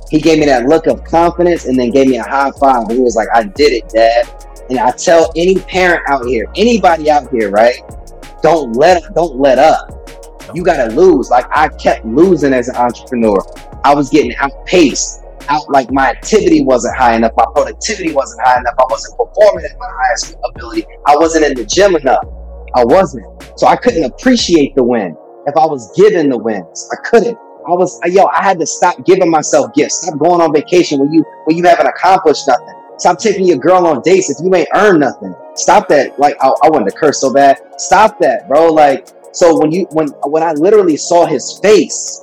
he 0.10 0.20
gave 0.20 0.40
me 0.40 0.46
that 0.46 0.66
look 0.66 0.88
of 0.88 1.04
confidence, 1.04 1.66
and 1.66 1.78
then 1.78 1.90
gave 1.90 2.08
me 2.08 2.18
a 2.18 2.24
high 2.24 2.52
five. 2.60 2.88
He 2.90 3.00
was 3.00 3.16
like, 3.16 3.28
"I 3.34 3.44
did 3.44 3.74
it, 3.74 3.90
Dad." 3.90 4.28
And 4.70 4.80
I 4.80 4.92
tell 4.92 5.32
any 5.36 5.56
parent 5.56 6.04
out 6.08 6.26
here, 6.26 6.46
anybody 6.56 7.12
out 7.12 7.30
here, 7.32 7.50
right? 7.50 7.76
Don't 8.42 8.74
let, 8.74 9.04
don't 9.14 9.38
let 9.38 9.60
up 9.60 10.04
you 10.54 10.64
gotta 10.64 10.94
lose. 10.94 11.30
Like 11.30 11.46
I 11.52 11.68
kept 11.70 12.06
losing 12.06 12.54
as 12.54 12.68
an 12.68 12.76
entrepreneur. 12.76 13.38
I 13.84 13.94
was 13.94 14.10
getting 14.10 14.36
outpaced. 14.38 15.22
Out 15.50 15.70
like 15.70 15.92
my 15.92 16.10
activity 16.10 16.64
wasn't 16.64 16.96
high 16.96 17.16
enough, 17.16 17.34
my 17.36 17.46
productivity 17.54 18.14
wasn't 18.14 18.48
high 18.48 18.60
enough, 18.60 18.76
I 18.80 18.84
wasn't 18.90 19.18
performing 19.18 19.66
at 19.66 19.78
my 19.78 19.90
highest 19.90 20.38
ability, 20.46 20.86
I 21.06 21.18
wasn't 21.18 21.44
in 21.44 21.54
the 21.56 21.66
gym 21.66 21.98
enough. 21.98 22.24
I 22.76 22.86
wasn't. 22.86 23.26
So 23.58 23.68
I 23.68 23.76
couldn't 23.76 24.06
appreciate 24.06 24.74
the 24.74 24.84
win. 24.84 25.18
If 25.46 25.58
I 25.58 25.66
was 25.66 25.92
given 25.98 26.30
the 26.30 26.38
wins, 26.38 26.90
I 26.92 26.96
couldn't. 27.08 27.38
I 27.68 27.72
was 27.72 28.00
yo, 28.06 28.26
I 28.26 28.44
had 28.44 28.60
to 28.60 28.66
stop 28.66 29.06
giving 29.06 29.30
myself 29.30 29.74
gifts. 29.74 30.02
Stop 30.02 30.20
going 30.20 30.42
on 30.42 30.54
vacation 30.54 31.00
when 31.00 31.12
you 31.12 31.24
when 31.46 31.58
you 31.58 31.64
haven't 31.64 31.88
accomplished 31.88 32.48
nothing. 32.48 32.76
Stop 32.98 33.20
taking 33.20 33.46
your 33.46 33.58
girl 33.58 33.86
on 33.88 34.02
dates 34.02 34.30
if 34.30 34.44
you 34.44 34.54
ain't 34.56 34.70
earned 34.76 35.00
nothing. 35.00 35.34
Stop 35.56 35.88
that. 35.90 36.18
Like 36.20 36.36
I, 36.42 36.48
I 36.48 36.70
wanted 36.70 36.92
to 36.92 36.98
curse 36.98 37.20
so 37.20 37.34
bad. 37.34 37.60
Stop 37.78 38.20
that, 38.20 38.48
bro. 38.48 38.72
Like 38.72 39.08
so 39.32 39.60
when 39.60 39.72
you 39.72 39.86
when 39.92 40.08
when 40.26 40.44
I 40.44 40.54
literally 40.54 40.98
saw 40.98 41.26
his 41.26 41.60
face, 41.60 42.22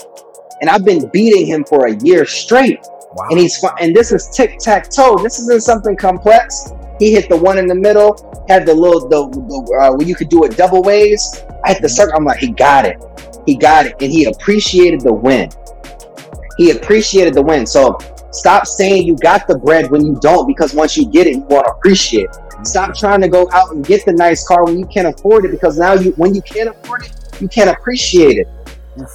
and 0.61 0.71
I've 0.71 0.85
been 0.85 1.09
beating 1.09 1.47
him 1.47 1.65
for 1.65 1.87
a 1.87 1.97
year 1.97 2.25
straight, 2.25 2.81
wow. 3.15 3.27
and 3.31 3.39
he's 3.39 3.63
and 3.81 3.95
this 3.95 4.13
is 4.13 4.29
tic 4.29 4.59
tac 4.59 4.91
toe. 4.91 5.17
This 5.23 5.39
isn't 5.41 5.63
something 5.63 5.97
complex. 5.97 6.73
He 6.99 7.13
hit 7.13 7.29
the 7.29 7.37
one 7.37 7.59
in 7.59 7.67
the 7.67 7.75
middle, 7.75 8.45
had 8.49 8.67
the 8.67 8.75
little 8.75 9.09
the, 9.09 9.29
the 9.29 9.79
uh, 9.83 9.97
where 9.97 10.07
you 10.07 10.15
could 10.15 10.29
do 10.29 10.45
it 10.45 10.57
double 10.57 10.83
ways. 10.83 11.43
I 11.65 11.73
hit 11.73 11.83
the 11.83 11.89
circle. 11.89 12.17
I'm 12.17 12.25
like, 12.25 12.39
he 12.39 12.53
got 12.53 12.85
it, 12.85 12.97
he 13.47 13.57
got 13.57 13.87
it, 13.87 13.95
and 14.01 14.11
he 14.11 14.25
appreciated 14.25 15.01
the 15.01 15.13
win. 15.13 15.51
He 16.57 16.71
appreciated 16.71 17.35
the 17.35 17.43
win. 17.43 17.67
So 17.67 17.99
stop 18.33 18.67
saying 18.67 19.07
you 19.07 19.17
got 19.17 19.47
the 19.47 19.59
bread 19.59 19.91
when 19.91 20.05
you 20.05 20.19
don't, 20.21 20.47
because 20.47 20.75
once 20.75 20.97
you 20.97 21.07
get 21.07 21.27
it, 21.27 21.37
you 21.37 21.41
want 21.43 21.67
to 21.67 21.73
appreciate 21.73 22.25
it. 22.25 22.67
Stop 22.67 22.95
trying 22.95 23.23
to 23.23 23.29
go 23.29 23.49
out 23.53 23.73
and 23.73 23.85
get 23.85 24.05
the 24.05 24.13
nice 24.13 24.47
car 24.47 24.65
when 24.65 24.79
you 24.79 24.87
can't 24.87 25.09
afford 25.09 25.47
it 25.47 25.51
because 25.51 25.79
now 25.79 25.95
you 25.95 26.11
when 26.13 26.35
you 26.35 26.43
can't 26.43 26.69
afford 26.69 27.05
it, 27.05 27.13
you 27.41 27.49
can't 27.49 27.71
appreciate 27.71 28.37
it. 28.37 28.47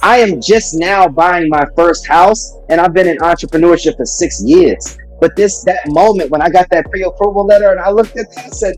I 0.02 0.18
am 0.18 0.40
just 0.40 0.74
now 0.74 1.06
buying 1.06 1.48
my 1.48 1.64
first 1.76 2.08
house 2.08 2.56
and 2.68 2.80
I've 2.80 2.92
been 2.92 3.06
in 3.06 3.18
entrepreneurship 3.18 3.96
for 3.96 4.04
six 4.04 4.42
years. 4.42 4.98
But 5.20 5.36
this 5.36 5.62
that 5.64 5.80
moment 5.86 6.30
when 6.30 6.42
I 6.42 6.48
got 6.48 6.68
that 6.70 6.90
pre-approval 6.90 7.46
letter 7.46 7.70
and 7.70 7.80
I 7.80 7.90
looked 7.90 8.16
at 8.16 8.34
that 8.34 8.44
and 8.44 8.54
said, 8.54 8.74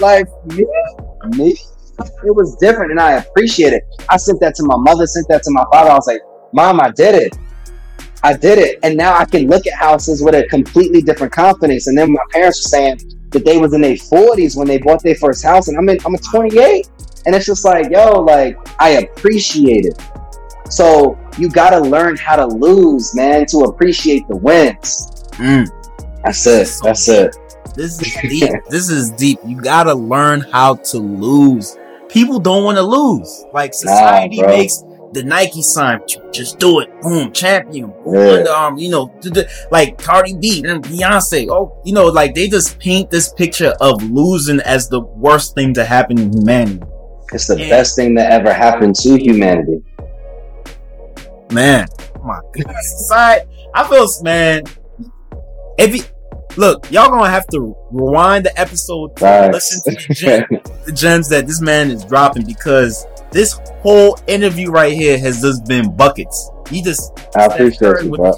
like 0.00 0.26
me, 0.46 0.66
me, 1.36 1.56
it 1.98 2.34
was 2.34 2.56
different 2.56 2.90
and 2.90 3.00
I 3.00 3.12
appreciate 3.12 3.72
it. 3.72 3.82
I 4.08 4.16
sent 4.16 4.40
that 4.40 4.54
to 4.56 4.64
my 4.64 4.76
mother, 4.76 5.06
sent 5.06 5.28
that 5.28 5.42
to 5.44 5.50
my 5.50 5.64
father. 5.72 5.90
I 5.90 5.94
was 5.94 6.06
like, 6.06 6.20
Mom, 6.52 6.80
I 6.80 6.90
did 6.90 7.14
it. 7.14 7.38
I 8.22 8.36
did 8.36 8.58
it. 8.58 8.78
And 8.82 8.96
now 8.96 9.16
I 9.16 9.24
can 9.24 9.46
look 9.46 9.66
at 9.66 9.74
houses 9.74 10.22
with 10.22 10.34
a 10.34 10.46
completely 10.48 11.02
different 11.02 11.32
confidence. 11.32 11.86
And 11.86 11.96
then 11.96 12.12
my 12.12 12.22
parents 12.32 12.64
were 12.64 12.68
saying, 12.68 12.98
that 13.30 13.44
they 13.44 13.58
was 13.58 13.74
in 13.74 13.80
their 13.80 13.94
40s 13.94 14.56
when 14.56 14.66
they 14.66 14.78
bought 14.78 15.02
their 15.02 15.14
first 15.14 15.44
house 15.44 15.68
and 15.68 15.76
I'm 15.76 15.88
in 15.88 15.98
I'm 16.04 16.14
a 16.14 16.18
28 16.18 16.88
and 17.26 17.34
it's 17.34 17.46
just 17.46 17.64
like 17.64 17.90
yo 17.90 18.20
like 18.20 18.56
I 18.80 18.90
appreciate 18.90 19.86
it 19.86 20.02
so 20.70 21.18
you 21.38 21.48
got 21.48 21.70
to 21.70 21.80
learn 21.80 22.16
how 22.16 22.36
to 22.36 22.46
lose 22.46 23.14
man 23.14 23.46
to 23.46 23.58
appreciate 23.64 24.26
the 24.28 24.36
wins 24.36 25.12
mm. 25.32 25.68
that's 26.24 26.46
it 26.46 26.68
that's 26.82 27.08
it 27.08 27.36
this 27.74 28.00
is 28.00 28.16
deep 28.22 28.52
this 28.70 28.90
is 28.90 29.10
deep 29.10 29.38
you 29.44 29.60
got 29.60 29.84
to 29.84 29.94
learn 29.94 30.40
how 30.40 30.76
to 30.76 30.98
lose 30.98 31.76
people 32.08 32.38
don't 32.38 32.64
want 32.64 32.76
to 32.76 32.82
lose 32.82 33.44
like 33.52 33.74
society 33.74 34.40
nah, 34.40 34.48
makes 34.48 34.82
the 35.12 35.22
Nike 35.22 35.62
sign, 35.62 36.00
just 36.32 36.58
do 36.58 36.80
it, 36.80 36.90
boom, 37.00 37.32
champion, 37.32 37.86
boom, 38.04 38.44
yeah. 38.44 38.52
um, 38.52 38.76
you 38.76 38.90
know, 38.90 39.18
like 39.70 39.98
Cardi 39.98 40.36
B 40.36 40.62
and 40.66 40.84
Beyonce. 40.84 41.48
Oh, 41.50 41.80
you 41.84 41.94
know, 41.94 42.06
like 42.06 42.34
they 42.34 42.48
just 42.48 42.78
paint 42.78 43.10
this 43.10 43.32
picture 43.32 43.72
of 43.80 44.02
losing 44.10 44.60
as 44.60 44.88
the 44.88 45.00
worst 45.00 45.54
thing 45.54 45.72
to 45.74 45.84
happen 45.84 46.18
in 46.18 46.32
humanity. 46.32 46.82
It's 47.32 47.46
the 47.46 47.56
best 47.56 47.96
thing 47.96 48.14
that 48.14 48.30
ever 48.30 48.52
happened 48.52 48.94
to 48.96 49.16
humanity. 49.16 49.82
Man, 51.50 51.86
oh 52.16 52.24
my 52.24 52.40
goodness, 52.52 53.10
I 53.14 53.88
feel, 53.88 54.06
man, 54.22 54.64
if 55.78 55.96
you, 55.96 56.02
look, 56.56 56.90
y'all 56.90 57.08
gonna 57.08 57.30
have 57.30 57.46
to 57.48 57.76
rewind 57.90 58.44
the 58.44 58.60
episode 58.60 59.16
to 59.16 59.50
listen 59.52 59.92
to 59.92 60.08
the, 60.08 60.14
gem, 60.14 60.44
the 60.84 60.92
gems 60.92 61.28
that 61.28 61.46
this 61.46 61.60
man 61.60 61.90
is 61.90 62.04
dropping 62.04 62.44
because 62.44 63.06
this 63.30 63.58
whole 63.80 64.18
interview 64.26 64.70
right 64.70 64.92
here 64.92 65.18
has 65.18 65.42
just 65.42 65.66
been 65.66 65.94
buckets. 65.94 66.50
You 66.70 66.82
just 66.82 67.12
I 67.36 67.44
appreciate 67.44 68.02
you, 68.02 68.16
bro. 68.16 68.32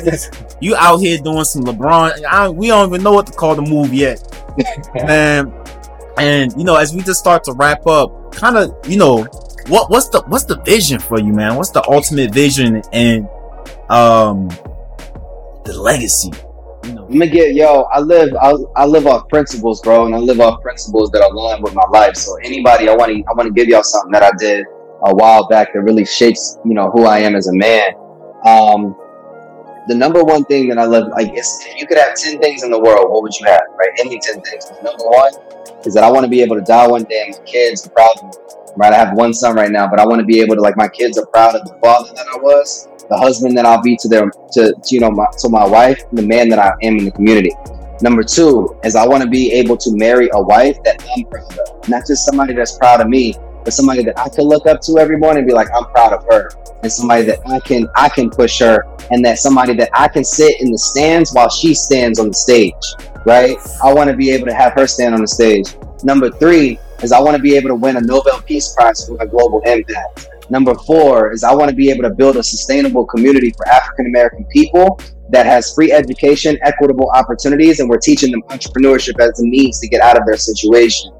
you 0.60 0.76
out 0.76 0.98
here 0.98 1.18
doing 1.18 1.44
some 1.44 1.64
LeBron. 1.64 2.24
I, 2.24 2.48
we 2.48 2.68
don't 2.68 2.88
even 2.88 3.02
know 3.02 3.12
what 3.12 3.26
to 3.26 3.32
call 3.32 3.56
the 3.56 3.62
move 3.62 3.92
yet, 3.92 4.22
man. 4.94 5.52
And 6.18 6.52
you 6.56 6.64
know, 6.64 6.76
as 6.76 6.94
we 6.94 7.02
just 7.02 7.18
start 7.18 7.44
to 7.44 7.52
wrap 7.52 7.86
up, 7.86 8.32
kind 8.32 8.56
of, 8.56 8.76
you 8.88 8.96
know, 8.96 9.24
what 9.68 9.90
what's 9.90 10.08
the 10.10 10.22
what's 10.28 10.44
the 10.44 10.60
vision 10.62 11.00
for 11.00 11.18
you, 11.18 11.32
man? 11.32 11.56
What's 11.56 11.70
the 11.70 11.86
ultimate 11.90 12.32
vision 12.32 12.82
and 12.92 13.28
um 13.90 14.48
the 15.64 15.76
legacy? 15.76 16.30
I'm 17.08 17.20
gonna 17.20 17.28
get 17.28 17.54
yo. 17.54 17.82
I 17.92 18.00
live 18.00 18.34
I, 18.34 18.56
I 18.74 18.84
live 18.84 19.06
off 19.06 19.28
principles, 19.28 19.80
bro, 19.80 20.06
and 20.06 20.14
I 20.14 20.18
live 20.18 20.40
off 20.40 20.60
principles 20.60 21.10
that 21.12 21.22
align 21.22 21.62
with 21.62 21.72
my 21.72 21.84
life. 21.92 22.16
So 22.16 22.36
anybody, 22.42 22.88
I 22.88 22.96
want 22.96 23.12
to 23.12 23.22
I 23.30 23.32
want 23.34 23.46
to 23.46 23.52
give 23.52 23.68
y'all 23.68 23.84
something 23.84 24.10
that 24.10 24.24
I 24.24 24.32
did 24.38 24.66
a 25.04 25.14
while 25.14 25.46
back 25.46 25.72
that 25.72 25.82
really 25.82 26.04
shapes 26.04 26.58
you 26.64 26.74
know 26.74 26.90
who 26.90 27.04
I 27.04 27.20
am 27.20 27.36
as 27.36 27.46
a 27.46 27.54
man. 27.54 27.92
Um, 28.44 28.96
the 29.86 29.94
number 29.94 30.24
one 30.24 30.44
thing 30.46 30.68
that 30.68 30.78
I 30.78 30.84
love, 30.84 31.08
like, 31.10 31.32
is 31.32 31.64
if 31.68 31.80
you 31.80 31.86
could 31.86 31.96
have 31.96 32.16
ten 32.16 32.40
things 32.40 32.64
in 32.64 32.72
the 32.72 32.80
world, 32.80 33.08
what 33.08 33.22
would 33.22 33.38
you 33.38 33.46
have? 33.46 33.62
Right, 33.78 33.90
any 34.00 34.18
ten 34.18 34.42
things. 34.42 34.68
Number 34.82 35.04
one 35.04 35.32
is 35.84 35.94
that 35.94 36.02
I 36.02 36.10
want 36.10 36.24
to 36.24 36.28
be 36.28 36.42
able 36.42 36.56
to 36.56 36.62
die 36.62 36.88
one 36.88 37.04
day, 37.04 37.22
and 37.22 37.36
my 37.38 37.44
kids 37.44 37.86
are 37.86 37.90
proud 37.90 38.10
of 38.18 38.24
me. 38.24 38.30
Right, 38.76 38.92
I 38.92 38.96
have 38.96 39.16
one 39.16 39.32
son 39.32 39.54
right 39.54 39.70
now, 39.70 39.86
but 39.86 40.00
I 40.00 40.06
want 40.06 40.18
to 40.18 40.26
be 40.26 40.40
able 40.40 40.56
to 40.56 40.60
like 40.60 40.76
my 40.76 40.88
kids 40.88 41.18
are 41.18 41.26
proud 41.26 41.54
of 41.54 41.64
the 41.66 41.78
father 41.80 42.12
that 42.14 42.26
I 42.34 42.38
was 42.38 42.88
the 43.08 43.16
husband 43.16 43.56
that 43.56 43.66
I'll 43.66 43.82
be 43.82 43.96
to 43.96 44.08
their 44.08 44.30
to, 44.52 44.72
to 44.72 44.94
you 44.94 45.00
know 45.00 45.10
my, 45.10 45.26
to 45.38 45.48
my 45.48 45.66
wife, 45.66 46.02
the 46.12 46.22
man 46.22 46.48
that 46.48 46.58
I 46.58 46.72
am 46.82 46.98
in 46.98 47.04
the 47.04 47.10
community. 47.10 47.52
Number 48.02 48.22
two 48.22 48.76
is 48.84 48.94
I 48.94 49.06
want 49.06 49.22
to 49.22 49.28
be 49.28 49.52
able 49.52 49.76
to 49.78 49.96
marry 49.96 50.28
a 50.32 50.40
wife 50.40 50.76
that 50.84 51.02
I'm 51.16 51.24
proud 51.24 51.58
of, 51.58 51.88
not 51.88 52.06
just 52.06 52.26
somebody 52.26 52.52
that's 52.52 52.76
proud 52.76 53.00
of 53.00 53.08
me, 53.08 53.34
but 53.64 53.72
somebody 53.72 54.04
that 54.04 54.18
I 54.18 54.28
can 54.28 54.44
look 54.44 54.66
up 54.66 54.80
to 54.82 54.98
every 54.98 55.18
morning 55.18 55.38
and 55.38 55.46
be 55.46 55.54
like, 55.54 55.68
I'm 55.74 55.86
proud 55.86 56.12
of 56.12 56.24
her, 56.30 56.50
and 56.82 56.92
somebody 56.92 57.22
that 57.24 57.40
I 57.46 57.58
can 57.60 57.88
I 57.96 58.08
can 58.08 58.30
push 58.30 58.60
her, 58.60 58.84
and 59.10 59.24
that 59.24 59.38
somebody 59.38 59.74
that 59.74 59.90
I 59.94 60.08
can 60.08 60.24
sit 60.24 60.60
in 60.60 60.70
the 60.70 60.78
stands 60.78 61.32
while 61.32 61.48
she 61.48 61.74
stands 61.74 62.18
on 62.18 62.28
the 62.28 62.34
stage. 62.34 62.74
Right? 63.24 63.56
I 63.82 63.92
want 63.92 64.08
to 64.10 64.16
be 64.16 64.30
able 64.30 64.46
to 64.46 64.54
have 64.54 64.72
her 64.74 64.86
stand 64.86 65.14
on 65.14 65.20
the 65.20 65.26
stage. 65.26 65.74
Number 66.04 66.30
three 66.30 66.78
is 67.02 67.10
I 67.10 67.20
want 67.20 67.36
to 67.36 67.42
be 67.42 67.56
able 67.56 67.70
to 67.70 67.74
win 67.74 67.96
a 67.96 68.00
Nobel 68.00 68.40
Peace 68.42 68.74
Prize 68.74 69.04
for 69.06 69.14
my 69.14 69.26
global 69.26 69.60
impact. 69.62 70.28
Number 70.50 70.74
four 70.74 71.32
is 71.32 71.44
I 71.44 71.54
want 71.54 71.70
to 71.70 71.76
be 71.76 71.90
able 71.90 72.02
to 72.02 72.14
build 72.14 72.36
a 72.36 72.42
sustainable 72.42 73.04
community 73.06 73.52
for 73.56 73.66
African 73.68 74.06
American 74.06 74.44
people 74.46 75.00
that 75.30 75.46
has 75.46 75.74
free 75.74 75.92
education, 75.92 76.56
equitable 76.62 77.10
opportunities, 77.14 77.80
and 77.80 77.88
we're 77.88 77.98
teaching 77.98 78.30
them 78.30 78.42
entrepreneurship 78.42 79.18
as 79.20 79.40
a 79.40 79.44
means 79.44 79.80
to 79.80 79.88
get 79.88 80.00
out 80.00 80.16
of 80.16 80.24
their 80.26 80.36
situation. 80.36 81.12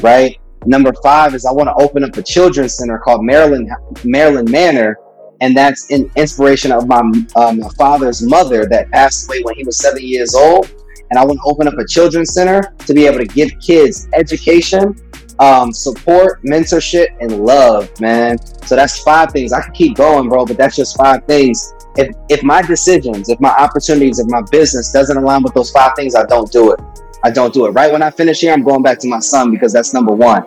Right? 0.00 0.38
Number 0.66 0.92
five 1.02 1.34
is 1.34 1.46
I 1.46 1.52
want 1.52 1.68
to 1.68 1.82
open 1.82 2.04
up 2.04 2.16
a 2.16 2.22
children's 2.22 2.74
center 2.74 2.98
called 2.98 3.24
Maryland 3.24 3.70
Maryland 4.04 4.50
Manor 4.50 4.98
and 5.40 5.56
that's 5.56 5.90
an 5.90 6.10
inspiration 6.16 6.72
of 6.72 6.86
my, 6.86 7.00
um, 7.36 7.60
father's 7.76 8.22
mother 8.22 8.66
that 8.66 8.90
passed 8.90 9.28
away 9.28 9.42
when 9.42 9.54
he 9.54 9.64
was 9.64 9.78
seven 9.78 10.02
years 10.02 10.34
old. 10.34 10.70
And 11.10 11.18
I 11.18 11.24
want 11.24 11.38
to 11.38 11.50
open 11.50 11.68
up 11.68 11.74
a 11.78 11.86
children's 11.86 12.32
center 12.32 12.74
to 12.86 12.94
be 12.94 13.06
able 13.06 13.18
to 13.18 13.26
give 13.26 13.52
kids 13.60 14.08
education, 14.14 14.96
um, 15.38 15.72
support, 15.72 16.42
mentorship, 16.42 17.08
and 17.20 17.44
love, 17.44 17.88
man. 18.00 18.38
So 18.64 18.76
that's 18.76 19.00
five 19.00 19.32
things. 19.32 19.52
I 19.52 19.62
could 19.62 19.74
keep 19.74 19.96
going, 19.96 20.28
bro, 20.28 20.46
but 20.46 20.56
that's 20.56 20.76
just 20.76 20.96
five 20.96 21.24
things. 21.24 21.74
If 21.96 22.14
if 22.28 22.42
my 22.42 22.62
decisions, 22.62 23.28
if 23.28 23.40
my 23.40 23.50
opportunities, 23.50 24.18
if 24.18 24.26
my 24.28 24.42
business 24.50 24.92
doesn't 24.92 25.16
align 25.16 25.42
with 25.42 25.54
those 25.54 25.70
five 25.70 25.92
things, 25.96 26.14
I 26.14 26.24
don't 26.24 26.50
do 26.50 26.72
it. 26.72 26.80
I 27.24 27.30
don't 27.30 27.52
do 27.52 27.66
it. 27.66 27.70
Right 27.70 27.92
when 27.92 28.02
I 28.02 28.10
finish 28.10 28.40
here, 28.40 28.52
I'm 28.52 28.62
going 28.62 28.82
back 28.82 28.98
to 29.00 29.08
my 29.08 29.18
son 29.18 29.50
because 29.50 29.72
that's 29.72 29.92
number 29.92 30.12
one. 30.12 30.44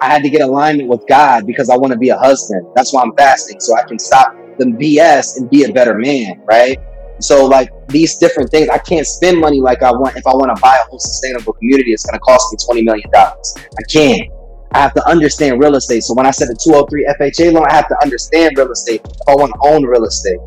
I 0.00 0.06
had 0.06 0.22
to 0.24 0.30
get 0.30 0.40
alignment 0.40 0.88
with 0.88 1.06
God 1.06 1.46
because 1.46 1.70
I 1.70 1.76
want 1.76 1.92
to 1.92 1.98
be 1.98 2.08
a 2.08 2.18
husband. 2.18 2.66
That's 2.74 2.92
why 2.92 3.02
I'm 3.02 3.14
fasting, 3.16 3.60
so 3.60 3.76
I 3.76 3.84
can 3.84 3.98
stop 3.98 4.34
the 4.58 4.64
BS 4.64 5.38
and 5.38 5.48
be 5.48 5.64
a 5.64 5.72
better 5.72 5.94
man, 5.96 6.42
right? 6.44 6.78
So 7.20 7.46
like 7.46 7.70
these 7.92 8.16
different 8.16 8.50
things, 8.50 8.68
I 8.68 8.78
can't 8.78 9.06
spend 9.06 9.40
money 9.40 9.60
like 9.60 9.82
I 9.82 9.92
want. 9.92 10.16
If 10.16 10.26
I 10.26 10.34
want 10.34 10.54
to 10.54 10.60
buy 10.60 10.76
a 10.76 10.88
whole 10.88 10.98
sustainable 10.98 11.52
community, 11.54 11.92
it's 11.92 12.04
going 12.04 12.14
to 12.14 12.20
cost 12.20 12.46
me 12.52 12.58
twenty 12.64 12.82
million 12.82 13.08
dollars. 13.12 13.54
I 13.78 13.82
can't. 13.90 14.28
I 14.72 14.78
have 14.78 14.94
to 14.94 15.06
understand 15.06 15.60
real 15.60 15.76
estate. 15.76 16.02
So 16.02 16.14
when 16.14 16.24
I 16.24 16.30
said 16.30 16.48
the 16.48 16.58
203 16.64 17.06
FHA 17.20 17.52
loan, 17.52 17.66
I 17.68 17.74
have 17.74 17.88
to 17.88 17.96
understand 18.02 18.56
real 18.56 18.72
estate 18.72 19.02
if 19.04 19.28
I 19.28 19.34
want 19.34 19.52
to 19.52 19.68
own 19.68 19.84
real 19.84 20.04
estate. 20.04 20.38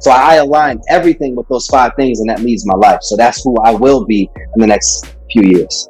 So 0.00 0.10
I 0.10 0.36
align 0.36 0.80
everything 0.88 1.36
with 1.36 1.46
those 1.46 1.68
five 1.68 1.92
things, 1.94 2.18
and 2.18 2.28
that 2.30 2.40
leads 2.40 2.66
my 2.66 2.74
life. 2.74 2.98
So 3.02 3.16
that's 3.16 3.44
who 3.44 3.56
I 3.58 3.70
will 3.70 4.04
be 4.06 4.28
in 4.34 4.60
the 4.60 4.66
next 4.66 5.14
few 5.30 5.42
years 5.42 5.88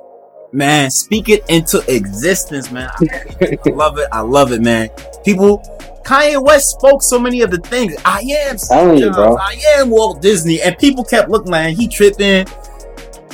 man, 0.53 0.91
speak 0.91 1.29
it 1.29 1.45
into 1.49 1.83
existence, 1.93 2.71
man. 2.71 2.91
I 3.01 3.59
love 3.71 3.99
it. 3.99 4.09
I 4.13 4.21
love 4.21 4.53
it, 4.53 4.61
man. 4.61 4.91
People, 5.25 5.59
Kanye 6.05 6.43
West 6.43 6.71
spoke 6.71 7.03
so 7.03 7.19
many 7.19 7.43
of 7.43 7.51
the 7.51 7.59
things. 7.59 7.95
I 8.05 8.21
am, 8.21 8.97
you, 8.97 9.11
bro. 9.11 9.37
I 9.37 9.61
am 9.77 9.91
Walt 9.91 10.21
Disney, 10.23 10.61
and 10.63 10.77
people 10.79 11.05
kept 11.05 11.31
looking, 11.31 11.51
man. 11.51 11.75
He 11.75 11.89
tripping. 11.89 12.47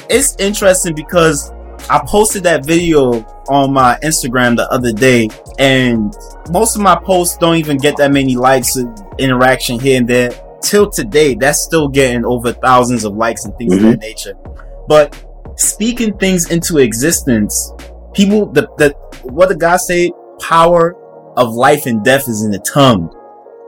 It's 0.09 0.37
interesting 0.37 0.95
because 0.95 1.51
I 1.91 2.03
posted 2.07 2.43
that 2.45 2.65
video 2.65 3.25
on 3.49 3.73
my 3.73 3.99
Instagram 4.03 4.57
the 4.57 4.71
other 4.71 4.93
day, 4.93 5.29
and 5.59 6.15
most 6.51 6.77
of 6.77 6.83
my 6.83 6.97
posts 6.97 7.37
don't 7.39 7.57
even 7.57 7.79
get 7.79 7.97
that 7.99 8.13
many 8.13 8.37
likes, 8.37 8.77
and 8.77 8.99
interaction 9.19 9.81
here 9.81 9.99
and 9.99 10.09
there. 10.09 10.31
Till 10.63 10.91
today, 10.91 11.35
that's 11.35 11.63
still 11.63 11.87
getting 11.87 12.25
over 12.25 12.53
thousands 12.53 13.05
of 13.05 13.15
likes 13.15 13.45
and 13.45 13.57
things 13.57 13.75
mm-hmm. 13.75 13.85
of 13.87 13.93
that 13.93 14.01
nature. 14.01 14.35
But 14.89 15.26
speaking 15.57 16.17
things 16.19 16.51
into 16.51 16.79
existence, 16.79 17.73
people, 18.15 18.47
the, 18.47 18.69
the, 18.79 18.95
what 19.25 19.49
the 19.49 19.57
God 19.57 19.79
say, 19.79 20.13
power 20.41 20.97
of 21.37 21.55
life 21.55 21.87
and 21.87 22.05
death 22.05 22.29
is 22.29 22.43
in 22.43 22.51
the 22.51 22.59
tongue. 22.59 23.13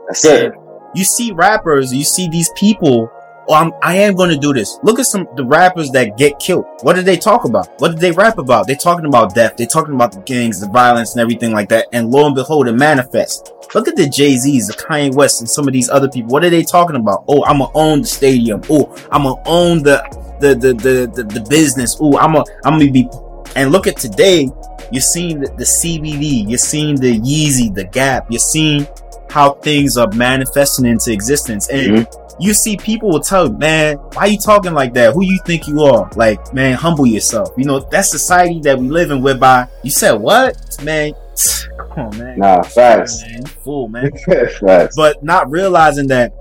That's 0.07 0.25
it. 0.25 0.53
You 0.95 1.03
see 1.03 1.31
rappers, 1.31 1.93
you 1.93 2.03
see 2.03 2.27
these 2.29 2.49
people, 2.55 3.11
oh, 3.47 3.53
I'm, 3.53 3.71
I 3.83 3.95
am 3.97 4.15
going 4.15 4.31
to 4.31 4.37
do 4.37 4.53
this. 4.53 4.79
Look 4.81 4.97
at 4.97 5.05
some, 5.05 5.27
the 5.35 5.45
rappers 5.45 5.91
that 5.91 6.17
get 6.17 6.39
killed. 6.39 6.65
What 6.81 6.95
did 6.95 7.05
they 7.05 7.17
talk 7.17 7.45
about? 7.45 7.79
What 7.79 7.89
did 7.89 7.99
they 7.99 8.11
rap 8.11 8.39
about? 8.39 8.65
They're 8.65 8.75
talking 8.75 9.05
about 9.05 9.35
death. 9.35 9.55
They're 9.57 9.67
talking 9.67 9.93
about 9.93 10.11
the 10.11 10.21
gangs, 10.21 10.59
the 10.59 10.67
violence 10.67 11.13
and 11.13 11.21
everything 11.21 11.51
like 11.51 11.69
that. 11.69 11.87
And 11.93 12.09
lo 12.09 12.25
and 12.25 12.33
behold, 12.33 12.67
it 12.67 12.73
manifests. 12.73 13.51
Look 13.75 13.87
at 13.87 13.95
the 13.95 14.09
Jay-Z's, 14.09 14.67
the 14.67 14.73
Kanye 14.73 15.13
West 15.13 15.41
and 15.41 15.49
some 15.49 15.67
of 15.67 15.73
these 15.73 15.89
other 15.89 16.09
people. 16.09 16.29
What 16.29 16.43
are 16.43 16.49
they 16.49 16.63
talking 16.63 16.95
about? 16.95 17.23
Oh, 17.27 17.45
I'm 17.45 17.59
gonna 17.59 17.71
own 17.75 18.01
the 18.01 18.07
stadium. 18.07 18.61
Oh, 18.67 18.95
I'm 19.11 19.23
gonna 19.23 19.41
own 19.45 19.83
the, 19.83 20.01
the 20.39 20.55
the 20.55 20.73
the 20.73 21.11
the, 21.15 21.23
the 21.23 21.45
business. 21.49 21.99
Ooh, 22.01 22.17
I'm 22.17 22.35
a 22.35 22.43
I'm 22.65 22.79
gonna 22.79 22.91
be 22.91 23.09
and 23.55 23.71
look 23.71 23.87
at 23.87 23.97
today. 23.97 24.49
You're 24.91 25.01
seeing 25.01 25.39
the, 25.39 25.47
the 25.57 25.63
CBD. 25.63 26.49
You're 26.49 26.57
seeing 26.57 26.95
the 26.95 27.19
Yeezy, 27.19 27.73
the 27.73 27.85
Gap. 27.85 28.27
You're 28.29 28.39
seeing 28.39 28.87
how 29.29 29.53
things 29.53 29.97
are 29.97 30.11
manifesting 30.13 30.85
into 30.85 31.11
existence, 31.11 31.69
and 31.69 31.97
mm-hmm. 31.97 32.41
you 32.41 32.53
see 32.53 32.75
people 32.77 33.09
will 33.09 33.19
tell 33.19 33.47
you, 33.47 33.53
man, 33.53 33.97
why 34.13 34.25
you 34.25 34.39
talking 34.39 34.73
like 34.73 34.93
that? 34.95 35.13
Who 35.13 35.23
you 35.23 35.39
think 35.45 35.67
you 35.67 35.83
are? 35.83 36.09
Like, 36.15 36.53
man, 36.53 36.75
humble 36.75 37.05
yourself. 37.05 37.49
You 37.55 37.65
know 37.65 37.79
that 37.79 38.05
society 38.05 38.59
that 38.61 38.79
we 38.79 38.89
live 38.89 39.11
in, 39.11 39.21
whereby 39.21 39.67
you 39.83 39.91
said 39.91 40.13
what, 40.13 40.57
man. 40.83 41.13
Come 41.77 42.07
on, 42.07 42.17
man. 42.17 42.39
Nah, 42.39 42.63
facts. 42.63 43.21
Man, 43.21 43.45
fool, 43.45 43.87
man. 43.87 44.11
facts. 44.59 44.95
But 44.95 45.23
not 45.23 45.49
realizing 45.49 46.07
that 46.07 46.33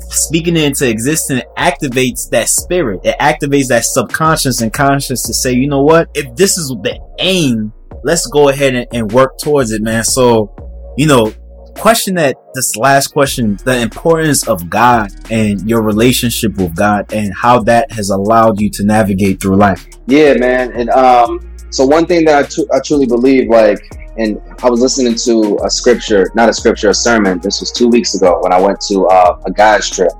speaking 0.00 0.56
it 0.56 0.64
into 0.64 0.88
existence 0.88 1.42
activates 1.56 2.28
that 2.30 2.48
spirit. 2.48 3.00
It 3.04 3.16
activates 3.20 3.68
that 3.68 3.84
subconscious 3.84 4.60
and 4.60 4.72
conscious 4.72 5.22
to 5.22 5.34
say, 5.34 5.52
you 5.52 5.68
know 5.68 5.82
what? 5.82 6.08
If 6.14 6.34
this 6.36 6.58
is 6.58 6.68
the 6.82 6.98
aim, 7.18 7.72
let's 8.04 8.26
go 8.26 8.48
ahead 8.48 8.74
and, 8.74 8.86
and 8.92 9.12
work 9.12 9.38
towards 9.38 9.72
it, 9.72 9.82
man. 9.82 10.04
So, 10.04 10.54
you 10.96 11.06
know, 11.06 11.32
question 11.78 12.14
that 12.16 12.36
this 12.54 12.76
last 12.76 13.08
question, 13.08 13.58
the 13.64 13.78
importance 13.78 14.46
of 14.46 14.68
God 14.68 15.10
and 15.30 15.68
your 15.68 15.82
relationship 15.82 16.56
with 16.56 16.76
God 16.76 17.12
and 17.12 17.32
how 17.34 17.60
that 17.60 17.90
has 17.92 18.10
allowed 18.10 18.60
you 18.60 18.68
to 18.70 18.84
navigate 18.84 19.40
through 19.40 19.56
life. 19.56 19.86
Yeah, 20.06 20.34
man. 20.34 20.72
And, 20.72 20.90
um, 20.90 21.40
so 21.70 21.86
one 21.86 22.04
thing 22.04 22.26
that 22.26 22.44
I, 22.44 22.46
tr- 22.46 22.70
I 22.74 22.80
truly 22.80 23.06
believe, 23.06 23.48
like, 23.48 23.78
and 24.18 24.40
I 24.62 24.68
was 24.68 24.80
listening 24.80 25.14
to 25.14 25.58
a 25.64 25.70
scripture, 25.70 26.30
not 26.34 26.48
a 26.48 26.52
scripture, 26.52 26.90
a 26.90 26.94
sermon. 26.94 27.40
This 27.40 27.60
was 27.60 27.72
two 27.72 27.88
weeks 27.88 28.14
ago 28.14 28.38
when 28.42 28.52
I 28.52 28.60
went 28.60 28.80
to 28.88 29.06
uh, 29.06 29.40
a 29.46 29.50
guy's 29.50 29.88
trip, 29.88 30.12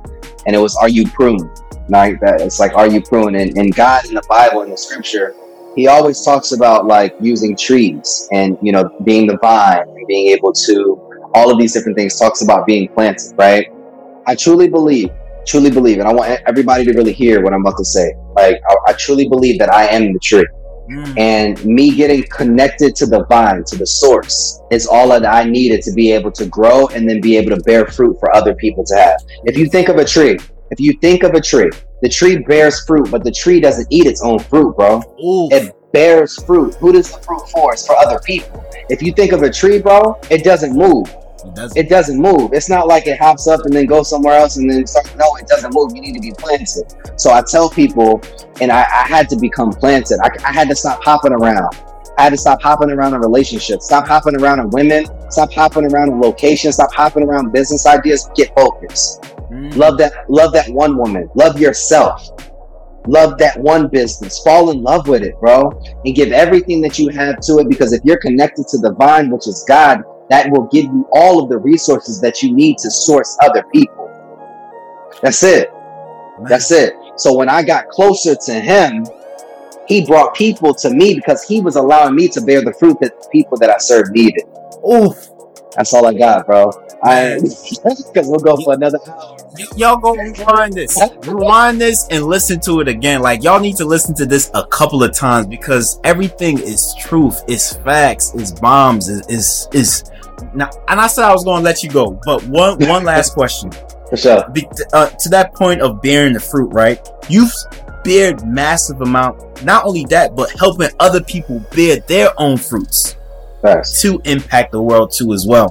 and 0.46 0.56
it 0.56 0.58
was 0.58 0.76
"Are 0.76 0.88
you 0.88 1.06
pruned?" 1.08 1.48
Like 1.88 2.20
that, 2.20 2.40
it's 2.40 2.58
like 2.58 2.74
"Are 2.74 2.88
you 2.88 3.02
pruned?" 3.02 3.36
And, 3.36 3.56
and 3.58 3.74
God 3.74 4.06
in 4.06 4.14
the 4.14 4.22
Bible 4.28 4.62
in 4.62 4.70
the 4.70 4.76
scripture, 4.76 5.34
He 5.76 5.88
always 5.88 6.22
talks 6.22 6.52
about 6.52 6.86
like 6.86 7.14
using 7.20 7.56
trees 7.56 8.28
and 8.32 8.56
you 8.62 8.72
know 8.72 8.84
being 9.04 9.26
the 9.26 9.36
vine 9.38 9.86
and 9.86 10.06
being 10.06 10.28
able 10.28 10.52
to 10.52 11.30
all 11.34 11.50
of 11.50 11.58
these 11.58 11.74
different 11.74 11.98
things. 11.98 12.18
Talks 12.18 12.42
about 12.42 12.66
being 12.66 12.88
planted, 12.88 13.34
right? 13.36 13.66
I 14.26 14.36
truly 14.36 14.68
believe, 14.68 15.10
truly 15.46 15.70
believe, 15.70 15.98
and 15.98 16.08
I 16.08 16.14
want 16.14 16.40
everybody 16.46 16.84
to 16.86 16.92
really 16.92 17.12
hear 17.12 17.42
what 17.42 17.52
I'm 17.52 17.60
about 17.60 17.76
to 17.76 17.84
say. 17.84 18.14
Like 18.34 18.62
I, 18.66 18.74
I 18.88 18.92
truly 18.94 19.28
believe 19.28 19.58
that 19.58 19.72
I 19.72 19.86
am 19.88 20.14
the 20.14 20.18
tree. 20.20 20.46
Mm. 20.90 21.18
And 21.18 21.64
me 21.64 21.94
getting 21.94 22.24
connected 22.24 22.96
to 22.96 23.06
the 23.06 23.24
vine, 23.26 23.64
to 23.64 23.76
the 23.76 23.86
source, 23.86 24.60
is 24.70 24.86
all 24.86 25.08
that 25.08 25.24
I 25.24 25.44
needed 25.44 25.82
to 25.82 25.92
be 25.92 26.12
able 26.12 26.32
to 26.32 26.46
grow 26.46 26.88
and 26.88 27.08
then 27.08 27.20
be 27.20 27.36
able 27.36 27.56
to 27.56 27.62
bear 27.62 27.86
fruit 27.86 28.18
for 28.18 28.34
other 28.34 28.54
people 28.54 28.84
to 28.84 28.96
have. 28.96 29.20
If 29.44 29.56
you 29.56 29.68
think 29.68 29.88
of 29.88 29.96
a 29.96 30.04
tree, 30.04 30.38
if 30.70 30.80
you 30.80 30.94
think 31.00 31.22
of 31.22 31.34
a 31.34 31.40
tree, 31.40 31.70
the 32.00 32.08
tree 32.08 32.38
bears 32.38 32.84
fruit, 32.84 33.10
but 33.10 33.24
the 33.24 33.30
tree 33.30 33.60
doesn't 33.60 33.86
eat 33.90 34.06
its 34.06 34.22
own 34.22 34.38
fruit, 34.38 34.74
bro. 34.76 35.02
It 35.52 35.74
bears 35.92 36.42
fruit. 36.44 36.74
Who 36.76 36.92
does 36.92 37.12
the 37.12 37.18
fruit 37.18 37.48
for? 37.50 37.72
It's 37.72 37.86
for 37.86 37.96
other 37.96 38.18
people. 38.20 38.64
If 38.88 39.02
you 39.02 39.12
think 39.12 39.32
of 39.32 39.42
a 39.42 39.50
tree, 39.50 39.80
bro, 39.80 40.18
it 40.30 40.42
doesn't 40.42 40.74
move. 40.74 41.14
It 41.44 41.54
doesn't. 41.54 41.78
it 41.78 41.88
doesn't 41.88 42.20
move. 42.20 42.52
It's 42.52 42.68
not 42.68 42.86
like 42.86 43.06
it 43.06 43.18
hops 43.18 43.48
up 43.48 43.60
and 43.64 43.72
then 43.72 43.86
goes 43.86 44.08
somewhere 44.08 44.34
else 44.34 44.56
and 44.56 44.70
then 44.70 44.86
start. 44.86 45.14
No, 45.16 45.34
it 45.36 45.46
doesn't 45.46 45.74
move. 45.74 45.92
You 45.94 46.00
need 46.00 46.14
to 46.14 46.20
be 46.20 46.32
planted. 46.32 46.94
So 47.16 47.32
I 47.32 47.42
tell 47.42 47.68
people, 47.68 48.20
and 48.60 48.70
I, 48.70 48.82
I 48.82 49.06
had 49.08 49.28
to 49.30 49.36
become 49.36 49.70
planted. 49.70 50.20
I, 50.22 50.30
I 50.44 50.52
had 50.52 50.68
to 50.68 50.76
stop 50.76 51.02
hopping 51.02 51.32
around. 51.32 51.74
I 52.18 52.24
had 52.24 52.30
to 52.30 52.36
stop 52.36 52.60
hopping 52.60 52.90
around 52.90 53.14
in 53.14 53.20
relationships, 53.20 53.86
stop 53.86 54.06
hopping 54.06 54.36
around 54.40 54.60
in 54.60 54.70
women, 54.70 55.06
stop 55.30 55.52
hopping 55.52 55.90
around 55.90 56.10
in 56.10 56.20
locations, 56.20 56.74
stop 56.74 56.92
hopping 56.92 57.22
around 57.22 57.52
business 57.52 57.86
ideas. 57.86 58.30
Get 58.34 58.54
focused. 58.54 59.22
Mm. 59.50 59.76
Love 59.76 59.98
that. 59.98 60.12
Love 60.28 60.52
that 60.52 60.68
one 60.70 60.96
woman. 60.96 61.28
Love 61.34 61.58
yourself. 61.58 62.28
Love 63.08 63.36
that 63.38 63.58
one 63.58 63.88
business. 63.88 64.38
Fall 64.40 64.70
in 64.70 64.82
love 64.82 65.08
with 65.08 65.22
it, 65.22 65.38
bro, 65.40 65.70
and 66.04 66.14
give 66.14 66.30
everything 66.32 66.80
that 66.82 66.98
you 66.98 67.08
have 67.08 67.40
to 67.40 67.58
it. 67.58 67.68
Because 67.68 67.92
if 67.92 68.00
you're 68.04 68.18
connected 68.18 68.68
to 68.68 68.78
the 68.78 68.94
vine, 68.94 69.30
which 69.30 69.48
is 69.48 69.64
God, 69.66 70.04
that 70.32 70.50
will 70.50 70.66
give 70.68 70.86
you 70.86 71.06
all 71.12 71.42
of 71.42 71.50
the 71.50 71.58
resources 71.58 72.18
that 72.22 72.42
you 72.42 72.54
need 72.54 72.78
to 72.78 72.90
source 72.90 73.36
other 73.42 73.62
people. 73.64 74.08
That's 75.20 75.42
it. 75.42 75.70
That's 76.48 76.70
it. 76.70 76.94
So 77.16 77.34
when 77.36 77.50
I 77.50 77.62
got 77.62 77.90
closer 77.90 78.34
to 78.34 78.54
him, 78.54 79.04
he 79.86 80.06
brought 80.06 80.34
people 80.34 80.72
to 80.76 80.88
me 80.88 81.14
because 81.14 81.42
he 81.42 81.60
was 81.60 81.76
allowing 81.76 82.14
me 82.14 82.28
to 82.28 82.40
bear 82.40 82.62
the 82.62 82.72
fruit 82.72 82.96
that 83.02 83.20
the 83.20 83.28
people 83.28 83.58
that 83.58 83.68
I 83.68 83.76
served 83.76 84.12
needed. 84.12 84.44
Oof. 84.90 85.28
That's 85.76 85.92
all 85.92 86.06
I 86.06 86.14
got, 86.14 86.46
bro. 86.46 86.70
I 87.02 87.38
because 87.40 88.28
we'll 88.28 88.38
go 88.38 88.56
for 88.56 88.72
another 88.72 88.98
hour. 89.06 89.36
Y'all 89.76 89.98
go 89.98 90.14
rewind 90.14 90.72
this, 90.72 90.98
rewind 91.26 91.78
this, 91.78 92.06
and 92.10 92.24
listen 92.24 92.58
to 92.60 92.80
it 92.80 92.88
again. 92.88 93.20
Like 93.20 93.42
y'all 93.42 93.60
need 93.60 93.76
to 93.76 93.84
listen 93.84 94.14
to 94.16 94.26
this 94.26 94.50
a 94.54 94.66
couple 94.66 95.02
of 95.02 95.12
times 95.12 95.46
because 95.46 96.00
everything 96.04 96.58
is 96.58 96.94
truth, 96.98 97.42
is 97.48 97.72
facts, 97.72 98.34
is 98.34 98.52
bombs, 98.52 99.08
is 99.08 99.26
is, 99.28 99.68
is 99.72 100.11
now, 100.54 100.70
and 100.88 101.00
I 101.00 101.06
said 101.06 101.24
I 101.24 101.32
was 101.32 101.44
going 101.44 101.60
to 101.60 101.64
let 101.64 101.82
you 101.82 101.90
go, 101.90 102.20
but 102.24 102.42
one 102.44 102.78
one 102.86 103.04
last 103.04 103.34
question. 103.34 103.70
For 104.10 104.16
sure. 104.16 104.48
Be, 104.50 104.66
uh, 104.92 105.08
to 105.08 105.28
that 105.30 105.54
point 105.54 105.80
of 105.80 106.02
bearing 106.02 106.34
the 106.34 106.40
fruit, 106.40 106.68
right? 106.68 107.00
You've 107.30 107.52
bared 108.04 108.46
massive 108.46 109.00
amount. 109.00 109.64
Not 109.64 109.84
only 109.84 110.04
that, 110.10 110.36
but 110.36 110.50
helping 110.58 110.90
other 111.00 111.22
people 111.22 111.60
bear 111.74 112.00
their 112.00 112.28
own 112.38 112.56
fruits 112.58 113.16
to 114.00 114.20
impact 114.24 114.72
the 114.72 114.82
world 114.82 115.12
too 115.16 115.32
as 115.32 115.46
well. 115.46 115.70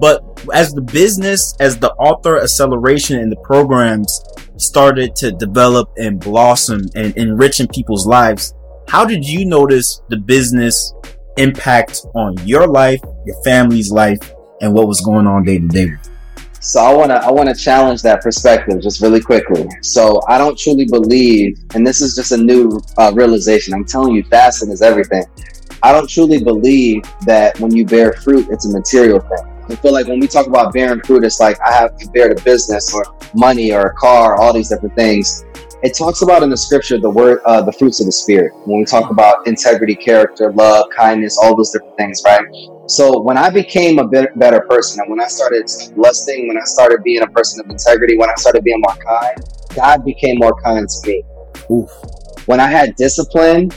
But 0.00 0.22
as 0.52 0.72
the 0.72 0.80
business, 0.80 1.54
as 1.60 1.78
the 1.78 1.92
author 1.94 2.40
acceleration 2.40 3.18
and 3.18 3.30
the 3.30 3.36
programs 3.36 4.22
started 4.56 5.14
to 5.16 5.32
develop 5.32 5.90
and 5.96 6.20
blossom 6.20 6.82
and 6.94 7.16
enriching 7.16 7.68
people's 7.68 8.06
lives, 8.06 8.54
how 8.88 9.04
did 9.04 9.26
you 9.26 9.44
notice 9.44 10.02
the 10.08 10.16
business 10.16 10.94
impact 11.36 12.06
on 12.14 12.36
your 12.46 12.66
life, 12.66 13.00
your 13.26 13.42
family's 13.42 13.90
life, 13.90 14.18
and 14.60 14.72
what 14.72 14.86
was 14.86 15.00
going 15.00 15.26
on 15.26 15.44
day 15.44 15.58
to 15.58 15.68
day? 15.68 15.92
So 16.60 16.80
I 16.80 16.94
wanna 16.94 17.14
I 17.16 17.30
wanna 17.30 17.54
challenge 17.54 18.00
that 18.02 18.22
perspective 18.22 18.80
just 18.80 19.02
really 19.02 19.20
quickly. 19.20 19.68
So 19.82 20.22
I 20.28 20.38
don't 20.38 20.58
truly 20.58 20.86
believe, 20.86 21.58
and 21.74 21.86
this 21.86 22.00
is 22.00 22.14
just 22.14 22.32
a 22.32 22.38
new 22.38 22.80
uh, 22.96 23.12
realization. 23.14 23.74
I'm 23.74 23.84
telling 23.84 24.14
you, 24.14 24.24
fasting 24.24 24.70
is 24.70 24.80
everything. 24.80 25.24
I 25.82 25.92
don't 25.92 26.08
truly 26.08 26.42
believe 26.42 27.02
that 27.26 27.60
when 27.60 27.74
you 27.76 27.84
bear 27.84 28.14
fruit, 28.14 28.48
it's 28.50 28.64
a 28.64 28.70
material 28.72 29.20
thing. 29.20 29.54
I 29.68 29.76
feel 29.76 29.92
like 29.92 30.06
when 30.06 30.20
we 30.20 30.26
talk 30.26 30.46
about 30.46 30.72
bearing 30.72 31.02
fruit, 31.02 31.24
it's 31.24 31.40
like 31.40 31.58
I 31.60 31.72
have 31.72 31.98
to 31.98 32.08
bear 32.10 32.32
the 32.32 32.40
business 32.42 32.94
or 32.94 33.04
money 33.34 33.72
or 33.72 33.86
a 33.86 33.94
car, 33.94 34.36
all 34.36 34.52
these 34.52 34.70
different 34.70 34.94
things. 34.94 35.44
It 35.84 35.94
talks 35.94 36.22
about 36.22 36.42
in 36.42 36.48
the 36.48 36.56
scripture 36.56 36.98
the 36.98 37.10
word, 37.10 37.40
uh, 37.44 37.60
the 37.60 37.72
fruits 37.72 38.00
of 38.00 38.06
the 38.06 38.12
spirit. 38.12 38.52
When 38.64 38.78
we 38.78 38.86
talk 38.86 39.10
about 39.10 39.46
integrity, 39.46 39.94
character, 39.94 40.50
love, 40.50 40.86
kindness, 40.96 41.36
all 41.36 41.54
those 41.54 41.72
different 41.72 41.94
things, 41.98 42.22
right? 42.24 42.42
So 42.86 43.20
when 43.20 43.36
I 43.36 43.50
became 43.50 43.98
a 43.98 44.08
bit 44.08 44.30
better 44.38 44.62
person, 44.62 45.00
and 45.02 45.10
when 45.10 45.20
I 45.20 45.26
started 45.26 45.70
lusting, 45.94 46.48
when 46.48 46.56
I 46.56 46.64
started 46.64 47.02
being 47.04 47.20
a 47.20 47.26
person 47.26 47.62
of 47.62 47.70
integrity, 47.70 48.16
when 48.16 48.30
I 48.30 48.34
started 48.36 48.64
being 48.64 48.80
more 48.80 48.96
kind, 48.96 49.36
God 49.74 50.06
became 50.06 50.38
more 50.38 50.58
kind 50.62 50.88
to 50.88 51.06
me. 51.06 51.22
Oof. 51.70 51.90
When 52.46 52.60
I 52.60 52.66
had 52.66 52.96
discipline, 52.96 53.70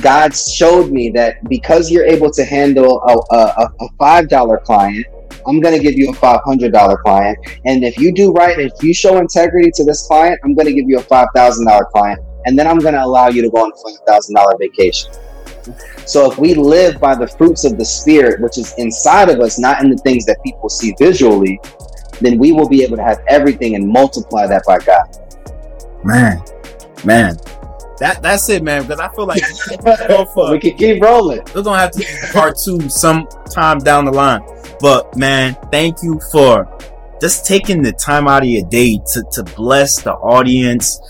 God 0.00 0.34
showed 0.34 0.90
me 0.90 1.10
that 1.10 1.46
because 1.50 1.90
you're 1.90 2.06
able 2.06 2.30
to 2.30 2.42
handle 2.42 3.02
a, 3.02 3.34
a, 3.36 3.70
a 3.80 3.88
five 3.98 4.30
dollar 4.30 4.56
client 4.64 5.04
I'm 5.46 5.60
going 5.60 5.76
to 5.76 5.82
give 5.82 5.96
you 5.96 6.10
a 6.10 6.14
$500 6.14 6.98
client. 6.98 7.38
And 7.64 7.84
if 7.84 7.98
you 7.98 8.12
do 8.12 8.32
right, 8.32 8.58
if 8.58 8.72
you 8.82 8.94
show 8.94 9.18
integrity 9.18 9.70
to 9.74 9.84
this 9.84 10.06
client, 10.06 10.38
I'm 10.44 10.54
going 10.54 10.66
to 10.66 10.74
give 10.74 10.88
you 10.88 10.98
a 10.98 11.02
$5,000 11.02 11.90
client. 11.90 12.20
And 12.46 12.58
then 12.58 12.66
I'm 12.66 12.78
going 12.78 12.94
to 12.94 13.04
allow 13.04 13.28
you 13.28 13.42
to 13.42 13.50
go 13.50 13.58
on 13.58 13.72
a 13.72 14.10
$5,000 14.10 14.58
vacation. 14.58 15.12
So 16.06 16.30
if 16.30 16.38
we 16.38 16.54
live 16.54 17.00
by 17.00 17.14
the 17.14 17.28
fruits 17.28 17.64
of 17.64 17.78
the 17.78 17.84
spirit, 17.84 18.40
which 18.40 18.58
is 18.58 18.74
inside 18.78 19.28
of 19.28 19.40
us, 19.40 19.58
not 19.58 19.82
in 19.82 19.90
the 19.90 19.96
things 19.98 20.24
that 20.26 20.42
people 20.42 20.68
see 20.68 20.94
visually, 20.98 21.60
then 22.20 22.38
we 22.38 22.52
will 22.52 22.68
be 22.68 22.82
able 22.82 22.96
to 22.96 23.02
have 23.02 23.20
everything 23.28 23.74
and 23.74 23.86
multiply 23.86 24.46
that 24.46 24.62
by 24.66 24.78
God. 24.78 25.04
Man, 26.04 26.42
man, 27.04 27.36
that 27.98 28.20
that's 28.22 28.48
it, 28.48 28.62
man. 28.62 28.82
Because 28.82 29.00
I 29.00 29.08
feel 29.14 29.26
like 29.26 29.42
we 30.50 30.58
can 30.58 30.76
keep 30.76 31.02
rolling. 31.02 31.42
We're 31.54 31.62
gonna 31.62 31.78
have 31.78 31.92
to 31.92 32.04
part 32.32 32.56
two 32.58 32.88
sometime 32.88 33.78
down 33.78 34.06
the 34.06 34.12
line. 34.12 34.40
But 34.80 35.16
man, 35.16 35.56
thank 35.70 36.02
you 36.02 36.20
for 36.32 36.66
just 37.20 37.46
taking 37.46 37.82
the 37.82 37.92
time 37.92 38.26
out 38.26 38.42
of 38.42 38.48
your 38.48 38.66
day 38.68 38.98
to, 39.12 39.24
to 39.32 39.44
bless 39.44 40.02
the 40.02 40.14
audience. 40.14 41.00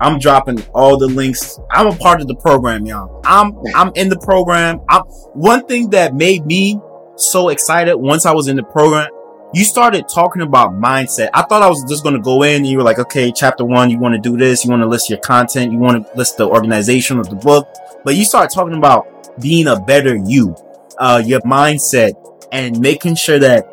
I'm 0.00 0.18
dropping 0.18 0.62
all 0.74 0.98
the 0.98 1.06
links. 1.06 1.58
I'm 1.70 1.86
a 1.86 1.96
part 1.96 2.20
of 2.20 2.26
the 2.26 2.34
program, 2.34 2.84
y'all. 2.84 3.22
I'm 3.24 3.54
I'm 3.74 3.92
in 3.94 4.08
the 4.08 4.18
program. 4.18 4.80
I'm 4.88 5.02
one 5.32 5.66
thing 5.66 5.90
that 5.90 6.14
made 6.14 6.44
me 6.44 6.80
so 7.16 7.48
excited 7.48 7.96
once 7.96 8.26
I 8.26 8.32
was 8.32 8.48
in 8.48 8.56
the 8.56 8.64
program. 8.64 9.08
You 9.54 9.62
started 9.62 10.08
talking 10.08 10.42
about 10.42 10.72
mindset. 10.72 11.30
I 11.32 11.42
thought 11.42 11.62
I 11.62 11.68
was 11.68 11.84
just 11.88 12.02
going 12.02 12.16
to 12.16 12.20
go 12.20 12.42
in 12.42 12.56
and 12.56 12.66
you 12.66 12.76
were 12.76 12.82
like, 12.82 12.98
okay, 12.98 13.30
chapter 13.30 13.64
one, 13.64 13.88
you 13.88 14.00
want 14.00 14.16
to 14.16 14.20
do 14.20 14.36
this. 14.36 14.64
You 14.64 14.70
want 14.70 14.82
to 14.82 14.88
list 14.88 15.08
your 15.08 15.20
content. 15.20 15.70
You 15.70 15.78
want 15.78 16.04
to 16.04 16.16
list 16.16 16.38
the 16.38 16.48
organization 16.48 17.20
of 17.20 17.30
the 17.30 17.36
book, 17.36 17.68
but 18.04 18.16
you 18.16 18.24
start 18.24 18.50
talking 18.50 18.76
about 18.76 19.40
being 19.40 19.68
a 19.68 19.78
better 19.78 20.16
you, 20.16 20.56
uh, 20.98 21.22
your 21.24 21.40
mindset, 21.42 22.14
and 22.54 22.80
making 22.80 23.16
sure 23.16 23.38
that 23.40 23.66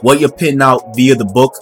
what 0.00 0.18
you're 0.18 0.32
putting 0.32 0.62
out 0.62 0.96
via 0.96 1.14
the 1.14 1.24
book 1.26 1.54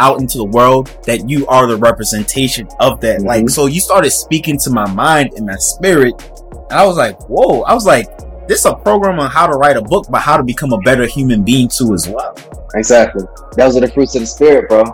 out 0.00 0.20
into 0.20 0.38
the 0.38 0.44
world 0.44 0.88
that 1.04 1.28
you 1.28 1.46
are 1.46 1.66
the 1.66 1.76
representation 1.76 2.66
of 2.80 3.00
that. 3.00 3.18
Mm-hmm. 3.18 3.26
Like, 3.26 3.50
so 3.50 3.66
you 3.66 3.80
started 3.80 4.10
speaking 4.10 4.58
to 4.60 4.70
my 4.70 4.90
mind 4.92 5.34
and 5.36 5.46
my 5.46 5.56
spirit. 5.56 6.14
And 6.50 6.72
I 6.72 6.86
was 6.86 6.96
like, 6.96 7.20
whoa, 7.28 7.62
I 7.62 7.74
was 7.74 7.86
like, 7.86 8.06
this 8.48 8.60
is 8.60 8.66
a 8.66 8.74
program 8.74 9.20
on 9.20 9.30
how 9.30 9.46
to 9.46 9.56
write 9.56 9.76
a 9.76 9.82
book, 9.82 10.06
but 10.10 10.22
how 10.22 10.36
to 10.36 10.42
become 10.42 10.72
a 10.72 10.78
better 10.78 11.06
human 11.06 11.42
being 11.44 11.68
too 11.68 11.92
as 11.94 12.08
well. 12.08 12.34
Exactly. 12.74 13.24
Those 13.56 13.76
are 13.76 13.80
the 13.80 13.88
fruits 13.88 14.14
of 14.14 14.22
the 14.22 14.26
spirit, 14.26 14.68
bro. 14.68 14.84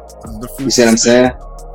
You 0.58 0.70
see 0.70 0.82
what 0.82 0.90
I'm 0.90 0.96
saying? 0.96 1.32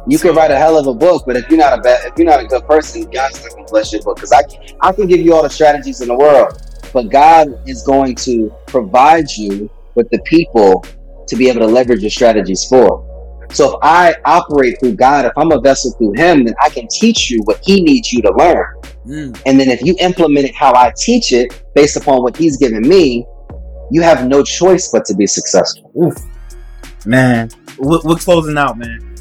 You 0.08 0.18
can 0.18 0.36
write 0.36 0.52
a 0.52 0.58
hell 0.58 0.78
of 0.78 0.88
a 0.88 0.94
book, 0.94 1.24
but 1.26 1.36
if 1.36 1.50
you're 1.50 1.60
not 1.60 1.78
a 1.78 1.82
bad, 1.82 2.06
if 2.06 2.18
you're 2.18 2.28
not 2.28 2.40
a 2.40 2.48
good 2.48 2.66
person, 2.66 3.04
God's 3.10 3.44
not 3.44 3.52
gonna 3.52 3.68
bless 3.68 3.92
your 3.92 4.02
book. 4.02 4.16
Because 4.16 4.32
I, 4.32 4.42
I 4.82 4.92
can 4.94 5.08
give 5.08 5.20
you 5.20 5.34
all 5.34 5.44
the 5.44 5.50
strategies 5.50 6.02
in 6.02 6.08
the 6.08 6.16
world, 6.16 6.62
but 6.98 7.12
God 7.12 7.62
is 7.70 7.84
going 7.84 8.16
to 8.16 8.52
provide 8.66 9.30
you 9.38 9.70
with 9.94 10.10
the 10.10 10.18
people 10.24 10.84
to 11.28 11.36
be 11.36 11.48
able 11.48 11.60
to 11.60 11.68
leverage 11.68 12.02
your 12.02 12.10
strategies 12.10 12.66
for. 12.66 13.46
So 13.52 13.74
if 13.74 13.80
I 13.84 14.16
operate 14.26 14.80
through 14.80 14.96
God, 14.96 15.26
if 15.26 15.32
I'm 15.38 15.52
a 15.52 15.62
vessel 15.62 15.92
through 15.92 16.14
Him, 16.14 16.44
then 16.46 16.56
I 16.60 16.70
can 16.70 16.88
teach 16.88 17.30
you 17.30 17.42
what 17.44 17.60
He 17.64 17.84
needs 17.84 18.12
you 18.12 18.24
to 18.24 18.34
learn. 18.34 18.66
Mm. 19.06 19.42
And 19.46 19.60
then 19.60 19.70
if 19.70 19.84
you 19.84 19.96
implement 20.00 20.48
it 20.48 20.56
how 20.56 20.74
I 20.74 20.92
teach 20.98 21.34
it 21.34 21.64
based 21.76 21.98
upon 21.98 22.24
what 22.24 22.36
He's 22.36 22.58
given 22.58 22.82
me, 22.82 23.28
you 23.92 24.02
have 24.02 24.28
no 24.28 24.42
choice 24.42 24.90
but 24.92 25.06
to 25.06 25.16
be 25.16 25.28
successful. 25.28 25.92
Oof. 26.02 26.18
Man, 27.06 27.52
we're, 27.78 28.00
we're 28.06 28.16
closing 28.16 28.58
out, 28.58 28.80
man. 28.80 29.16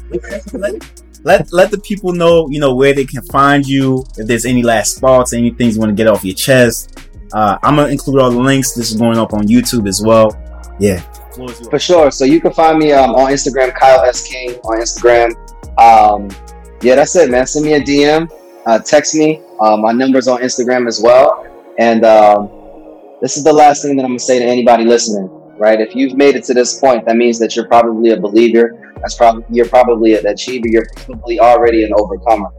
let, 0.51 0.83
let, 1.23 1.53
let 1.53 1.69
the 1.69 1.77
people 1.77 2.11
know, 2.11 2.49
you 2.49 2.59
know, 2.59 2.73
where 2.73 2.95
they 2.95 3.05
can 3.05 3.21
find 3.21 3.67
you. 3.67 4.03
If 4.17 4.25
there's 4.25 4.45
any 4.45 4.63
last 4.63 4.99
thoughts, 4.99 5.31
any 5.31 5.51
things 5.51 5.75
you 5.75 5.79
want 5.79 5.91
to 5.91 5.95
get 5.95 6.07
off 6.07 6.25
your 6.25 6.35
chest, 6.35 6.97
uh, 7.33 7.57
I'm 7.63 7.75
gonna 7.75 7.89
include 7.89 8.21
all 8.21 8.31
the 8.31 8.39
links. 8.39 8.73
This 8.73 8.91
is 8.91 8.99
going 8.99 9.17
up 9.17 9.33
on 9.33 9.47
YouTube 9.47 9.87
as 9.87 10.01
well. 10.01 10.31
Yeah, 10.79 10.99
for 11.69 11.79
sure. 11.79 12.11
So 12.11 12.25
you 12.25 12.41
can 12.41 12.53
find 12.53 12.77
me 12.79 12.91
um, 12.91 13.15
on 13.15 13.31
Instagram, 13.31 13.73
Kyle 13.75 14.01
S 14.01 14.27
King 14.27 14.51
on 14.63 14.79
Instagram. 14.79 15.33
Um, 15.79 16.29
yeah, 16.81 16.95
that's 16.95 17.15
it, 17.15 17.29
man. 17.29 17.45
Send 17.47 17.65
me 17.65 17.73
a 17.73 17.81
DM, 17.81 18.29
uh, 18.65 18.79
text 18.79 19.15
me. 19.15 19.41
Uh, 19.59 19.77
my 19.77 19.91
number's 19.91 20.27
on 20.27 20.41
Instagram 20.41 20.87
as 20.87 21.01
well. 21.01 21.45
And 21.79 22.05
um, 22.05 22.49
this 23.21 23.37
is 23.37 23.43
the 23.43 23.53
last 23.53 23.81
thing 23.81 23.95
that 23.97 24.03
I'm 24.03 24.11
gonna 24.11 24.19
say 24.19 24.39
to 24.39 24.45
anybody 24.45 24.85
listening. 24.85 25.29
Right? 25.59 25.81
If 25.81 25.95
you've 25.95 26.15
made 26.15 26.35
it 26.35 26.43
to 26.45 26.53
this 26.53 26.79
point, 26.79 27.05
that 27.05 27.15
means 27.15 27.39
that 27.39 27.55
you're 27.55 27.67
probably 27.67 28.11
a 28.11 28.19
believer. 28.19 28.93
That's 29.01 29.15
probably 29.15 29.43
you're 29.49 29.67
probably 29.67 30.15
an 30.15 30.27
achiever. 30.27 30.67
You're 30.67 30.87
probably 30.95 31.39
already 31.39 31.83
an 31.83 31.93
overcomer. 31.95 32.49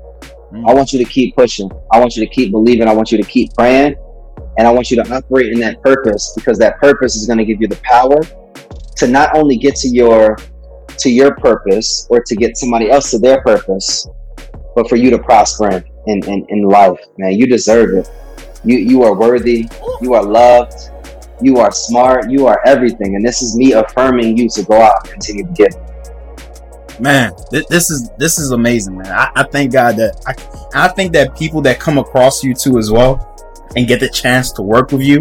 Mm. 0.52 0.68
I 0.68 0.74
want 0.74 0.92
you 0.92 0.98
to 0.98 1.04
keep 1.04 1.36
pushing. 1.36 1.70
I 1.92 2.00
want 2.00 2.16
you 2.16 2.26
to 2.26 2.32
keep 2.32 2.50
believing. 2.50 2.88
I 2.88 2.94
want 2.94 3.12
you 3.12 3.18
to 3.18 3.28
keep 3.28 3.54
praying. 3.54 3.96
And 4.58 4.66
I 4.66 4.72
want 4.72 4.90
you 4.90 5.02
to 5.02 5.14
operate 5.14 5.52
in 5.52 5.60
that 5.60 5.80
purpose 5.82 6.32
because 6.34 6.58
that 6.58 6.78
purpose 6.80 7.14
is 7.14 7.26
going 7.26 7.38
to 7.38 7.44
give 7.44 7.60
you 7.60 7.68
the 7.68 7.76
power 7.84 8.20
to 8.96 9.06
not 9.06 9.36
only 9.36 9.56
get 9.56 9.76
to 9.76 9.88
your 9.88 10.36
to 10.98 11.10
your 11.10 11.36
purpose 11.36 12.08
or 12.10 12.20
to 12.24 12.34
get 12.34 12.56
somebody 12.56 12.90
else 12.90 13.12
to 13.12 13.18
their 13.20 13.40
purpose, 13.42 14.08
but 14.74 14.88
for 14.88 14.96
you 14.96 15.10
to 15.10 15.18
prosper 15.18 15.84
in, 16.08 16.24
in, 16.24 16.44
in, 16.48 16.62
life, 16.62 16.98
man. 17.18 17.38
You 17.38 17.46
deserve 17.46 17.94
it. 17.94 18.10
You 18.64 18.78
you 18.78 19.04
are 19.04 19.14
worthy, 19.14 19.68
you 20.00 20.14
are 20.14 20.24
loved, 20.24 20.74
you 21.40 21.58
are 21.58 21.70
smart, 21.70 22.28
you 22.28 22.48
are 22.48 22.60
everything. 22.66 23.14
And 23.14 23.24
this 23.24 23.42
is 23.42 23.56
me 23.56 23.72
affirming 23.72 24.36
you 24.36 24.48
to 24.48 24.64
go 24.64 24.82
out 24.82 24.94
and 25.04 25.12
continue 25.12 25.46
to 25.46 25.52
give 25.52 25.72
man 27.00 27.32
this 27.52 27.90
is 27.90 28.10
this 28.18 28.40
is 28.40 28.50
amazing 28.50 28.96
man 28.98 29.06
I, 29.06 29.30
I, 29.36 29.42
thank 29.44 29.72
god 29.72 29.94
that 29.98 30.20
I, 30.26 30.86
I 30.86 30.88
think 30.88 31.12
that 31.12 31.36
people 31.38 31.60
that 31.62 31.78
come 31.78 31.96
across 31.96 32.42
you 32.42 32.54
too 32.54 32.76
as 32.76 32.90
well 32.90 33.24
and 33.76 33.86
get 33.86 34.00
the 34.00 34.08
chance 34.08 34.52
to 34.52 34.62
work 34.62 34.92
with 34.92 35.02
you, 35.02 35.20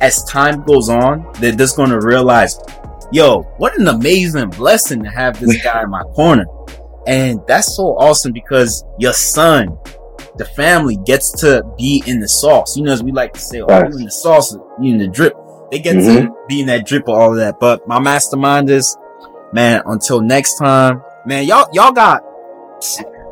as 0.00 0.24
time 0.24 0.62
goes 0.64 0.88
on, 0.88 1.30
they're 1.40 1.52
just 1.52 1.76
going 1.76 1.90
to 1.90 2.00
realize, 2.00 2.58
yo, 3.12 3.42
what 3.58 3.78
an 3.78 3.88
amazing 3.88 4.50
blessing 4.50 5.02
to 5.02 5.10
have 5.10 5.38
this 5.40 5.62
guy 5.62 5.82
in 5.82 5.90
my 5.90 6.02
corner. 6.14 6.44
And 7.06 7.40
that's 7.46 7.74
so 7.74 7.96
awesome 7.96 8.32
because 8.32 8.84
your 8.98 9.12
son, 9.12 9.78
the 10.36 10.44
family 10.44 10.98
gets 11.04 11.32
to 11.40 11.62
be 11.76 12.02
in 12.06 12.20
the 12.20 12.28
sauce. 12.28 12.76
You 12.76 12.84
know, 12.84 12.92
as 12.92 13.02
we 13.02 13.12
like 13.12 13.32
to 13.32 13.40
say, 13.40 13.60
oh, 13.60 13.66
right. 13.66 13.86
in 13.86 14.04
the 14.04 14.10
sauce, 14.10 14.56
you 14.80 14.92
in 14.92 14.98
the 14.98 15.08
drip. 15.08 15.34
They 15.70 15.80
get 15.80 15.96
mm-hmm. 15.96 16.26
to 16.26 16.34
be 16.48 16.60
in 16.60 16.66
that 16.66 16.86
drip 16.86 17.08
of 17.08 17.14
all 17.14 17.32
of 17.32 17.38
that. 17.38 17.58
But 17.58 17.86
my 17.88 17.98
mastermind 17.98 18.70
is, 18.70 18.96
man, 19.52 19.82
until 19.86 20.20
next 20.20 20.58
time, 20.58 21.02
man, 21.26 21.46
y'all, 21.46 21.68
y'all 21.72 21.92
got, 21.92 22.22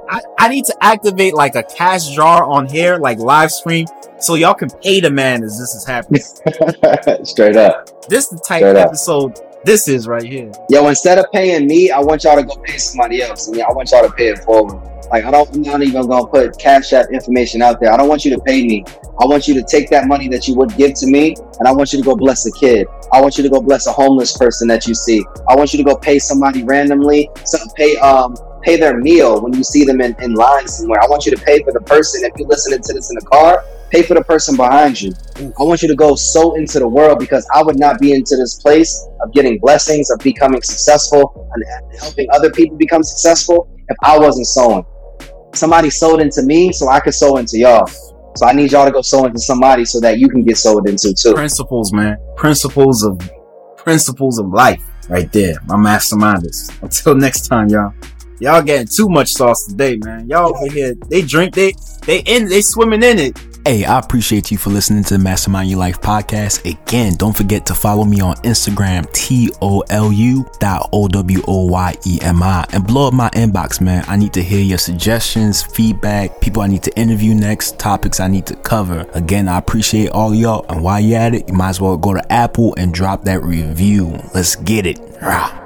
I, 0.08 0.20
I 0.38 0.48
need 0.48 0.64
to 0.66 0.76
activate 0.80 1.34
like 1.34 1.54
a 1.56 1.62
cash 1.62 2.08
jar 2.10 2.44
on 2.44 2.66
here, 2.66 2.96
like 2.98 3.18
live 3.18 3.50
stream 3.50 3.86
so 4.18 4.34
y'all 4.34 4.54
can 4.54 4.70
pay 4.82 5.00
the 5.00 5.10
man 5.10 5.42
as 5.42 5.58
this 5.58 5.74
is 5.74 5.84
happening. 5.84 6.22
Straight 7.24 7.56
up. 7.56 8.08
This 8.08 8.28
the 8.28 8.36
type 8.36 8.60
Straight 8.60 8.70
of 8.70 8.76
episode 8.76 9.38
up. 9.38 9.64
this 9.64 9.88
is 9.88 10.06
right 10.06 10.22
here. 10.22 10.52
Yo, 10.70 10.86
instead 10.88 11.18
of 11.18 11.26
paying 11.32 11.66
me, 11.66 11.90
I 11.90 12.00
want 12.00 12.24
y'all 12.24 12.36
to 12.36 12.44
go 12.44 12.56
pay 12.56 12.76
somebody 12.78 13.22
else. 13.22 13.48
I 13.48 13.52
mean, 13.52 13.62
I 13.62 13.72
want 13.72 13.90
y'all 13.90 14.06
to 14.08 14.12
pay 14.14 14.28
it 14.28 14.38
forward. 14.38 14.80
Like 15.10 15.24
I 15.24 15.30
don't, 15.30 15.48
I'm 15.54 15.62
not 15.62 15.82
even 15.82 16.08
gonna 16.08 16.26
put 16.26 16.58
cash 16.58 16.92
app 16.92 17.10
information 17.12 17.62
out 17.62 17.80
there. 17.80 17.92
I 17.92 17.96
don't 17.96 18.08
want 18.08 18.24
you 18.24 18.34
to 18.34 18.42
pay 18.42 18.64
me. 18.66 18.84
I 19.20 19.24
want 19.24 19.46
you 19.46 19.54
to 19.54 19.62
take 19.62 19.88
that 19.90 20.08
money 20.08 20.28
that 20.28 20.48
you 20.48 20.54
would 20.56 20.76
give 20.76 20.94
to 20.94 21.06
me, 21.06 21.34
and 21.58 21.68
I 21.68 21.72
want 21.72 21.92
you 21.92 22.00
to 22.00 22.04
go 22.04 22.16
bless 22.16 22.44
a 22.46 22.52
kid. 22.52 22.86
I 23.12 23.20
want 23.20 23.36
you 23.36 23.44
to 23.44 23.48
go 23.48 23.60
bless 23.60 23.86
a 23.86 23.92
homeless 23.92 24.36
person 24.36 24.66
that 24.68 24.86
you 24.86 24.94
see. 24.94 25.24
I 25.48 25.54
want 25.54 25.72
you 25.72 25.78
to 25.78 25.84
go 25.84 25.96
pay 25.96 26.18
somebody 26.18 26.64
randomly. 26.64 27.30
Some 27.44 27.68
pay 27.76 27.96
um 27.98 28.34
pay 28.66 28.76
their 28.76 28.98
meal 28.98 29.40
when 29.40 29.54
you 29.54 29.62
see 29.62 29.84
them 29.84 30.00
in, 30.00 30.16
in 30.20 30.34
line 30.34 30.66
somewhere. 30.66 31.00
I 31.00 31.06
want 31.06 31.24
you 31.24 31.34
to 31.34 31.42
pay 31.42 31.62
for 31.62 31.72
the 31.72 31.80
person. 31.80 32.24
If 32.24 32.32
you're 32.36 32.48
listening 32.48 32.80
to 32.82 32.92
this 32.92 33.08
in 33.10 33.14
the 33.14 33.26
car, 33.26 33.64
pay 33.90 34.02
for 34.02 34.14
the 34.14 34.24
person 34.24 34.56
behind 34.56 35.00
you. 35.00 35.12
I 35.38 35.62
want 35.62 35.82
you 35.82 35.88
to 35.88 35.94
go 35.94 36.16
so 36.16 36.56
into 36.56 36.80
the 36.80 36.88
world 36.88 37.20
because 37.20 37.48
I 37.54 37.62
would 37.62 37.78
not 37.78 38.00
be 38.00 38.12
into 38.12 38.36
this 38.36 38.56
place 38.56 39.06
of 39.20 39.32
getting 39.32 39.60
blessings, 39.60 40.10
of 40.10 40.18
becoming 40.18 40.60
successful, 40.62 41.48
and 41.54 41.64
helping 42.00 42.26
other 42.32 42.50
people 42.50 42.76
become 42.76 43.04
successful 43.04 43.70
if 43.88 43.96
I 44.02 44.18
wasn't 44.18 44.48
sowing. 44.48 44.84
Somebody 45.54 45.88
sowed 45.88 46.20
into 46.20 46.42
me 46.42 46.72
so 46.72 46.88
I 46.88 46.98
could 46.98 47.14
sow 47.14 47.36
into 47.36 47.58
y'all. 47.58 47.86
So 47.86 48.46
I 48.46 48.52
need 48.52 48.72
y'all 48.72 48.84
to 48.84 48.90
go 48.90 49.00
sow 49.00 49.26
into 49.26 49.38
somebody 49.38 49.84
so 49.84 50.00
that 50.00 50.18
you 50.18 50.28
can 50.28 50.44
get 50.44 50.58
sold 50.58 50.88
into 50.88 51.14
too. 51.14 51.34
Principles, 51.34 51.92
man. 51.92 52.18
Principles 52.36 53.04
of 53.04 53.18
principles 53.76 54.40
of 54.40 54.48
life 54.48 54.82
right 55.08 55.32
there. 55.32 55.54
My 55.66 55.76
masterminders. 55.76 56.70
Until 56.82 57.14
next 57.14 57.46
time, 57.46 57.68
y'all. 57.68 57.94
Y'all 58.40 58.62
getting 58.62 58.86
too 58.86 59.08
much 59.08 59.32
sauce 59.32 59.66
today, 59.66 59.96
man. 59.96 60.28
Y'all 60.28 60.54
over 60.56 60.72
here, 60.72 60.94
they 61.08 61.22
drink, 61.22 61.54
they 61.54 61.74
they 62.04 62.20
in, 62.20 62.48
they 62.48 62.60
swimming 62.60 63.02
in 63.02 63.18
it. 63.18 63.38
Hey, 63.66 63.84
I 63.84 63.98
appreciate 63.98 64.52
you 64.52 64.58
for 64.58 64.70
listening 64.70 65.02
to 65.04 65.14
the 65.14 65.18
Mastermind 65.18 65.68
Your 65.68 65.80
Life 65.80 66.00
podcast. 66.00 66.64
Again, 66.70 67.16
don't 67.16 67.36
forget 67.36 67.66
to 67.66 67.74
follow 67.74 68.04
me 68.04 68.20
on 68.20 68.36
Instagram, 68.36 69.12
T-O-L-U 69.12 70.46
dot 70.60 70.88
O-W-O-Y-E-M-I 70.92 72.66
and 72.72 72.86
blow 72.86 73.08
up 73.08 73.14
my 73.14 73.28
inbox, 73.30 73.80
man. 73.80 74.04
I 74.06 74.14
need 74.14 74.32
to 74.34 74.42
hear 74.42 74.62
your 74.62 74.78
suggestions, 74.78 75.64
feedback, 75.64 76.40
people 76.40 76.62
I 76.62 76.68
need 76.68 76.84
to 76.84 76.96
interview 76.96 77.34
next, 77.34 77.76
topics 77.80 78.20
I 78.20 78.28
need 78.28 78.46
to 78.46 78.54
cover. 78.54 79.04
Again, 79.14 79.48
I 79.48 79.58
appreciate 79.58 80.10
all 80.10 80.32
y'all. 80.32 80.64
And 80.68 80.84
while 80.84 81.00
you're 81.00 81.18
at 81.18 81.34
it, 81.34 81.48
you 81.48 81.54
might 81.54 81.70
as 81.70 81.80
well 81.80 81.96
go 81.96 82.14
to 82.14 82.32
Apple 82.32 82.72
and 82.76 82.94
drop 82.94 83.24
that 83.24 83.42
review. 83.42 84.22
Let's 84.32 84.54
get 84.54 84.86
it. 84.86 85.00
Rah. 85.20 85.65